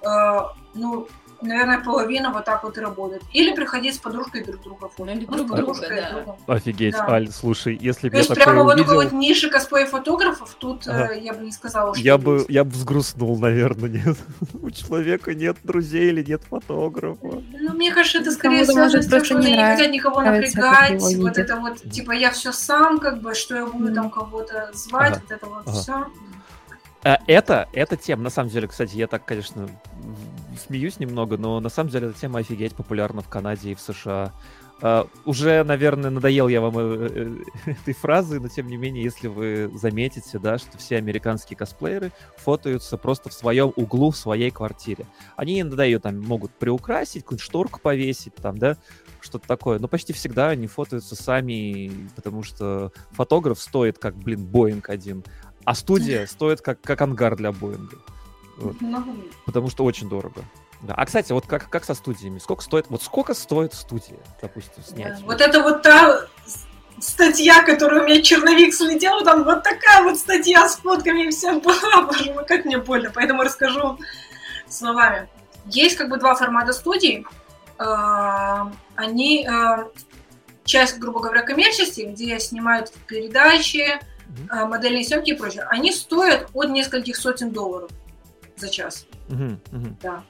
э, 0.01 0.39
ну, 0.73 1.07
наверное, 1.43 1.79
половина 1.81 2.31
вот 2.31 2.45
так 2.45 2.63
вот 2.63 2.77
и 2.77 2.81
работает. 2.81 3.23
Или 3.33 3.53
приходить 3.53 3.95
с 3.95 3.97
подружкой 3.99 4.43
друг 4.43 4.61
друга 4.61 4.89
фоткать. 4.89 5.17
Или 5.17 5.25
друг 5.25 5.47
друга, 5.47 5.79
да. 5.89 6.35
Офигеть, 6.53 6.93
да. 6.93 7.07
Аль, 7.07 7.29
слушай, 7.29 7.77
если 7.79 8.09
бы 8.09 8.17
я 8.17 8.23
такое 8.23 8.35
прямо 8.35 8.61
увидел... 8.61 8.77
вот 8.77 8.77
такой 8.77 9.05
вот 9.05 9.13
ниши 9.13 9.49
косплей-фотографов, 9.49 10.55
тут 10.59 10.87
ага. 10.87 11.13
э, 11.13 11.21
я 11.21 11.33
бы 11.33 11.43
не 11.43 11.51
сказала, 11.51 11.93
что 11.93 12.03
Я 12.03 12.13
есть. 12.13 12.25
бы, 12.25 12.45
я 12.49 12.63
бы 12.63 12.71
взгрустнул, 12.71 13.37
наверное, 13.37 13.89
нет. 13.89 14.17
У 14.61 14.71
человека 14.71 15.33
нет 15.33 15.57
друзей 15.63 16.09
или 16.09 16.23
нет 16.23 16.41
фотографа. 16.49 17.19
Ну, 17.23 17.73
мне 17.73 17.91
кажется, 17.93 18.19
это 18.19 18.31
скорее 18.31 18.65
связано 18.65 19.01
с 19.01 19.07
тем, 19.07 19.23
что 19.23 19.37
они 19.37 19.51
не 19.51 19.63
хотят 19.63 19.91
никого 19.91 20.21
напрягать. 20.21 21.01
Вот 21.01 21.37
это 21.37 21.57
вот, 21.57 21.81
типа, 21.91 22.11
я 22.11 22.31
все 22.31 22.51
сам, 22.51 22.99
как 22.99 23.21
бы, 23.21 23.33
что 23.33 23.55
я 23.55 23.65
буду 23.65 23.93
там 23.93 24.09
кого-то 24.09 24.71
звать, 24.73 25.19
вот 25.21 25.31
это 25.31 25.45
вот 25.45 25.75
все. 25.75 26.07
Э, 27.03 27.17
это, 27.27 27.67
эта 27.73 27.97
тема, 27.97 28.23
на 28.23 28.29
самом 28.29 28.49
деле, 28.49 28.67
кстати, 28.67 28.95
я 28.95 29.07
так, 29.07 29.25
конечно, 29.25 29.67
смеюсь 30.67 30.99
немного, 30.99 31.37
но 31.37 31.59
на 31.59 31.69
самом 31.69 31.89
деле 31.89 32.07
эта 32.07 32.19
тема 32.19 32.39
офигеть 32.39 32.75
популярна 32.75 33.21
в 33.21 33.29
Канаде 33.29 33.71
и 33.71 33.75
в 33.75 33.79
США. 33.79 34.31
Uh, 34.81 35.07
уже, 35.23 35.63
наверное, 35.63 36.09
надоел 36.09 36.49
я 36.49 36.59
вам 36.59 36.77
э, 36.77 37.07
э, 37.09 37.71
этой 37.71 37.93
фразы, 37.93 38.41
но 38.41 38.49
тем 38.49 38.67
не 38.67 38.75
менее, 38.75 39.01
если 39.01 39.29
вы 39.29 39.71
заметите, 39.75 40.39
да, 40.39 40.57
что 40.57 40.77
все 40.77 40.97
американские 40.97 41.55
косплееры 41.55 42.11
фотаются 42.35 42.97
просто 42.97 43.29
в 43.29 43.33
своем 43.33 43.71
углу, 43.77 44.11
в 44.11 44.17
своей 44.17 44.51
квартире. 44.51 45.05
Они 45.37 45.61
иногда 45.61 45.85
ее 45.85 45.99
там 45.99 46.19
могут 46.19 46.51
приукрасить, 46.51 47.21
какую-нибудь 47.21 47.45
шторку 47.45 47.79
повесить, 47.79 48.35
там, 48.35 48.57
да, 48.57 48.75
что-то 49.21 49.47
такое. 49.47 49.79
Но 49.79 49.87
почти 49.87 50.11
всегда 50.11 50.49
они 50.49 50.67
фотаются 50.67 51.15
сами, 51.15 51.89
потому 52.15 52.43
что 52.43 52.91
фотограф 53.11 53.61
стоит 53.61 53.99
как, 53.99 54.17
блин, 54.17 54.45
Боинг 54.45 54.89
один, 54.89 55.23
а 55.65 55.75
студия 55.75 56.25
стоит 56.25 56.61
как, 56.61 56.81
как 56.81 57.01
ангар 57.01 57.35
для 57.35 57.51
Боинга. 57.51 57.97
Вот. 58.57 58.75
Потому 59.45 59.69
что 59.69 59.83
очень 59.83 60.09
дорого. 60.09 60.43
Да. 60.81 60.93
А, 60.95 61.05
кстати, 61.05 61.31
вот 61.31 61.47
как, 61.47 61.69
как 61.69 61.85
со 61.85 61.93
студиями? 61.93 62.39
Сколько 62.39 62.61
стоит, 62.61 62.85
вот 62.89 63.01
сколько 63.01 63.33
стоит 63.33 63.73
студия, 63.73 64.19
допустим, 64.41 64.83
снять? 64.83 65.21
Вот 65.21 65.39
это 65.39 65.61
вот 65.61 65.81
та 65.81 66.27
статья, 66.99 67.63
которую 67.63 68.03
у 68.03 68.05
меня 68.05 68.21
черновик 68.21 68.73
слетел, 68.73 69.23
там 69.23 69.43
вот 69.45 69.63
такая 69.63 70.03
вот 70.03 70.17
статья 70.17 70.67
с 70.67 70.75
фотками 70.77 71.27
и 71.27 71.29
всем 71.31 71.59
была, 71.61 72.03
боже 72.03 72.33
мой, 72.33 72.45
как 72.45 72.65
мне 72.65 72.77
больно, 72.77 73.11
поэтому 73.13 73.43
расскажу 73.43 73.97
словами. 74.67 75.29
Есть 75.65 75.95
как 75.95 76.09
бы 76.09 76.17
два 76.17 76.35
формата 76.35 76.73
студий. 76.73 77.25
А, 77.77 78.71
они 78.95 79.47
а, 79.47 79.87
часть, 80.65 80.99
грубо 80.99 81.21
говоря, 81.21 81.43
коммерческий, 81.43 82.05
где 82.05 82.39
снимают 82.39 82.91
передачи, 83.07 83.99
mm-hmm. 84.35 84.67
модельные 84.67 85.03
съемки 85.03 85.31
и 85.31 85.35
прочее, 85.35 85.63
они 85.69 85.91
стоят 85.91 86.49
от 86.53 86.69
нескольких 86.69 87.17
сотен 87.17 87.51
долларов 87.51 87.91
за 88.57 88.69
час. 88.69 89.05
Mm-hmm. 89.29 89.59
Mm-hmm. 89.71 89.95
Да. 90.01 90.23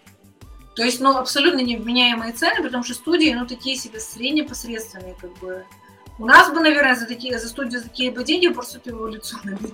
То 0.76 0.84
есть, 0.84 0.99
ну, 0.99 1.18
абсолютно 1.18 1.60
невменяемые 1.60 2.34
цены, 2.34 2.64
потому 2.64 2.84
что 2.84 2.93
студии, 2.95 3.32
ну, 3.34 3.45
такие 3.45 3.76
себе 3.76 3.99
среднепосредственные, 3.99 5.16
как 5.20 5.32
бы. 5.38 5.66
У 6.20 6.26
нас 6.26 6.51
бы, 6.51 6.60
наверное, 6.60 6.95
за 6.95 7.06
такие, 7.06 7.38
за 7.39 7.47
студию 7.47 7.80
за 7.80 7.89
такие 7.89 8.12
бы 8.12 8.24
деньги 8.24 8.47
просто 8.47 8.80
эволюционные. 8.84 9.58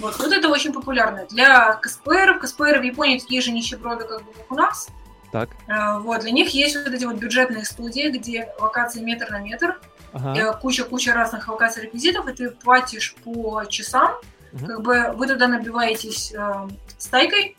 Вот, 0.00 0.18
вот 0.18 0.32
это 0.32 0.48
очень 0.48 0.72
популярно. 0.72 1.26
Для 1.30 1.74
косплееров, 1.74 2.38
косплееры 2.38 2.80
в 2.80 2.82
Японии 2.82 3.18
такие 3.18 3.40
же 3.40 3.50
нищеброды, 3.50 4.04
как 4.04 4.24
бы, 4.24 4.32
как 4.32 4.50
у 4.50 4.54
нас. 4.54 4.88
Так. 5.30 5.50
А, 5.68 5.98
вот, 6.00 6.20
для 6.20 6.30
них 6.30 6.50
есть 6.50 6.76
вот 6.76 6.92
эти 6.92 7.04
вот 7.04 7.16
бюджетные 7.16 7.64
студии, 7.64 8.08
где 8.10 8.52
локации 8.58 9.00
метр 9.02 9.30
на 9.30 9.40
метр, 9.40 9.80
ага. 10.14 10.52
куча-куча 10.54 11.12
разных 11.12 11.48
локаций 11.48 11.82
реквизитов, 11.82 12.28
и 12.28 12.32
ты 12.32 12.50
платишь 12.50 13.14
по 13.24 13.64
часам, 13.64 14.14
угу. 14.52 14.66
как 14.66 14.82
бы 14.82 15.12
вы 15.14 15.26
туда 15.26 15.48
набиваетесь 15.48 16.32
э, 16.32 16.68
стайкой, 16.98 17.56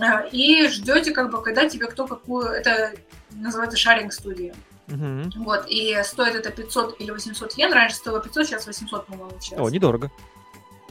э, 0.00 0.28
и 0.30 0.68
ждете, 0.68 1.12
как 1.12 1.30
бы, 1.30 1.42
когда 1.42 1.68
тебе 1.68 1.86
кто 1.86 2.06
какую... 2.06 2.46
Это 2.46 2.92
называется 3.30 3.76
шаринг 3.76 4.12
студия. 4.12 4.54
Угу. 4.88 5.44
Вот, 5.44 5.66
и 5.68 6.00
стоит 6.02 6.34
это 6.34 6.50
500 6.50 7.00
или 7.00 7.10
800 7.10 7.58
йен. 7.58 7.72
Раньше 7.72 7.96
стоило 7.96 8.20
500, 8.20 8.46
сейчас 8.46 8.66
800, 8.66 9.06
по-моему, 9.06 9.32
сейчас. 9.40 9.58
О, 9.58 9.68
недорого. 9.68 10.10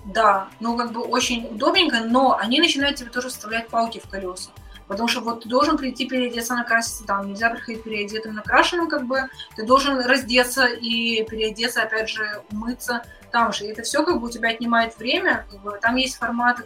Да, 0.05 0.47
ну 0.60 0.78
как 0.78 0.93
бы 0.93 1.01
очень 1.01 1.47
удобненько, 1.47 1.99
но 2.01 2.38
они 2.38 2.60
начинают 2.60 2.97
тебе 2.97 3.10
тоже 3.10 3.30
вставлять 3.30 3.68
палки 3.68 3.99
в 3.99 4.10
колеса. 4.10 4.51
Потому 4.88 5.09
что 5.09 5.21
вот 5.21 5.43
ты 5.43 5.49
должен 5.49 5.77
прийти 5.77 6.07
переодеться, 6.07 6.55
накраситься 6.55 7.03
там. 7.03 7.27
Нельзя 7.27 7.49
приходить 7.49 7.83
переодетым, 7.83 8.35
накрашенным, 8.35 8.88
как 8.88 9.05
бы. 9.05 9.29
Ты 9.55 9.65
должен 9.65 9.99
раздеться 9.99 10.65
и 10.65 11.23
переодеться, 11.23 11.83
опять 11.83 12.09
же, 12.09 12.41
умыться 12.51 13.03
там 13.31 13.51
же. 13.51 13.65
И 13.65 13.69
это 13.69 13.83
все 13.83 14.03
как 14.03 14.19
бы 14.19 14.27
у 14.27 14.31
тебя 14.31 14.49
отнимает 14.49 14.97
время. 14.97 15.45
Как 15.51 15.61
бы. 15.61 15.77
Там 15.81 15.95
есть 15.95 16.17
формат 16.17 16.65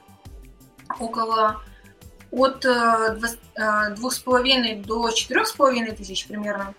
около 0.99 1.61
от 2.31 2.63
э, 2.63 3.17
э, 3.55 3.95
двух 3.95 4.13
с 4.13 4.19
половиной 4.19 4.75
до 4.75 5.09
четырех 5.11 5.47
с 5.47 5.51
половиной 5.51 5.91
тысяч 5.91 6.27
примерно. 6.27 6.73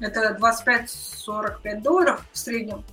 Это 0.00 0.36
25-45 0.40 1.80
долларов 1.82 2.24
в 2.32 2.38
среднем. 2.38 2.84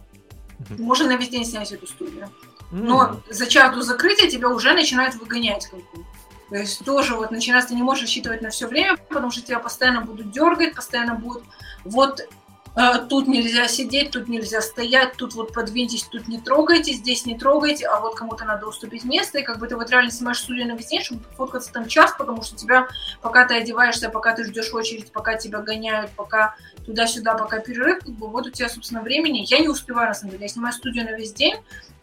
Можно 0.78 1.08
на 1.08 1.18
весь 1.18 1.30
день 1.30 1.45
снять 1.45 1.72
эту 1.72 1.88
студию. 1.88 2.30
Но 2.72 3.22
за 3.30 3.45
час 3.45 3.74
до 3.76 3.82
закрытия 3.82 4.30
тебя 4.30 4.49
уже 4.49 4.74
начинают 4.74 5.16
выгонять. 5.16 5.68
Как 5.68 5.80
бы. 5.80 6.06
То 6.54 6.60
есть 6.60 6.86
тоже 6.86 7.16
вот 7.16 7.32
начинается, 7.32 7.70
ты 7.70 7.76
не 7.76 7.82
можешь 7.82 8.04
рассчитывать 8.04 8.43
на 8.43 8.51
все 8.51 8.68
время, 8.68 8.95
потому 9.10 9.32
что 9.32 9.41
тебя 9.41 9.58
постоянно 9.58 10.01
будут 10.01 10.30
дергать, 10.30 10.76
постоянно 10.76 11.16
будут 11.16 11.41
вот 11.84 12.28
э, 12.76 12.82
тут 13.10 13.28
нельзя 13.28 13.68
сидеть, 13.68 14.12
тут 14.12 14.28
нельзя 14.28 14.62
стоять, 14.62 15.14
тут 15.18 15.34
вот 15.34 15.51
подвиньтесь, 15.51 16.04
тут 16.04 16.28
не 16.28 16.39
трогайте, 16.39 16.93
здесь 16.93 17.26
не 17.26 17.36
трогайте, 17.36 17.88
а 17.88 17.99
вот 18.01 18.14
кому-то 18.14 18.45
надо 18.45 18.68
уступить 18.68 19.04
место, 19.04 19.39
и 19.39 19.41
как 19.41 19.58
бы 19.58 19.68
ты 19.68 19.76
вот 19.76 19.89
реально 19.89 20.12
снимаешь 20.12 20.41
студию 20.41 20.68
на 20.68 20.74
весь 20.74 20.86
день, 20.86 21.01
чтобы 21.01 21.24
фоткаться 21.36 21.74
там 21.74 21.88
час, 21.88 22.14
потому 22.16 22.43
что 22.43 22.56
тебя, 22.56 22.88
пока 23.24 23.47
ты 23.47 23.56
одеваешься, 23.56 24.10
пока 24.10 24.36
ты 24.36 24.43
ждешь 24.43 24.72
очередь, 24.76 25.12
пока 25.12 25.34
тебя 25.34 25.58
гоняют, 25.58 26.12
пока 26.12 26.56
туда-сюда, 26.86 27.34
пока 27.34 27.62
перерыв, 27.62 28.01
как 28.06 28.14
бы 28.14 28.28
вот 28.28 28.45
у 28.45 28.51
тебя, 28.51 28.70
собственно, 28.70 29.01
времени. 29.01 29.43
Я 29.47 29.58
не 29.58 29.70
успеваю, 29.70 30.10
на 30.10 30.14
самом 30.14 30.34
деле. 30.34 30.43
Я 30.43 30.49
снимаю 30.49 30.74
студию 30.74 31.06
на 31.06 31.16
весь 31.16 31.34
день, 31.34 31.56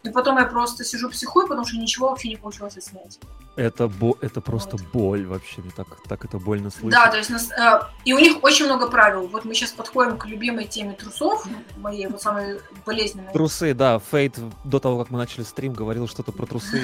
и 0.03 0.09
потом 0.09 0.37
я 0.37 0.45
просто 0.45 0.83
сижу 0.83 1.09
психую, 1.09 1.47
потому 1.47 1.65
что 1.65 1.77
ничего 1.77 2.09
вообще 2.09 2.29
не 2.29 2.35
получилось 2.35 2.77
снять. 2.79 3.19
Это, 3.55 3.87
бо... 3.87 4.17
это 4.21 4.41
просто 4.41 4.77
вот. 4.77 4.87
боль 4.93 5.27
вообще, 5.27 5.61
мне 5.61 5.71
так, 5.75 5.87
так 6.07 6.25
это 6.25 6.39
больно 6.39 6.71
слышать. 6.71 6.91
Да, 6.91 7.11
то 7.11 7.17
есть, 7.17 7.29
нас, 7.29 7.51
э, 7.51 7.81
и 8.05 8.13
у 8.13 8.19
них 8.19 8.43
очень 8.43 8.65
много 8.65 8.89
правил. 8.89 9.27
Вот 9.27 9.45
мы 9.45 9.53
сейчас 9.53 9.71
подходим 9.71 10.17
к 10.17 10.25
любимой 10.25 10.65
теме 10.65 10.93
трусов, 10.93 11.45
моей 11.77 12.07
вот 12.07 12.21
самой 12.21 12.61
болезненной. 12.85 13.31
Трусы, 13.33 13.73
да, 13.73 13.99
Фейт 13.99 14.39
до 14.63 14.79
того, 14.79 15.03
как 15.03 15.11
мы 15.11 15.19
начали 15.19 15.43
стрим, 15.43 15.73
говорил 15.73 16.07
что-то 16.07 16.31
про 16.31 16.45
трусы, 16.45 16.79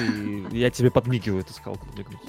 и 0.52 0.58
я 0.58 0.70
тебе 0.70 0.90
подмигиваю, 0.90 1.42
ты 1.42 1.52
сказал 1.52 1.76
подмигнуть. 1.76 2.20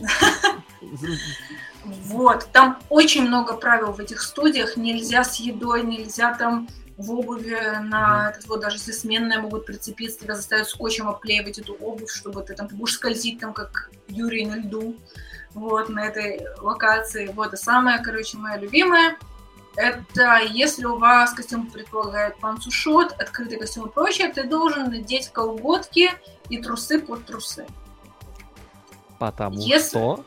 Вот, 1.81 2.47
там 2.51 2.79
очень 2.89 3.27
много 3.27 3.55
правил 3.55 3.91
в 3.91 3.99
этих 3.99 4.21
студиях. 4.21 4.77
Нельзя 4.77 5.23
с 5.23 5.35
едой, 5.37 5.83
нельзя 5.83 6.33
там 6.33 6.67
в 6.99 7.11
обуви 7.13 7.57
на 7.81 8.29
этот 8.29 8.45
вот, 8.47 8.59
даже 8.59 8.75
если 8.75 8.91
сменные 8.91 9.39
могут 9.39 9.65
прицепиться, 9.65 10.19
тебя 10.19 10.35
заставят 10.35 10.67
скотчем 10.67 11.07
обклеивать 11.07 11.57
эту 11.57 11.73
обувь, 11.75 12.11
чтобы 12.11 12.43
ты 12.43 12.53
там 12.55 12.67
ты 12.67 12.75
будешь 12.75 12.95
скользить 12.95 13.39
там, 13.39 13.53
как 13.53 13.89
Юрий 14.09 14.45
на 14.45 14.57
льду, 14.57 14.97
вот, 15.53 15.87
на 15.87 16.05
этой 16.05 16.45
локации. 16.59 17.27
Вот, 17.33 17.53
и 17.53 17.57
самое, 17.57 17.99
короче, 17.99 18.37
моя 18.37 18.57
любимая, 18.57 19.17
это 19.77 20.41
если 20.51 20.85
у 20.85 20.97
вас 20.97 21.31
костюм 21.31 21.67
предполагает 21.67 22.37
панцушот, 22.37 23.13
открытый 23.13 23.57
костюм 23.57 23.87
и 23.87 23.91
прочее, 23.91 24.27
ты 24.27 24.43
должен 24.43 24.91
надеть 24.91 25.29
колготки 25.29 26.09
и 26.49 26.61
трусы 26.61 26.99
под 26.99 27.25
трусы. 27.25 27.65
Потому 29.19 29.57
если... 29.57 29.87
что? 29.87 30.25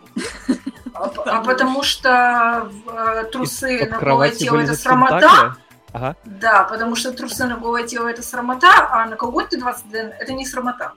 А, 0.94 1.04
а 1.26 1.42
потому 1.42 1.82
что 1.82 2.70
э, 2.86 3.24
трусы 3.30 3.86
на 3.90 3.98
голое 3.98 4.30
тело 4.30 4.58
это 4.60 4.74
срамота. 4.74 5.56
Ага. 5.93 6.16
Да, 6.24 6.64
потому 6.64 6.97
что 6.97 7.12
трусы 7.12 7.45
на 7.45 7.57
голое 7.57 7.86
тело 7.86 8.09
это 8.09 8.22
срамота, 8.22 8.88
а 8.90 9.07
на 9.07 9.16
колготки 9.16 9.57
20 9.57 9.90
дн 9.90 10.12
это 10.18 10.32
не 10.32 10.47
срамота. 10.47 10.93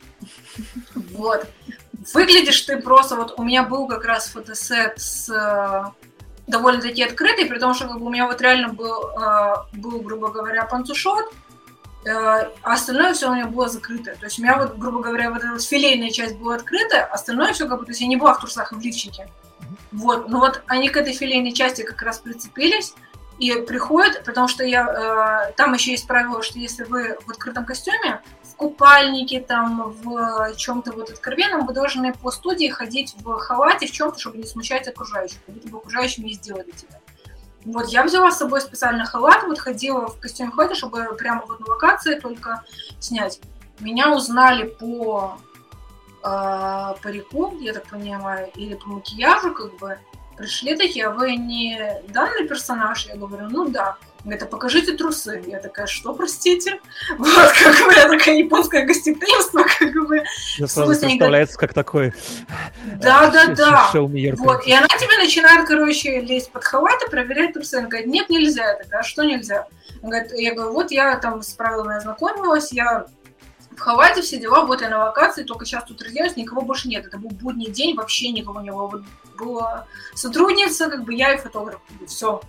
Вот. 1.11 1.45
Выглядишь 2.13 2.61
ты 2.61 2.77
просто, 2.77 3.15
вот 3.15 3.37
у 3.37 3.43
меня 3.43 3.63
был 3.63 3.87
как 3.87 4.05
раз 4.05 4.27
фотосет 4.27 4.99
с 4.99 5.29
э, 5.29 5.83
довольно-таки 6.47 7.03
открытый, 7.03 7.45
при 7.45 7.57
том, 7.57 7.73
что 7.73 7.87
как 7.87 7.99
бы, 7.99 8.05
у 8.05 8.09
меня 8.09 8.27
вот 8.27 8.39
реально 8.41 8.69
был, 8.69 9.09
э, 9.09 9.55
был, 9.73 9.99
грубо 10.01 10.29
говоря, 10.29 10.65
панцушот, 10.65 11.25
а 12.07 12.51
остальное 12.61 13.13
все 13.13 13.31
у 13.31 13.33
меня 13.33 13.47
было 13.47 13.67
закрыто. 13.67 14.15
То 14.15 14.25
есть 14.25 14.37
у 14.37 14.43
меня 14.43 14.57
вот, 14.57 14.77
грубо 14.77 15.01
говоря, 15.01 15.31
вот 15.31 15.39
эта 15.39 15.53
вот 15.53 15.63
филейная 15.63 16.11
часть 16.11 16.37
была 16.37 16.55
открыта, 16.55 17.03
остальное 17.05 17.51
все 17.53 17.67
как 17.67 17.79
бы, 17.79 17.85
то 17.85 17.91
есть 17.91 18.01
я 18.01 18.07
не 18.07 18.15
была 18.15 18.35
в 18.35 18.39
трусах 18.39 18.71
и 18.71 18.75
в 18.75 18.79
лифчике. 18.79 19.27
Вот, 19.91 20.29
но 20.29 20.39
вот 20.39 20.61
они 20.67 20.89
к 20.89 20.97
этой 20.97 21.13
филейной 21.13 21.53
части 21.53 21.81
как 21.81 22.01
раз 22.03 22.19
прицепились 22.19 22.93
и 23.39 23.53
приходят, 23.61 24.23
потому 24.23 24.47
что 24.47 24.63
я, 24.63 25.47
э, 25.49 25.53
там 25.53 25.73
еще 25.73 25.91
есть 25.91 26.07
правило, 26.07 26.41
что 26.41 26.57
если 26.57 26.83
вы 26.83 27.17
в 27.25 27.29
открытом 27.29 27.65
костюме, 27.65 28.21
в 28.43 28.55
купальнике, 28.55 29.41
там, 29.41 29.91
в 29.91 30.55
чем-то 30.55 30.93
вот 30.93 31.09
откровенном, 31.09 31.65
вы 31.65 31.73
должны 31.73 32.13
по 32.13 32.31
студии 32.31 32.67
ходить 32.69 33.15
в 33.19 33.37
халате, 33.39 33.87
в 33.87 33.91
чем-то, 33.91 34.17
чтобы 34.17 34.37
не 34.37 34.45
смущать 34.45 34.87
окружающих, 34.87 35.37
как 35.45 35.55
будто 35.55 35.77
окружающим 35.77 36.23
не 36.23 36.33
сделали 36.33 36.71
тебя. 36.71 36.99
Вот, 37.65 37.87
я 37.87 38.03
взяла 38.03 38.31
с 38.31 38.37
собой 38.37 38.61
специальный 38.61 39.05
халат, 39.05 39.43
вот 39.43 39.59
ходила 39.59 40.07
в 40.07 40.19
костюме 40.19 40.51
халате, 40.51 40.75
чтобы 40.75 41.15
прямо 41.17 41.43
вот 41.47 41.59
на 41.59 41.65
локации 41.65 42.19
только 42.19 42.63
снять. 42.99 43.41
Меня 43.79 44.13
узнали 44.13 44.63
по 44.67 45.37
э, 46.23 46.93
парику, 47.03 47.57
я 47.59 47.73
так 47.73 47.87
понимаю, 47.87 48.49
или 48.55 48.75
по 48.75 48.87
макияжу, 48.87 49.53
как 49.53 49.75
бы. 49.77 49.99
Пришли 50.37 50.75
такие, 50.75 51.07
а 51.07 51.11
вы 51.11 51.35
не 51.35 52.01
данный 52.09 52.47
персонаж? 52.47 53.05
Я 53.05 53.15
говорю, 53.15 53.47
ну 53.49 53.69
да. 53.69 53.95
Говорит, 54.25 54.49
покажите 54.49 54.93
трусы. 54.93 55.43
Я 55.45 55.59
такая, 55.59 55.85
что, 55.85 56.13
простите? 56.13 56.79
Вот, 57.17 57.51
как 57.63 57.85
бы, 57.85 57.93
я 57.93 58.09
такая 58.09 58.35
японское 58.35 58.83
гостеприимство, 58.83 59.63
как 59.79 59.93
бы. 60.07 60.23
Я 60.57 60.67
сразу 60.67 60.99
представляется, 60.99 61.57
как 61.57 61.73
такой... 61.73 62.13
Да, 63.01 63.29
да, 63.29 63.47
да. 63.47 63.89
Вот, 63.93 64.65
и 64.65 64.73
она 64.73 64.87
тебе 64.87 65.17
начинает, 65.17 65.67
короче, 65.67 66.21
лезть 66.21 66.51
под 66.51 66.63
халат 66.63 67.03
и 67.05 67.09
проверять 67.09 67.53
трусы. 67.53 67.75
Она 67.75 67.87
говорит, 67.87 68.07
нет, 68.07 68.29
нельзя. 68.29 68.71
Я 68.71 68.75
такая, 68.75 69.01
а 69.01 69.03
что 69.03 69.23
нельзя? 69.23 69.67
Я 70.01 70.53
говорю, 70.53 70.73
вот 70.73 70.91
я 70.91 71.15
там 71.17 71.41
с 71.41 71.53
правилами 71.53 71.95
ознакомилась, 71.95 72.71
я 72.71 73.05
в 73.75 73.79
халате, 73.79 74.21
все 74.21 74.37
дела, 74.37 74.65
вот 74.65 74.81
я 74.81 74.89
на 74.89 75.05
локации, 75.05 75.43
только 75.43 75.65
сейчас 75.65 75.83
тут 75.83 76.01
разделаюсь, 76.01 76.35
никого 76.35 76.61
больше 76.61 76.87
нет. 76.87 77.05
Это 77.05 77.17
был 77.17 77.29
будний 77.29 77.69
день, 77.69 77.95
вообще 77.95 78.29
никого 78.31 78.61
не 78.61 78.71
было. 78.71 78.87
Вот 78.87 79.03
была 79.37 79.87
сотрудница, 80.13 80.89
как 80.89 81.03
бы 81.03 81.13
я 81.13 81.33
и 81.33 81.37
фотограф. 81.37 81.79
Все, 82.07 82.41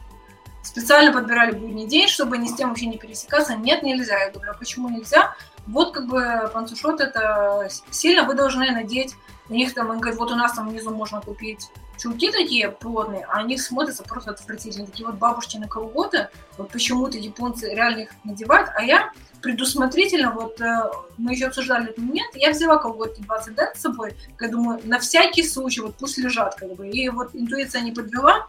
специально 0.63 1.13
подбирали 1.13 1.53
будний 1.53 1.87
день, 1.87 2.09
чтобы 2.09 2.39
ни 2.39 2.49
с 2.49 2.55
тем 2.55 2.71
вообще 2.71 2.87
не 2.87 2.99
пересекаться. 2.99 3.55
Нет, 3.55 3.83
нельзя. 3.83 4.19
Я 4.19 4.31
говорю, 4.31 4.51
а 4.51 4.55
почему 4.55 4.89
нельзя? 4.89 5.35
Вот 5.67 5.93
как 5.93 6.07
бы 6.07 6.51
панцушот 6.53 7.01
это 7.01 7.69
сильно 7.91 8.25
вы 8.25 8.35
должны 8.35 8.71
надеть. 8.71 9.15
У 9.49 9.55
них 9.55 9.75
там, 9.75 9.91
он 9.91 10.01
говорит, 10.01 10.19
вот 10.19 10.31
у 10.33 10.37
нас 10.37 10.55
там 10.55 10.69
внизу 10.69 10.91
можно 10.91 11.21
купить 11.21 11.71
чулки 11.99 12.31
такие 12.31 12.71
плотные, 12.71 13.25
а 13.25 13.39
они 13.39 13.59
смотрятся 13.59 14.03
просто 14.03 14.31
отвратительно. 14.31 14.87
Такие 14.87 15.07
вот 15.07 15.17
бабушкины 15.17 15.69
колготы, 15.69 16.29
вот 16.59 16.71
почему-то 16.71 17.19
японцы 17.19 17.69
реально 17.75 18.01
их 18.01 18.11
надевают, 18.25 18.71
а 18.75 18.83
я 18.83 19.13
предусмотрительно, 19.43 20.33
вот 20.33 20.61
э, 20.61 20.91
мы 21.19 21.33
еще 21.33 21.47
обсуждали 21.47 21.91
этот 21.91 21.99
момент, 21.99 22.35
я 22.35 22.51
взяла 22.51 22.79
колготки 22.79 23.21
20 23.21 23.55
ден 23.55 23.69
с 23.75 23.81
собой, 23.81 24.17
я 24.41 24.49
думаю, 24.49 24.81
на 24.85 24.99
всякий 24.99 25.43
случай, 25.43 25.83
вот 25.83 25.95
пусть 25.97 26.19
лежат, 26.19 26.57
как 26.57 26.75
бы, 26.75 26.89
и 26.89 27.09
вот 27.11 27.31
интуиция 27.35 27.83
не 27.83 27.93
подвела, 27.93 28.47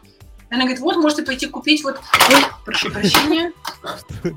она 0.50 0.62
говорит, 0.62 0.80
вот, 0.80 0.96
можете 0.96 1.22
пойти 1.22 1.46
купить 1.46 1.84
вот... 1.84 2.00
Ой, 2.30 2.42
прошу 2.64 2.90
прощения. 2.90 3.52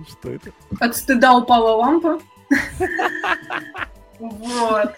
Что 0.09 0.31
это? 0.31 0.51
От 0.79 0.95
стыда 0.95 1.33
упала 1.33 1.75
лампа. 1.77 2.19
Вот. 4.19 4.93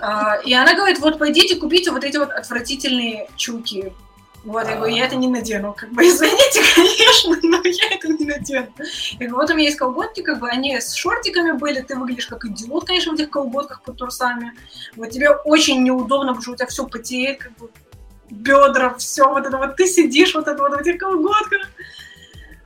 А, 0.00 0.36
и 0.44 0.52
она 0.52 0.74
говорит, 0.74 0.98
вот 0.98 1.18
пойдите 1.18 1.56
купите 1.56 1.90
вот 1.90 2.04
эти 2.04 2.16
вот 2.16 2.30
отвратительные 2.30 3.28
чулки. 3.36 3.92
Вот, 4.44 4.66
я 4.66 4.76
говорю, 4.76 4.94
я 4.94 5.04
это 5.04 5.16
не 5.16 5.28
надену. 5.28 5.74
Как 5.76 5.90
бы, 5.92 6.02
извините, 6.06 6.62
конечно, 6.74 7.36
но 7.42 7.60
я 7.62 7.94
это 7.94 8.08
не 8.08 8.24
надену. 8.24 8.68
Я 9.18 9.28
говорю, 9.28 9.36
вот 9.36 9.50
у 9.50 9.54
меня 9.54 9.66
есть 9.66 9.78
колготки, 9.78 10.22
как 10.22 10.40
бы, 10.40 10.48
они 10.48 10.80
с 10.80 10.94
шортиками 10.94 11.52
были, 11.52 11.82
ты 11.82 11.96
выглядишь 11.96 12.26
как 12.26 12.44
идиот, 12.46 12.86
конечно, 12.86 13.12
в 13.12 13.14
этих 13.16 13.30
колготках 13.30 13.82
под 13.82 13.98
трусами. 13.98 14.52
Вот 14.96 15.10
тебе 15.10 15.30
очень 15.30 15.82
неудобно, 15.82 16.28
потому 16.28 16.42
что 16.42 16.52
у 16.52 16.56
тебя 16.56 16.66
все 16.66 16.86
потеет, 16.86 17.38
как 17.38 17.52
бы, 17.56 17.68
бедра, 18.30 18.94
все 18.94 19.28
вот 19.28 19.44
это 19.44 19.58
вот, 19.58 19.76
ты 19.76 19.86
сидишь 19.86 20.34
вот 20.34 20.48
это 20.48 20.62
вот 20.62 20.72
в 20.72 20.80
этих 20.80 20.98
колготках. 20.98 21.68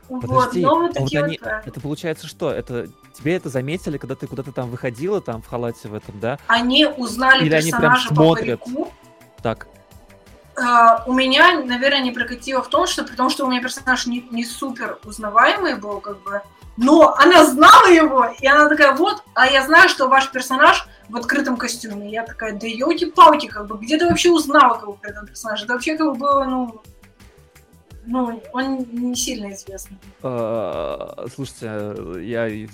Подожди, 0.08 0.30
вот, 0.30 0.54
но 0.54 0.80
вот 0.80 0.96
а 0.96 1.00
вот 1.00 1.12
они, 1.14 1.38
вот, 1.42 1.50
это 1.66 1.80
получается 1.80 2.26
что? 2.26 2.52
Это 2.52 2.88
тебе 3.14 3.36
это 3.36 3.48
заметили, 3.48 3.98
когда 3.98 4.14
ты 4.14 4.26
куда-то 4.26 4.52
там 4.52 4.70
выходила, 4.70 5.20
там 5.20 5.42
в 5.42 5.46
халате 5.46 5.88
в 5.88 5.94
этом, 5.94 6.20
да? 6.20 6.38
Они 6.46 6.86
узнали 6.86 7.44
Или 7.44 7.50
персонажа 7.50 8.08
они 8.08 8.16
прям 8.16 8.16
смотрят. 8.16 8.60
по 8.60 8.70
парику. 8.70 8.92
Так. 9.42 9.66
Uh, 10.56 11.02
у 11.06 11.12
меня, 11.12 11.60
наверное, 11.64 12.00
не 12.00 12.12
прокатило 12.12 12.62
в 12.62 12.68
том, 12.68 12.86
что 12.86 13.02
при 13.02 13.16
том, 13.16 13.28
что 13.28 13.44
у 13.44 13.50
меня 13.50 13.60
персонаж 13.60 14.06
не, 14.06 14.24
не 14.30 14.44
супер 14.44 14.98
узнаваемый 15.04 15.74
был, 15.74 15.98
как 16.00 16.22
бы, 16.22 16.42
но 16.76 17.14
она 17.16 17.44
знала 17.44 17.88
его, 17.88 18.26
и 18.40 18.46
она 18.46 18.68
такая, 18.68 18.92
вот, 18.92 19.22
а 19.34 19.46
я 19.46 19.64
знаю, 19.64 19.88
что 19.88 20.08
ваш 20.08 20.30
персонаж 20.30 20.86
в 21.08 21.16
открытом 21.16 21.56
костюме. 21.56 22.10
Я 22.10 22.24
такая, 22.24 22.52
да 22.52 22.66
елки-палки, 22.66 23.46
как 23.46 23.66
бы, 23.66 23.78
где 23.78 23.98
ты 23.98 24.06
вообще 24.06 24.30
узнала, 24.30 24.74
как 24.74 24.86
бы, 24.86 24.94
про 24.94 25.10
этого 25.10 25.26
персонажа? 25.26 25.64
Это 25.64 25.74
вообще, 25.74 25.96
как 25.96 26.06
бы, 26.08 26.14
было, 26.14 26.44
ну, 26.44 26.82
ну, 28.07 28.42
он 28.52 28.86
не 28.92 29.14
сильно 29.14 29.52
известный. 29.52 29.96
А, 30.22 31.26
слушайте, 31.34 31.94
я... 32.22 32.48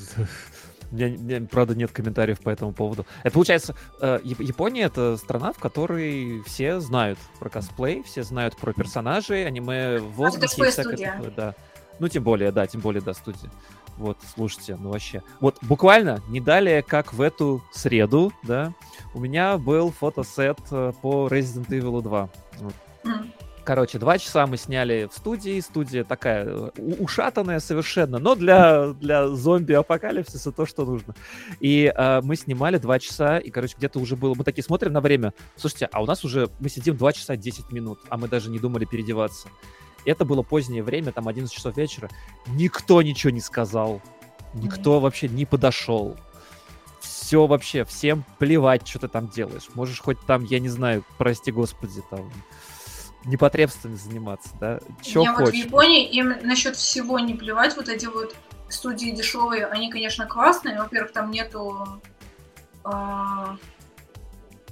У 0.93 0.97
меня, 0.97 1.07
у 1.07 1.23
меня, 1.23 1.47
правда, 1.49 1.77
нет 1.77 1.93
комментариев 1.93 2.41
по 2.41 2.51
этому 2.51 2.73
поводу. 2.73 3.07
Это 3.23 3.35
получается, 3.35 3.77
э, 4.01 4.19
Япония 4.25 4.83
это 4.83 5.17
страна, 5.19 5.53
в 5.53 5.59
которой 5.61 6.43
все 6.47 6.81
знают 6.81 7.17
про 7.39 7.49
косплей, 7.49 8.03
все 8.03 8.25
знают 8.25 8.57
про 8.57 8.73
персонажей, 8.73 9.47
аниме 9.47 10.01
в 10.01 10.11
воздухе. 10.15 10.63
Это 10.63 10.73
всякое 10.73 10.97
такое, 10.97 11.31
да. 11.31 11.55
Ну, 12.01 12.09
тем 12.09 12.25
более, 12.25 12.51
да, 12.51 12.67
тем 12.67 12.81
более, 12.81 13.03
да, 13.03 13.15
студия. 13.15 13.53
Вот, 13.99 14.19
слушайте, 14.35 14.77
ну 14.81 14.91
вообще. 14.91 15.23
Вот 15.39 15.59
буквально 15.63 16.23
не 16.29 16.41
далее, 16.41 16.83
как 16.83 17.13
в 17.13 17.21
эту 17.21 17.63
среду, 17.71 18.33
да, 18.43 18.73
у 19.15 19.21
меня 19.21 19.59
был 19.59 19.93
фотосет 19.93 20.59
э, 20.73 20.93
по 21.01 21.29
Resident 21.29 21.69
Evil 21.69 22.03
2. 22.03 22.29
Вот. 22.59 22.75
Mm. 23.05 23.31
Короче, 23.65 23.99
два 23.99 24.19
часа 24.19 24.47
мы 24.47 24.57
сняли 24.57 25.09
в 25.11 25.17
студии. 25.17 25.61
Студия 25.61 26.05
такая 26.05 26.47
э, 26.47 26.71
ушатанная 26.99 27.61
совершенно, 27.61 28.19
но 28.19 28.35
для, 28.35 28.89
для 28.95 29.29
зомби-апокалипсиса 29.29 30.53
то, 30.53 30.67
что 30.67 30.85
нужно. 30.85 31.15
И 31.61 31.93
э, 31.95 32.21
мы 32.23 32.37
снимали 32.37 32.79
два 32.79 32.99
часа, 32.99 33.39
и, 33.39 33.51
короче, 33.51 33.75
где-то 33.77 33.99
уже 33.99 34.17
было... 34.17 34.35
Мы 34.35 34.45
такие 34.45 34.65
смотрим 34.65 34.93
на 34.93 35.01
время. 35.01 35.35
Слушайте, 35.57 35.89
а 35.93 36.03
у 36.03 36.07
нас 36.07 36.25
уже... 36.25 36.49
Мы 36.59 36.69
сидим 36.69 36.97
два 36.97 37.13
часа 37.13 37.37
10 37.37 37.71
минут, 37.71 38.01
а 38.09 38.17
мы 38.17 38.29
даже 38.29 38.51
не 38.51 38.59
думали 38.59 38.87
переодеваться. 38.87 39.49
Это 40.07 40.25
было 40.25 40.43
позднее 40.43 40.83
время, 40.83 41.13
там 41.13 41.29
11 41.29 41.55
часов 41.55 41.77
вечера. 41.77 42.09
Никто 42.47 43.03
ничего 43.03 43.31
не 43.31 43.41
сказал. 43.41 44.01
Никто 44.55 44.97
mm-hmm. 44.97 45.01
вообще 45.01 45.29
не 45.29 45.45
подошел. 45.45 46.17
Все 47.01 47.47
вообще, 47.47 47.85
всем 47.85 48.25
плевать, 48.39 48.87
что 48.89 49.01
ты 49.01 49.09
там 49.09 49.29
делаешь. 49.29 49.69
Можешь 49.75 50.01
хоть 50.01 50.19
там, 50.27 50.45
я 50.45 50.59
не 50.59 50.69
знаю, 50.69 51.05
прости 51.19 51.53
господи, 51.53 52.03
там 52.11 52.31
непотребствами 53.25 53.95
заниматься, 53.95 54.51
да? 54.61 54.81
Чё 55.03 55.23
Я 55.23 55.33
хочешь. 55.33 55.47
вот 55.47 55.55
в 55.55 55.67
Японии 55.67 56.09
им 56.09 56.35
насчет 56.43 56.77
всего 56.77 57.19
не 57.19 57.35
плевать, 57.35 57.77
вот 57.77 57.89
эти 57.89 58.07
вот 58.07 58.35
студии 58.69 59.11
дешевые, 59.11 59.67
они, 59.67 59.91
конечно, 59.91 60.27
классные. 60.27 60.79
Во-первых, 60.79 61.13
там 61.13 61.31
нету 61.31 62.01
а, 62.85 63.57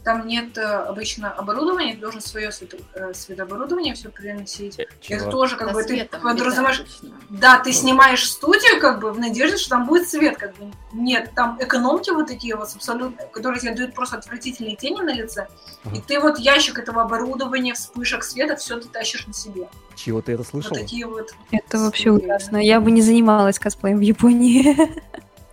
там 0.08 0.26
нет 0.26 0.56
э, 0.56 0.62
обычно 0.62 1.30
оборудования, 1.32 1.92
ты 1.92 2.00
должен 2.00 2.22
свое 2.22 2.50
э, 2.94 3.12
светооборудование 3.12 3.92
все 3.92 4.08
приносить. 4.08 4.78
Э, 4.78 4.86
чего? 5.02 5.16
Это 5.16 5.30
тоже 5.30 5.56
как 5.56 5.68
Со 5.68 5.74
бы 5.74 5.84
ты 5.84 6.06
подразумеваешь... 6.06 6.82
Да, 7.28 7.58
ты 7.58 7.74
снимаешь 7.74 8.26
студию 8.26 8.80
как 8.80 9.00
бы 9.00 9.12
в 9.12 9.18
надежде, 9.18 9.58
что 9.58 9.68
там 9.68 9.86
будет 9.86 10.08
свет. 10.08 10.38
Как 10.38 10.56
бы. 10.56 10.72
Нет, 10.94 11.32
там 11.36 11.58
экономки 11.60 12.08
вот 12.08 12.26
такие 12.26 12.56
вот 12.56 12.70
абсолютно, 12.74 13.22
которые 13.26 13.60
тебе 13.60 13.74
дают 13.74 13.92
просто 13.92 14.16
отвратительные 14.16 14.76
тени 14.76 15.02
на 15.02 15.12
лице. 15.12 15.46
Ага. 15.84 15.96
И 15.96 16.00
ты 16.00 16.18
вот 16.20 16.38
ящик 16.38 16.78
этого 16.78 17.02
оборудования, 17.02 17.74
вспышек 17.74 18.24
света, 18.24 18.56
все 18.56 18.80
ты 18.80 18.88
тащишь 18.88 19.26
на 19.26 19.34
себе. 19.34 19.68
Чего 19.94 20.22
ты 20.22 20.32
это 20.32 20.42
слышал? 20.42 20.70
Вот 20.70 20.78
такие 20.78 21.04
вот. 21.04 21.34
Это 21.50 21.76
вообще 21.76 22.12
ужасно. 22.12 22.56
Я 22.56 22.80
бы 22.80 22.90
не 22.92 23.02
занималась 23.02 23.58
косплеем 23.58 23.98
в 23.98 24.00
Японии. 24.00 24.74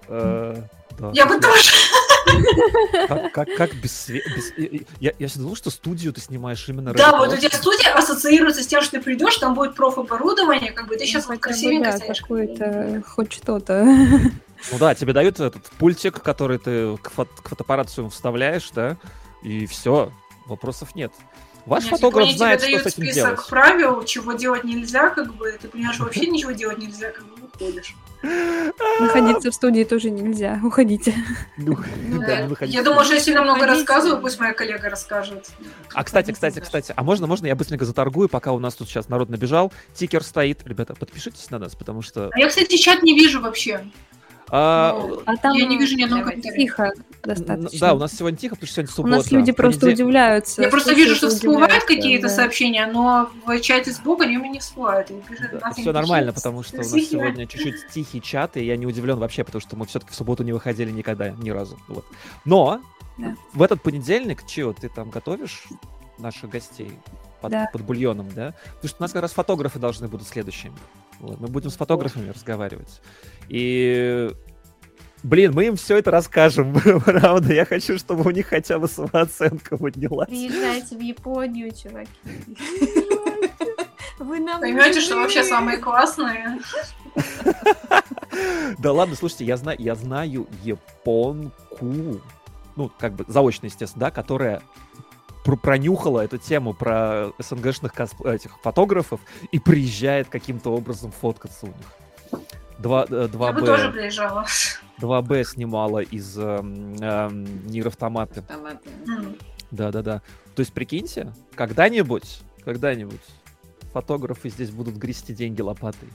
Я 0.07 1.25
бы 1.25 1.41
тоже. 1.41 1.71
Как, 3.07 3.31
как, 3.31 3.47
как 3.55 3.75
без 3.75 3.97
света... 3.97 4.29
Я, 4.99 5.13
я 5.17 5.27
всегда 5.27 5.43
думал, 5.43 5.55
что 5.55 5.69
студию 5.69 6.13
ты 6.13 6.21
снимаешь 6.21 6.67
именно 6.67 6.93
Да, 6.93 7.17
вот 7.17 7.33
у 7.33 7.37
тебя 7.37 7.49
студия 7.51 7.93
ассоциируется 7.93 8.63
с 8.63 8.67
тем, 8.67 8.81
что 8.81 8.93
ты 8.93 9.01
придешь, 9.01 9.37
там 9.37 9.53
будет 9.53 9.75
профоборудование, 9.75 10.71
как 10.71 10.87
бы 10.87 10.95
ты 10.95 11.05
сейчас 11.05 11.25
ну, 11.25 11.33
вот 11.33 11.41
красивенько 11.41 11.91
да, 11.91 11.97
стоишь. 11.97 12.21
какое-то, 12.21 13.03
хоть 13.07 13.33
что-то. 13.33 13.83
Ну 14.71 14.77
да, 14.79 14.95
тебе 14.95 15.13
дают 15.13 15.39
этот 15.39 15.63
пультик, 15.77 16.21
который 16.21 16.57
ты 16.57 16.97
к, 16.97 17.11
фото, 17.11 17.31
к 17.41 17.49
фотоаппарату 17.49 18.09
вставляешь, 18.09 18.69
да, 18.73 18.97
и 19.43 19.65
все, 19.67 20.11
вопросов 20.47 20.95
нет. 20.95 21.11
Ваш 21.65 21.85
Нет, 21.85 21.93
фотограф 21.93 22.29
знает, 22.31 22.61
что 22.61 22.69
с 22.69 22.81
этим 22.81 22.91
список 22.91 23.15
делать. 23.15 23.47
правил, 23.49 24.03
чего 24.05 24.33
делать 24.33 24.63
нельзя, 24.63 25.09
как 25.09 25.33
бы, 25.33 25.57
ты 25.59 25.67
понимаешь, 25.67 25.99
вообще 25.99 26.25
ничего 26.27 26.51
делать 26.51 26.77
нельзя, 26.77 27.11
как 27.11 27.25
бы 27.25 27.35
выходишь. 27.35 27.95
Находиться 28.99 29.51
в 29.51 29.53
студии 29.53 29.83
тоже 29.83 30.09
нельзя. 30.09 30.59
Уходите. 30.63 31.13
Ну, 31.57 31.77
ну 32.07 32.21
Я 32.61 32.83
думаю, 32.83 33.05
что 33.05 33.15
я 33.15 33.19
сильно 33.19 33.43
много 33.43 33.65
рассказываю, 33.65 34.21
пусть 34.21 34.39
моя 34.39 34.53
коллега 34.53 34.89
расскажет. 34.89 35.49
А, 35.93 36.03
кстати, 36.03 36.31
кстати, 36.31 36.59
кстати, 36.59 36.93
а 36.95 37.03
можно, 37.03 37.27
можно 37.27 37.47
я 37.47 37.55
быстренько 37.55 37.85
заторгую, 37.85 38.29
пока 38.29 38.51
у 38.51 38.59
нас 38.59 38.75
тут 38.75 38.87
сейчас 38.87 39.09
народ 39.09 39.29
набежал. 39.29 39.71
Тикер 39.93 40.23
стоит. 40.23 40.61
Ребята, 40.65 40.95
подпишитесь 40.95 41.49
на 41.51 41.59
нас, 41.59 41.75
потому 41.75 42.01
что... 42.01 42.29
А 42.33 42.39
я, 42.39 42.47
кстати, 42.47 42.77
чат 42.77 43.03
не 43.03 43.13
вижу 43.13 43.41
вообще. 43.41 43.85
А, 44.57 44.97
ну, 44.97 45.21
а 45.25 45.35
там 45.35 45.53
я 45.53 45.65
не 45.65 45.77
вижу 45.77 45.97
ни 45.97 46.03
одного 46.03 46.31
Тихо 46.31 46.93
достаточно. 47.21 47.77
Да, 47.77 47.93
у 47.93 47.97
нас 47.97 48.13
сегодня 48.13 48.37
тихо, 48.37 48.55
потому 48.55 48.67
что 48.67 48.75
сегодня 48.75 48.93
суббота. 48.93 49.13
У 49.13 49.17
нас 49.17 49.31
люди 49.31 49.51
просто 49.51 49.81
Понедел... 49.81 50.05
удивляются. 50.05 50.61
Я 50.61 50.69
просто 50.69 50.93
вижу, 50.93 51.15
что 51.15 51.29
всплывают 51.29 51.83
какие-то 51.83 52.27
да. 52.27 52.33
сообщения, 52.33 52.87
но 52.87 53.29
в 53.45 53.59
чате 53.59 53.91
с 53.91 53.99
Бога 53.99 54.23
они 54.23 54.37
у 54.37 54.39
меня 54.39 54.53
не 54.53 54.59
всплывают. 54.59 55.11
Да, 55.59 55.71
все 55.71 55.91
нормально, 55.91 56.31
потому 56.31 56.63
что 56.63 56.77
у 56.77 56.79
нас 56.79 56.89
сегодня 56.89 57.47
чуть-чуть 57.47 57.87
тихий 57.93 58.21
чат, 58.21 58.55
и 58.55 58.63
я 58.63 58.77
не 58.77 58.85
удивлен 58.85 59.19
вообще, 59.19 59.43
потому 59.43 59.61
что 59.61 59.75
мы 59.75 59.85
все-таки 59.87 60.13
в 60.13 60.15
субботу 60.15 60.43
не 60.43 60.53
выходили 60.53 60.89
никогда, 60.89 61.31
ни 61.31 61.49
разу. 61.49 61.77
Вот. 61.89 62.05
Но 62.45 62.79
да. 63.17 63.35
в 63.51 63.61
этот 63.61 63.81
понедельник, 63.81 64.45
чего, 64.47 64.71
ты 64.71 64.87
там 64.87 65.09
готовишь 65.09 65.63
наших 66.17 66.49
гостей 66.49 66.91
под, 67.45 67.51
да. 67.51 67.69
под 67.71 67.81
бульоном, 67.81 68.29
да? 68.33 68.53
Потому 68.75 68.89
что 68.89 68.97
у 68.99 69.03
нас 69.03 69.11
как 69.11 69.21
раз 69.21 69.31
фотографы 69.31 69.79
должны 69.79 70.07
будут 70.07 70.27
следующими. 70.27 70.75
Вот, 71.19 71.39
мы 71.39 71.47
будем 71.47 71.69
с 71.69 71.75
фотографами 71.75 72.29
разговаривать. 72.29 73.01
И 73.47 74.31
Блин, 75.23 75.53
мы 75.55 75.65
им 75.65 75.75
все 75.75 75.97
это 75.97 76.11
расскажем, 76.11 76.79
правда. 77.05 77.51
Я 77.51 77.65
хочу, 77.65 77.97
чтобы 77.97 78.29
у 78.29 78.29
них 78.29 78.45
хотя 78.45 78.77
бы 78.77 78.87
самооценка 78.87 79.75
поднялась. 79.75 80.27
Приезжайте 80.27 80.95
в 80.95 80.99
Японию, 80.99 81.71
чуваки. 81.71 82.11
Вы 84.19 84.39
нам 84.39 84.61
Поймете, 84.61 85.01
что 85.01 85.15
вообще 85.15 85.43
самые 85.43 85.79
классные. 85.79 86.59
Да 88.77 88.91
ладно, 88.91 89.15
слушайте, 89.15 89.45
я 89.45 89.57
знаю, 89.57 89.77
я 89.79 89.95
знаю 89.95 90.47
японку, 90.63 92.21
ну, 92.75 92.91
как 92.99 93.13
бы 93.13 93.25
заочно, 93.27 93.65
естественно, 93.65 94.01
да, 94.01 94.11
которая 94.11 94.61
пронюхала 95.45 96.21
эту 96.21 96.37
тему 96.37 96.73
про 96.73 97.31
СНГшных 97.39 97.93
этих 98.25 98.59
фотографов 98.61 99.21
и 99.51 99.59
приезжает 99.59 100.27
каким-то 100.27 100.71
образом 100.71 101.11
фоткаться 101.11 101.67
у 101.67 101.69
них. 101.69 102.43
2, 102.79 103.05
2 103.05 103.47
Я 103.47 103.53
бы 103.53 103.61
тоже 103.61 103.91
приезжала. 103.91 104.45
2Б 104.99 105.43
снимала 105.43 105.99
из 105.99 106.37
э, 106.37 106.61
э, 107.01 107.29
Нир 107.65 107.87
Автоматы. 107.87 108.43
Да-да-да. 109.71 110.21
То 110.55 110.59
есть, 110.61 110.73
прикиньте, 110.73 111.33
когда-нибудь, 111.55 112.41
когда-нибудь 112.63 113.21
фотографы 113.93 114.49
здесь 114.49 114.71
будут 114.71 114.95
грести 114.95 115.33
деньги 115.33 115.61
лопатой. 115.61 116.09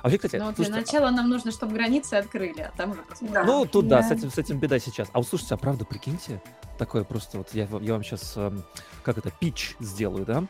А 0.00 0.08
вообще, 0.08 0.18
кстати, 0.18 0.36
ну, 0.36 0.46
для 0.46 0.54
слушайте, 0.54 0.80
начала 0.80 1.10
нам 1.10 1.28
нужно, 1.28 1.50
чтобы 1.50 1.74
границы 1.74 2.14
открыли, 2.14 2.60
а 2.60 2.72
там 2.76 2.92
уже 2.92 3.02
посмотрим. 3.02 3.44
Ну, 3.44 3.64
тут 3.64 3.88
да, 3.88 4.02
да 4.02 4.08
с, 4.08 4.12
этим, 4.12 4.30
с 4.30 4.38
этим 4.38 4.58
беда 4.58 4.78
сейчас. 4.78 5.08
А 5.12 5.18
вот 5.18 5.26
слушайте, 5.26 5.54
а 5.54 5.56
правда, 5.56 5.84
прикиньте, 5.84 6.40
такое 6.76 7.04
просто 7.04 7.38
вот, 7.38 7.48
я, 7.52 7.68
я 7.80 7.92
вам 7.92 8.02
сейчас, 8.02 8.34
эм, 8.36 8.62
как 9.02 9.18
это, 9.18 9.30
пич 9.30 9.76
сделаю, 9.80 10.24
да? 10.24 10.44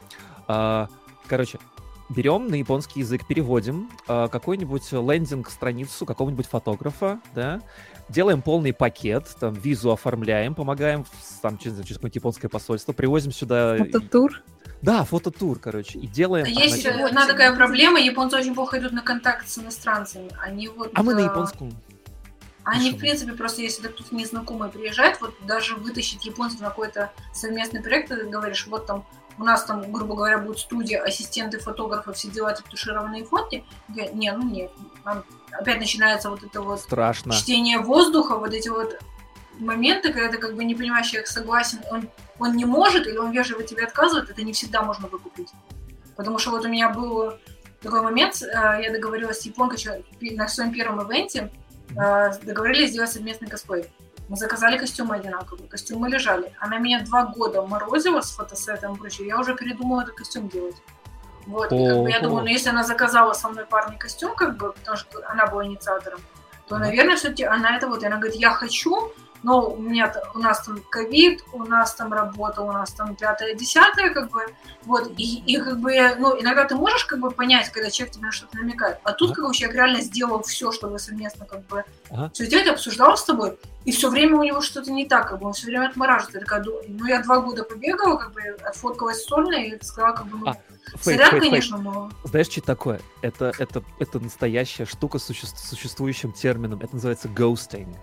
А, 0.48 0.89
короче, 1.27 1.59
берем 2.09 2.48
на 2.48 2.55
японский 2.55 3.01
язык, 3.01 3.27
переводим 3.27 3.90
э, 4.09 4.28
какой-нибудь 4.31 4.93
лендинг-страницу 4.93 6.07
какого-нибудь 6.07 6.47
фотографа, 6.47 7.20
да, 7.35 7.61
делаем 8.09 8.43
полный 8.43 8.73
пакет, 8.73 9.35
там, 9.40 9.55
визу 9.55 9.90
оформляем, 9.90 10.55
помогаем 10.55 11.05
там, 11.43 11.59
через, 11.59 11.77
через 11.78 11.94
какое-нибудь 11.94 12.16
японское 12.16 12.48
посольство, 12.48 12.93
привозим 12.93 13.32
сюда... 13.32 13.77
Фототур? 13.78 14.43
Да, 14.82 15.05
фототур, 15.05 15.59
короче, 15.59 15.98
и 15.98 16.07
делаем... 16.07 16.47
Есть 16.47 16.85
начинаем... 16.85 17.07
одна 17.07 17.27
такая 17.27 17.55
проблема, 17.57 17.98
японцы 17.98 18.36
очень 18.36 18.55
плохо 18.55 18.78
идут 18.78 18.93
на 18.93 19.03
контакт 19.03 19.48
с 19.48 19.59
иностранцами. 19.59 20.31
Они 20.40 20.69
вот... 20.69 20.90
А 20.94 21.03
мы 21.03 21.15
на 21.15 21.20
японском. 21.20 21.73
Они, 22.67 22.91
в 22.91 22.99
принципе, 22.99 23.33
просто 23.33 23.63
если 23.63 23.87
кто-то 23.87 24.13
незнакомый 24.13 24.69
приезжает, 24.69 25.21
вот 25.21 25.33
даже 25.47 25.77
вытащить 25.77 26.27
японцев 26.27 26.61
на 26.61 26.71
какой-то 26.71 27.13
совместный 27.33 27.81
проект, 27.81 28.09
ты 28.09 28.25
говоришь, 28.25 28.67
вот 28.67 28.87
там 28.87 29.07
у 29.39 29.45
нас 29.45 29.65
там, 29.65 29.93
грубо 29.93 30.17
говоря, 30.17 30.39
будет 30.39 30.59
студия, 30.59 31.01
ассистенты, 31.01 31.61
фотографы, 31.61 32.13
все 32.13 32.29
делают 32.29 32.59
ретушированные 32.59 33.25
фотки. 33.25 33.65
Я, 33.95 34.09
не, 34.09 34.33
ну 34.33 34.43
нет, 34.43 34.73
там 35.05 35.23
опять 35.53 35.79
начинается 35.79 36.29
вот 36.29 36.43
это 36.43 36.61
вот 36.61 36.81
Страшно. 36.81 37.33
чтение 37.33 37.79
воздуха, 37.79 38.37
вот 38.37 38.53
эти 38.53 38.69
вот 38.69 38.99
моменты, 39.61 40.13
когда 40.13 40.29
ты 40.29 40.39
как 40.39 40.57
бы 40.57 40.65
не 40.65 40.75
понимаешь, 40.75 41.07
человек 41.07 41.29
согласен, 41.29 41.79
он, 41.93 42.09
он 42.41 42.57
не 42.57 42.65
может 42.65 43.07
или 43.07 43.17
он 43.17 43.31
вежливо 43.31 43.63
тебе 43.63 43.85
отказывает, 43.85 44.29
это 44.29 44.43
не 44.43 44.53
всегда 44.53 44.83
можно 44.83 45.07
выкупить. 45.07 45.51
Потому 46.17 46.39
что 46.39 46.51
вот 46.51 46.65
у 46.65 46.69
меня 46.69 46.89
был 46.89 47.35
такой 47.81 48.03
момент, 48.03 48.43
э, 48.43 48.81
я 48.83 48.91
договорилась 48.91 49.41
с 49.41 49.47
японкой 49.47 50.05
на 50.21 50.49
своем 50.49 50.73
первом 50.73 51.01
ивенте, 51.07 51.53
договорились 51.97 52.90
сделать 52.90 53.10
совместный 53.10 53.48
косплей. 53.48 53.90
Мы 54.28 54.36
заказали 54.36 54.77
костюмы 54.77 55.16
одинаковые, 55.16 55.68
костюмы 55.68 56.09
лежали. 56.09 56.52
Она 56.59 56.78
меня 56.78 57.05
два 57.05 57.27
года 57.27 57.62
морозила 57.62 58.20
с 58.20 58.32
фотосетом 58.32 58.94
и 58.94 58.98
прочее. 58.98 59.28
Я 59.28 59.39
уже 59.39 59.55
передумала 59.55 60.02
этот 60.02 60.16
костюм 60.16 60.48
делать. 60.48 60.77
Вот, 61.47 61.70
и 61.73 61.86
как 61.86 62.02
бы 62.02 62.10
я 62.10 62.20
думаю, 62.20 62.43
ну 62.43 62.51
если 62.51 62.70
она 62.70 62.82
заказала 62.82 63.32
со 63.32 63.48
мной 63.48 63.66
парный 63.66 63.97
костюм, 63.97 64.35
как 64.35 64.56
бы, 64.56 64.73
потому 64.73 64.97
что 64.97 65.23
она 65.28 65.47
была 65.47 65.64
инициатором, 65.64 66.18
то, 66.68 66.77
наверное, 66.78 67.14
все-таки 67.14 67.44
она 67.44 67.77
это 67.77 67.86
вот, 67.86 68.02
и 68.02 68.06
она 68.06 68.16
говорит, 68.16 68.35
я 68.35 68.51
хочу, 68.51 69.12
но 69.43 69.71
у 69.71 69.79
меня 69.79 70.13
у 70.35 70.39
нас 70.39 70.65
там 70.65 70.81
ковид, 70.91 71.43
у 71.53 71.65
нас 71.65 71.95
там 71.95 72.13
работа, 72.13 72.63
у 72.63 72.73
нас 72.73 72.93
там 72.93 73.15
пятое, 73.17 73.55
десятое, 73.55 74.11
как 74.11 74.31
бы, 74.31 74.47
вот, 74.85 75.13
и, 75.17 75.43
и 75.47 75.59
как 75.59 75.79
бы, 75.81 75.93
ну, 76.19 76.41
иногда 76.41 76.65
ты 76.65 76.75
можешь 76.75 77.05
как 77.05 77.21
бы 77.21 77.31
понять, 77.31 77.71
когда 77.71 77.91
человек 77.91 78.15
тебе 78.15 78.27
на 78.27 78.33
что-то 78.33 78.57
намекает, 78.59 78.99
а 79.05 79.13
тут, 79.13 79.31
ага. 79.31 79.43
как 79.43 79.49
бы, 79.49 79.55
человек 79.55 79.77
реально 79.77 80.01
сделал 80.01 80.43
все, 80.43 80.73
чтобы 80.73 80.99
совместно, 80.99 81.47
как 81.47 81.67
бы, 81.67 81.85
ага. 82.11 82.31
все 82.33 82.47
сделать, 82.47 82.69
обсуждал 82.69 83.17
с 83.17 83.25
тобой, 83.25 83.59
и 83.85 83.93
все 83.93 84.11
время 84.11 84.37
у 84.37 84.43
него 84.43 84.61
что-то 84.61 84.91
не 84.93 85.07
так, 85.07 85.29
как 85.29 85.41
бы, 85.41 85.47
он 85.47 85.53
все 85.53 85.67
время 85.67 85.89
отмораживает, 85.89 86.35
я 86.35 86.41
такая, 86.41 86.65
ну, 86.89 87.07
я 87.07 87.23
два 87.23 87.41
года 87.41 87.65
побегала, 87.65 88.17
как 88.17 88.33
бы, 88.33 88.43
отфоткалась 88.65 89.25
сольно, 89.25 89.55
и 89.55 89.83
сказала, 89.83 90.15
как 90.15 90.27
бы, 90.27 90.39
ну, 90.39 90.49
а. 90.49 90.57
Фейк, 90.87 91.19
Сорян, 91.19 91.31
фейк, 91.31 91.43
конечно, 91.43 91.77
фейк. 91.79 91.85
но... 91.85 92.11
Знаешь, 92.25 92.47
что 92.47 92.61
такое? 92.61 93.01
Это, 93.21 93.53
это, 93.59 93.83
это 93.99 94.21
настоящая 94.21 94.85
штука 94.85 95.19
с 95.19 95.25
существующим 95.25 96.33
термином. 96.33 96.81
Это 96.81 96.95
называется 96.95 97.27
ghosting. 97.27 97.97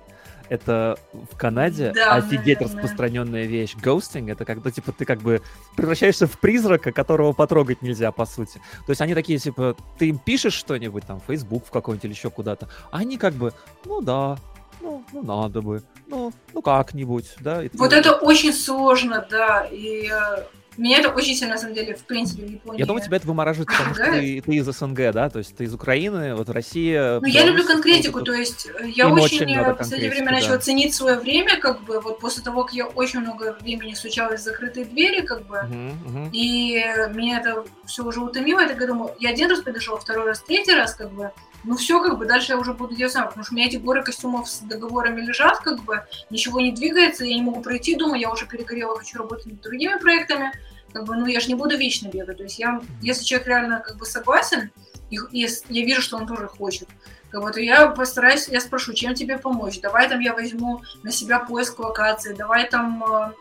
Это 0.53 0.99
в 1.31 1.35
Канаде 1.35 1.93
да, 1.95 2.13
офигеть 2.13 2.59
наверное. 2.59 2.84
распространенная 2.84 3.45
вещь. 3.45 3.73
Ghosting 3.73 4.31
это 4.31 4.45
когда 4.45 4.69
типа 4.69 4.91
ты 4.91 5.03
как 5.03 5.19
бы 5.19 5.41
превращаешься 5.75 6.27
в 6.27 6.39
призрака, 6.39 6.91
которого 6.91 7.34
потрогать 7.34 7.81
нельзя, 7.81 8.11
по 8.11 8.27
сути. 8.27 8.61
То 8.85 8.91
есть 8.91 9.01
они 9.01 9.15
такие, 9.15 9.39
типа, 9.39 9.75
ты 9.97 10.09
им 10.09 10.19
пишешь 10.19 10.53
что-нибудь, 10.53 11.07
там, 11.07 11.19
Facebook 11.25 11.65
в 11.65 11.71
какой-нибудь 11.71 12.05
или 12.05 12.13
еще 12.13 12.30
куда-то, 12.30 12.69
а 12.91 12.99
они 12.99 13.17
как 13.17 13.34
бы, 13.34 13.51
ну 13.85 13.99
да, 14.01 14.38
ну, 14.80 15.03
ну 15.11 15.23
надо 15.23 15.63
бы, 15.63 15.81
ну, 16.05 16.31
ну 16.53 16.61
как-нибудь, 16.61 17.34
да. 17.39 17.63
Вот 17.73 17.91
это 17.91 18.13
очень 18.13 18.53
сложно, 18.53 19.25
да, 19.27 19.65
и 19.71 20.07
э, 20.07 20.43
меня 20.77 20.99
это 20.99 21.09
очень 21.09 21.35
сильно, 21.35 21.53
на 21.53 21.59
самом 21.59 21.75
деле, 21.75 21.95
в 21.95 22.03
принципе, 22.03 22.43
в 22.43 22.49
Японии... 22.49 22.79
Я 22.79 22.85
думаю, 22.85 23.03
тебя 23.03 23.17
это 23.17 23.27
вымораживает, 23.27 23.69
потому 23.69 23.93
что 23.93 24.05
ты, 24.05 24.41
ты 24.41 24.55
из 24.55 24.65
СНГ, 24.65 25.11
да? 25.11 25.29
То 25.29 25.39
есть 25.39 25.55
ты 25.55 25.65
из 25.65 25.73
Украины, 25.73 26.35
вот 26.35 26.49
Россия... 26.49 27.19
Ну, 27.19 27.27
я 27.27 27.45
люблю 27.45 27.65
конкретику, 27.65 28.21
то 28.21 28.33
есть 28.33 28.67
э, 28.79 28.87
я 28.89 29.07
очень, 29.07 29.43
очень 29.43 29.59
в 29.59 29.75
последнее 29.75 30.09
время 30.09 30.27
да. 30.27 30.31
начала 30.31 30.57
ценить 30.57 30.93
свое 30.93 31.17
время, 31.17 31.57
как 31.57 31.83
бы, 31.83 31.99
вот 31.99 32.19
после 32.19 32.43
того, 32.43 32.63
как 32.63 32.73
я 32.73 32.87
очень 32.87 33.19
много 33.19 33.57
времени 33.61 33.93
случалось 33.93 34.41
в 34.41 34.43
закрытые 34.43 34.85
двери, 34.85 35.21
как 35.21 35.45
бы, 35.45 35.55
uh-huh, 35.55 35.93
uh-huh. 36.05 36.29
и 36.31 36.83
меня 37.13 37.39
это 37.39 37.63
все 37.85 38.03
уже 38.03 38.19
утомило, 38.19 38.61
я 38.61 38.67
так 38.67 38.85
думаю, 38.85 39.13
я 39.19 39.29
один 39.29 39.49
раз 39.49 39.61
подошел, 39.61 39.97
второй 39.97 40.25
раз, 40.25 40.41
третий 40.41 40.73
раз, 40.73 40.95
как 40.95 41.11
бы, 41.11 41.31
ну 41.64 41.76
все, 41.76 42.02
как 42.02 42.18
бы, 42.18 42.26
дальше 42.26 42.53
я 42.53 42.57
уже 42.57 42.73
буду 42.73 42.95
делать 42.95 43.14
сам, 43.14 43.27
потому 43.27 43.44
что 43.44 43.53
у 43.53 43.57
меня 43.57 43.68
эти 43.68 43.77
горы 43.77 44.03
костюмов 44.03 44.49
с 44.49 44.60
договорами 44.60 45.22
лежат, 45.22 45.60
как 45.60 45.84
бы, 45.84 46.03
ничего 46.30 46.60
не 46.60 46.72
двигается, 46.72 47.26
я 47.26 47.35
не 47.35 47.41
могу 47.41 47.61
пройти, 47.61 47.95
думаю, 47.95 48.19
я 48.19 48.31
уже 48.31 48.45
перегорела, 48.45 48.98
хочу 48.98 49.18
работать 49.18 49.45
над 49.45 49.61
другими 49.61 49.98
проектами, 49.98 50.52
как 50.91 51.06
бы, 51.06 51.15
ну, 51.15 51.26
я 51.26 51.40
же 51.40 51.48
не 51.48 51.56
буду 51.56 51.77
вечно 51.77 52.10
бегать, 52.10 52.38
то 52.38 52.44
есть 52.44 52.60
я, 52.60 52.81
если 53.02 53.23
человек 53.23 53.48
реально, 53.48 53.80
как 53.80 53.98
бы, 53.98 54.06
согласен, 54.06 54.72
и, 55.10 55.18
и 55.31 55.48
я 55.69 55.85
вижу, 55.85 56.02
что 56.02 56.18
он 56.18 56.27
тоже 56.27 56.48
хочет, 56.48 56.90
как 57.30 57.41
бы, 57.41 57.52
то 57.52 57.61
я 57.61 57.88
постараюсь, 57.88 58.48
я 58.49 58.60
спрошу, 58.60 58.94
чем 58.94 59.15
тебе 59.15 59.38
помочь, 59.38 59.80
давай 59.80 60.10
там 60.10 60.19
я 60.19 60.34
возьму 60.34 60.81
на 61.02 61.11
себя 61.11 61.40
поиск 61.40 61.80
локации, 61.80 62.34
давай 62.34 62.69
там 62.69 63.03
э, 63.03 63.31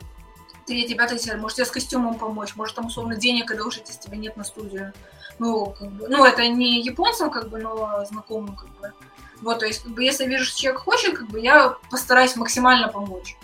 третий, 0.66 0.94
пятый, 0.94 1.18
может, 1.36 1.56
тебе 1.56 1.66
с 1.66 1.70
костюмом 1.70 2.18
помочь, 2.18 2.54
может, 2.56 2.76
там, 2.76 2.86
условно, 2.86 3.16
денег, 3.16 3.50
уже 3.66 3.80
здесь 3.80 3.98
тебя 3.98 4.16
нет 4.16 4.36
на 4.36 4.44
студию, 4.44 4.92
ну, 5.38 5.74
как 5.78 5.88
бы, 5.90 6.08
ну, 6.08 6.24
это 6.24 6.46
не 6.48 6.80
японцам, 6.80 7.30
как 7.30 7.48
бы, 7.48 7.58
но 7.58 8.04
знакомым, 8.04 8.56
как 8.56 8.68
бы. 8.80 8.92
Вот, 9.40 9.58
то 9.58 9.66
есть, 9.66 9.82
как 9.82 9.92
бы, 9.92 10.04
если 10.04 10.26
вижу, 10.26 10.44
что 10.44 10.60
человек 10.60 10.80
хочет, 10.80 11.18
как 11.18 11.28
бы, 11.28 11.40
я 11.40 11.76
постараюсь 11.90 12.36
максимально 12.36 12.88
помочь. 12.88 13.36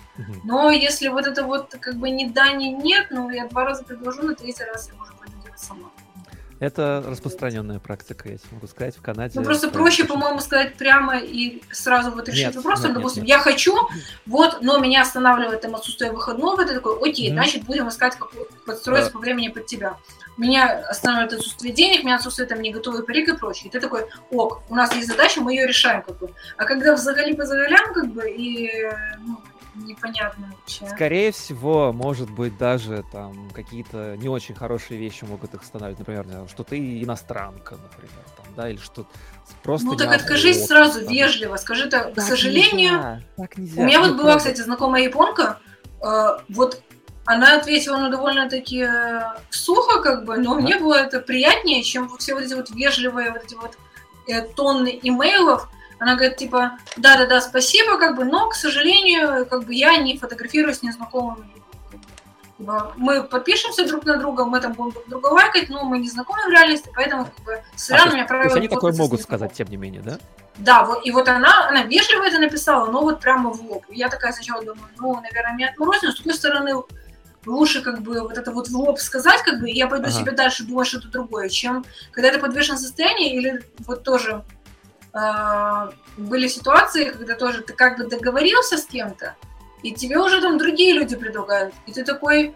Но 0.45 0.71
если 0.71 1.09
вот 1.09 1.27
это 1.27 1.45
вот, 1.45 1.75
как 1.81 1.97
бы, 1.97 2.11
ни 2.11 2.27
да, 2.27 2.53
ни 2.53 2.67
нет, 2.67 3.09
ну, 3.11 3.31
я 3.31 3.47
два 3.47 3.65
раза 3.65 3.85
предложу, 3.85 4.23
на 4.23 4.35
третий 4.35 4.65
раз 4.65 4.89
я, 4.89 4.99
может, 4.99 5.15
пойду 5.17 5.35
делать 5.43 5.59
сама. 5.59 5.91
Это 6.61 7.05
распространенная 7.07 7.79
практика, 7.79 8.29
я 8.29 8.39
могу 8.51 8.67
сказать, 8.67 8.97
в 8.97 9.03
Канаде. 9.03 9.39
Ну, 9.39 9.45
просто 9.45 9.71
проще, 9.71 10.05
по-моему, 10.05 10.41
сказать 10.41 10.75
прямо 10.75 11.19
и 11.19 11.63
сразу 11.71 12.11
вот 12.11 12.29
решить 12.29 12.47
нет, 12.47 12.57
вопрос. 12.57 12.83
Нет, 12.83 12.95
допустим, 12.95 13.23
нет, 13.23 13.29
нет. 13.29 13.37
я 13.39 13.43
хочу, 13.43 13.77
вот, 14.27 14.59
но 14.61 14.79
меня 14.79 15.03
останавливает 15.03 15.61
там 15.61 15.75
отсутствие 15.75 16.11
выходного, 16.11 16.65
ты 16.65 16.75
такой, 16.75 16.99
окей, 16.99 17.31
mm-hmm. 17.31 17.35
значит, 17.35 17.65
будем 17.65 17.89
искать, 17.89 18.17
как 18.17 18.31
подстроиться 18.67 19.11
по 19.13 19.19
времени 19.19 19.49
под 19.49 19.67
тебя 19.67 19.97
меня 20.39 20.85
останавливает 20.89 21.35
отсутствие 21.35 21.75
денег, 21.75 22.05
меня 22.05 22.17
отсутствует 22.17 22.49
там 22.49 22.63
не 22.63 22.73
готовый 22.73 23.03
парик 23.03 23.29
и 23.29 23.37
прочее. 23.37 23.69
И 23.69 23.71
ты 23.71 23.81
такой, 23.81 24.07
ок, 24.31 24.63
у 24.69 24.75
нас 24.75 24.95
есть 24.95 25.09
задача, 25.09 25.41
мы 25.41 25.53
ее 25.53 25.67
решаем, 25.67 26.03
как 26.03 26.17
бы. 26.19 26.31
А 26.57 26.65
когда 26.65 26.95
взагали 26.95 27.35
по 27.35 27.45
заголям, 27.45 27.93
как 27.93 28.07
бы, 28.13 28.31
и 28.31 28.71
ну, 29.19 29.41
непонятно 29.85 30.53
вообще. 30.57 30.87
Скорее 30.89 31.33
всего, 31.33 31.93
может 31.93 32.31
быть, 32.31 32.57
даже 32.59 33.05
там 33.13 33.51
какие-то 33.51 34.17
не 34.17 34.29
очень 34.29 34.55
хорошие 34.55 34.99
вещи 34.99 35.25
могут 35.25 35.55
их 35.55 35.63
останавливать, 35.63 35.99
например, 35.99 36.27
что 36.49 36.65
ты 36.65 37.03
иностранка, 37.03 37.77
например, 37.77 38.25
там, 38.37 38.47
да, 38.57 38.71
или 38.71 38.79
что 38.79 39.07
просто. 39.63 39.87
Ну 39.87 39.97
так 39.97 40.13
откажись 40.13 40.67
сразу, 40.67 41.01
там. 41.01 41.13
вежливо, 41.13 41.57
скажи 41.57 41.89
так, 41.89 42.15
к 42.15 42.21
сожалению. 42.21 42.93
Нельзя, 42.93 43.23
так 43.37 43.59
нельзя. 43.59 43.83
У 43.83 43.85
меня 43.85 44.01
вот 44.01 44.17
была, 44.17 44.37
кстати, 44.37 44.61
знакомая 44.61 45.03
японка, 45.03 45.61
э, 46.03 46.39
вот 46.49 46.83
она 47.25 47.59
ответила, 47.59 47.99
ну, 47.99 48.11
довольно-таки 48.11 48.87
э, 48.89 49.21
сухо, 49.51 50.01
как 50.01 50.25
бы, 50.25 50.39
но 50.39 50.55
мне 50.55 50.79
было 50.79 50.95
это 50.95 51.21
приятнее, 51.21 51.83
чем 51.83 52.09
все 52.17 52.35
вот 52.35 52.43
эти 52.43 52.55
вот 52.55 52.71
вежливые 52.71 53.33
вот 53.33 53.45
эти 53.45 53.55
вот 53.55 53.77
э, 54.29 54.43
тонны 54.55 54.99
имейлов. 55.03 55.69
Она 55.99 56.15
говорит, 56.15 56.37
типа, 56.37 56.79
да-да-да, 56.97 57.41
спасибо, 57.41 57.99
как 57.99 58.17
бы, 58.17 58.25
но, 58.25 58.49
к 58.49 58.55
сожалению, 58.55 59.47
как 59.47 59.65
бы 59.65 59.75
я 59.75 59.97
не 59.97 60.17
фотографируюсь 60.19 60.79
с 60.79 60.83
незнакомыми 60.83 61.47
Типа, 62.59 62.93
мы 62.97 63.23
подпишемся 63.23 63.87
друг 63.87 64.05
на 64.05 64.17
друга, 64.17 64.45
мы 64.45 64.61
там 64.61 64.73
будем 64.73 64.91
друг 64.93 65.09
друга 65.09 65.27
лайкать, 65.29 65.69
но 65.69 65.85
мы 65.85 65.99
не 65.99 66.09
знакомы 66.09 66.45
в 66.47 66.51
реальности, 66.51 66.91
поэтому 66.95 67.25
как 67.27 67.45
бы 67.45 67.63
сразу 67.77 68.11
а, 68.11 68.15
меня 68.15 68.25
правила... 68.25 68.57
они 68.57 68.67
такое 68.67 68.93
могут 68.95 69.23
сказать, 69.23 69.53
тем 69.53 69.69
не 69.69 69.77
менее, 69.77 70.03
да? 70.03 70.19
Да, 70.57 70.85
вот, 70.85 71.07
и 71.07 71.13
вот 71.13 71.29
она, 71.29 71.69
она 71.69 71.85
вежливо 71.85 72.25
это 72.25 72.41
написала, 72.41 72.91
но 72.91 73.03
вот 73.03 73.21
прямо 73.21 73.51
в 73.51 73.63
лоб. 73.63 73.85
Я 73.91 74.09
такая 74.09 74.33
сначала 74.33 74.65
думаю, 74.65 74.89
ну, 74.99 75.15
наверное, 75.21 75.55
меня 75.55 75.69
отморозили, 75.69 76.07
но 76.07 76.13
с 76.13 76.17
другой 76.17 76.35
стороны, 76.35 76.73
лучше 77.47 77.81
как 77.81 78.01
бы 78.03 78.23
вот 78.23 78.37
это 78.37 78.51
вот 78.51 78.67
в 78.67 78.77
лоб 78.77 78.99
сказать, 78.99 79.41
как 79.43 79.61
бы, 79.61 79.71
и 79.71 79.77
я 79.77 79.87
пойду 79.87 80.09
ага. 80.09 80.15
себе 80.19 80.33
дальше 80.33 80.65
думать 80.65 80.89
что-то 80.89 81.07
другое, 81.09 81.49
чем 81.49 81.85
когда 82.11 82.33
ты 82.33 82.41
подвешен 82.41 82.77
состояние, 82.77 83.37
или 83.37 83.63
вот 83.87 84.03
тоже 84.03 84.45
были 86.17 86.49
ситуации, 86.49 87.11
когда 87.11 87.35
тоже 87.35 87.63
ты 87.63 87.73
как 87.73 87.99
бы 87.99 88.05
договорился 88.05 88.77
с 88.77 88.87
кем-то, 88.87 89.37
и 89.83 89.93
тебе 89.93 90.19
уже 90.19 90.41
там 90.41 90.59
другие 90.59 90.93
люди 90.93 91.17
предлагают, 91.17 91.75
и 91.87 91.93
ты 91.93 92.05
такой, 92.05 92.55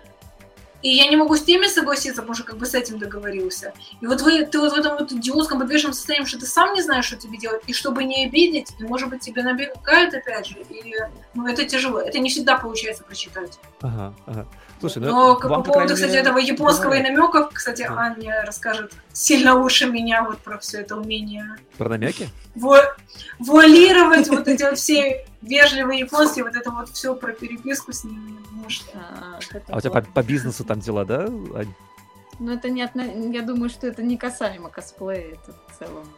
и 0.82 0.90
я 0.90 1.06
не 1.06 1.16
могу 1.16 1.36
с 1.36 1.42
теми 1.42 1.66
согласиться, 1.66 2.22
потому 2.22 2.34
что 2.34 2.44
как 2.44 2.56
бы 2.56 2.66
с 2.66 2.74
этим 2.74 2.98
договорился. 2.98 3.72
И 4.00 4.06
вот 4.06 4.20
вы, 4.20 4.44
ты 4.44 4.58
вот 4.58 4.72
в 4.72 4.74
этом 4.74 4.98
вот 4.98 5.12
идиотском 5.12 5.60
подвешенном 5.60 5.92
состоянии, 5.92 6.26
что 6.26 6.40
ты 6.40 6.46
сам 6.46 6.74
не 6.74 6.82
знаешь, 6.82 7.04
что 7.04 7.16
тебе 7.16 7.38
делать, 7.38 7.62
и 7.68 7.72
чтобы 7.72 8.02
не 8.02 8.26
обидеть, 8.26 8.74
и, 8.80 8.82
может 8.84 9.08
быть, 9.08 9.20
тебе 9.20 9.44
набегают 9.44 10.12
опять 10.12 10.46
же, 10.46 10.58
и, 10.68 10.96
ну, 11.34 11.46
это 11.46 11.64
тяжело. 11.64 12.00
Это 12.00 12.18
не 12.18 12.30
всегда 12.30 12.56
получается 12.56 13.04
прочитать. 13.04 13.60
Ага, 13.80 14.14
ага. 14.26 14.46
Слушай, 14.82 14.98
ну, 14.98 15.10
Но 15.10 15.36
по 15.36 15.62
поводу, 15.62 15.94
кстати, 15.94 16.16
этого 16.16 16.38
японского 16.38 16.94
и 16.94 17.02
намеков, 17.02 17.50
кстати, 17.52 17.86
да. 17.88 17.96
Аня 17.98 18.42
расскажет 18.44 18.92
сильно 19.12 19.54
лучше 19.54 19.86
меня 19.86 20.24
вот 20.24 20.40
про 20.40 20.58
все 20.58 20.80
это 20.80 20.96
умение. 20.96 21.56
Про 21.78 21.90
намеки? 21.90 22.28
Вуалировать 23.38 24.28
вот 24.28 24.48
эти 24.48 24.64
вот 24.64 24.76
все 24.76 25.24
вежливые 25.40 26.00
японские, 26.00 26.44
вот 26.44 26.56
это 26.56 26.72
вот 26.72 26.88
все 26.88 27.14
про 27.14 27.32
переписку 27.32 27.92
с 27.92 28.02
ними. 28.02 28.34
А, 28.94 29.38
а 29.68 29.76
у 29.76 29.80
тебя 29.80 29.90
по, 29.92 30.02
по 30.02 30.22
бизнесу 30.24 30.64
там 30.64 30.80
дела, 30.80 31.04
да, 31.04 31.26
Ань? 31.54 31.72
Ну, 32.40 32.52
это 32.52 32.68
не 32.68 32.82
отно... 32.82 33.02
я 33.02 33.42
думаю, 33.42 33.70
что 33.70 33.86
это 33.86 34.02
не 34.02 34.16
касаемо 34.16 34.68
косплея, 34.68 35.34
это 35.34 35.52
в 35.68 35.78
целом, 35.78 36.08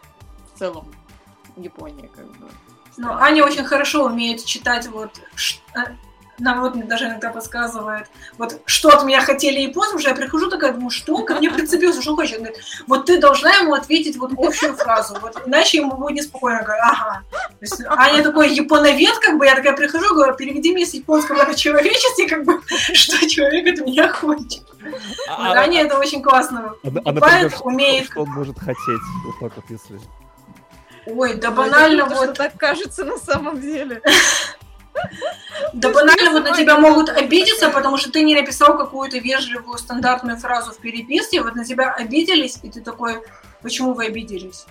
в 0.55 0.59
целом 0.59 0.95
Япония, 1.59 2.09
как 2.09 2.27
бы. 2.27 2.49
Ну, 2.97 3.13
Аня 3.13 3.45
очень 3.45 3.65
хорошо 3.65 4.07
умеет 4.07 4.43
читать 4.43 4.87
вот 4.87 5.11
вот 6.39 6.89
даже 6.89 7.07
иногда 7.07 7.31
подсказывает, 7.31 8.07
вот 8.39 8.61
что 8.67 8.89
от 8.91 9.05
меня 9.05 9.21
хотели 9.21 9.61
японцы, 9.61 9.97
уже 9.97 10.09
я 10.09 10.15
прихожу 10.15 10.51
такая, 10.51 10.73
думаю, 10.73 10.91
что 10.91 11.15
он 11.15 11.27
ко 11.27 11.35
мне 11.35 11.51
прицепился, 11.51 12.03
что 12.03 12.17
хочет? 12.17 12.39
Он 12.39 12.45
говорит, 12.45 12.65
вот 12.87 13.07
ты 13.07 13.21
должна 13.21 13.55
ему 13.55 13.75
ответить 13.75 14.17
вот 14.17 14.33
общую 14.37 14.75
фразу, 14.75 15.17
вот 15.21 15.41
иначе 15.47 15.79
ему 15.79 15.97
будет 15.97 16.17
неспокойно. 16.17 16.59
Я 16.59 16.65
говорю, 16.65 16.83
ага, 16.85 17.23
есть, 17.61 17.83
Аня 17.87 18.23
такой 18.23 18.53
японовед, 18.55 19.19
как 19.19 19.39
бы, 19.39 19.47
я 19.47 19.55
такая 19.55 19.77
прихожу, 19.77 20.15
говорю, 20.15 20.35
переведи 20.35 20.73
мне 20.73 20.87
с 20.87 20.95
японского 20.95 21.45
на 21.45 21.55
человеческий, 21.55 22.27
как 22.27 22.45
бы, 22.45 22.61
что 22.95 23.29
человек 23.29 23.79
от 23.79 23.87
меня 23.87 24.13
хочет. 24.13 24.63
А, 25.29 25.49
вот, 25.49 25.57
Аня 25.57 25.83
это 25.83 25.99
очень 25.99 26.23
классно. 26.23 26.75
А, 26.83 27.13
например, 27.13 27.53
умеет... 27.63 28.07
Что 28.11 28.23
он 28.23 28.31
может 28.31 28.59
хотеть, 28.59 29.01
вот 29.25 29.35
так 29.41 29.57
вот, 29.57 29.65
если... 29.69 30.01
Ой, 31.07 31.35
да 31.35 31.51
банально 31.51 32.07
вот... 32.07 32.35
так 32.35 32.57
кажется 32.57 33.05
на 33.05 33.19
самом 33.19 33.61
деле. 33.61 34.03
Да 35.73 35.91
банально 35.91 36.31
вот 36.31 36.45
на 36.45 36.57
тебя 36.57 36.79
могут 36.79 37.09
обидеться, 37.09 37.71
потому 37.71 37.97
что 37.97 38.11
ты 38.11 38.23
не 38.23 38.35
написал 38.35 38.77
какую-то 38.77 39.19
вежливую 39.19 39.79
стандартную 39.79 40.37
фразу 40.37 40.73
в 40.73 40.79
переписке, 40.79 41.43
вот 41.43 41.55
на 41.55 41.65
тебя 41.65 41.93
обиделись, 41.93 42.59
и 42.63 42.71
ты 42.71 42.81
такой, 42.81 43.21
почему 43.63 43.95
вы 43.95 44.07
обиделись? 44.07 44.67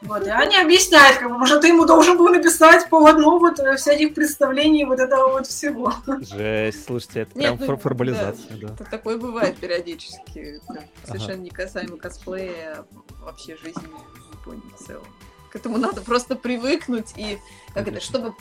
Вот, 0.00 0.24
и 0.24 0.30
Аня 0.30 0.62
объясняет, 0.62 1.18
как 1.18 1.28
бы, 1.28 1.38
может, 1.38 1.62
ты 1.62 1.68
ему 1.68 1.84
должен 1.84 2.16
был 2.16 2.28
написать 2.28 2.88
по 2.88 3.04
одному 3.04 3.40
вот 3.40 3.58
э, 3.58 3.76
всяких 3.76 4.14
представлений 4.14 4.84
вот 4.84 5.00
этого 5.00 5.32
вот 5.32 5.48
всего. 5.48 5.92
Жесть, 6.20 6.84
слушайте, 6.86 7.22
это 7.22 7.36
Нет, 7.36 7.58
прям 7.58 7.68
ну, 7.68 7.76
формализация, 7.76 8.56
да. 8.58 8.68
да. 8.78 8.84
Такое 8.84 9.16
бывает 9.16 9.56
периодически, 9.56 10.60
совершенно 11.04 11.32
ага. 11.34 11.42
не 11.42 11.50
касаемо 11.50 11.96
косплея, 11.96 12.76
а 12.78 13.24
вообще 13.24 13.56
жизни 13.56 13.82
в 13.82 14.32
Японии 14.34 14.72
в 14.78 14.86
целом. 14.86 15.04
К 15.50 15.56
этому 15.56 15.78
надо 15.78 16.00
просто 16.00 16.36
привыкнуть 16.36 17.14
и, 17.16 17.38
как 17.74 17.88
это, 17.88 18.00
чтобы 18.00 18.34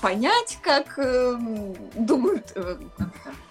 понять, 0.00 0.58
как 0.62 0.98
э, 0.98 1.36
думают, 1.94 2.52
э, 2.54 2.76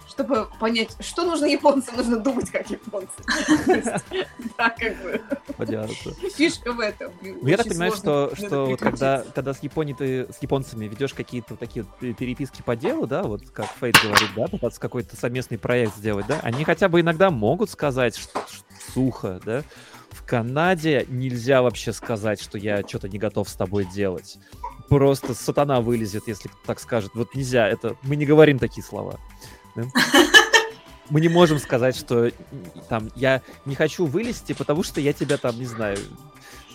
чтобы 0.08 0.48
понять, 0.60 0.96
что 1.00 1.24
нужно 1.24 1.46
японцам, 1.46 1.96
нужно 1.96 2.18
думать 2.18 2.50
как 2.50 2.70
японцы. 2.70 3.12
Да, 4.56 4.70
как 4.70 5.02
бы. 5.02 5.20
Понятно. 5.56 6.12
Фишка 6.36 6.72
в 6.72 6.78
этом. 6.78 7.12
Ну, 7.20 7.48
я 7.48 7.56
так 7.56 7.66
понимаю, 7.66 7.92
что, 7.92 8.32
что 8.36 8.66
вот 8.66 8.78
когда, 8.78 9.24
когда 9.34 9.52
с 9.52 9.62
Японией 9.62 9.96
ты 9.96 10.32
с 10.32 10.40
японцами 10.40 10.86
ведешь 10.86 11.12
какие-то 11.12 11.56
такие 11.56 11.84
переписки 12.00 12.62
по 12.62 12.76
делу, 12.76 13.06
да, 13.06 13.24
вот 13.24 13.50
как 13.50 13.66
Фейт 13.80 13.96
говорит, 14.00 14.30
да, 14.36 14.46
пытаться 14.46 14.80
какой-то 14.80 15.16
совместный 15.16 15.58
проект 15.58 15.96
сделать, 15.96 16.26
да, 16.28 16.38
они 16.42 16.64
хотя 16.64 16.88
бы 16.88 17.00
иногда 17.00 17.30
могут 17.30 17.70
сказать 17.70 18.20
сухо, 18.94 19.40
да, 19.44 19.62
в 20.10 20.24
Канаде 20.24 21.06
нельзя 21.08 21.62
вообще 21.62 21.92
сказать, 21.92 22.40
что 22.40 22.56
я 22.56 22.86
что-то 22.86 23.08
не 23.08 23.18
готов 23.18 23.48
с 23.48 23.54
тобой 23.54 23.84
делать 23.84 24.38
просто 24.88 25.34
сатана 25.34 25.80
вылезет, 25.80 26.28
если 26.28 26.50
так 26.66 26.80
скажет. 26.80 27.12
Вот 27.14 27.34
нельзя, 27.34 27.68
это 27.68 27.96
мы 28.02 28.16
не 28.16 28.26
говорим 28.26 28.58
такие 28.58 28.84
слова. 28.84 29.18
Да? 29.74 29.84
Мы 31.10 31.20
не 31.20 31.28
можем 31.28 31.58
сказать, 31.58 31.96
что 31.96 32.30
там 32.88 33.10
я 33.14 33.42
не 33.66 33.74
хочу 33.74 34.06
вылезти, 34.06 34.54
потому 34.54 34.82
что 34.82 35.02
я 35.02 35.12
тебя 35.12 35.36
там, 35.36 35.58
не 35.58 35.66
знаю, 35.66 35.98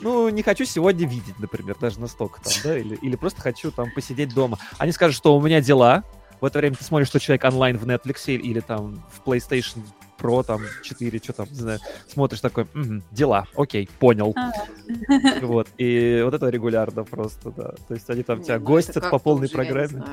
ну, 0.01 0.29
не 0.29 0.43
хочу 0.43 0.65
сегодня 0.65 1.07
видеть, 1.07 1.39
например, 1.39 1.75
даже 1.79 1.99
настолько 1.99 2.39
там, 2.41 2.53
да, 2.63 2.77
или, 2.77 2.95
или 2.95 3.15
просто 3.15 3.41
хочу 3.41 3.71
там 3.71 3.91
посидеть 3.91 4.33
дома. 4.33 4.59
Они 4.77 4.91
скажут, 4.91 5.17
что 5.17 5.35
у 5.35 5.41
меня 5.41 5.61
дела, 5.61 6.03
в 6.41 6.45
это 6.45 6.59
время 6.59 6.75
ты 6.75 6.83
смотришь, 6.83 7.07
что 7.07 7.19
человек 7.19 7.43
онлайн 7.43 7.77
в 7.77 7.85
Netflix 7.85 8.33
или 8.33 8.59
там 8.59 9.03
в 9.11 9.27
PlayStation 9.27 9.81
Pro, 10.19 10.43
там, 10.43 10.61
4, 10.83 11.19
что 11.19 11.33
там, 11.33 11.47
не 11.49 11.55
знаю, 11.55 11.79
смотришь 12.07 12.41
такой, 12.41 12.63
угу, 12.63 13.01
дела, 13.11 13.47
окей, 13.55 13.89
понял. 13.99 14.33
А. 14.35 14.51
Вот, 15.41 15.67
и 15.77 16.21
вот 16.23 16.33
это 16.33 16.49
регулярно 16.49 17.03
просто, 17.03 17.51
да. 17.51 17.73
То 17.87 17.93
есть 17.93 18.09
они 18.09 18.23
там 18.23 18.41
тебя 18.41 18.59
ну, 18.59 18.65
гостят 18.65 19.09
по 19.09 19.19
полной 19.19 19.49
программе. 19.49 20.03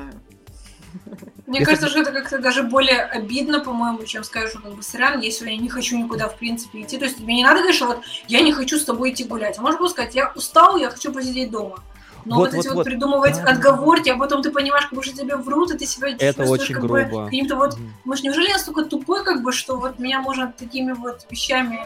Мне 1.45 1.63
кажется, 1.63 1.87
что 1.87 2.01
это 2.01 2.11
как-то 2.11 2.39
даже 2.39 2.63
более 2.63 3.01
обидно, 3.01 3.59
по-моему, 3.59 4.03
чем 4.03 4.23
сказать, 4.23 4.49
что 4.49 4.59
как 4.59 4.73
бы 4.73 4.83
сорян, 4.83 5.19
если 5.21 5.49
я 5.49 5.57
не 5.57 5.69
хочу 5.69 5.97
никуда, 5.97 6.27
в 6.27 6.37
принципе, 6.37 6.81
идти. 6.81 6.97
То 6.97 7.05
есть 7.05 7.17
тебе 7.17 7.35
не 7.35 7.43
надо 7.43 7.59
говорить, 7.59 7.75
что 7.75 7.87
вот 7.87 8.01
я 8.27 8.41
не 8.41 8.51
хочу 8.51 8.77
с 8.77 8.85
тобой 8.85 9.11
идти 9.11 9.23
гулять. 9.23 9.57
А 9.57 9.61
можно 9.61 9.79
было 9.79 9.87
сказать, 9.87 10.15
я 10.15 10.31
устал, 10.35 10.77
я 10.77 10.89
хочу 10.89 11.11
посидеть 11.13 11.51
дома. 11.51 11.83
Но 12.25 12.37
вот, 12.37 12.53
вот 12.53 12.59
эти 12.59 12.67
вот, 12.67 12.75
вот 12.77 12.85
придумывать 12.85 13.35
да. 13.35 13.51
отговорки, 13.51 14.09
а 14.09 14.17
потом 14.17 14.41
ты 14.41 14.51
понимаешь, 14.51 14.85
как 14.85 14.93
бы, 14.93 15.03
что 15.03 15.15
тебе 15.15 15.35
врут, 15.35 15.71
и 15.71 15.77
ты 15.77 15.85
себя 15.85 16.09
Это 16.19 16.43
очень 16.43 16.75
как 16.75 16.83
грубо. 16.83 17.05
бы 17.05 17.25
каким-то 17.25 17.55
вот... 17.55 17.75
Mm. 17.75 17.89
Может, 18.05 18.23
неужели 18.25 18.47
я 18.47 18.53
настолько 18.53 18.85
тупой, 18.85 19.23
как 19.23 19.43
бы, 19.43 19.51
что 19.51 19.77
вот 19.77 19.99
меня 19.99 20.21
можно 20.21 20.53
такими 20.57 20.91
вот 20.91 21.25
вещами 21.29 21.79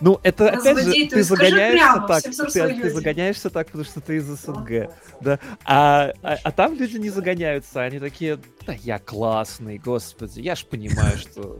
ну, 0.00 0.20
это 0.22 0.50
опять 0.50 0.78
же, 0.78 1.06
ты 1.06 1.22
загоняешься 1.22 1.92
прямо, 1.92 2.06
так, 2.06 2.22
ты, 2.22 2.30
ты 2.30 2.90
загоняешься 2.90 3.50
так, 3.50 3.66
потому 3.66 3.84
что 3.84 4.00
ты 4.00 4.16
из 4.16 4.26
СНГ, 4.26 4.90
да. 5.20 5.38
А, 5.64 6.12
а, 6.22 6.36
а 6.42 6.52
там 6.52 6.74
люди 6.74 6.98
не 6.98 7.10
загоняются, 7.10 7.82
они 7.82 7.98
такие, 7.98 8.38
да 8.64 8.74
я 8.74 8.98
классный, 8.98 9.78
господи, 9.78 10.40
я 10.40 10.54
ж 10.54 10.64
понимаю, 10.64 11.18
что 11.18 11.58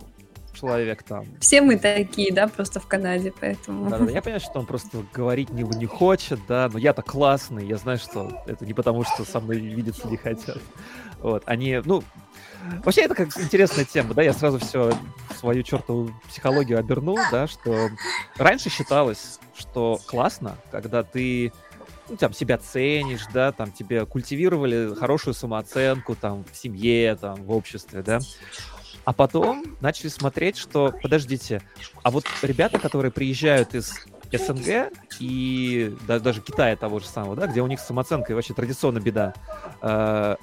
человек 0.59 1.03
там. 1.03 1.27
Все 1.41 1.61
мы 1.61 1.77
такие, 1.77 2.33
да, 2.33 2.49
просто 2.49 2.81
в 2.81 2.87
Канаде, 2.87 3.33
поэтому. 3.39 3.91
Да, 3.91 3.99
да, 3.99 4.11
я 4.11 4.23
понимаю, 4.23 4.41
что 4.41 4.59
он 4.59 4.67
просто 4.67 5.05
говорить 5.13 5.51
не, 5.51 5.63
не 5.63 5.87
хочет, 5.87 6.41
да, 6.49 6.69
но 6.73 6.79
я-то 6.79 7.03
классный, 7.03 7.67
я 7.67 7.77
знаю, 7.77 7.99
что 7.99 8.43
это 8.47 8.65
не 8.67 8.75
потому, 8.75 9.05
что 9.05 9.25
со 9.25 9.41
мной 9.41 9.59
видеться 9.59 10.09
не 10.09 10.17
хотят. 10.17 10.59
Вот, 11.21 11.43
они, 11.47 11.81
ну, 11.85 12.03
Вообще, 12.85 13.03
это 13.03 13.15
как 13.15 13.29
интересная 13.39 13.85
тема, 13.85 14.15
да, 14.15 14.23
я 14.23 14.33
сразу 14.33 14.59
все 14.59 14.93
свою 15.39 15.63
чертову 15.63 16.11
психологию 16.29 16.79
обернул, 16.79 17.19
да, 17.31 17.47
что 17.47 17.89
раньше 18.37 18.69
считалось, 18.69 19.39
что 19.57 20.01
классно, 20.07 20.57
когда 20.71 21.03
ты 21.03 21.53
ну, 22.09 22.17
там, 22.17 22.33
себя 22.33 22.59
ценишь, 22.59 23.27
да, 23.33 23.53
там, 23.53 23.71
тебе 23.71 24.07
культивировали 24.07 24.95
хорошую 24.95 25.35
самооценку, 25.35 26.17
там, 26.17 26.45
в 26.51 26.57
семье, 26.57 27.17
там, 27.17 27.43
в 27.45 27.53
обществе, 27.53 28.03
да. 28.03 28.21
А 29.09 29.15
потом 29.15 29.65
начали 29.81 30.09
смотреть, 30.09 30.59
что, 30.59 30.93
подождите, 31.03 31.63
а 32.03 32.11
вот 32.11 32.27
ребята, 32.43 32.79
которые 32.79 33.11
приезжают 33.11 33.75
из 33.75 34.05
СНГ 34.31 34.93
и 35.19 35.97
да, 36.07 36.21
даже 36.21 36.43
Китая 36.43 36.77
того 36.77 36.99
же 37.01 37.07
самого, 37.07 37.35
да, 37.35 37.47
где 37.47 37.63
у 37.63 37.67
них 37.67 37.81
с 37.81 37.87
самооценкой 37.87 38.35
вообще 38.37 38.53
традиционно 38.53 39.01
беда, 39.01 39.33
э, 39.81 40.37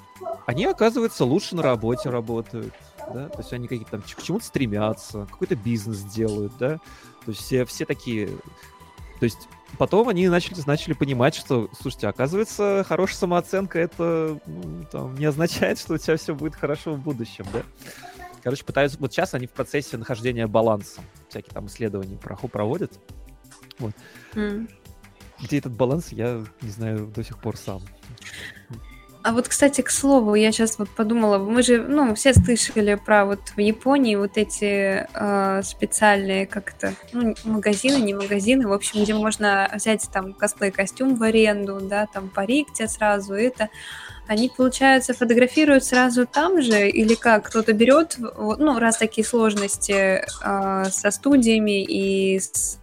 они, 0.47 0.65
оказывается, 0.65 1.25
лучше 1.25 1.55
на 1.55 1.61
работе 1.61 2.09
работают, 2.09 2.73
да, 3.13 3.29
то 3.29 3.37
есть 3.37 3.53
они 3.53 3.67
какие-то 3.67 3.91
там 3.91 4.01
к 4.01 4.23
чему-то 4.23 4.45
стремятся, 4.45 5.27
какой-то 5.29 5.55
бизнес 5.55 5.99
делают, 5.99 6.53
да, 6.57 6.77
то 7.23 7.27
есть 7.27 7.41
все, 7.41 7.65
все 7.65 7.85
такие, 7.85 8.29
то 9.19 9.25
есть 9.25 9.47
потом 9.77 10.09
они 10.09 10.27
начали, 10.27 10.55
начали 10.65 10.93
понимать, 10.93 11.35
что, 11.35 11.69
слушайте, 11.79 12.07
оказывается, 12.07 12.83
хорошая 12.89 13.17
самооценка 13.17 13.77
это 13.77 14.39
ну, 14.47 14.85
там, 14.91 15.13
не 15.19 15.25
означает, 15.25 15.77
что 15.77 15.93
у 15.93 15.97
тебя 15.99 16.17
все 16.17 16.33
будет 16.33 16.55
хорошо 16.55 16.95
в 16.95 16.99
будущем, 16.99 17.45
да. 17.53 17.61
Короче, 18.45 18.63
пытаются, 18.63 18.99
вот 18.99 19.11
сейчас 19.11 19.33
они 19.33 19.47
в 19.47 19.51
процессе 19.51 19.97
нахождения 19.97 20.45
баланса, 20.45 21.01
всякие 21.29 21.51
там 21.51 21.65
исследования 21.65 22.19
проводят. 22.19 22.91
Вот. 23.79 23.91
Mm. 24.35 24.69
Где 25.41 25.57
этот 25.57 25.71
баланс, 25.71 26.09
я 26.11 26.45
не 26.61 26.69
знаю 26.69 27.07
до 27.07 27.23
сих 27.23 27.39
пор 27.39 27.57
сам. 27.57 27.81
А 29.23 29.33
вот, 29.33 29.47
кстати, 29.47 29.81
к 29.81 29.89
слову, 29.89 30.35
я 30.35 30.51
сейчас 30.51 30.77
вот 30.77 30.91
подумала, 30.91 31.39
мы 31.39 31.63
же, 31.63 31.81
ну, 31.81 32.13
все 32.13 32.35
слышали 32.35 32.93
про 32.93 33.25
вот 33.25 33.39
в 33.55 33.59
Японии 33.59 34.15
вот 34.15 34.37
эти 34.37 35.07
э, 35.11 35.63
специальные 35.63 36.45
как-то, 36.45 36.93
ну, 37.13 37.33
магазины, 37.45 37.95
не 37.95 38.13
магазины, 38.13 38.67
в 38.67 38.73
общем, 38.73 39.01
где 39.01 39.15
можно 39.15 39.71
взять 39.73 40.07
там 40.13 40.33
косплей-костюм 40.33 41.15
в 41.15 41.23
аренду, 41.23 41.79
да, 41.81 42.05
там 42.05 42.29
парик 42.29 42.71
тебе 42.73 42.89
сразу, 42.89 43.33
это 43.33 43.69
они, 44.27 44.49
получается, 44.49 45.13
фотографируют 45.13 45.83
сразу 45.83 46.25
там 46.25 46.61
же, 46.61 46.89
или 46.89 47.15
как? 47.15 47.47
Кто-то 47.47 47.73
берет, 47.73 48.15
ну, 48.17 48.79
раз 48.79 48.97
такие 48.97 49.25
сложности 49.25 50.25
э, 50.43 50.85
со 50.89 51.11
студиями 51.11 51.83
и 51.83 52.39
с 52.39 52.79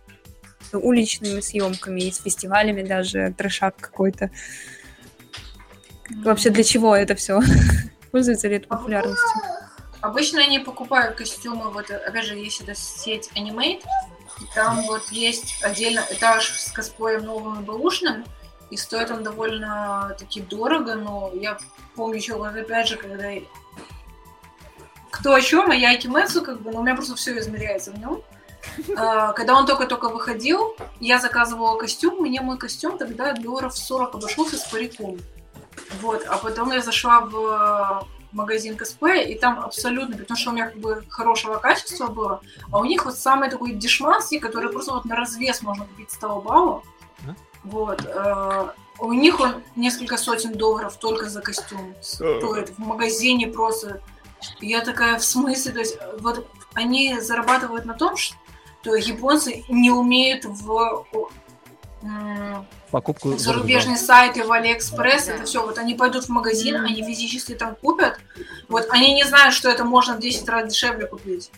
уличными 0.73 1.41
съемками, 1.41 2.03
и 2.03 2.13
с 2.13 2.19
фестивалями 2.19 2.83
даже, 2.83 3.35
трешак 3.37 3.77
какой-то. 3.77 4.31
Вообще 6.23 6.51
для 6.51 6.65
чего 6.65 6.95
это 6.95 7.15
все? 7.15 7.41
Пользуется 8.13 8.49
ли 8.49 8.57
это 8.57 8.69
популярностью? 8.69 9.41
Обычно 10.01 10.43
они 10.43 10.59
покупают 10.59 11.17
костюмы, 11.17 11.71
вот, 11.71 11.91
опять 11.91 12.27
же, 12.27 12.37
есть 12.37 12.61
эта 12.61 12.75
сеть 12.75 13.31
Animate, 13.37 13.83
там 14.55 14.83
вот 14.83 15.09
есть 15.11 15.63
отдельно 15.63 16.05
этаж 16.11 16.49
с 16.49 16.73
косплеем 16.73 17.25
новым 17.25 17.63
и 17.63 17.65
бэушным, 17.65 18.25
и 18.73 18.77
стоит 18.79 19.11
он 19.11 19.23
довольно-таки 19.23 20.41
дорого, 20.41 20.95
но 20.95 21.31
я 21.35 21.59
помню 21.95 22.17
еще 22.17 22.37
вот 22.37 22.57
опять 22.57 22.89
же, 22.89 22.97
когда 22.97 23.29
кто 25.11 25.35
о 25.35 25.43
чем, 25.43 25.71
а 25.71 25.75
я 25.75 25.91
Акимэцу, 25.91 26.41
как 26.41 26.63
бы, 26.63 26.73
но 26.73 26.81
у 26.81 26.83
меня 26.83 26.95
просто 26.95 27.15
все 27.15 27.39
измеряется 27.39 27.93
в 27.93 27.99
нем. 27.99 28.23
А, 28.97 29.33
когда 29.33 29.55
он 29.55 29.67
только-только 29.67 30.09
выходил, 30.09 30.77
я 31.01 31.19
заказывала 31.19 31.77
костюм, 31.77 32.23
мне 32.23 32.41
мой 32.41 32.57
костюм 32.57 32.97
тогда 32.97 33.35
долларов 33.35 33.77
40 33.77 34.15
обошелся 34.15 34.57
с 34.57 34.65
париком. 34.71 35.19
Вот, 36.01 36.25
а 36.27 36.39
потом 36.39 36.71
я 36.73 36.81
зашла 36.81 37.21
в 37.21 38.07
магазин 38.31 38.77
косплея, 38.77 39.27
и 39.27 39.35
там 39.35 39.61
абсолютно, 39.61 40.17
потому 40.17 40.39
что 40.39 40.51
у 40.51 40.53
меня 40.55 40.69
как 40.69 40.79
бы 40.79 41.05
хорошего 41.11 41.57
качества 41.59 42.07
было, 42.07 42.41
а 42.71 42.79
у 42.79 42.85
них 42.85 43.05
вот 43.05 43.19
самый 43.19 43.51
такой 43.51 43.73
дешманский, 43.73 44.39
который 44.39 44.71
просто 44.71 44.93
вот 44.93 45.05
на 45.05 45.17
развес 45.17 45.61
можно 45.61 45.85
купить 45.85 46.13
с 46.13 46.17
Таобао, 46.17 46.83
вот. 47.65 48.05
Э, 48.07 48.69
у 48.99 49.13
них 49.13 49.41
он 49.41 49.63
несколько 49.75 50.17
сотен 50.17 50.53
долларов 50.53 50.97
только 50.97 51.29
за 51.29 51.41
костюм 51.41 51.95
стоит 52.01 52.71
в 52.71 52.79
магазине 52.79 53.49
просто. 53.49 54.01
Я 54.61 54.81
такая, 54.81 55.19
в 55.19 55.25
смысле? 55.25 55.73
То 55.73 55.79
есть, 55.79 55.99
вот 56.21 56.47
они 56.75 57.21
зарабатывают 57.21 57.85
на 57.85 57.95
том, 57.95 58.17
что 58.17 58.95
японцы 58.95 59.65
не 59.69 59.91
умеют 59.91 60.45
в 60.45 61.07
покупку 62.91 63.39
зарубежные 63.39 63.97
сайты 63.97 64.45
в 64.45 64.53
Алиэкспресс, 64.53 65.27
да. 65.27 65.35
это 65.35 65.45
все, 65.45 65.65
вот 65.65 65.79
они 65.79 65.95
пойдут 65.95 66.25
в 66.25 66.29
магазин, 66.29 66.77
mm-hmm. 66.77 66.87
они 66.87 67.03
физически 67.05 67.55
там 67.55 67.77
купят, 67.77 68.19
вот 68.69 68.89
они 68.91 69.15
не 69.15 69.25
знают, 69.25 69.55
что 69.55 69.71
это 69.71 69.85
можно 69.85 70.15
в 70.15 70.21
10 70.21 70.49
раз 70.49 70.69
дешевле 70.69 71.07
купить. 71.07 71.51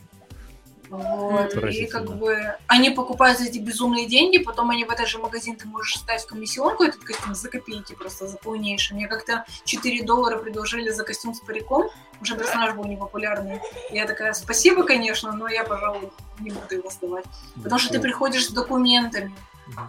Вот. 0.94 1.54
И 1.64 1.86
как 1.86 2.16
бы 2.16 2.54
они 2.68 2.90
покупают 2.90 3.38
за 3.38 3.46
эти 3.46 3.58
безумные 3.58 4.06
деньги, 4.06 4.38
потом 4.38 4.70
они 4.70 4.84
в 4.84 4.90
этот 4.90 5.08
же 5.08 5.18
магазин 5.18 5.56
ты 5.56 5.66
можешь 5.66 5.96
ставить 5.96 6.24
комиссионку 6.24 6.84
этот 6.84 7.02
костюм 7.02 7.34
за 7.34 7.48
копейки 7.48 7.94
просто 7.94 8.28
за 8.28 8.36
полнейшее. 8.36 8.96
Мне 8.96 9.08
как-то 9.08 9.44
4 9.64 10.04
доллара 10.04 10.38
предложили 10.38 10.90
за 10.90 11.04
костюм 11.04 11.34
с 11.34 11.40
париком, 11.40 11.88
уже 12.20 12.36
персонаж 12.36 12.74
был 12.74 12.84
непопулярный. 12.84 13.60
Я 13.90 14.06
такая, 14.06 14.32
спасибо, 14.34 14.84
конечно, 14.84 15.32
но 15.32 15.48
я, 15.48 15.64
пожалуй, 15.64 16.12
не 16.38 16.50
буду 16.50 16.74
его 16.74 16.90
сдавать. 16.90 17.24
Потому 17.56 17.78
что 17.78 17.92
ты 17.92 18.00
приходишь 18.00 18.46
с 18.46 18.50
документами, 18.50 19.34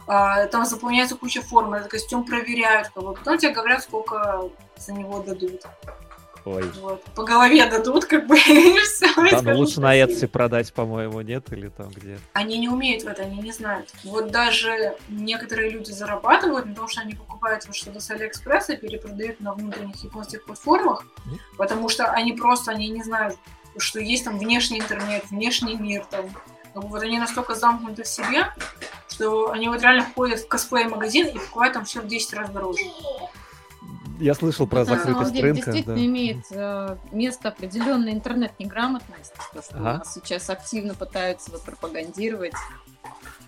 а, 0.07 0.47
там 0.47 0.65
заполняется 0.65 1.15
куча 1.15 1.41
форм, 1.41 1.73
этот 1.73 1.91
костюм 1.91 2.25
проверяют, 2.25 2.89
как 2.89 3.03
бы. 3.03 3.13
потом 3.13 3.37
тебе 3.37 3.51
говорят, 3.51 3.83
сколько 3.83 4.49
за 4.77 4.93
него 4.93 5.21
дадут. 5.21 5.65
Ой. 6.45 6.63
Вот. 6.79 7.03
По 7.15 7.23
голове 7.23 7.65
дадут, 7.65 8.05
как 8.05 8.27
бы, 8.27 8.37
и 8.47 8.77
все. 8.79 9.07
Ну 9.41 9.57
лучше 9.57 9.81
на 9.81 9.97
Etsy 9.97 10.27
продать, 10.27 10.71
по-моему, 10.73 11.21
нет? 11.21 11.51
Или 11.51 11.69
там 11.69 11.89
где? 11.89 12.19
Они 12.33 12.59
не 12.59 12.69
умеют 12.69 13.03
в 13.03 13.07
это, 13.07 13.23
они 13.23 13.41
не 13.41 13.51
знают. 13.51 13.89
Вот 14.03 14.31
даже 14.31 14.95
некоторые 15.09 15.71
люди 15.71 15.91
зарабатывают 15.91 16.67
на 16.67 16.75
том, 16.75 16.87
что 16.87 17.01
они 17.01 17.15
покупают 17.15 17.65
вот 17.65 17.75
что-то 17.75 17.99
с 17.99 18.11
Алиэкспресса 18.11 18.73
и 18.73 18.77
перепродают 18.77 19.39
на 19.39 19.53
внутренних 19.53 20.03
японских 20.03 20.45
платформах, 20.45 21.03
потому 21.57 21.89
что 21.89 22.05
они 22.11 22.33
просто, 22.33 22.71
они 22.71 22.89
не 22.89 23.03
знают, 23.03 23.35
что 23.77 23.99
есть 23.99 24.25
там 24.25 24.37
внешний 24.37 24.79
интернет, 24.79 25.23
внешний 25.31 25.75
мир, 25.75 26.05
там, 26.05 26.29
вот 26.75 27.01
они 27.01 27.17
настолько 27.17 27.55
замкнуты 27.55 28.03
в 28.03 28.07
себе, 28.07 28.47
что 29.09 29.51
они 29.51 29.67
вот 29.69 29.81
реально 29.81 30.05
ходят 30.13 30.41
в 30.41 30.47
косплей-магазин 30.47 31.27
и 31.27 31.33
покупают 31.33 31.73
там 31.73 31.85
все 31.85 32.01
в 32.01 32.07
10 32.07 32.33
раз 32.33 32.49
дороже. 32.49 32.81
Я 34.19 34.33
слышал 34.33 34.67
про 34.67 34.85
закрытость 34.85 35.33
деле, 35.33 35.43
рынка. 35.43 35.71
Действительно 35.71 35.95
да. 35.95 36.05
имеет 36.05 36.45
э, 36.51 36.97
место 37.11 37.49
определенная 37.49 38.13
интернет-неграмотность, 38.13 39.33
то, 39.53 39.61
что 39.61 39.75
ага. 39.75 39.97
нас 39.99 40.13
сейчас 40.13 40.49
активно 40.49 40.93
пытаются 40.93 41.51
вот, 41.51 41.63
пропагандировать 41.63 42.53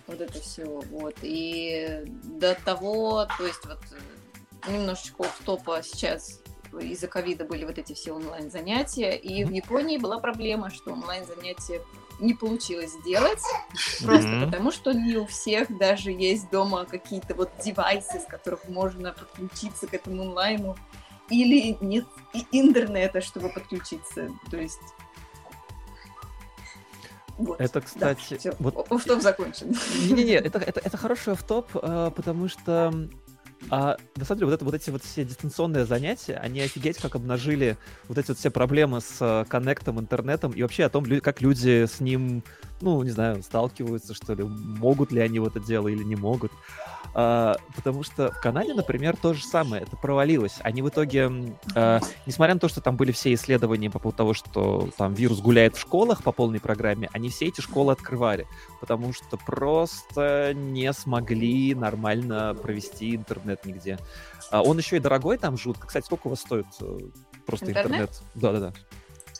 вот 0.06 0.20
это 0.20 0.40
все. 0.40 0.64
Вот. 0.64 1.16
И 1.22 2.04
до 2.24 2.54
того, 2.54 3.26
то 3.38 3.46
есть 3.46 3.64
вот 3.66 3.78
немножечко 4.68 5.24
в 5.24 5.40
топа 5.44 5.80
сейчас 5.82 6.40
из-за 6.72 7.08
ковида 7.08 7.44
были 7.44 7.64
вот 7.64 7.78
эти 7.78 7.92
все 7.92 8.12
онлайн-занятия, 8.12 9.16
и 9.16 9.44
в 9.44 9.50
Японии 9.50 9.98
была 9.98 10.18
проблема, 10.18 10.70
что 10.70 10.92
онлайн-занятия 10.92 11.82
не 12.20 12.34
получилось 12.34 12.92
сделать, 12.92 13.42
просто 14.04 14.28
mm-hmm. 14.28 14.44
потому 14.46 14.72
что 14.72 14.92
не 14.92 15.16
у 15.16 15.26
всех 15.26 15.76
даже 15.78 16.10
есть 16.10 16.50
дома 16.50 16.84
какие-то 16.84 17.34
вот 17.34 17.50
девайсы, 17.64 18.18
с 18.20 18.24
которых 18.24 18.68
можно 18.68 19.12
подключиться 19.12 19.86
к 19.86 19.94
этому 19.94 20.22
онлайну, 20.22 20.76
или 21.30 21.76
нет 21.80 22.06
интернета, 22.52 23.20
чтобы 23.20 23.50
подключиться. 23.50 24.30
То 24.50 24.56
есть 24.56 24.80
вот. 27.38 27.60
Это, 27.60 27.80
кстати... 27.80 28.30
Да, 28.30 28.38
все. 28.38 28.54
Вот... 28.58 28.90
Офф-топ 28.90 29.22
закончен. 29.22 29.68
Не-не-не, 30.08 30.34
это, 30.34 30.58
это, 30.58 30.80
это 30.80 30.96
хороший 30.96 31.34
офф-топ, 31.34 31.70
э, 31.74 32.10
потому 32.14 32.48
что 32.48 32.92
а 33.70 33.96
на 34.16 34.24
самом 34.24 34.38
деле 34.38 34.46
вот, 34.46 34.54
это, 34.54 34.64
вот 34.64 34.74
эти 34.74 34.90
вот 34.90 35.02
все 35.02 35.24
дистанционные 35.24 35.84
занятия, 35.84 36.34
они 36.34 36.60
офигеть 36.60 36.98
как 36.98 37.14
обнажили 37.16 37.76
вот 38.06 38.18
эти 38.18 38.28
вот 38.28 38.38
все 38.38 38.50
проблемы 38.50 39.00
с 39.00 39.16
э, 39.20 39.44
коннектом, 39.48 40.00
интернетом 40.00 40.52
и 40.52 40.62
вообще 40.62 40.84
о 40.84 40.88
том, 40.88 41.04
как 41.20 41.42
люди 41.42 41.86
с 41.86 42.00
ним, 42.00 42.42
ну, 42.80 43.02
не 43.02 43.10
знаю, 43.10 43.42
сталкиваются, 43.42 44.14
что 44.14 44.34
ли, 44.34 44.44
могут 44.44 45.12
ли 45.12 45.20
они 45.20 45.38
в 45.38 45.46
это 45.46 45.60
дело 45.60 45.88
или 45.88 46.04
не 46.04 46.16
могут. 46.16 46.52
А, 47.14 47.56
потому 47.74 48.02
что 48.02 48.30
в 48.30 48.40
Канаде, 48.40 48.74
например, 48.74 49.16
то 49.16 49.34
же 49.34 49.44
самое, 49.44 49.82
это 49.82 49.96
провалилось. 49.96 50.56
Они 50.60 50.82
в 50.82 50.88
итоге, 50.88 51.30
а, 51.74 52.00
несмотря 52.26 52.54
на 52.54 52.60
то, 52.60 52.68
что 52.68 52.80
там 52.80 52.96
были 52.96 53.12
все 53.12 53.34
исследования 53.34 53.90
по 53.90 53.98
поводу 53.98 54.16
того, 54.16 54.34
что 54.34 54.88
там 54.96 55.14
вирус 55.14 55.40
гуляет 55.40 55.76
в 55.76 55.80
школах 55.80 56.22
по 56.22 56.32
полной 56.32 56.60
программе, 56.60 57.08
они 57.12 57.28
все 57.28 57.46
эти 57.46 57.60
школы 57.60 57.92
открывали, 57.92 58.46
потому 58.80 59.12
что 59.12 59.36
просто 59.36 60.52
не 60.54 60.92
смогли 60.92 61.74
нормально 61.74 62.56
провести 62.60 63.16
интернет 63.16 63.64
нигде. 63.64 63.98
А 64.50 64.62
он 64.62 64.78
еще 64.78 64.96
и 64.96 65.00
дорогой 65.00 65.38
там 65.38 65.56
жутко. 65.58 65.86
Кстати, 65.86 66.06
сколько 66.06 66.28
у 66.28 66.30
вас 66.30 66.40
стоит 66.40 66.66
э, 66.80 66.98
просто 67.46 67.66
интернет? 67.66 68.22
Да-да-да. 68.34 68.72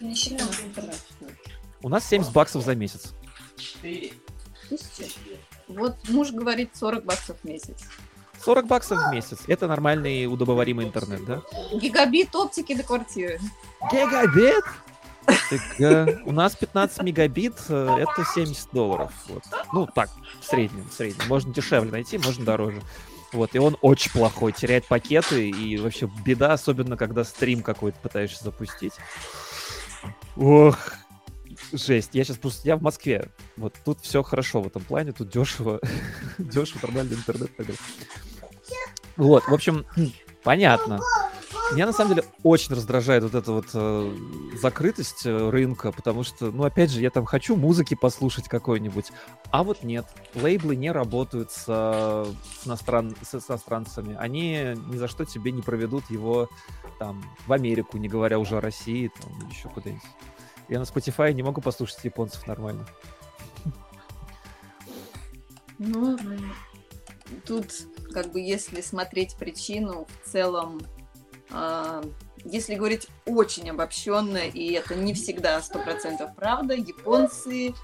Не 0.01 0.15
сильно 0.15 0.43
интернет. 0.43 0.99
У 1.83 1.89
нас 1.89 2.05
70 2.09 2.33
баксов 2.33 2.65
за 2.65 2.75
месяц. 2.75 3.15
Вот 5.69 5.97
муж 6.09 6.31
говорит 6.33 6.71
40 6.75 7.05
баксов 7.05 7.37
в 7.41 7.45
месяц. 7.45 7.77
40 8.45 8.67
баксов 8.67 8.99
в 8.99 9.13
месяц. 9.13 9.41
Это 9.47 9.67
нормальный 9.67 10.27
удобоваримый 10.27 10.87
интернет, 10.87 11.25
да? 11.25 11.43
Гигабит 11.73 12.35
оптики 12.35 12.75
до 12.75 12.83
квартиры. 12.83 13.41
Гигабит? 13.93 14.65
Так, 15.27 15.81
э, 15.81 16.23
у 16.25 16.33
нас 16.33 16.57
15 16.57 17.03
мегабит, 17.03 17.55
э, 17.69 17.99
это 18.01 18.25
70 18.25 18.69
долларов. 18.73 19.13
Вот. 19.29 19.43
Ну, 19.73 19.87
так, 19.87 20.09
в 20.41 20.45
среднем, 20.45 20.89
в 20.89 20.95
среднем. 20.95 21.27
Можно 21.29 21.53
дешевле 21.53 21.91
найти, 21.91 22.17
можно 22.19 22.45
дороже. 22.45 22.81
Вот, 23.33 23.55
и 23.55 23.59
он 23.59 23.77
очень 23.83 24.11
плохой, 24.11 24.53
теряет 24.53 24.87
пакеты, 24.87 25.51
и 25.51 25.77
вообще 25.77 26.11
беда, 26.25 26.55
особенно 26.55 26.97
когда 26.97 27.25
стрим 27.25 27.63
какой-то 27.63 27.99
пытаешься 28.01 28.43
запустить. 28.45 28.95
Ох, 30.37 30.79
жесть. 31.73 32.11
Я 32.13 32.25
сейчас 32.25 32.37
просто, 32.37 32.67
я 32.67 32.77
в 32.77 32.83
Москве. 32.83 33.29
Вот 33.57 33.75
тут 33.85 34.01
все 34.01 34.23
хорошо 34.23 34.61
в 34.61 34.67
этом 34.67 34.83
плане, 34.83 35.13
тут 35.13 35.31
дешево, 35.31 35.81
дешево, 36.39 36.81
нормальный 36.83 37.17
интернет. 37.17 37.51
Вот, 39.17 39.45
в 39.49 39.55
общем, 39.55 39.85
понятно. 40.43 41.01
Меня 41.73 41.85
на 41.85 41.93
самом 41.93 42.15
деле 42.15 42.27
очень 42.43 42.75
раздражает 42.75 43.23
вот 43.23 43.35
эта 43.35 43.53
вот 43.53 43.67
э, 43.75 44.17
закрытость 44.61 45.27
э, 45.27 45.51
рынка, 45.51 45.93
потому 45.93 46.25
что, 46.25 46.51
ну, 46.51 46.65
опять 46.65 46.91
же, 46.91 47.03
я 47.03 47.11
там 47.11 47.27
хочу 47.27 47.57
музыки 47.57 47.95
послушать 47.95 48.49
какой-нибудь, 48.49 49.13
а 49.51 49.63
вот 49.63 49.83
нет. 49.83 50.07
Лейблы 50.35 50.77
не 50.77 50.91
работают 50.91 51.53
с, 51.53 51.65
с, 51.67 52.67
иностран, 52.67 53.15
с, 53.21 53.39
с 53.39 53.51
иностранцами. 53.51 54.17
Они 54.19 54.77
ни 54.87 54.97
за 54.97 55.09
что 55.09 55.27
тебе 55.27 55.53
не 55.53 55.61
проведут 55.61 56.09
его 56.11 56.49
там 56.99 57.23
в 57.47 57.53
Америку, 57.53 57.99
не 57.99 58.09
говоря 58.09 58.39
уже 58.39 58.57
о 58.57 58.61
России, 58.63 59.11
там 59.21 59.49
еще 59.51 59.69
куда-нибудь. 59.69 60.03
Я 60.69 60.79
на 60.79 60.85
Spotify 60.85 61.33
не 61.33 61.43
могу 61.43 61.61
послушать 61.61 62.05
японцев 62.05 62.47
нормально. 62.47 62.87
Ну, 65.79 66.19
тут, 67.47 67.67
как 68.13 68.33
бы, 68.33 68.41
если 68.41 68.81
смотреть 68.81 69.37
причину, 69.37 70.07
в 70.23 70.31
целом, 70.31 70.81
э, 71.51 72.03
если 72.45 72.75
говорить 72.75 73.09
очень 73.27 73.71
обобщенно, 73.71 74.39
и 74.39 74.73
это 74.73 74.95
не 74.95 75.15
всегда 75.15 75.63
сто 75.63 75.79
процентов 75.79 76.35
правда, 76.35 76.75
японцы 76.75 77.75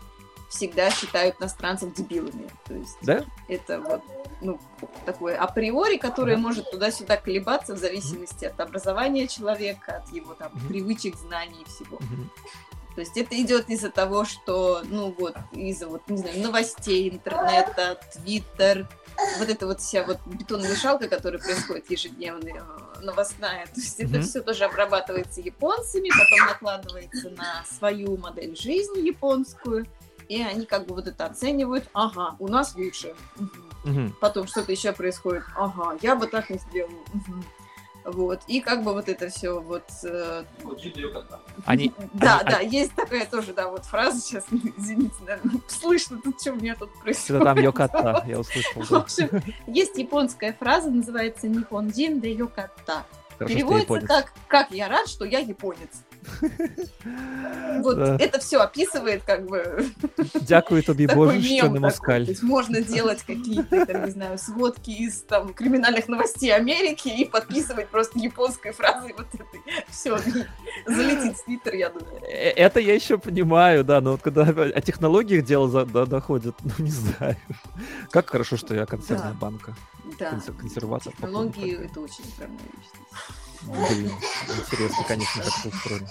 всегда 0.51 0.91
считают 0.91 1.37
иностранцев 1.41 1.95
дебилами. 1.95 2.49
То 2.67 2.75
есть 2.75 2.97
да? 3.03 3.25
это 3.49 3.81
вот 3.81 4.03
ну, 4.41 4.61
такое 5.07 5.37
априори, 5.37 5.97
которое 5.97 6.37
может 6.37 6.71
туда-сюда 6.71 7.17
колебаться 7.17 7.75
в 7.75 7.79
зависимости 7.79 8.45
от 8.45 8.61
образования 8.61 9.27
человека, 9.27 9.99
от 9.99 10.13
его 10.13 10.35
там 10.35 10.53
привычек, 10.69 11.17
знаний 11.17 11.63
и 11.63 11.69
всего. 11.69 11.99
То 12.95 13.01
есть 13.01 13.17
это 13.17 13.41
идет 13.41 13.69
из-за 13.69 13.91
того, 13.91 14.25
что, 14.25 14.83
ну 14.85 15.15
вот, 15.19 15.37
из-за 15.53 15.89
вот, 15.89 16.03
не 16.09 16.19
знаю, 16.19 16.41
новостей, 16.41 17.09
интернета, 17.09 17.99
твиттер, 18.13 18.89
вот 19.39 19.49
эта 19.49 19.67
вот 19.67 19.81
вся 19.81 20.05
вот 20.05 20.19
бетономешалка, 20.27 21.09
которая 21.09 21.41
происходит 21.41 21.91
ежедневно, 21.91 22.49
э, 22.49 23.01
новостная. 23.01 23.67
То 23.67 23.81
есть 23.81 24.01
mm-hmm. 24.01 24.09
это 24.09 24.21
все 24.23 24.43
тоже 24.43 24.65
обрабатывается 24.65 25.41
японцами, 25.41 26.11
потом 26.11 26.47
накладывается 26.47 27.31
на 27.31 27.65
свою 27.65 28.17
модель 28.17 28.57
жизни 28.57 29.07
японскую, 29.07 29.87
и 30.29 30.43
они 30.43 30.67
как 30.67 30.87
бы 30.87 30.95
вот 30.95 31.07
это 31.07 31.27
оценивают. 31.27 31.89
Ага, 31.93 32.37
у 32.39 32.49
нас 32.49 32.75
лучше. 32.75 33.15
Угу. 33.85 34.15
Потом 34.21 34.47
что-то 34.47 34.73
еще 34.73 34.93
происходит. 34.93 35.45
Ага, 35.55 35.99
я 36.01 36.17
бы 36.17 36.27
так 36.27 36.49
не 36.49 36.59
сделал. 36.59 36.91
Угу. 37.13 37.45
Вот. 38.05 38.43
И 38.47 38.61
как 38.61 38.85
бы 38.85 38.93
вот 38.93 39.09
это 39.09 39.29
все 39.29 39.59
вот... 39.61 39.85
Э... 40.05 40.45
Они... 41.65 41.93
Да, 42.13 42.39
они, 42.39 42.51
да, 42.51 42.57
они... 42.59 42.71
есть 42.71 42.95
такая 42.95 43.27
тоже, 43.27 43.55
да, 43.55 43.69
вот 43.69 43.85
фраза 43.87 44.21
сейчас, 44.21 44.45
извините, 44.77 45.15
наверное, 45.21 45.61
слышно 45.69 46.21
тут, 46.23 46.41
что 46.41 46.53
у 46.53 46.57
меня 46.57 46.75
тут 46.75 46.93
происходит. 47.01 47.43
Это 47.43 47.45
там 47.45 47.63
йоката, 47.63 48.25
я 48.27 48.39
услышал. 48.39 48.83
В 48.83 48.93
общем, 48.93 49.43
есть 49.67 49.97
японская 49.97 50.53
фраза, 50.53 50.91
называется 50.91 51.49
«Нихон 51.49 51.89
джин 51.89 52.21
де 52.21 52.33
йоката». 52.33 53.07
Переводится 53.39 54.01
как 54.07 54.33
«как 54.49 54.71
я 54.71 54.89
рад, 54.89 55.09
что 55.09 55.25
я 55.25 55.39
японец». 55.39 56.03
Вот 57.81 57.99
это 57.99 58.39
все 58.39 58.59
описывает 58.59 59.23
как 59.27 59.47
бы... 59.47 59.85
Дякую 60.41 60.83
тобі, 60.83 61.07
Боже, 61.07 61.43
що 61.43 61.69
не 61.69 61.81
москаль. 61.81 62.27
Можно 62.43 62.81
делать 62.81 63.23
какие-то, 63.23 63.87
там, 63.87 64.05
не 64.05 64.11
знаю, 64.11 64.39
сводки 64.39 64.91
из 64.91 65.23
там 65.23 65.55
криминальных 65.55 66.09
новостей 66.09 66.51
Америки 66.51 67.09
и 67.09 67.25
подписывать 67.25 67.89
просто 67.89 68.19
японской 68.19 68.73
фразой 68.73 69.15
вот 69.19 69.27
этой. 69.35 69.61
Все, 69.91 70.19
залетит 70.87 71.37
в 71.37 71.45
Твиттер, 71.45 71.75
я 71.75 71.89
думаю. 71.91 72.21
Э, 72.23 72.51
это 72.67 72.81
я 72.81 72.95
еще 72.95 73.19
понимаю, 73.19 73.85
да, 73.85 74.01
но 74.01 74.13
вот 74.13 74.23
когда 74.23 74.43
о 74.43 74.81
технологиях 74.81 75.45
дело 75.45 75.85
доходит, 76.07 76.55
ну 76.65 76.73
не 76.79 76.91
знаю. 76.91 77.37
Как 78.11 78.31
хорошо, 78.31 78.57
что 78.57 78.75
я 78.75 78.87
концерная 78.87 79.35
банка. 79.35 79.75
Да. 80.19 80.41
Консерватор. 80.61 81.13
Технологии— 81.13 81.85
это 81.87 82.01
очень 82.01 82.25
странная 82.25 82.59
вещь. 82.59 82.91
Блин, 83.67 84.11
интересно, 84.59 85.05
конечно, 85.07 85.43
как 85.43 85.53
это 85.59 85.69
устроено. 85.69 86.09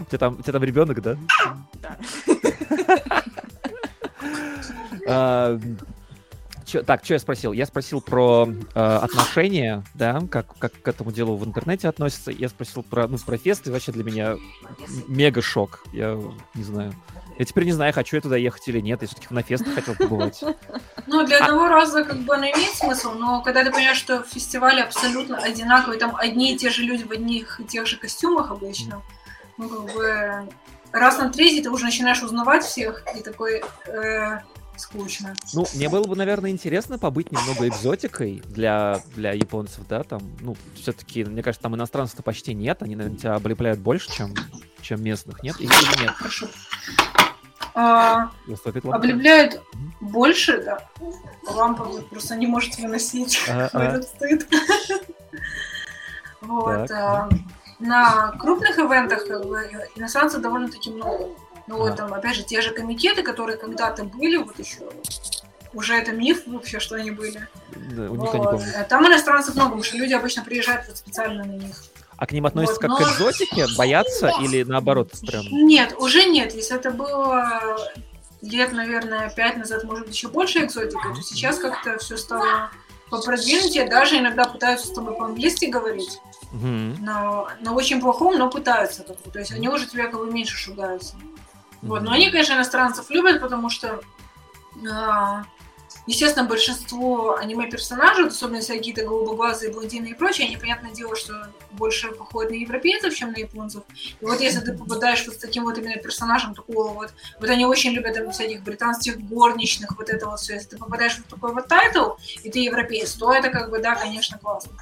У 0.00 0.04
тебя 0.04 0.18
там, 0.18 0.34
у 0.34 0.42
тебя 0.42 0.52
там 0.52 0.64
ребенок, 0.64 1.00
да? 1.00 1.16
Да. 1.74 1.98
А, 5.06 5.60
чё, 6.64 6.82
так, 6.82 7.04
что 7.04 7.14
я 7.14 7.20
спросил? 7.20 7.52
Я 7.52 7.66
спросил 7.66 8.00
про 8.00 8.48
э, 8.74 8.80
отношения, 8.80 9.84
да, 9.94 10.22
как, 10.30 10.56
как 10.58 10.72
к 10.80 10.88
этому 10.88 11.12
делу 11.12 11.36
в 11.36 11.44
интернете 11.44 11.88
относятся. 11.88 12.30
Я 12.30 12.48
спросил 12.48 12.82
про, 12.82 13.06
ну, 13.06 13.18
про 13.18 13.36
фест, 13.36 13.66
и 13.66 13.70
вообще 13.70 13.92
для 13.92 14.02
меня 14.02 14.36
мега 15.06 15.42
шок. 15.42 15.84
Я 15.92 16.18
не 16.54 16.62
знаю. 16.64 16.94
Я 17.38 17.44
теперь 17.44 17.64
не 17.64 17.72
знаю, 17.72 17.92
хочу 17.92 18.16
я 18.16 18.22
туда 18.22 18.36
ехать 18.36 18.66
или 18.68 18.80
нет. 18.80 19.02
Я 19.02 19.08
все-таки 19.08 19.26
на 19.30 19.42
фест 19.42 19.64
хотел 19.74 19.94
побывать. 19.94 20.42
Ну, 21.06 21.24
для 21.26 21.38
а 21.38 21.44
одного 21.44 21.68
раза 21.68 22.04
как 22.04 22.18
бы 22.18 22.34
оно 22.34 22.46
имеет 22.46 22.74
смысл, 22.74 23.12
но 23.12 23.42
когда 23.42 23.64
ты 23.64 23.70
понимаешь, 23.70 23.98
что 23.98 24.22
фестивали 24.22 24.80
абсолютно 24.80 25.38
одинаковые, 25.38 25.98
там 25.98 26.16
одни 26.16 26.54
и 26.54 26.56
те 26.56 26.70
же 26.70 26.82
люди 26.82 27.02
в 27.02 27.10
одних 27.10 27.60
и 27.60 27.64
тех 27.64 27.86
же 27.86 27.98
костюмах 27.98 28.50
обычно, 28.50 29.02
ну, 29.58 29.68
как 29.68 29.94
бы 29.94 30.48
раз 30.92 31.18
на 31.18 31.30
третий 31.30 31.62
ты 31.62 31.70
уже 31.70 31.84
начинаешь 31.84 32.22
узнавать 32.22 32.64
всех, 32.64 33.04
и 33.16 33.22
такой... 33.22 33.62
Э, 33.86 34.40
скучно. 34.76 35.34
Ну, 35.52 35.66
мне 35.74 35.88
было 35.88 36.02
бы, 36.04 36.16
наверное, 36.16 36.50
интересно 36.50 36.98
побыть 36.98 37.30
немного 37.30 37.68
экзотикой 37.68 38.42
для, 38.46 39.00
для 39.14 39.32
японцев, 39.32 39.86
да, 39.88 40.02
там, 40.02 40.20
ну, 40.40 40.56
все-таки, 40.74 41.24
мне 41.24 41.42
кажется, 41.42 41.62
там 41.62 41.76
иностранцев-то 41.76 42.24
почти 42.24 42.54
нет, 42.54 42.82
они, 42.82 42.96
наверное, 42.96 43.18
тебя 43.18 43.34
облепляют 43.34 43.78
больше, 43.78 44.10
чем, 44.10 44.34
чем 44.80 45.02
местных, 45.02 45.44
нет? 45.44 45.60
Или 45.60 45.70
нет? 46.02 46.10
Хорошо 46.10 46.48
а, 47.74 48.30
облепляют 48.92 49.60
больше, 50.00 50.62
да. 50.62 50.88
Лампа 51.46 51.84
просто 52.10 52.36
не 52.36 52.46
можете 52.46 52.82
выносить 52.82 53.40
а, 53.48 53.68
этот 53.72 54.04
стыд. 54.04 54.46
Вот. 56.40 56.90
А, 56.90 57.30
на 57.78 58.32
крупных 58.32 58.78
ивентах 58.78 59.22
иностранцев 59.96 60.42
довольно-таки 60.42 60.90
много. 60.90 61.30
Ну 61.66 61.78
вот 61.78 61.96
там, 61.96 62.12
опять 62.12 62.36
же, 62.36 62.42
те 62.42 62.60
же 62.60 62.74
комитеты, 62.74 63.22
которые 63.22 63.56
когда-то 63.56 64.04
были, 64.04 64.36
вот 64.36 64.58
еще 64.58 64.80
уже 65.74 65.94
это 65.94 66.12
миф 66.12 66.42
вообще, 66.46 66.80
что 66.80 66.96
они 66.96 67.10
были. 67.10 67.46
Да, 67.74 68.08
вот. 68.08 68.62
Там 68.88 69.06
иностранцев 69.06 69.54
много, 69.54 69.70
потому 69.70 69.84
что 69.84 69.96
люди 69.96 70.12
обычно 70.12 70.44
приезжают 70.44 70.86
вот 70.86 70.96
специально 70.96 71.44
на 71.44 71.52
них. 71.52 71.76
А 72.24 72.26
к 72.26 72.32
ним 72.32 72.46
относятся 72.46 72.80
вот, 72.80 72.80
как 72.80 72.90
но... 72.90 72.96
к 72.96 73.02
экзотике? 73.02 73.66
Боятся 73.76 74.32
или 74.40 74.62
наоборот 74.62 75.10
прям? 75.26 75.44
Нет, 75.50 75.94
уже 75.98 76.24
нет. 76.24 76.54
Если 76.54 76.74
это 76.74 76.90
было 76.90 77.76
лет, 78.40 78.72
наверное, 78.72 79.28
пять 79.28 79.58
назад, 79.58 79.84
может 79.84 80.06
быть, 80.06 80.14
еще 80.14 80.28
больше 80.28 80.64
экзотика, 80.64 81.12
то 81.14 81.20
сейчас 81.20 81.58
как-то 81.58 81.98
все 81.98 82.16
стало 82.16 82.70
попродвинутее. 83.10 83.90
Даже 83.90 84.18
иногда 84.18 84.46
пытаются 84.46 84.86
с 84.86 84.92
тобой 84.92 85.14
по-английски 85.14 85.66
говорить. 85.66 86.18
Mm-hmm. 86.54 86.96
Но, 87.00 87.50
но 87.60 87.74
очень 87.74 88.00
плохом, 88.00 88.38
но 88.38 88.48
пытаются. 88.48 89.02
То 89.02 89.38
есть 89.38 89.52
они 89.52 89.68
уже 89.68 89.84
тебя 89.84 90.06
как 90.06 90.18
бы 90.18 90.32
меньше 90.32 90.56
шугаются. 90.56 91.16
Mm-hmm. 91.16 91.88
Вот. 91.88 92.02
Но 92.04 92.12
они, 92.12 92.30
конечно, 92.30 92.54
иностранцев 92.54 93.10
любят, 93.10 93.42
потому 93.42 93.68
что 93.68 94.00
а, 94.90 95.44
Естественно, 96.06 96.46
большинство 96.46 97.36
аниме-персонажей, 97.36 98.26
особенно 98.26 98.56
если 98.56 98.76
какие-то 98.76 99.04
голубоглазые 99.04 99.72
блондины 99.72 100.08
и 100.08 100.14
прочее, 100.14 100.46
они, 100.46 100.56
понятное 100.56 100.92
дело, 100.92 101.16
что 101.16 101.48
больше 101.72 102.12
походят 102.12 102.50
на 102.50 102.56
европейцев, 102.56 103.14
чем 103.14 103.32
на 103.32 103.38
японцев. 103.38 103.82
И 104.20 104.24
вот 104.24 104.40
если 104.40 104.60
ты 104.60 104.76
попадаешь 104.76 105.24
вот 105.26 105.36
с 105.36 105.38
таким 105.38 105.64
вот 105.64 105.78
именно 105.78 105.96
персонажем 105.96 106.54
такого 106.54 106.92
вот, 106.92 107.14
вот 107.40 107.50
они 107.50 107.66
очень 107.66 107.92
любят 107.92 108.14
там, 108.14 108.30
всяких 108.32 108.62
британских 108.62 109.18
горничных, 109.20 109.96
вот 109.96 110.10
это 110.10 110.26
вот 110.26 110.40
все. 110.40 110.54
Если 110.54 110.70
ты 110.70 110.76
попадаешь 110.76 111.16
в 111.16 111.22
такой 111.22 111.52
вот 111.52 111.68
тайтл, 111.68 112.12
и 112.42 112.50
ты 112.50 112.60
европеец, 112.60 113.12
то 113.14 113.32
это 113.32 113.50
как 113.50 113.70
бы, 113.70 113.78
да, 113.78 113.94
конечно, 113.94 114.38
классно. 114.38 114.72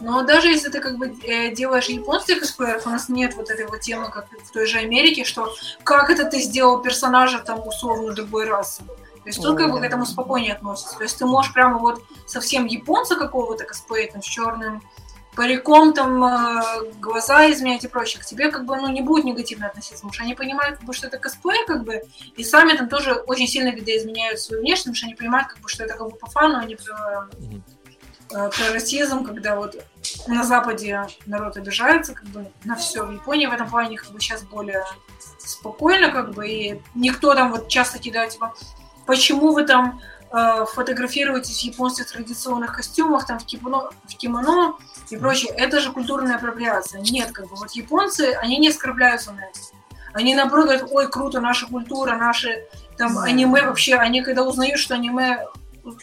Но 0.00 0.22
даже 0.22 0.48
если 0.48 0.70
ты 0.70 0.80
как 0.80 0.96
бы 0.96 1.14
э, 1.24 1.54
делаешь 1.54 1.88
японских 1.88 2.40
косплееров, 2.40 2.86
у 2.86 2.90
нас 2.90 3.08
нет 3.08 3.34
вот 3.34 3.50
этой 3.50 3.66
вот 3.66 3.80
темы, 3.80 4.10
как 4.10 4.28
в 4.44 4.50
той 4.50 4.66
же 4.66 4.78
Америке, 4.78 5.24
что 5.24 5.54
как 5.84 6.10
это 6.10 6.24
ты 6.24 6.40
сделал 6.40 6.80
персонажа 6.80 7.38
там 7.40 7.66
условно 7.66 8.12
другой 8.12 8.46
расы. 8.46 8.82
То 9.28 9.30
есть 9.30 9.42
тут 9.42 9.58
как 9.58 9.70
бы 9.70 9.78
к 9.78 9.84
этому 9.84 10.06
спокойнее 10.06 10.54
относятся. 10.54 10.96
То 10.96 11.02
есть 11.02 11.18
ты 11.18 11.26
можешь 11.26 11.52
прямо 11.52 11.78
вот 11.78 12.02
совсем 12.26 12.64
японца 12.64 13.14
какого-то 13.14 13.64
косплея 13.64 14.10
там 14.10 14.22
с 14.22 14.24
черным 14.24 14.82
париком, 15.36 15.92
там 15.92 16.24
э, 16.24 16.92
глаза 16.98 17.50
изменять 17.50 17.84
и 17.84 17.88
прочее, 17.88 18.22
к 18.22 18.24
тебе 18.24 18.50
как 18.50 18.64
бы 18.64 18.76
ну, 18.76 18.88
не 18.88 19.02
будет 19.02 19.26
негативно 19.26 19.66
относиться, 19.66 19.96
потому 19.96 20.14
что 20.14 20.22
они 20.22 20.34
понимают, 20.34 20.78
как 20.78 20.86
бы, 20.86 20.94
что 20.94 21.08
это 21.08 21.18
косплей, 21.18 21.62
как 21.66 21.84
бы, 21.84 22.00
и 22.36 22.42
сами 22.42 22.72
там 22.72 22.88
тоже 22.88 23.12
очень 23.12 23.46
сильно 23.46 23.68
видоизменяют 23.68 24.40
свою 24.40 24.62
внешность, 24.62 24.84
потому 24.84 24.96
что 24.96 25.06
они 25.06 25.14
понимают, 25.14 25.48
как 25.48 25.58
бы, 25.58 25.68
что 25.68 25.84
это 25.84 25.94
как 25.98 26.08
бы 26.08 26.16
по 26.16 26.26
фану, 26.28 26.56
а 26.56 26.64
не 26.64 26.76
про, 26.76 27.28
э, 28.30 28.50
про 28.50 28.72
расизм, 28.72 29.24
когда 29.24 29.56
вот 29.56 29.76
на 30.26 30.42
Западе 30.42 31.06
народ 31.26 31.58
обижается 31.58 32.14
как 32.14 32.24
бы 32.28 32.50
на 32.64 32.76
все. 32.76 33.04
В 33.04 33.12
Японии 33.12 33.44
в 33.44 33.52
этом 33.52 33.68
плане 33.68 33.98
как 33.98 34.08
бы 34.08 34.20
сейчас 34.20 34.42
более 34.42 34.86
спокойно, 35.38 36.10
как 36.10 36.30
бы, 36.30 36.48
и 36.48 36.82
никто 36.94 37.34
там 37.34 37.52
вот 37.52 37.68
часто 37.68 37.98
кидает, 37.98 38.30
типа, 38.30 38.54
почему 39.08 39.54
вы 39.54 39.64
там 39.64 40.02
э, 40.30 40.66
фотографируетесь 40.74 41.60
в 41.60 41.64
японских 41.64 42.12
традиционных 42.12 42.76
костюмах, 42.76 43.26
там 43.26 43.38
в 43.38 43.46
кимоно, 43.46 43.88
в 44.04 44.16
кимоно 44.18 44.74
и 45.08 45.16
прочее. 45.16 45.50
Это 45.56 45.80
же 45.80 45.92
культурная 45.92 46.36
апроприация. 46.36 47.00
Нет, 47.00 47.32
как 47.32 47.48
бы 47.48 47.56
вот 47.56 47.70
японцы, 47.70 48.34
они 48.42 48.58
не 48.58 48.68
оскорбляются 48.68 49.32
на 49.32 49.40
это. 49.40 49.60
Они 50.12 50.34
наоборот 50.34 50.66
говорят, 50.66 50.88
ой, 50.90 51.08
круто, 51.10 51.40
наша 51.40 51.66
культура, 51.66 52.16
наши 52.16 52.66
там 52.98 53.18
аниме 53.18 53.62
вообще, 53.62 53.94
они 53.94 54.20
когда 54.22 54.42
узнают, 54.42 54.78
что 54.78 54.94
аниме 54.94 55.46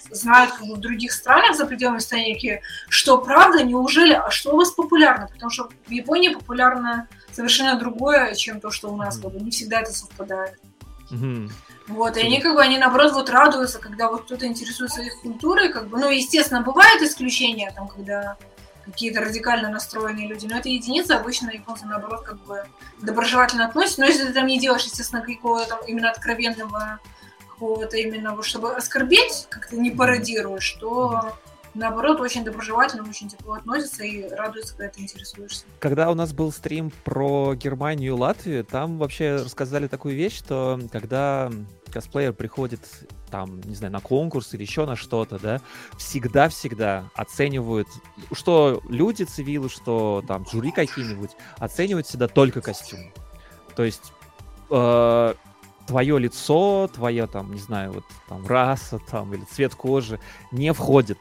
знают 0.10 0.54
как 0.54 0.66
бы, 0.66 0.76
в 0.76 0.80
других 0.80 1.12
странах 1.12 1.56
за 1.56 1.68
пределами 1.68 2.00
страны, 2.00 2.62
что 2.90 3.20
правда, 3.20 3.64
неужели, 3.64 4.14
а 4.14 4.32
что 4.32 4.54
у 4.54 4.58
вас 4.58 4.72
популярно? 4.72 5.28
Потому 5.32 5.52
что 5.52 5.70
в 5.86 5.92
Японии 5.92 6.30
популярно 6.30 7.08
совершенно 7.32 7.78
другое, 7.78 8.34
чем 8.34 8.60
то, 8.60 8.72
что 8.72 8.90
у 8.90 8.98
нас, 8.98 9.20
как 9.20 9.32
бы, 9.32 9.40
не 9.40 9.52
всегда 9.52 9.82
это 9.82 9.94
совпадает. 9.94 10.58
Mm-hmm. 11.12 11.52
Вот, 11.88 12.18
и 12.18 12.22
они 12.22 12.42
как 12.42 12.56
бы, 12.56 12.62
они 12.62 12.78
наоборот 12.78 13.14
вот 13.14 13.30
радуются, 13.30 13.80
когда 13.80 14.10
вот 14.10 14.24
кто-то 14.24 14.48
интересуется 14.48 15.04
их 15.04 15.22
культурой, 15.22 15.72
как 15.72 15.88
бы, 15.88 16.00
ну, 16.00 16.10
естественно, 16.10 16.62
бывают 16.62 17.02
исключения, 17.04 17.72
там, 17.76 17.88
когда 17.88 18.38
какие-то 18.86 19.22
радикально 19.22 19.70
настроенные 19.70 20.28
люди, 20.28 20.48
но 20.48 20.58
это 20.58 20.70
единицы, 20.70 21.12
обычно 21.12 21.52
японцы, 21.52 21.86
наоборот, 21.86 22.24
как 22.24 22.38
бы 22.46 22.66
доброжелательно 23.02 23.66
относятся, 23.66 24.02
но 24.02 24.08
если 24.08 24.26
ты 24.26 24.34
там 24.34 24.48
не 24.48 24.60
делаешь, 24.60 24.84
естественно, 24.84 25.22
какого-то 25.22 25.70
там 25.70 25.80
именно 25.88 26.10
откровенного 26.12 27.00
какого-то 27.48 27.98
именно, 27.98 28.36
вот, 28.36 28.46
чтобы 28.46 28.76
оскорбить, 28.76 29.48
как-то 29.50 29.78
не 29.78 29.92
пародируешь, 29.92 30.72
то 30.74 31.38
наоборот, 31.76 32.20
очень 32.20 32.44
доброжелательно, 32.44 33.08
очень 33.08 33.30
тепло 33.30 33.54
относятся 33.54 34.04
и 34.04 34.28
радуются, 34.30 34.76
когда 34.76 34.92
ты 34.92 35.02
интересуешься. 35.02 35.66
Когда 35.80 36.10
у 36.10 36.16
нас 36.16 36.34
был 36.34 36.52
стрим 36.52 36.92
про 37.04 37.54
Германию 37.56 38.14
и 38.14 38.18
Латвию, 38.18 38.64
там 38.64 38.98
вообще 38.98 39.36
рассказали 39.36 39.88
такую 39.88 40.16
вещь, 40.16 40.38
что 40.38 40.80
когда 40.92 41.52
косплеер 41.92 42.34
приходит 42.34 42.82
там, 43.30 43.62
не 43.62 43.76
знаю, 43.76 43.94
на 43.94 44.00
конкурс 44.00 44.54
или 44.54 44.64
еще 44.64 44.86
на 44.86 44.96
что-то, 44.96 45.40
да, 45.40 45.62
всегда-всегда 45.98 47.10
оценивают, 47.16 47.88
что 48.32 48.82
люди 48.90 49.24
цивилы, 49.24 49.70
что 49.70 50.24
там 50.28 50.46
жюри 50.52 50.72
какие-нибудь, 50.72 51.32
оценивают 51.58 52.08
всегда 52.08 52.28
только 52.28 52.62
костюм. 52.62 53.12
То 53.76 53.84
есть 53.84 54.14
э, 54.70 55.34
твое 55.88 56.20
лицо, 56.20 56.90
твое 56.94 57.28
там, 57.28 57.54
не 57.54 57.60
знаю, 57.60 57.94
вот 57.94 58.06
там 58.28 58.46
раса 58.48 59.00
там 59.10 59.34
или 59.34 59.44
цвет 59.46 59.76
кожи 59.76 60.20
не 60.52 60.74
входит 60.74 61.18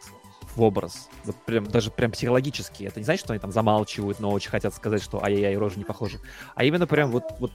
в 0.57 0.63
образ. 0.63 1.09
Вот 1.25 1.37
прям, 1.45 1.67
даже 1.67 1.91
прям 1.91 2.11
психологически. 2.13 2.85
Это 2.85 3.01
не 3.01 3.05
значит, 3.05 3.25
что 3.25 3.33
они 3.33 3.41
там 3.41 3.53
замалчивают, 3.53 4.21
но 4.21 4.31
очень 4.31 4.51
хотят 4.51 4.75
сказать, 4.75 5.03
что 5.03 5.23
ай-яй-яй, 5.23 5.57
рожа 5.57 5.79
не 5.79 5.85
похожа. 5.85 6.19
А 6.55 6.65
именно 6.65 6.87
прям 6.87 7.11
вот, 7.11 7.25
вот 7.39 7.53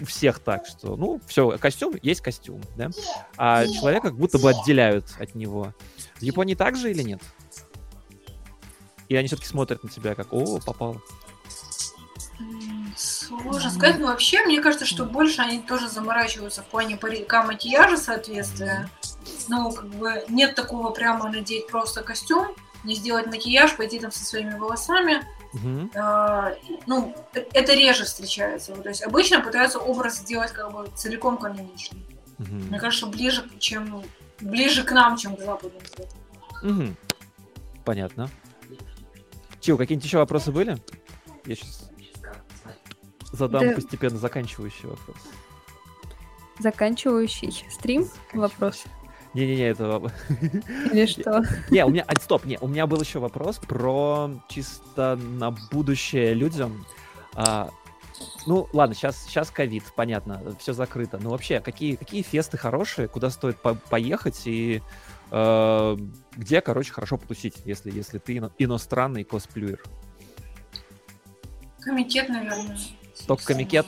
у 0.00 0.04
всех 0.04 0.40
так, 0.40 0.66
что, 0.66 0.96
ну, 0.96 1.20
все, 1.26 1.58
костюм 1.58 1.94
есть 2.02 2.20
костюм, 2.20 2.60
да? 2.76 2.90
А 3.36 3.66
человека 3.66 4.08
как 4.08 4.18
будто 4.18 4.38
бы 4.38 4.50
отделяют 4.50 5.06
от 5.18 5.34
него. 5.34 5.74
В 6.16 6.22
Японии 6.22 6.54
так 6.54 6.76
же 6.76 6.90
или 6.90 7.02
нет? 7.02 7.20
И 9.08 9.16
они 9.16 9.28
все-таки 9.28 9.48
смотрят 9.48 9.82
на 9.82 9.90
тебя 9.90 10.14
как, 10.14 10.32
о, 10.32 10.58
попал. 10.60 11.00
Сложно 12.96 13.70
сказать, 13.70 13.98
но 13.98 14.06
вообще, 14.08 14.44
мне 14.44 14.60
кажется, 14.60 14.86
что 14.86 15.04
больше 15.04 15.40
они 15.40 15.60
тоже 15.60 15.88
заморачиваются 15.88 16.62
в 16.62 16.66
плане 16.66 16.96
парика, 16.96 17.42
макияжа, 17.42 17.96
соответствия. 17.96 18.88
Ну, 19.48 19.72
как 19.72 19.86
бы 19.86 20.24
нет 20.28 20.54
такого 20.54 20.90
прямо 20.90 21.30
надеть 21.30 21.66
просто 21.66 22.02
костюм. 22.02 22.48
не 22.84 22.94
сделать 22.94 23.26
макияж, 23.26 23.76
пойти 23.76 23.98
там 23.98 24.10
со 24.10 24.24
своими 24.24 24.58
волосами. 24.58 25.22
Угу. 25.54 25.90
А, 25.94 26.54
ну, 26.86 27.14
это 27.32 27.74
реже 27.74 28.04
встречается. 28.04 28.74
То 28.74 28.88
есть 28.88 29.02
обычно 29.02 29.40
пытаются 29.40 29.78
образ 29.78 30.18
сделать 30.18 30.52
как 30.52 30.72
бы 30.72 30.88
целиком 30.96 31.36
каноничный. 31.36 32.04
Угу. 32.38 32.54
Мне 32.54 32.80
кажется, 32.80 33.06
ближе, 33.06 33.48
чем 33.58 34.02
ближе 34.40 34.84
к 34.84 34.92
нам, 34.92 35.16
чем 35.16 35.36
к 35.36 35.40
западным 35.40 35.82
Угу. 36.62 36.94
Понятно. 37.84 38.30
Чил, 39.60 39.76
какие-нибудь 39.76 40.06
еще 40.06 40.18
вопросы 40.18 40.52
были? 40.52 40.78
Я 41.44 41.56
сейчас 41.56 41.90
задам 43.32 43.68
да. 43.68 43.74
постепенно 43.74 44.16
заканчивающий 44.16 44.88
вопрос. 44.88 45.16
Заканчивающий 46.58 47.52
стрим? 47.70 48.08
Вопрос. 48.32 48.84
Не-не-не, 49.34 49.68
это... 49.68 50.02
Или 50.92 51.06
что? 51.06 51.42
Не, 51.70 51.84
у 51.86 51.90
меня... 51.90 52.04
А, 52.06 52.14
стоп, 52.20 52.44
не, 52.44 52.58
у 52.60 52.68
меня 52.68 52.86
был 52.86 53.00
еще 53.00 53.18
вопрос 53.18 53.58
про 53.58 54.30
чисто 54.48 55.16
на 55.16 55.50
будущее 55.50 56.34
людям. 56.34 56.84
А, 57.34 57.70
ну, 58.46 58.68
ладно, 58.72 58.94
сейчас, 58.94 59.24
сейчас 59.24 59.50
ковид, 59.50 59.84
понятно, 59.96 60.42
все 60.58 60.72
закрыто. 60.72 61.18
Но 61.18 61.30
вообще, 61.30 61.60
какие, 61.60 61.96
какие 61.96 62.22
фесты 62.22 62.58
хорошие, 62.58 63.08
куда 63.08 63.30
стоит 63.30 63.58
по 63.60 63.74
поехать 63.74 64.42
и 64.44 64.82
э, 65.30 65.96
где, 66.36 66.60
короче, 66.60 66.92
хорошо 66.92 67.16
потусить, 67.16 67.54
если, 67.64 67.90
если 67.90 68.18
ты 68.18 68.36
ино 68.36 68.52
иностранный 68.58 69.24
косплюер? 69.24 69.82
Комитет, 71.80 72.28
наверное. 72.28 72.78
Только 73.26 73.44
комитет? 73.44 73.86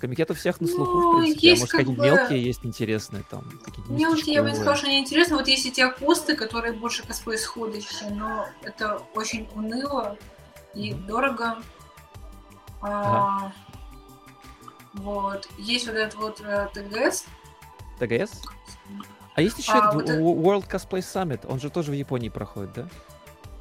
Комитет 0.00 0.30
у 0.30 0.34
всех 0.34 0.60
на 0.60 0.68
слуху, 0.68 0.92
ну, 0.92 1.18
в 1.18 1.20
принципе. 1.22 1.48
Есть 1.48 1.62
а 1.62 1.64
может, 1.64 1.72
какие-то 1.72 2.00
бы... 2.00 2.04
мелкие 2.06 2.42
есть 2.42 2.64
интересные 2.64 3.24
там? 3.28 3.44
Мне 3.88 4.08
вот, 4.08 4.18
я 4.20 4.42
бы 4.42 4.50
не 4.50 4.54
сказала, 4.54 4.76
что 4.76 4.86
они 4.86 5.00
интересны. 5.00 5.36
Вот 5.36 5.48
есть 5.48 5.66
эти 5.66 5.80
акосты, 5.80 6.36
которые 6.36 6.72
больше 6.72 7.06
косплей 7.06 7.38
сходящие, 7.38 8.10
но 8.10 8.46
это 8.62 9.02
очень 9.14 9.48
уныло 9.54 10.16
и 10.74 10.90
mm-hmm. 10.90 11.06
дорого. 11.06 11.58
А, 12.80 13.52
Вот. 14.94 15.48
Есть 15.58 15.86
вот 15.86 15.96
этот 15.96 16.14
вот 16.14 16.40
uh, 16.40 16.68
ТГС. 16.72 17.24
ТГС? 17.98 18.42
А 19.34 19.40
есть 19.40 19.58
еще 19.58 19.72
а, 19.72 19.92
вот 19.92 20.08
World 20.08 20.68
Cosplay 20.68 20.98
Summit, 20.98 21.46
он 21.48 21.60
же 21.60 21.70
тоже 21.70 21.92
в 21.92 21.94
Японии 21.94 22.28
проходит, 22.28 22.72
да? 22.72 22.88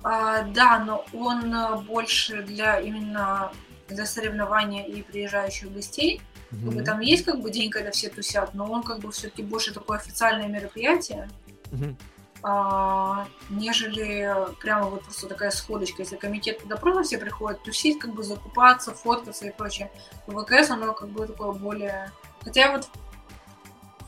А, 0.04 0.42
да, 0.44 0.80
но 0.80 1.06
он 1.14 1.54
э, 1.54 1.78
больше 1.82 2.42
для 2.42 2.80
именно 2.80 3.52
для 3.88 4.06
соревнования 4.06 4.86
и 4.86 5.02
приезжающих 5.02 5.72
гостей. 5.72 6.22
Mm-hmm. 6.52 6.66
Как 6.66 6.74
бы 6.74 6.84
там 6.84 7.00
есть 7.00 7.26
как 7.26 7.42
бы 7.42 7.52
день, 7.52 7.70
когда 7.70 7.92
все 7.92 8.10
тусят, 8.10 8.54
но 8.54 8.70
он 8.72 8.84
как 8.84 9.00
бы 9.00 9.12
все-таки 9.12 9.44
больше 9.44 9.74
такое 9.74 9.98
официальное 9.98 10.48
мероприятие, 10.48 11.30
mm-hmm. 11.72 11.96
а, 12.44 13.28
нежели 13.50 14.34
прямо 14.62 14.90
вот 14.90 15.04
просто 15.04 15.28
такая 15.28 15.52
сходочка. 15.52 16.04
Если 16.04 16.16
комитет 16.16 16.60
туда 16.60 16.78
просто 16.78 17.04
все 17.04 17.18
приходят 17.18 17.62
тусить, 17.64 18.00
как 18.00 18.14
бы 18.14 18.24
закупаться, 18.24 18.94
фоткаться 18.94 19.46
и 19.46 19.52
прочее. 19.52 19.92
То 20.26 20.32
ВКС 20.40 20.70
оно 20.70 20.94
как 20.94 21.10
бы 21.10 21.28
такое 21.28 21.52
более... 21.52 22.12
Хотя 22.44 22.72
вот 22.72 22.90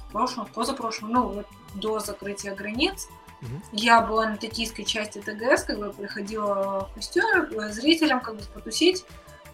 в 0.08 0.12
прошлом, 0.12 0.48
позапрошлом, 0.48 1.12
ну 1.12 1.28
вот 1.28 1.48
до 1.76 2.00
закрытия 2.00 2.56
границ, 2.56 3.08
Mm-hmm. 3.42 3.62
Я 3.72 4.02
была 4.02 4.30
на 4.30 4.38
токийской 4.38 4.84
части 4.84 5.20
ТГС, 5.20 5.64
как 5.64 5.80
бы 5.80 5.92
приходила 5.92 6.90
в 6.92 6.96
костюме 6.96 7.72
зрителям 7.72 8.20
как 8.20 8.36
бы 8.36 8.44
потусить. 8.54 9.06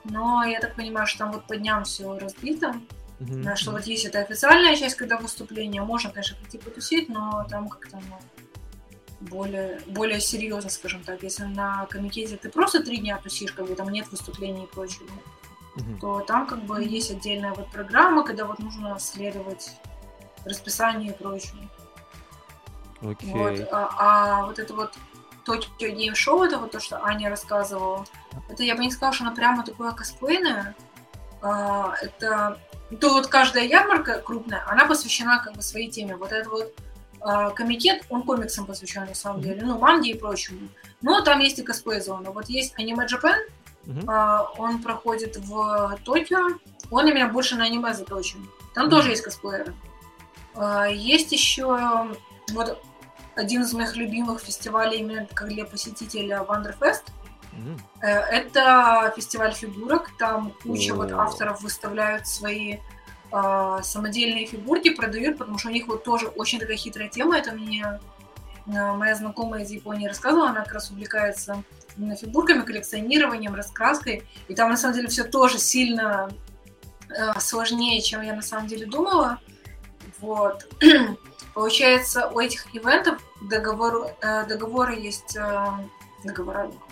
Но 0.10 0.44
я 0.44 0.60
так 0.60 0.76
понимаю, 0.76 1.08
что 1.08 1.20
там 1.20 1.32
вот 1.32 1.46
по 1.46 1.56
дням 1.56 1.84
все 1.84 2.18
разбито. 2.18 2.76
Mm-hmm. 3.20 3.56
Что 3.56 3.72
вот 3.72 3.86
есть 3.86 4.06
эта 4.06 4.20
официальная 4.20 4.76
часть, 4.76 4.96
когда 4.96 5.18
выступление, 5.18 5.82
можно, 5.82 6.10
конечно, 6.12 6.38
прийти 6.38 6.58
потусить, 6.58 7.10
но 7.10 7.46
там 7.50 7.70
как-то 7.70 7.98
ну, 8.10 8.20
более, 9.22 9.80
более 9.88 10.20
серьезно, 10.20 10.70
скажем 10.70 11.04
так. 11.04 11.24
Если 11.24 11.44
на 11.44 11.86
комитете 11.86 12.38
ты 12.38 12.50
просто 12.50 12.84
три 12.84 12.98
дня 12.98 13.18
тусишь, 13.18 13.54
как 13.54 13.68
бы 13.68 13.76
там 13.76 13.90
нет 13.90 14.08
выступлений 14.12 14.66
и 14.66 14.68
прочего, 14.68 15.08
mm-hmm. 15.78 16.00
то 16.00 16.20
там 16.22 16.46
как 16.46 16.64
бы 16.64 16.84
есть 16.84 17.12
отдельная 17.12 17.54
вот 17.54 17.72
программа, 17.72 18.24
когда 18.24 18.46
вот 18.46 18.60
нужно 18.60 19.00
следовать 19.00 19.72
расписанию 20.44 21.14
и 21.14 21.18
прочему. 21.18 21.70
Okay. 23.02 23.32
Вот, 23.32 23.68
а, 23.72 23.90
а 23.98 24.46
вот 24.46 24.60
это 24.60 24.74
вот 24.74 24.94
Токио 25.46 25.90
Гейм 25.90 26.16
Шоу, 26.16 26.44
это 26.44 26.58
вот 26.58 26.72
то, 26.72 26.80
что 26.80 27.04
Аня 27.04 27.30
рассказывала, 27.30 28.06
это 28.50 28.64
я 28.64 28.76
бы 28.76 28.84
не 28.84 28.92
сказала, 28.92 29.14
что 29.14 29.26
она 29.26 29.36
прямо 29.36 29.64
такое 29.64 29.92
косплейное. 29.92 30.76
А, 31.42 31.96
это 32.02 32.60
то 33.00 33.10
вот 33.10 33.28
каждая 33.28 33.66
ярмарка 33.66 34.20
крупная, 34.20 34.64
она 34.68 34.86
посвящена 34.86 35.42
как 35.44 35.54
бы 35.54 35.62
своей 35.62 35.90
теме. 35.90 36.16
Вот 36.16 36.32
этот 36.32 36.48
вот 36.52 36.74
а, 37.22 37.50
комитет, 37.52 38.04
он 38.10 38.24
комиксам 38.24 38.66
посвящен 38.66 39.06
на 39.06 39.16
самом 39.16 39.42
деле, 39.42 39.62
ну, 39.64 39.78
манге 39.78 40.12
и 40.12 40.18
прочему. 40.18 40.70
Но 41.02 41.22
там 41.22 41.40
есть 41.40 41.60
и 41.60 41.64
косплей-зона. 41.64 42.32
Вот 42.32 42.50
есть 42.50 42.76
Anime 42.80 43.08
Japan, 43.08 43.38
uh-huh. 43.86 44.48
он 44.58 44.82
проходит 44.82 45.38
в 45.38 46.00
Токио, 46.04 46.60
он 46.92 47.08
именно 47.08 47.28
больше 47.28 47.56
на 47.56 47.66
аниме 47.66 47.94
заточен. 47.94 48.48
Там 48.74 48.88
uh-huh. 48.88 48.92
тоже 48.92 49.10
есть 49.10 49.24
косплееры. 49.24 49.74
Есть 50.92 51.32
еще 51.32 52.16
вот 52.54 52.82
один 53.36 53.64
из 53.64 53.74
моих 53.74 53.96
любимых 53.96 54.40
фестивалей 54.40 55.00
именно 55.00 55.28
как 55.34 55.50
для 55.50 55.66
посетителя 55.66 56.46
Wonderfest. 56.48 57.04
Mm-hmm. 57.56 57.80
Это 58.02 59.14
фестиваль 59.16 59.54
фигурок, 59.54 60.12
там 60.18 60.54
куча 60.64 60.94
вот 60.94 61.12
авторов 61.12 61.62
выставляют 61.62 62.28
свои 62.28 62.78
э, 63.32 63.80
самодельные 63.82 64.46
фигурки, 64.46 64.90
продают, 64.90 65.38
потому 65.38 65.58
что 65.58 65.70
у 65.70 65.72
них 65.72 65.88
вот 65.88 66.04
тоже 66.04 66.28
очень 66.28 66.60
такая 66.60 66.78
хитрая 66.78 67.10
тема. 67.10 67.38
Это 67.38 67.54
мне 67.54 68.00
э, 68.68 68.72
моя 68.72 69.16
знакомая 69.16 69.64
из 69.64 69.72
Японии 69.72 70.08
рассказывала, 70.08 70.50
она 70.50 70.64
как 70.64 70.74
раз 70.74 70.92
увлекается 70.92 71.64
именно 71.98 72.16
фигурками, 72.16 72.62
коллекционированием, 72.62 73.56
раскраской. 73.56 74.24
И 74.48 74.56
там 74.56 74.70
на 74.70 74.78
самом 74.78 74.96
деле 74.96 75.08
все 75.08 75.24
тоже 75.24 75.58
сильно 75.58 76.30
э, 77.10 77.40
сложнее, 77.40 78.02
чем 78.02 78.22
я 78.22 78.34
на 78.36 78.42
самом 78.42 78.68
деле 78.68 78.86
думала. 78.86 79.40
Вот. 80.20 80.68
Получается, 81.54 82.28
у 82.28 82.40
этих 82.40 82.76
ивентов 82.76 83.22
договор, 83.42 84.12
э, 84.22 84.46
договоры 84.46 84.96
есть... 84.96 85.38
Э, 85.38 85.70
договора, 86.26 86.70
а, 86.70 86.85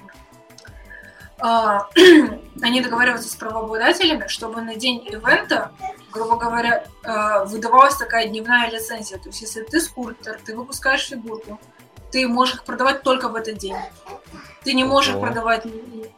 они 2.61 2.81
договариваются 2.81 3.29
с 3.29 3.35
правообладателями, 3.35 4.27
чтобы 4.27 4.61
на 4.61 4.75
день 4.75 5.05
ивента, 5.05 5.71
грубо 6.09 6.37
говоря, 6.37 6.85
э, 7.03 7.45
выдавалась 7.45 7.97
такая 7.97 8.27
дневная 8.27 8.69
лицензия. 8.69 9.17
То 9.17 9.27
есть, 9.27 9.41
если 9.41 9.63
ты 9.63 9.81
скульптор, 9.81 10.39
ты 10.45 10.55
выпускаешь 10.55 11.07
фигурку, 11.07 11.59
ты 12.11 12.27
можешь 12.29 12.55
их 12.55 12.63
продавать 12.63 13.03
только 13.03 13.27
в 13.27 13.35
этот 13.35 13.57
день. 13.57 13.75
Ты 14.63 14.73
не 14.73 14.83
можешь 14.83 15.13
Ого. 15.13 15.25
продавать, 15.25 15.63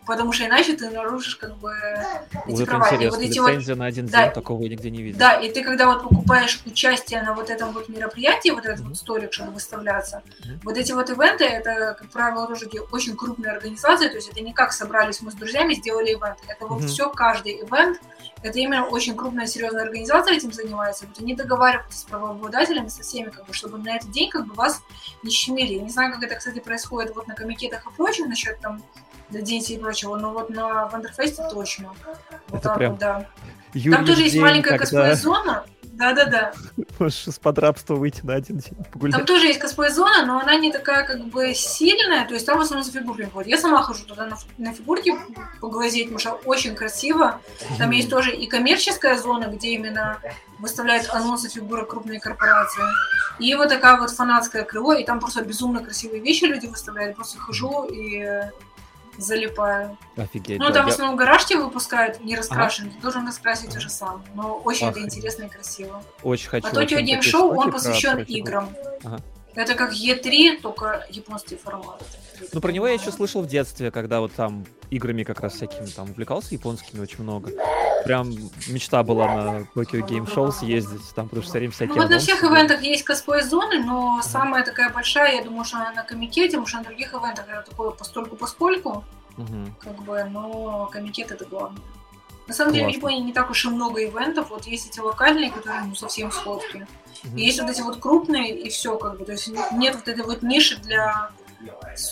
потому 0.06 0.32
что 0.32 0.46
иначе 0.46 0.76
ты 0.76 0.90
нарушишь 0.90 1.36
как 1.36 1.58
бы 1.58 1.74
эти 2.48 2.60
вот 2.60 2.66
права. 2.66 2.90
И 2.90 3.10
вот 3.10 3.20
эти 3.20 3.40
вот, 3.40 3.78
на 3.78 3.86
один 3.86 4.08
да, 4.08 4.24
день, 4.24 4.34
такого 4.34 4.62
я 4.64 4.70
нигде 4.70 4.92
не 4.92 5.02
видел. 5.02 5.20
Да, 5.20 5.34
и 5.34 5.52
ты 5.52 5.64
когда 5.64 5.88
вот 5.88 6.04
покупаешь 6.04 6.62
участие 6.66 7.22
на 7.24 7.34
вот 7.34 7.50
этом 7.50 7.72
вот 7.72 7.90
мероприятии, 7.90 8.50
вот 8.50 8.66
этот 8.66 8.82
mm-hmm. 8.82 8.90
вот 8.90 8.98
столик, 8.98 9.34
чтобы 9.34 9.52
выставляться, 9.52 10.22
mm-hmm. 10.26 10.60
вот 10.64 10.78
эти 10.78 10.92
вот 10.92 11.10
ивенты, 11.10 11.46
это, 11.46 11.96
как 12.00 12.10
правило, 12.12 12.48
тоже 12.48 12.70
очень 12.92 13.16
крупные 13.16 13.52
организации, 13.52 14.08
то 14.08 14.16
есть 14.16 14.30
это 14.30 14.42
не 14.42 14.54
как 14.54 14.74
собрались 14.74 15.22
мы 15.22 15.32
с 15.32 15.36
друзьями, 15.36 15.74
сделали 15.74 16.14
ивент. 16.14 16.38
Это 16.48 16.68
вот 16.68 16.82
mm-hmm. 16.82 16.88
все, 16.88 17.10
каждый 17.10 17.62
ивент, 17.62 18.00
это 18.44 18.60
именно 18.60 18.86
очень 18.86 19.16
крупная, 19.16 19.48
серьезная 19.48 19.84
организация 19.84 20.36
этим 20.36 20.52
занимается. 20.52 21.08
Вот 21.08 21.20
они 21.20 21.36
договариваются 21.36 22.00
с 22.00 22.04
правообладателями, 22.04 22.90
со 22.90 23.02
всеми, 23.02 23.30
как 23.30 23.48
бы, 23.48 23.54
чтобы 23.54 23.80
на 23.80 23.96
этот 23.96 24.12
день 24.12 24.30
как 24.30 24.46
бы 24.46 24.54
вас 24.54 24.84
не 25.24 25.32
щемили. 25.32 25.74
Я 25.74 25.82
не 25.82 25.90
знаю, 25.90 26.14
как 26.14 26.22
это, 26.22 26.36
кстати, 26.36 26.60
происходит 26.60 27.16
вот 27.16 27.28
на 27.28 27.34
комитетах 27.34 27.86
и 27.88 27.90
прочем, 27.96 28.30
насчет 28.36 28.60
там 28.60 28.84
Денси 29.30 29.76
и 29.76 29.80
прочего, 29.80 30.18
но 30.18 30.32
вот 30.32 30.50
на 30.50 30.88
Вандерфесте 30.88 31.44
точно. 31.50 31.94
Вот 32.50 32.60
это 32.60 32.76
прям... 32.76 32.92
вот, 32.92 33.00
да. 33.00 33.26
Юрий 33.74 33.96
там 33.96 34.06
тоже 34.06 34.22
есть 34.24 34.38
маленькая 34.38 34.78
когда... 34.78 34.86
косплей-зона, 34.86 35.66
да-да-да. 35.98 36.54
Можешь 37.00 37.28
с 37.28 37.40
подрабства 37.40 37.96
выйти 37.96 38.22
на 38.24 38.36
один 38.36 38.58
день 38.58 38.74
погулять. 38.92 39.16
Там 39.16 39.26
тоже 39.26 39.48
есть 39.48 39.60
косплей-зона, 39.60 40.26
но 40.26 40.40
она 40.40 40.56
не 40.56 40.72
такая 40.72 41.06
как 41.06 41.26
бы 41.26 41.54
сильная, 41.54 42.28
то 42.28 42.34
есть 42.34 42.46
там 42.46 42.58
в 42.58 42.62
основном 42.62 42.86
за 42.86 42.92
фигурками 42.92 43.30
ходят. 43.30 43.50
Я 43.50 43.58
сама 43.58 43.82
хожу 43.82 44.06
туда 44.06 44.26
на, 44.26 44.38
на 44.58 44.74
фигурки 44.74 45.14
поглазеть, 45.62 46.06
потому 46.06 46.20
что 46.20 46.32
очень 46.46 46.76
красиво. 46.76 47.40
Там 47.78 47.92
есть 47.92 48.10
тоже 48.10 48.36
и 48.36 48.48
коммерческая 48.48 49.18
зона, 49.18 49.46
где 49.46 49.70
именно 49.70 50.20
выставляют 50.60 51.10
анонсы 51.10 51.50
фигурок 51.50 51.90
крупные 51.90 52.20
корпорации. 52.20 52.84
И 53.40 53.54
вот 53.56 53.70
такая 53.70 53.98
вот 54.00 54.12
фанатское 54.12 54.64
крыло, 54.64 54.94
и 54.94 55.06
там 55.06 55.20
просто 55.20 55.44
безумно 55.44 55.84
красивые 55.84 56.22
вещи 56.22 56.46
люди 56.46 56.66
выставляют. 56.66 57.16
Просто 57.16 57.40
хожу 57.40 57.86
и 57.86 58.26
залипаю. 59.18 59.98
Офигеть. 60.16 60.60
Ну, 60.60 60.68
да, 60.68 60.74
там 60.74 60.86
в 60.86 60.90
основном 60.90 61.16
гараж 61.16 61.46
тебе 61.46 61.60
выпускают 61.60 62.20
не 62.22 62.36
раскрашенный, 62.36 62.90
ага. 62.90 62.98
ты 62.98 63.02
должен 63.02 63.28
раскрасить 63.28 63.70
ага. 63.70 63.78
уже 63.78 63.90
сам. 63.90 64.24
Но 64.34 64.56
очень 64.58 64.88
это 64.88 65.02
интересно 65.02 65.44
и 65.44 65.50
красиво. 65.50 66.04
Очень 66.24 66.50
хочу. 66.50 66.68
А 66.68 66.72
Tokyo 66.72 67.04
Game 67.04 67.22
Show, 67.22 67.56
он 67.56 67.72
посвящен 67.72 68.20
играм. 68.24 68.70
Ага. 69.04 69.20
Это 69.56 69.74
как 69.74 69.94
E3, 69.94 70.62
только 70.62 71.06
японский 71.10 71.56
формат. 71.56 72.04
Ну, 72.52 72.60
про 72.60 72.72
него 72.72 72.88
я 72.88 72.94
еще 72.94 73.12
слышал 73.12 73.42
в 73.42 73.48
детстве, 73.48 73.90
когда 73.90 74.20
вот 74.20 74.34
там 74.34 74.66
играми 74.90 75.24
как 75.24 75.40
раз 75.40 75.54
всякими 75.54 75.86
там 75.88 76.12
увлекался, 76.12 76.54
японскими 76.54 77.00
очень 77.00 77.24
много. 77.24 77.52
Прям 78.06 78.32
мечта 78.68 79.04
была 79.04 79.28
на 79.28 79.60
Tokyo 79.76 80.08
Game 80.08 80.32
Show 80.34 80.52
съездить, 80.52 81.14
там, 81.16 81.28
потому 81.28 81.44
что 81.44 81.52
все 81.52 81.60
время 81.60 81.74
всякие... 81.74 81.96
Ну 81.96 82.02
вот 82.02 82.10
на 82.12 82.20
всех 82.20 82.44
ивентах 82.44 82.82
есть 82.82 83.04
косплей-зоны, 83.04 83.84
но 83.84 84.22
самая 84.22 84.64
такая 84.64 84.90
большая, 84.92 85.38
я 85.38 85.44
думаю, 85.44 85.66
что 85.66 85.78
она 85.78 85.92
на 85.92 86.04
комитете, 86.04 86.52
потому 86.52 86.68
что 86.68 86.78
на 86.78 86.84
других 86.84 87.14
ивентах 87.14 87.46
это 87.50 87.70
такое 87.70 87.92
постольку-поскольку, 87.92 89.04
как 89.80 89.96
бы, 90.04 90.24
но 90.26 90.88
комитет 90.92 91.32
это 91.32 91.46
главное. 91.46 91.82
На 92.48 92.54
самом 92.54 92.74
Классно. 92.74 92.74
деле 92.74 92.94
в 92.94 92.98
Японии 92.98 93.22
не 93.22 93.34
так 93.34 93.50
уж 93.50 93.66
и 93.66 93.70
много 93.70 94.04
ивентов, 94.04 94.52
вот 94.52 94.66
есть 94.66 94.88
эти 94.88 95.00
локальные, 95.00 95.52
которые 95.52 95.84
ну, 95.84 95.96
совсем 95.96 96.32
сходки. 96.32 96.86
И 97.36 97.42
есть 97.42 97.60
вот 97.60 97.72
эти 97.72 97.82
вот 97.82 97.98
крупные, 98.00 98.56
и 98.56 98.70
все, 98.70 98.98
как 98.98 99.18
бы, 99.18 99.26
то 99.26 99.32
есть 99.32 99.50
нет 99.72 99.96
вот 99.96 100.08
этой 100.08 100.24
вот 100.24 100.44
ниши 100.44 100.78
для 100.78 101.32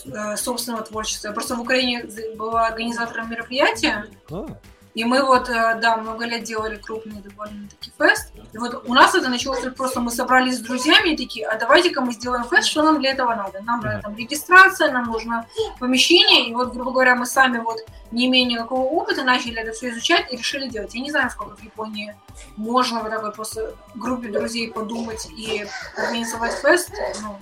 э, 0.06 0.36
собственного 0.38 0.84
творчества. 0.84 1.28
Я 1.28 1.34
просто 1.34 1.56
в 1.56 1.62
Украине 1.62 2.06
была 2.36 2.66
организатором 2.66 3.30
мероприятия, 3.30 4.08
а. 4.32 4.48
И 4.94 5.04
мы 5.06 5.24
вот, 5.24 5.50
э, 5.50 5.80
да, 5.82 5.98
много 5.98 6.26
лет 6.26 6.44
делали 6.44 6.78
крупный 6.78 7.22
довольно-таки 7.22 7.92
фест. 7.98 8.32
И 8.54 8.58
вот 8.58 8.84
у 8.88 8.94
нас 8.94 9.16
это 9.16 9.30
началось 9.30 9.62
просто, 9.76 10.00
мы 10.02 10.12
собрались 10.12 10.58
с 10.58 10.62
друзьями 10.62 11.10
и 11.14 11.18
такие, 11.18 11.48
а 11.48 11.58
давайте-ка 11.58 12.02
мы 12.02 12.14
сделаем 12.14 12.44
фест, 12.44 12.68
что 12.68 12.84
нам 12.84 13.00
для 13.00 13.12
этого 13.12 13.34
надо? 13.34 13.62
Нам 13.62 13.80
надо 13.82 14.02
там 14.04 14.16
регистрация, 14.16 14.92
нам 14.92 15.06
нужно 15.06 15.48
помещение, 15.80 16.48
и 16.48 16.54
вот, 16.54 16.74
грубо 16.74 16.92
говоря, 16.92 17.16
мы 17.16 17.26
сами 17.26 17.58
вот, 17.58 17.80
не 18.12 18.28
имея 18.28 18.46
никакого 18.46 18.82
опыта, 18.82 19.24
начали 19.24 19.60
это 19.60 19.72
все 19.72 19.90
изучать 19.90 20.32
и 20.32 20.38
решили 20.38 20.68
делать. 20.68 20.94
Я 20.94 21.02
не 21.02 21.10
знаю, 21.10 21.32
сколько 21.32 21.56
в 21.56 21.64
Японии 21.64 22.16
можно 22.56 23.02
вот 23.02 23.10
такой 23.10 23.32
просто 23.32 23.76
группе 23.96 24.30
друзей 24.30 24.72
подумать 24.72 25.28
и 25.36 25.66
организовать 25.98 26.54
фест. 26.54 26.92
Ну, 27.22 27.40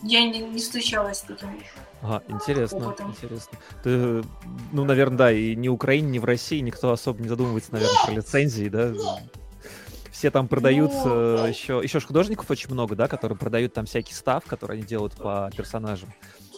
я 0.00 0.22
не, 0.22 0.38
не 0.40 0.60
встречалась 0.60 1.18
с 1.18 1.22
таким 1.22 1.62
Ага, 2.04 2.22
интересно, 2.28 2.88
опытом. 2.88 3.10
интересно. 3.12 3.58
Ты, 3.82 4.22
ну, 4.72 4.84
наверное, 4.84 5.16
да, 5.16 5.32
и 5.32 5.56
ни 5.56 5.68
в 5.68 5.72
Украине, 5.72 6.10
ни 6.10 6.18
в 6.18 6.24
России 6.26 6.60
никто 6.60 6.92
особо 6.92 7.22
не 7.22 7.28
задумывается, 7.28 7.72
наверное, 7.72 7.96
про 8.04 8.12
лицензии, 8.12 8.68
да? 8.68 8.92
Все 10.12 10.30
там 10.30 10.46
продают 10.46 10.92
ну... 10.92 11.46
еще, 11.46 11.80
еще 11.82 12.00
ж 12.00 12.04
художников 12.04 12.50
очень 12.50 12.70
много, 12.70 12.94
да, 12.94 13.08
которые 13.08 13.38
продают 13.38 13.72
там 13.72 13.86
всякий 13.86 14.12
став, 14.12 14.44
который 14.44 14.76
они 14.76 14.86
делают 14.86 15.14
по 15.14 15.50
персонажам. 15.56 16.12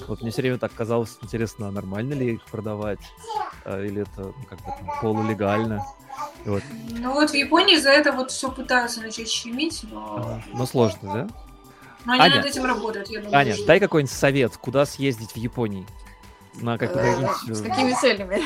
Вот 0.09 0.21
мне 0.21 0.33
все 0.33 0.43
время 0.43 0.59
так 0.59 0.75
казалось, 0.75 1.17
интересно, 1.23 1.71
нормально 1.71 2.15
ли 2.15 2.35
их 2.35 2.45
продавать, 2.47 3.01
а, 3.65 3.83
или 3.83 4.03
это 4.03 4.23
ну, 4.23 4.35
как 4.51 4.59
бы 4.59 4.65
там, 4.67 5.01
полулегально. 5.01 5.87
Вот. 6.45 6.63
Ну 6.91 7.13
вот 7.13 7.31
в 7.31 7.35
Японии 7.35 7.77
за 7.77 7.91
это 7.91 8.11
вот 8.11 8.33
все 8.33 8.51
пытаются 8.51 9.01
начать 9.01 9.29
щемить, 9.29 9.85
но... 9.91 10.17
Ага. 10.17 10.43
Но 10.53 10.67
сложно, 10.67 11.13
да? 11.15 11.46
Но 12.07 12.13
они 12.13 12.23
Аня, 12.23 12.37
над 12.37 12.47
этим 12.47 12.65
работают, 12.65 13.09
я 13.09 13.21
думаю. 13.21 13.37
Аня, 13.37 13.55
что... 13.55 13.67
дай 13.67 13.81
какой-нибудь 13.81 14.15
совет, 14.15 14.57
куда 14.57 14.87
съездить 14.87 15.33
в 15.33 15.37
Японии? 15.37 15.85
На 16.61 16.79
как 16.79 16.97
э, 16.97 17.29
С 17.49 17.61
какими 17.61 17.93
целями? 18.01 18.41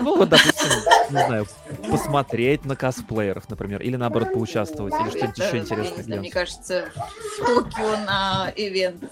Ну, 0.00 0.16
вот, 0.16 0.28
допустим, 0.28 0.68
не 1.08 1.24
знаю, 1.24 1.46
посмотреть 1.88 2.64
на 2.64 2.76
косплееров, 2.76 3.48
например, 3.48 3.80
или 3.80 3.96
наоборот 3.96 4.34
поучаствовать, 4.34 4.92
или 5.00 5.08
что-нибудь 5.08 5.38
еще 5.38 5.58
интересное. 5.58 6.18
Мне 6.18 6.30
кажется, 6.30 6.90
в 7.40 7.46
Токио 7.46 7.96
на 8.04 8.52
ивент 8.54 9.04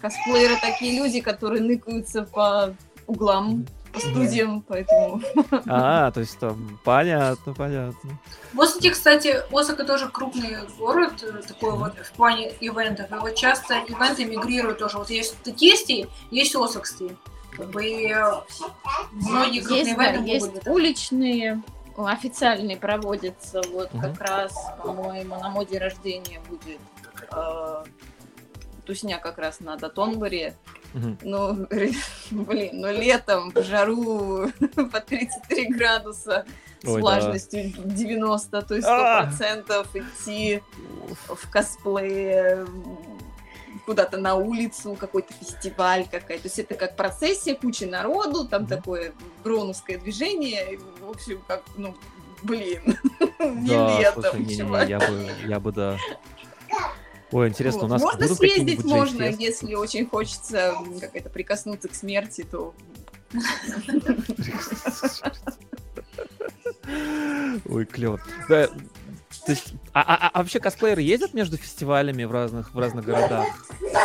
косплееры 0.00 0.54
такие 0.60 0.98
люди, 0.98 1.20
которые 1.20 1.62
ныкаются 1.62 2.22
по 2.22 2.76
углам 3.06 3.66
по 3.92 4.00
студиям, 4.00 4.62
поэтому... 4.62 5.20
А, 5.66 6.10
то 6.10 6.20
есть 6.20 6.38
там 6.38 6.78
понятно, 6.84 7.54
понятно. 7.54 8.18
В 8.52 8.60
Осаке, 8.60 8.90
кстати, 8.90 9.42
Осака 9.52 9.84
тоже 9.84 10.08
крупный 10.08 10.56
город, 10.78 11.22
э, 11.22 11.42
такой 11.46 11.72
вот 11.72 11.94
в 11.98 12.12
плане 12.12 12.52
ивентов. 12.60 13.10
И 13.10 13.14
вот 13.14 13.34
часто 13.34 13.74
ивенты 13.86 14.24
мигрируют 14.24 14.78
тоже. 14.78 14.98
Вот 14.98 15.10
есть 15.10 15.36
Токийский, 15.42 16.08
есть 16.30 16.54
Осакский. 16.56 17.16
Как 17.56 17.70
бы 17.70 17.84
и 17.84 18.12
э, 18.12 18.32
многие 19.12 19.60
крупные 19.60 19.80
есть, 19.80 19.90
ивенты 19.92 20.18
да, 20.18 20.24
есть 20.24 20.66
уличные, 20.66 21.62
официальные 21.96 22.76
проводятся. 22.76 23.60
Вот 23.72 23.92
угу. 23.92 24.00
как 24.00 24.20
раз, 24.20 24.54
по-моему, 24.82 25.38
на 25.38 25.50
моде 25.50 25.78
рождения 25.78 26.40
будет 26.48 26.80
э, 27.30 27.84
тусня 28.84 29.18
как 29.18 29.38
раз 29.38 29.60
на 29.60 29.76
Датонборе. 29.76 30.54
Ну, 31.22 31.66
блин, 32.30 32.80
ну 32.80 32.92
летом 32.92 33.50
в 33.50 33.62
жару 33.62 34.50
по 34.74 35.00
33 35.00 35.68
градуса 35.68 36.44
с 36.82 36.88
Ой, 36.88 37.00
влажностью 37.00 37.72
да. 37.76 37.94
90, 37.94 38.62
то 38.62 38.74
есть 38.74 38.86
100% 38.86 38.90
а! 38.90 39.22
процентов 39.22 39.96
идти 39.96 40.62
в 41.08 41.50
косплее 41.50 42.66
куда-то 43.86 44.16
на 44.16 44.34
улицу, 44.34 44.96
какой-то 44.98 45.32
фестиваль 45.32 46.04
какая-то. 46.04 46.42
То 46.42 46.48
есть 46.48 46.58
это 46.58 46.74
как 46.74 46.96
процессия, 46.96 47.54
куча 47.54 47.86
народу, 47.86 48.46
там 48.46 48.66
такое 48.66 49.12
броуновское 49.42 49.98
движение. 49.98 50.78
В 51.00 51.10
общем, 51.10 51.42
как, 51.48 51.62
ну, 51.76 51.96
блин, 52.42 52.82
не 53.40 53.70
да, 53.70 53.98
лето. 53.98 54.22
Слушай, 54.22 54.40
не, 54.40 54.56
не, 54.56 54.62
не, 54.62 54.88
я 54.88 54.98
бы, 54.98 55.30
я 55.46 55.60
бы, 55.60 55.72
да, 55.72 55.96
Ой, 57.32 57.48
интересно, 57.48 57.82
вот. 57.82 57.86
у 57.86 57.90
нас 57.90 58.02
Можно 58.02 58.28
съездить, 58.28 58.84
можно, 58.84 59.24
если 59.24 59.74
очень 59.74 60.06
хочется 60.06 60.76
как 61.00 61.16
это 61.16 61.30
прикоснуться 61.30 61.88
к 61.88 61.94
смерти, 61.94 62.46
то... 62.48 62.74
Ой, 67.68 67.84
клево. 67.86 68.20
Да, 68.48 68.68
то 69.46 69.52
есть, 69.52 69.74
а, 69.92 70.02
а, 70.02 70.30
а 70.32 70.38
вообще 70.38 70.60
косплееры 70.60 71.02
ездят 71.02 71.34
между 71.34 71.56
фестивалями 71.56 72.22
в 72.24 72.30
разных 72.30 72.72
в 72.74 72.78
разных 72.78 73.04
городах? 73.04 73.46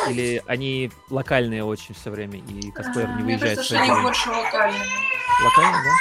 Или 0.09 0.41
они 0.47 0.91
локальные 1.09 1.63
очень 1.63 1.93
все 1.93 2.09
время 2.09 2.39
и 2.39 2.71
косплеер 2.71 3.09
не 3.09 3.23
выезжает? 3.23 3.23
Мне 3.23 3.39
кажется, 3.39 3.63
что 3.63 3.79
они 3.79 4.01
больше 4.01 4.29
локальные. 4.29 4.81
Локальные, 5.43 5.83
да? 5.83 5.91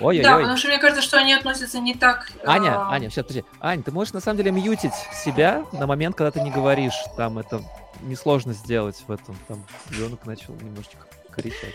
Ой, 0.00 0.20
да, 0.20 0.36
ой. 0.36 0.42
потому 0.42 0.58
что 0.58 0.68
мне 0.68 0.78
кажется, 0.78 1.02
что 1.02 1.18
они 1.18 1.32
относятся 1.32 1.78
не 1.78 1.94
так... 1.94 2.30
Аня, 2.44 2.70
э... 2.70 2.94
Аня, 2.94 3.10
сейчас, 3.10 3.24
подожди. 3.26 3.44
Ань, 3.60 3.82
ты 3.82 3.92
можешь 3.92 4.12
на 4.12 4.20
самом 4.20 4.38
деле 4.38 4.50
мьютить 4.50 4.94
себя 5.12 5.64
на 5.72 5.86
момент, 5.86 6.16
когда 6.16 6.30
ты 6.30 6.40
не 6.40 6.50
говоришь. 6.50 6.94
Там 7.16 7.38
это 7.38 7.62
несложно 8.02 8.52
сделать 8.52 9.02
в 9.06 9.12
этом. 9.12 9.36
Там 9.46 9.64
ребенок 9.90 10.26
начал 10.26 10.54
немножечко 10.54 11.06
кричать. 11.30 11.74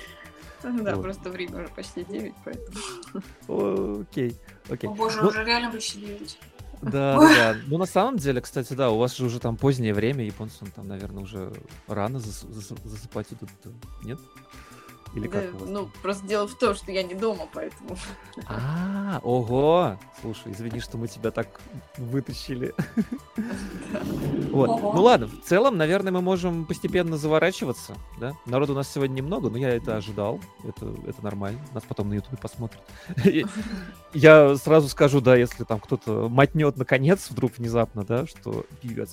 Да, 0.63 0.95
вот. 0.95 1.03
просто 1.03 1.29
время 1.29 1.59
уже 1.59 1.69
почти 1.69 2.03
9, 2.03 2.33
поэтому... 2.43 4.01
Окей, 4.01 4.35
окей. 4.69 4.89
О 4.89 4.93
боже, 4.93 5.21
ну, 5.21 5.29
уже 5.29 5.43
реально 5.43 5.71
почти 5.71 5.99
9. 5.99 6.37
Да, 6.81 7.19
да, 7.19 7.55
Ну, 7.67 7.77
на 7.77 7.85
самом 7.85 8.17
деле, 8.17 8.39
кстати, 8.39 8.71
да, 8.71 8.89
у 8.89 8.97
вас 8.97 9.17
же 9.17 9.25
уже 9.25 9.39
там 9.39 9.57
позднее 9.57 9.93
время, 9.93 10.23
японцам 10.23 10.71
там, 10.71 10.87
наверное, 10.87 11.23
уже 11.23 11.51
рано 11.87 12.19
засыпать 12.19 13.27
идут, 13.31 13.49
нет? 14.03 14.17
Или 15.15 15.27
да, 15.27 15.41
как 15.41 15.51
Ну, 15.65 15.89
просто 16.01 16.27
дело 16.27 16.47
в 16.47 16.55
том, 16.55 16.75
что 16.75 16.91
я 16.91 17.03
не 17.03 17.15
дома, 17.15 17.47
поэтому. 17.51 17.97
А, 18.45 19.19
ого! 19.23 19.97
Слушай, 20.21 20.51
извини, 20.53 20.79
что 20.79 20.97
мы 20.97 21.07
тебя 21.07 21.31
так 21.31 21.59
вытащили. 21.97 22.73
Вот. 24.51 24.81
Ну 24.81 25.01
ладно, 25.01 25.27
в 25.27 25.41
целом, 25.47 25.77
наверное, 25.77 26.11
мы 26.11 26.21
можем 26.21 26.65
постепенно 26.65 27.17
заворачиваться, 27.17 27.95
да? 28.19 28.33
Народу 28.45 28.73
у 28.73 28.75
нас 28.75 28.91
сегодня 28.91 29.15
немного, 29.15 29.49
но 29.49 29.57
я 29.57 29.69
это 29.69 29.97
ожидал. 29.97 30.39
Это, 30.63 30.93
это 31.07 31.23
нормально. 31.23 31.59
Нас 31.73 31.83
потом 31.87 32.09
на 32.09 32.15
Ютубе 32.15 32.37
посмотрят. 32.37 32.81
Я 34.13 34.55
сразу 34.57 34.89
скажу, 34.89 35.21
да, 35.21 35.35
если 35.35 35.63
там 35.63 35.79
кто-то 35.79 36.27
мотнет 36.29 36.77
наконец 36.77 37.29
вдруг 37.29 37.57
внезапно, 37.57 38.03
да, 38.03 38.25
что 38.25 38.65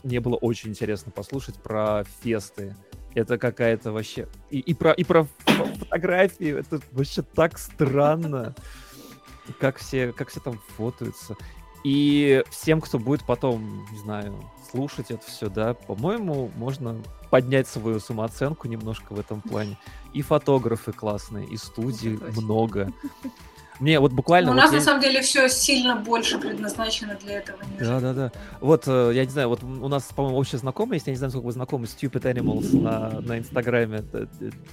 мне 0.03 0.21
было 0.21 0.37
очень 0.37 0.71
интересно 0.71 1.13
послушать 1.13 1.57
про 1.57 2.05
фесты 2.23 2.75
это 3.17 3.39
какая-то 3.39 3.93
вообще... 3.93 4.29
И, 4.51 4.61
и, 4.61 4.75
про, 4.75 4.93
и 4.93 5.03
про 5.03 5.27
фотографии, 5.47 6.59
это 6.61 6.81
вообще 6.93 7.23
так 7.23 7.59
странно, 7.59 8.55
как 9.59 9.79
все, 9.79 10.13
как 10.13 10.29
все 10.29 10.41
там 10.41 10.61
фотаются. 10.77 11.35
И 11.83 12.45
всем, 12.51 12.81
кто 12.83 12.99
будет 12.99 13.25
потом, 13.25 13.87
не 13.91 13.99
знаю, 13.99 14.35
слушать 14.71 15.11
это 15.11 15.25
все, 15.27 15.49
да, 15.49 15.73
по-моему, 15.73 16.51
можно 16.57 17.01
поднять 17.31 17.67
свою 17.69 18.01
самооценку 18.01 18.69
немножко 18.69 19.15
в 19.15 19.19
этом 19.19 19.41
плане. 19.41 19.79
И 20.13 20.21
фотографы 20.21 20.93
классные, 20.93 21.47
и 21.47 21.57
студий 21.57 22.19
много. 22.37 22.93
Мне 23.81 24.01
вот 24.01 24.13
буквально... 24.13 24.51
у 24.51 24.55
вот 24.55 24.61
нас 24.61 24.73
я... 24.73 24.79
на 24.79 24.85
самом 24.85 25.01
деле 25.01 25.21
все 25.21 25.49
сильно 25.49 25.97
больше 25.97 26.39
предназначено 26.39 27.17
для 27.23 27.39
этого. 27.39 27.59
Да, 27.79 28.01
да, 28.01 28.13
да. 28.15 28.33
Вот, 28.61 28.85
э, 28.87 29.13
я 29.15 29.25
не 29.25 29.31
знаю, 29.31 29.49
вот 29.49 29.63
у 29.63 29.89
нас, 29.89 30.05
по-моему, 30.15 30.39
общая 30.39 30.59
знакомая 30.59 30.95
есть, 30.95 31.07
я 31.07 31.13
не 31.13 31.19
знаю, 31.19 31.31
сколько 31.31 31.47
вы 31.47 31.53
знакомы, 31.53 31.85
Stupid 31.85 32.23
Animals 32.23 32.81
на, 32.81 33.21
на 33.21 33.39
Инстаграме, 33.39 34.05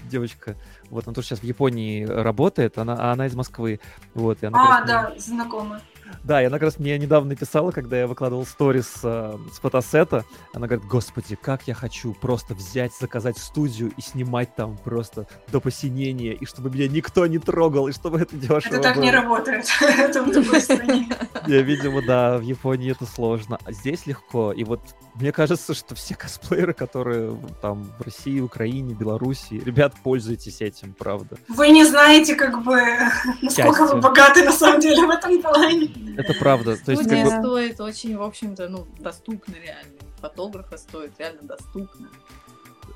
девочка, 0.09 0.55
вот, 0.89 1.05
она 1.07 1.13
тоже 1.13 1.27
сейчас 1.27 1.39
в 1.39 1.43
Японии 1.43 2.05
работает, 2.05 2.77
она, 2.77 2.95
а 2.97 3.11
она 3.11 3.27
из 3.27 3.35
Москвы, 3.35 3.80
вот. 4.13 4.41
И 4.41 4.45
она 4.45 4.80
а, 4.80 4.85
да, 4.85 5.13
знакомая. 5.17 5.81
Да, 6.23 6.41
и 6.41 6.45
она 6.45 6.57
как 6.57 6.64
раз 6.64 6.80
мне 6.80 6.98
недавно 6.98 7.30
написала, 7.30 7.72
когда 7.72 7.99
я 7.99 8.07
выкладывал 8.07 8.45
сторис 8.45 8.91
э, 9.03 9.38
с 9.52 9.60
фотосета. 9.60 10.26
Она 10.53 10.68
говорит, 10.68 10.85
господи, 10.88 11.35
как 11.35 11.68
я 11.68 11.73
хочу 11.73 12.14
просто 12.14 12.53
взять, 12.53 12.91
заказать 12.99 13.38
студию 13.38 13.91
и 13.98 14.02
снимать 14.02 14.56
там 14.56 14.77
просто 14.77 15.27
до 15.52 15.60
посинения, 15.60 16.34
и 16.34 16.45
чтобы 16.45 16.69
меня 16.69 16.88
никто 16.88 17.26
не 17.27 17.40
трогал, 17.40 17.88
и 17.88 17.91
чтобы 17.94 18.19
это 18.19 18.35
дешево 18.35 18.57
Это 18.57 18.80
так 18.81 18.95
было. 18.95 19.03
не 19.03 19.11
работает. 19.11 19.65
Это 19.81 20.23
в 20.23 20.31
другой 20.31 20.61
стране. 20.61 21.10
Я, 21.48 21.61
видимо, 21.61 22.02
да, 22.02 22.38
в 22.38 22.41
Японии 22.41 22.91
это 22.91 23.06
сложно. 23.06 23.57
А 23.65 23.72
здесь 23.72 24.06
легко. 24.06 24.52
И 24.52 24.64
вот 24.64 24.80
мне 25.15 25.31
кажется, 25.31 25.73
что 25.73 25.95
все 25.95 26.15
косплееры, 26.15 26.73
которые 26.73 27.38
там 27.61 27.84
в 27.99 28.02
России, 28.02 28.40
Украине, 28.40 28.94
Беларуси, 28.94 29.61
ребят, 29.65 29.94
пользуйтесь 30.03 30.61
этим, 30.61 30.94
правда. 30.94 31.38
Вы 31.49 31.69
не 31.69 31.85
знаете, 31.85 32.35
как 32.35 32.64
бы, 32.64 32.76
насколько 33.41 33.77
Счастье. 33.80 33.95
вы 33.95 34.02
богаты 34.02 34.44
на 34.44 34.52
самом 34.52 34.80
деле 34.80 35.06
в 35.06 35.10
этом 35.10 35.41
плане. 35.41 35.88
Это 36.17 36.34
правда. 36.34 36.77
То 36.77 36.91
есть, 36.91 37.03
как 37.03 37.11
Студия 37.11 37.23
бы, 37.25 37.30
Да. 37.30 37.39
стоит 37.41 37.80
очень, 37.81 38.17
в 38.17 38.21
общем-то, 38.23 38.69
ну, 38.69 38.88
доступно 38.99 39.53
реально. 39.55 39.93
Фотографа 40.21 40.77
стоит 40.77 41.11
реально 41.19 41.41
доступно. 41.43 42.09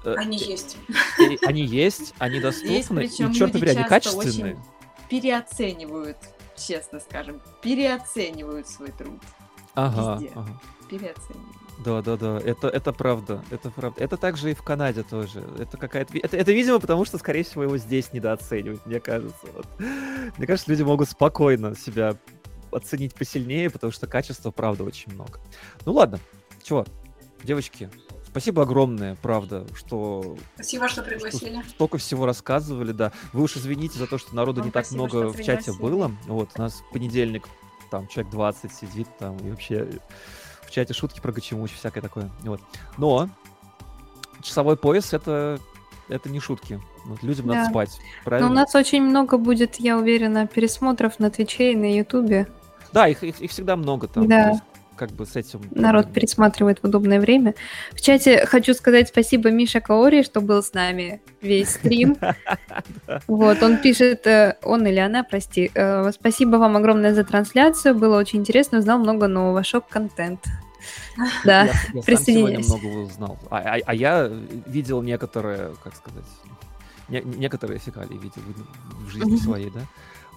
э, 0.05 0.13
Они 0.15 0.38
есть. 0.38 0.77
э, 1.19 1.35
они 1.45 1.63
есть, 1.65 2.13
они 2.19 2.35
Есть, 2.39 2.43
доступны, 2.89 3.01
причем 3.01 3.31
и, 3.31 3.34
черт 3.34 3.53
люди 3.53 3.59
побери, 3.65 3.77
они 3.79 3.89
качественные. 3.89 4.53
очень 4.55 4.63
переоценивают, 5.09 6.17
честно 6.55 6.99
скажем, 6.99 7.41
переоценивают 7.61 8.67
свой 8.67 8.91
труд. 8.91 9.21
Ага, 9.75 10.15
везде. 10.15 10.31
ага. 10.35 10.61
Переоценивают. 10.89 11.55
Да, 11.85 12.01
да, 12.01 12.17
да, 12.17 12.39
это, 12.43 12.67
это 12.69 12.91
правда, 12.91 13.43
это 13.51 13.69
правда. 13.69 14.03
Это 14.03 14.17
также 14.17 14.49
и 14.49 14.55
в 14.55 14.63
Канаде 14.63 15.03
тоже. 15.03 15.43
Это 15.59 15.77
какая-то... 15.77 16.17
Это, 16.17 16.35
это, 16.35 16.51
видимо, 16.51 16.79
потому 16.79 17.05
что, 17.05 17.19
скорее 17.19 17.43
всего, 17.43 17.63
его 17.63 17.77
здесь 17.77 18.11
недооценивают, 18.13 18.84
мне 18.88 18.99
кажется. 18.99 19.45
Вот. 19.53 19.67
Мне 20.38 20.47
кажется, 20.47 20.71
люди 20.71 20.81
могут 20.81 21.07
спокойно 21.09 21.75
себя 21.75 22.17
оценить 22.72 23.14
посильнее, 23.14 23.69
потому 23.69 23.91
что 23.91 24.07
качества, 24.07 24.52
правда, 24.52 24.84
очень 24.84 25.14
много. 25.14 25.39
Ну 25.85 25.94
ладно, 25.94 26.19
чего, 26.64 26.85
девочки, 27.44 27.89
спасибо 28.27 28.64
огромное, 28.64 29.15
правда, 29.22 29.65
что 29.76 30.38
Спасибо, 30.56 30.88
что 30.89 31.03
пригласили. 31.03 31.64
столько 31.69 31.98
всего 31.98 32.26
рассказывали, 32.26 32.91
да. 32.91 33.11
Вы 33.34 33.44
уж 33.44 33.57
извините 33.57 33.98
за 33.98 34.07
то, 34.07 34.18
что 34.18 34.35
народу 34.35 34.60
Вам 34.60 34.68
не 34.68 34.72
так 34.72 34.85
спасибо, 34.85 35.03
много 35.03 35.30
что 35.30 35.41
в 35.41 35.44
чате 35.44 35.73
было. 35.73 36.11
Вот, 36.26 36.52
у 36.56 36.61
нас 36.61 36.84
понедельник 36.91 37.48
там 37.89 38.07
человек 38.07 38.31
20 38.31 38.73
сидит 38.73 39.07
там 39.18 39.38
и 39.38 39.49
вообще 39.49 39.88
в 40.65 40.72
чате 40.72 40.94
шутки 40.94 41.19
про 41.22 41.31
Гачемуч, 41.31 41.72
всякое 41.73 42.02
такое. 42.02 42.30
Вот. 42.41 42.61
Но 42.98 43.30
часовой 44.41 44.77
пояс 44.77 45.14
это, 45.14 45.60
это 46.09 46.29
не 46.29 46.39
шутки. 46.39 46.79
Вот 47.05 47.23
людям 47.23 47.47
надо 47.47 47.61
Да. 47.61 47.69
спать. 47.69 47.91
Но 47.99 48.23
Правильно? 48.25 48.49
у 48.49 48.53
нас 48.53 48.75
очень 48.75 49.03
много 49.03 49.38
будет, 49.38 49.75
я 49.75 49.97
уверена, 49.97 50.47
пересмотров 50.47 51.19
на 51.19 51.29
Твиче 51.29 51.73
и 51.73 51.75
на 51.75 51.95
Ютубе. 51.97 52.47
Да, 52.93 53.07
их, 53.07 53.23
их, 53.23 53.41
их 53.41 53.51
всегда 53.51 53.75
много 53.75 54.07
там. 54.07 54.27
Да. 54.27 54.49
есть 54.49 54.61
как 54.97 55.11
бы 55.11 55.25
с 55.25 55.35
этим... 55.35 55.61
Народ 55.71 56.11
пересматривает 56.11 56.79
в 56.79 56.84
удобное 56.85 57.21
время. 57.21 57.53
В 57.93 58.01
чате 58.01 58.45
хочу 58.45 58.73
сказать 58.73 59.07
спасибо 59.07 59.51
Миша 59.51 59.79
Каори, 59.79 60.23
что 60.23 60.41
был 60.41 60.61
с 60.61 60.73
нами 60.73 61.21
весь 61.41 61.69
стрим. 61.69 62.17
Вот, 63.27 63.61
он 63.63 63.77
пишет, 63.77 64.25
э, 64.27 64.57
он 64.63 64.85
или 64.85 64.99
она, 64.99 65.23
прости, 65.23 65.71
э, 65.73 66.11
спасибо 66.11 66.57
вам 66.57 66.75
огромное 66.75 67.13
за 67.13 67.23
трансляцию, 67.23 67.95
было 67.95 68.17
очень 68.17 68.39
интересно, 68.39 68.79
узнал 68.79 68.97
много 68.99 69.27
нового, 69.27 69.63
шок-контент. 69.63 70.39
Да, 71.45 71.65
Я, 71.65 71.73
я 71.93 72.01
присоединяюсь. 72.03 72.68
много 72.68 72.85
узнал. 72.85 73.38
А, 73.49 73.57
а- 73.57 73.81
а 73.85 73.93
я 73.93 74.27
видел 74.65 75.01
некоторые, 75.01 75.76
как 75.84 75.95
сказать, 75.95 76.26
не- 77.09 77.22
некоторые 77.22 77.80
фекалии 77.80 78.18
видел 78.18 78.41
в- 78.45 79.09
жизни 79.09 79.31
Мгм. 79.35 79.38
своей, 79.39 79.69
да. 79.69 79.81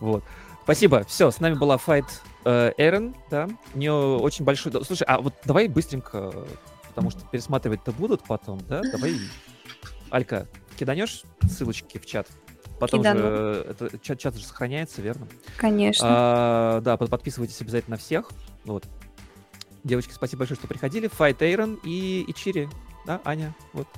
Вот. 0.00 0.22
Спасибо. 0.64 1.04
Все, 1.04 1.30
с 1.30 1.40
нами 1.40 1.54
была 1.54 1.78
Файт 1.78 2.04
э, 2.44 2.72
Эрен, 2.78 3.14
да. 3.30 3.48
У 3.74 3.78
нее 3.78 3.92
очень 3.92 4.44
большой... 4.44 4.72
Слушай, 4.84 5.04
а 5.04 5.20
вот 5.20 5.34
давай 5.44 5.68
быстренько, 5.68 6.32
потому 6.88 7.10
что 7.10 7.20
пересматривать-то 7.26 7.92
будут 7.92 8.22
потом, 8.24 8.60
да? 8.68 8.80
Давай, 8.92 9.14
Алька, 10.10 10.46
киданешь 10.78 11.22
ссылочки 11.48 11.98
в 11.98 12.06
чат? 12.06 12.26
Потом 12.78 13.00
Кидану. 13.00 13.20
же 13.20 13.26
э, 13.26 13.70
это, 13.78 13.98
чат, 13.98 14.18
чат 14.18 14.36
же 14.36 14.44
сохраняется, 14.44 15.02
верно? 15.02 15.26
конечно. 15.58 16.06
А, 16.08 16.80
да, 16.80 16.96
под- 16.96 17.10
подписывайтесь 17.10 17.60
обязательно 17.60 17.96
на 17.96 18.00
всех. 18.00 18.30
Вот. 18.64 18.84
Девочки, 19.84 20.12
спасибо 20.12 20.40
большое, 20.40 20.58
что 20.58 20.66
приходили. 20.68 21.08
Файт 21.08 21.40
Эйрон 21.42 21.78
и 21.82 22.24
Ичири. 22.28 22.68
Да, 23.06 23.20
Аня. 23.24 23.54
Вот. 23.72 23.88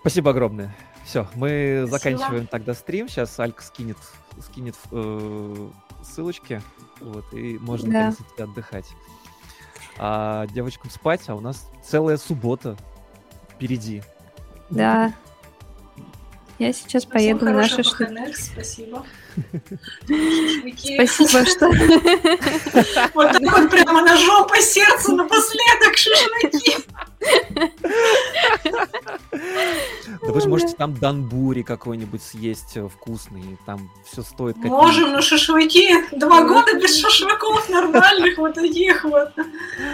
Спасибо 0.00 0.30
огромное. 0.30 0.74
Все, 1.04 1.26
мы 1.34 1.84
Спасибо. 1.86 2.18
заканчиваем 2.18 2.46
тогда 2.46 2.74
стрим. 2.74 3.08
Сейчас 3.08 3.38
Алька 3.40 3.62
скинет, 3.62 3.96
скинет 4.40 4.76
э, 4.90 5.70
ссылочки. 6.04 6.62
Вот, 7.00 7.32
и 7.32 7.58
можно 7.58 7.90
Да. 7.90 7.98
наконец 8.10 8.18
отдыхать. 8.38 8.86
А 9.98 10.46
девочкам 10.48 10.90
спать, 10.90 11.22
а 11.28 11.34
у 11.34 11.40
нас 11.40 11.68
целая 11.84 12.16
суббота 12.16 12.76
впереди. 13.50 14.02
Да. 14.70 15.12
Я 16.62 16.72
сейчас 16.72 17.02
Всем 17.02 17.10
поеду 17.12 17.44
на 17.44 17.54
хорошего 17.54 17.82
шашлык. 17.82 18.08
ПХНР, 18.08 18.36
спасибо. 18.36 19.04
Спасибо, 20.06 21.44
что... 21.44 21.66
Вот, 23.14 23.32
вот 23.40 23.70
прямо 23.70 24.02
ножом 24.02 24.46
по 24.46 24.56
сердцу 24.58 25.16
напоследок 25.16 25.96
шашлыки. 25.96 26.76
Да 30.22 30.32
вы 30.32 30.40
же 30.40 30.48
можете 30.48 30.76
там 30.76 30.94
данбури 30.94 31.62
какой-нибудь 31.62 32.22
съесть 32.22 32.76
э, 32.76 32.86
вкусный. 32.86 33.58
Там 33.66 33.90
все 34.06 34.22
стоит 34.22 34.54
копейки. 34.54 34.72
Можем, 34.72 35.10
но 35.10 35.20
шашлыки. 35.20 35.96
Два 36.12 36.44
года 36.44 36.78
без 36.78 36.96
шашлыков 36.96 37.68
нормальных 37.70 38.38
вот 38.38 38.54
таких 38.54 39.02
вот. 39.02 39.32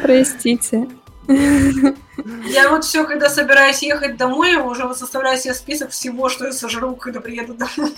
Простите. 0.02 0.86
Я 1.28 2.70
вот 2.70 2.84
все, 2.84 3.04
когда 3.06 3.28
собираюсь 3.28 3.82
ехать 3.82 4.16
домой, 4.16 4.52
я 4.52 4.62
уже 4.62 4.84
вот 4.86 4.98
составляю 4.98 5.38
себе 5.38 5.54
список 5.54 5.90
всего, 5.90 6.28
что 6.28 6.46
я 6.46 6.52
сожру, 6.52 6.96
когда 6.96 7.20
приеду 7.20 7.54
домой. 7.54 7.92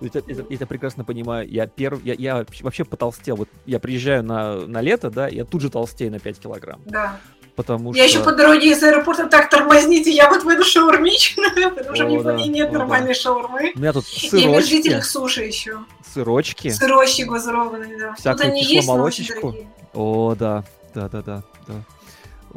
Я, 0.00 0.22
я- 0.26 0.44
я 0.48 0.66
прекрасно 0.66 1.04
понимаю. 1.04 1.48
Я, 1.48 1.66
перв... 1.66 2.02
я, 2.04 2.14
я 2.14 2.44
вообще- 2.62 2.84
потолстел. 2.84 3.36
Вот 3.36 3.48
я 3.66 3.78
приезжаю 3.78 4.22
на, 4.22 4.54
на 4.66 4.80
лето, 4.80 5.10
да, 5.10 5.28
я 5.28 5.44
тут 5.44 5.60
же 5.62 5.70
толстею 5.70 6.10
на 6.12 6.18
5 6.18 6.38
килограмм. 6.38 6.80
Да. 6.86 7.18
Потому 7.56 7.92
Я 7.92 8.08
что... 8.08 8.18
еще 8.18 8.24
по 8.24 8.32
дороге 8.32 8.70
из 8.70 8.82
аэропорта 8.82 9.26
так 9.26 9.50
тормозните, 9.50 10.10
я 10.10 10.30
вот 10.30 10.44
выйду 10.44 10.64
шаурмичную, 10.64 11.70
потому 11.74 11.94
что 11.94 12.04
в 12.06 12.08
О, 12.08 12.12
Японии 12.12 12.48
нет 12.48 12.72
нормальной 12.72 13.12
шаурмы. 13.14 13.72
У 13.74 13.78
меня 13.78 13.92
тут 13.92 14.06
И 14.08 14.28
сырочки, 14.28 14.46
омерзительных 14.48 15.04
суши 15.04 15.42
еще. 15.42 15.78
сырочки. 16.14 16.68
Сырощи 16.70 17.22
глазурованные, 17.22 17.98
да. 17.98 18.14
Всякую 18.14 18.36
Тут 18.38 18.46
они 18.46 18.64
есть, 18.64 18.86
но 18.88 18.94
очень 19.02 19.24
кисломолочечку. 19.24 19.54
О, 19.92 20.34
да, 20.38 20.64
да, 20.94 21.08
да, 21.08 21.22
да, 21.22 21.42
да. 21.66 21.82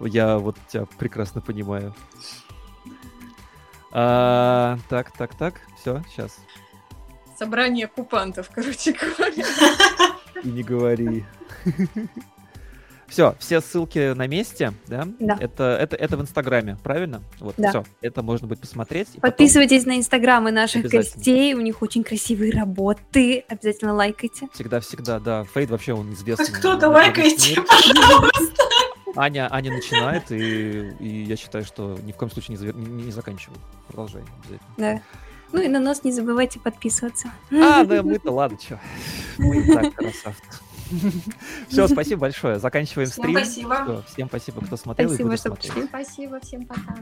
Я 0.05 0.37
вот 0.37 0.57
тебя 0.67 0.85
прекрасно 0.97 1.41
понимаю. 1.41 1.93
А, 3.91 4.77
так, 4.89 5.11
так, 5.11 5.35
так, 5.35 5.61
все, 5.79 6.01
сейчас. 6.09 6.39
Собрание 7.37 7.85
оккупантов, 7.85 8.49
короче 8.53 8.93
говоря. 8.93 9.45
И 10.43 10.47
не 10.47 10.63
говори. 10.63 11.25
Все, 13.13 13.35
все 13.37 13.61
ссылки 13.61 14.13
на 14.13 14.25
месте, 14.25 14.73
да? 14.87 15.07
Да. 15.19 15.37
Это, 15.39 15.63
это, 15.79 15.95
это 15.95 16.17
в 16.17 16.21
Инстаграме, 16.21 16.77
правильно? 16.81 17.21
Вот, 17.39 17.53
Да. 17.57 17.69
все, 17.69 17.83
это 18.01 18.23
можно 18.23 18.47
будет 18.47 18.59
посмотреть. 18.61 19.07
и 19.09 19.19
потом- 19.19 19.29
Подписывайтесь 19.29 19.85
на 19.85 19.97
инстаграмы 19.99 20.51
наших 20.51 20.85
гостей, 20.89 21.53
у 21.53 21.61
них 21.61 21.83
очень 21.83 22.03
красивые 22.03 22.51
работы. 22.51 23.45
Обязательно 23.47 23.93
лайкайте. 23.93 24.47
Всегда-всегда, 24.53 25.19
да. 25.19 25.43
Фейд 25.53 25.69
вообще 25.69 25.93
он 25.93 26.11
известный. 26.13 26.45
Хоть 26.47 26.55
кто-то 26.55 26.89
лайкайте, 26.89 27.61
пожалуйста. 27.61 28.63
Аня, 29.15 29.47
Аня 29.51 29.71
начинает, 29.71 30.31
и, 30.31 30.89
и 30.99 31.23
я 31.25 31.35
считаю, 31.37 31.65
что 31.65 31.95
ни 32.03 32.13
в 32.13 32.15
коем 32.15 32.31
случае 32.31 32.57
не, 32.57 32.63
завер- 32.65 32.75
не, 32.75 33.03
не 33.03 33.11
заканчивай. 33.11 33.57
Продолжай 33.89 34.23
обязательно. 34.23 34.69
Да. 34.77 35.01
Ну 35.51 35.61
и 35.61 35.67
на 35.67 35.79
нас 35.79 36.03
не 36.03 36.11
забывайте 36.11 36.59
подписываться. 36.59 37.31
А, 37.51 37.83
да 37.83 38.01
мы-то 38.01 38.31
ладно, 38.31 38.57
что. 38.59 38.79
Мы 39.37 39.59
и 39.61 39.71
так 39.71 39.93
красавцы. 39.97 40.41
Все, 41.69 41.87
спасибо 41.87 42.21
большое. 42.21 42.59
Заканчиваем 42.59 43.09
Всем 43.09 43.23
стрим. 43.23 43.37
спасибо. 43.37 44.03
Всем 44.07 44.27
спасибо, 44.27 44.61
кто 44.65 44.77
смотрел 44.77 45.07
и 45.09 45.13
Спасибо, 45.13 45.29
будет 45.29 45.39
что 45.39 45.49
смотреть. 45.49 45.71
пришли. 45.73 45.87
Спасибо, 45.87 46.39
всем 46.41 46.65
пока. 46.65 46.95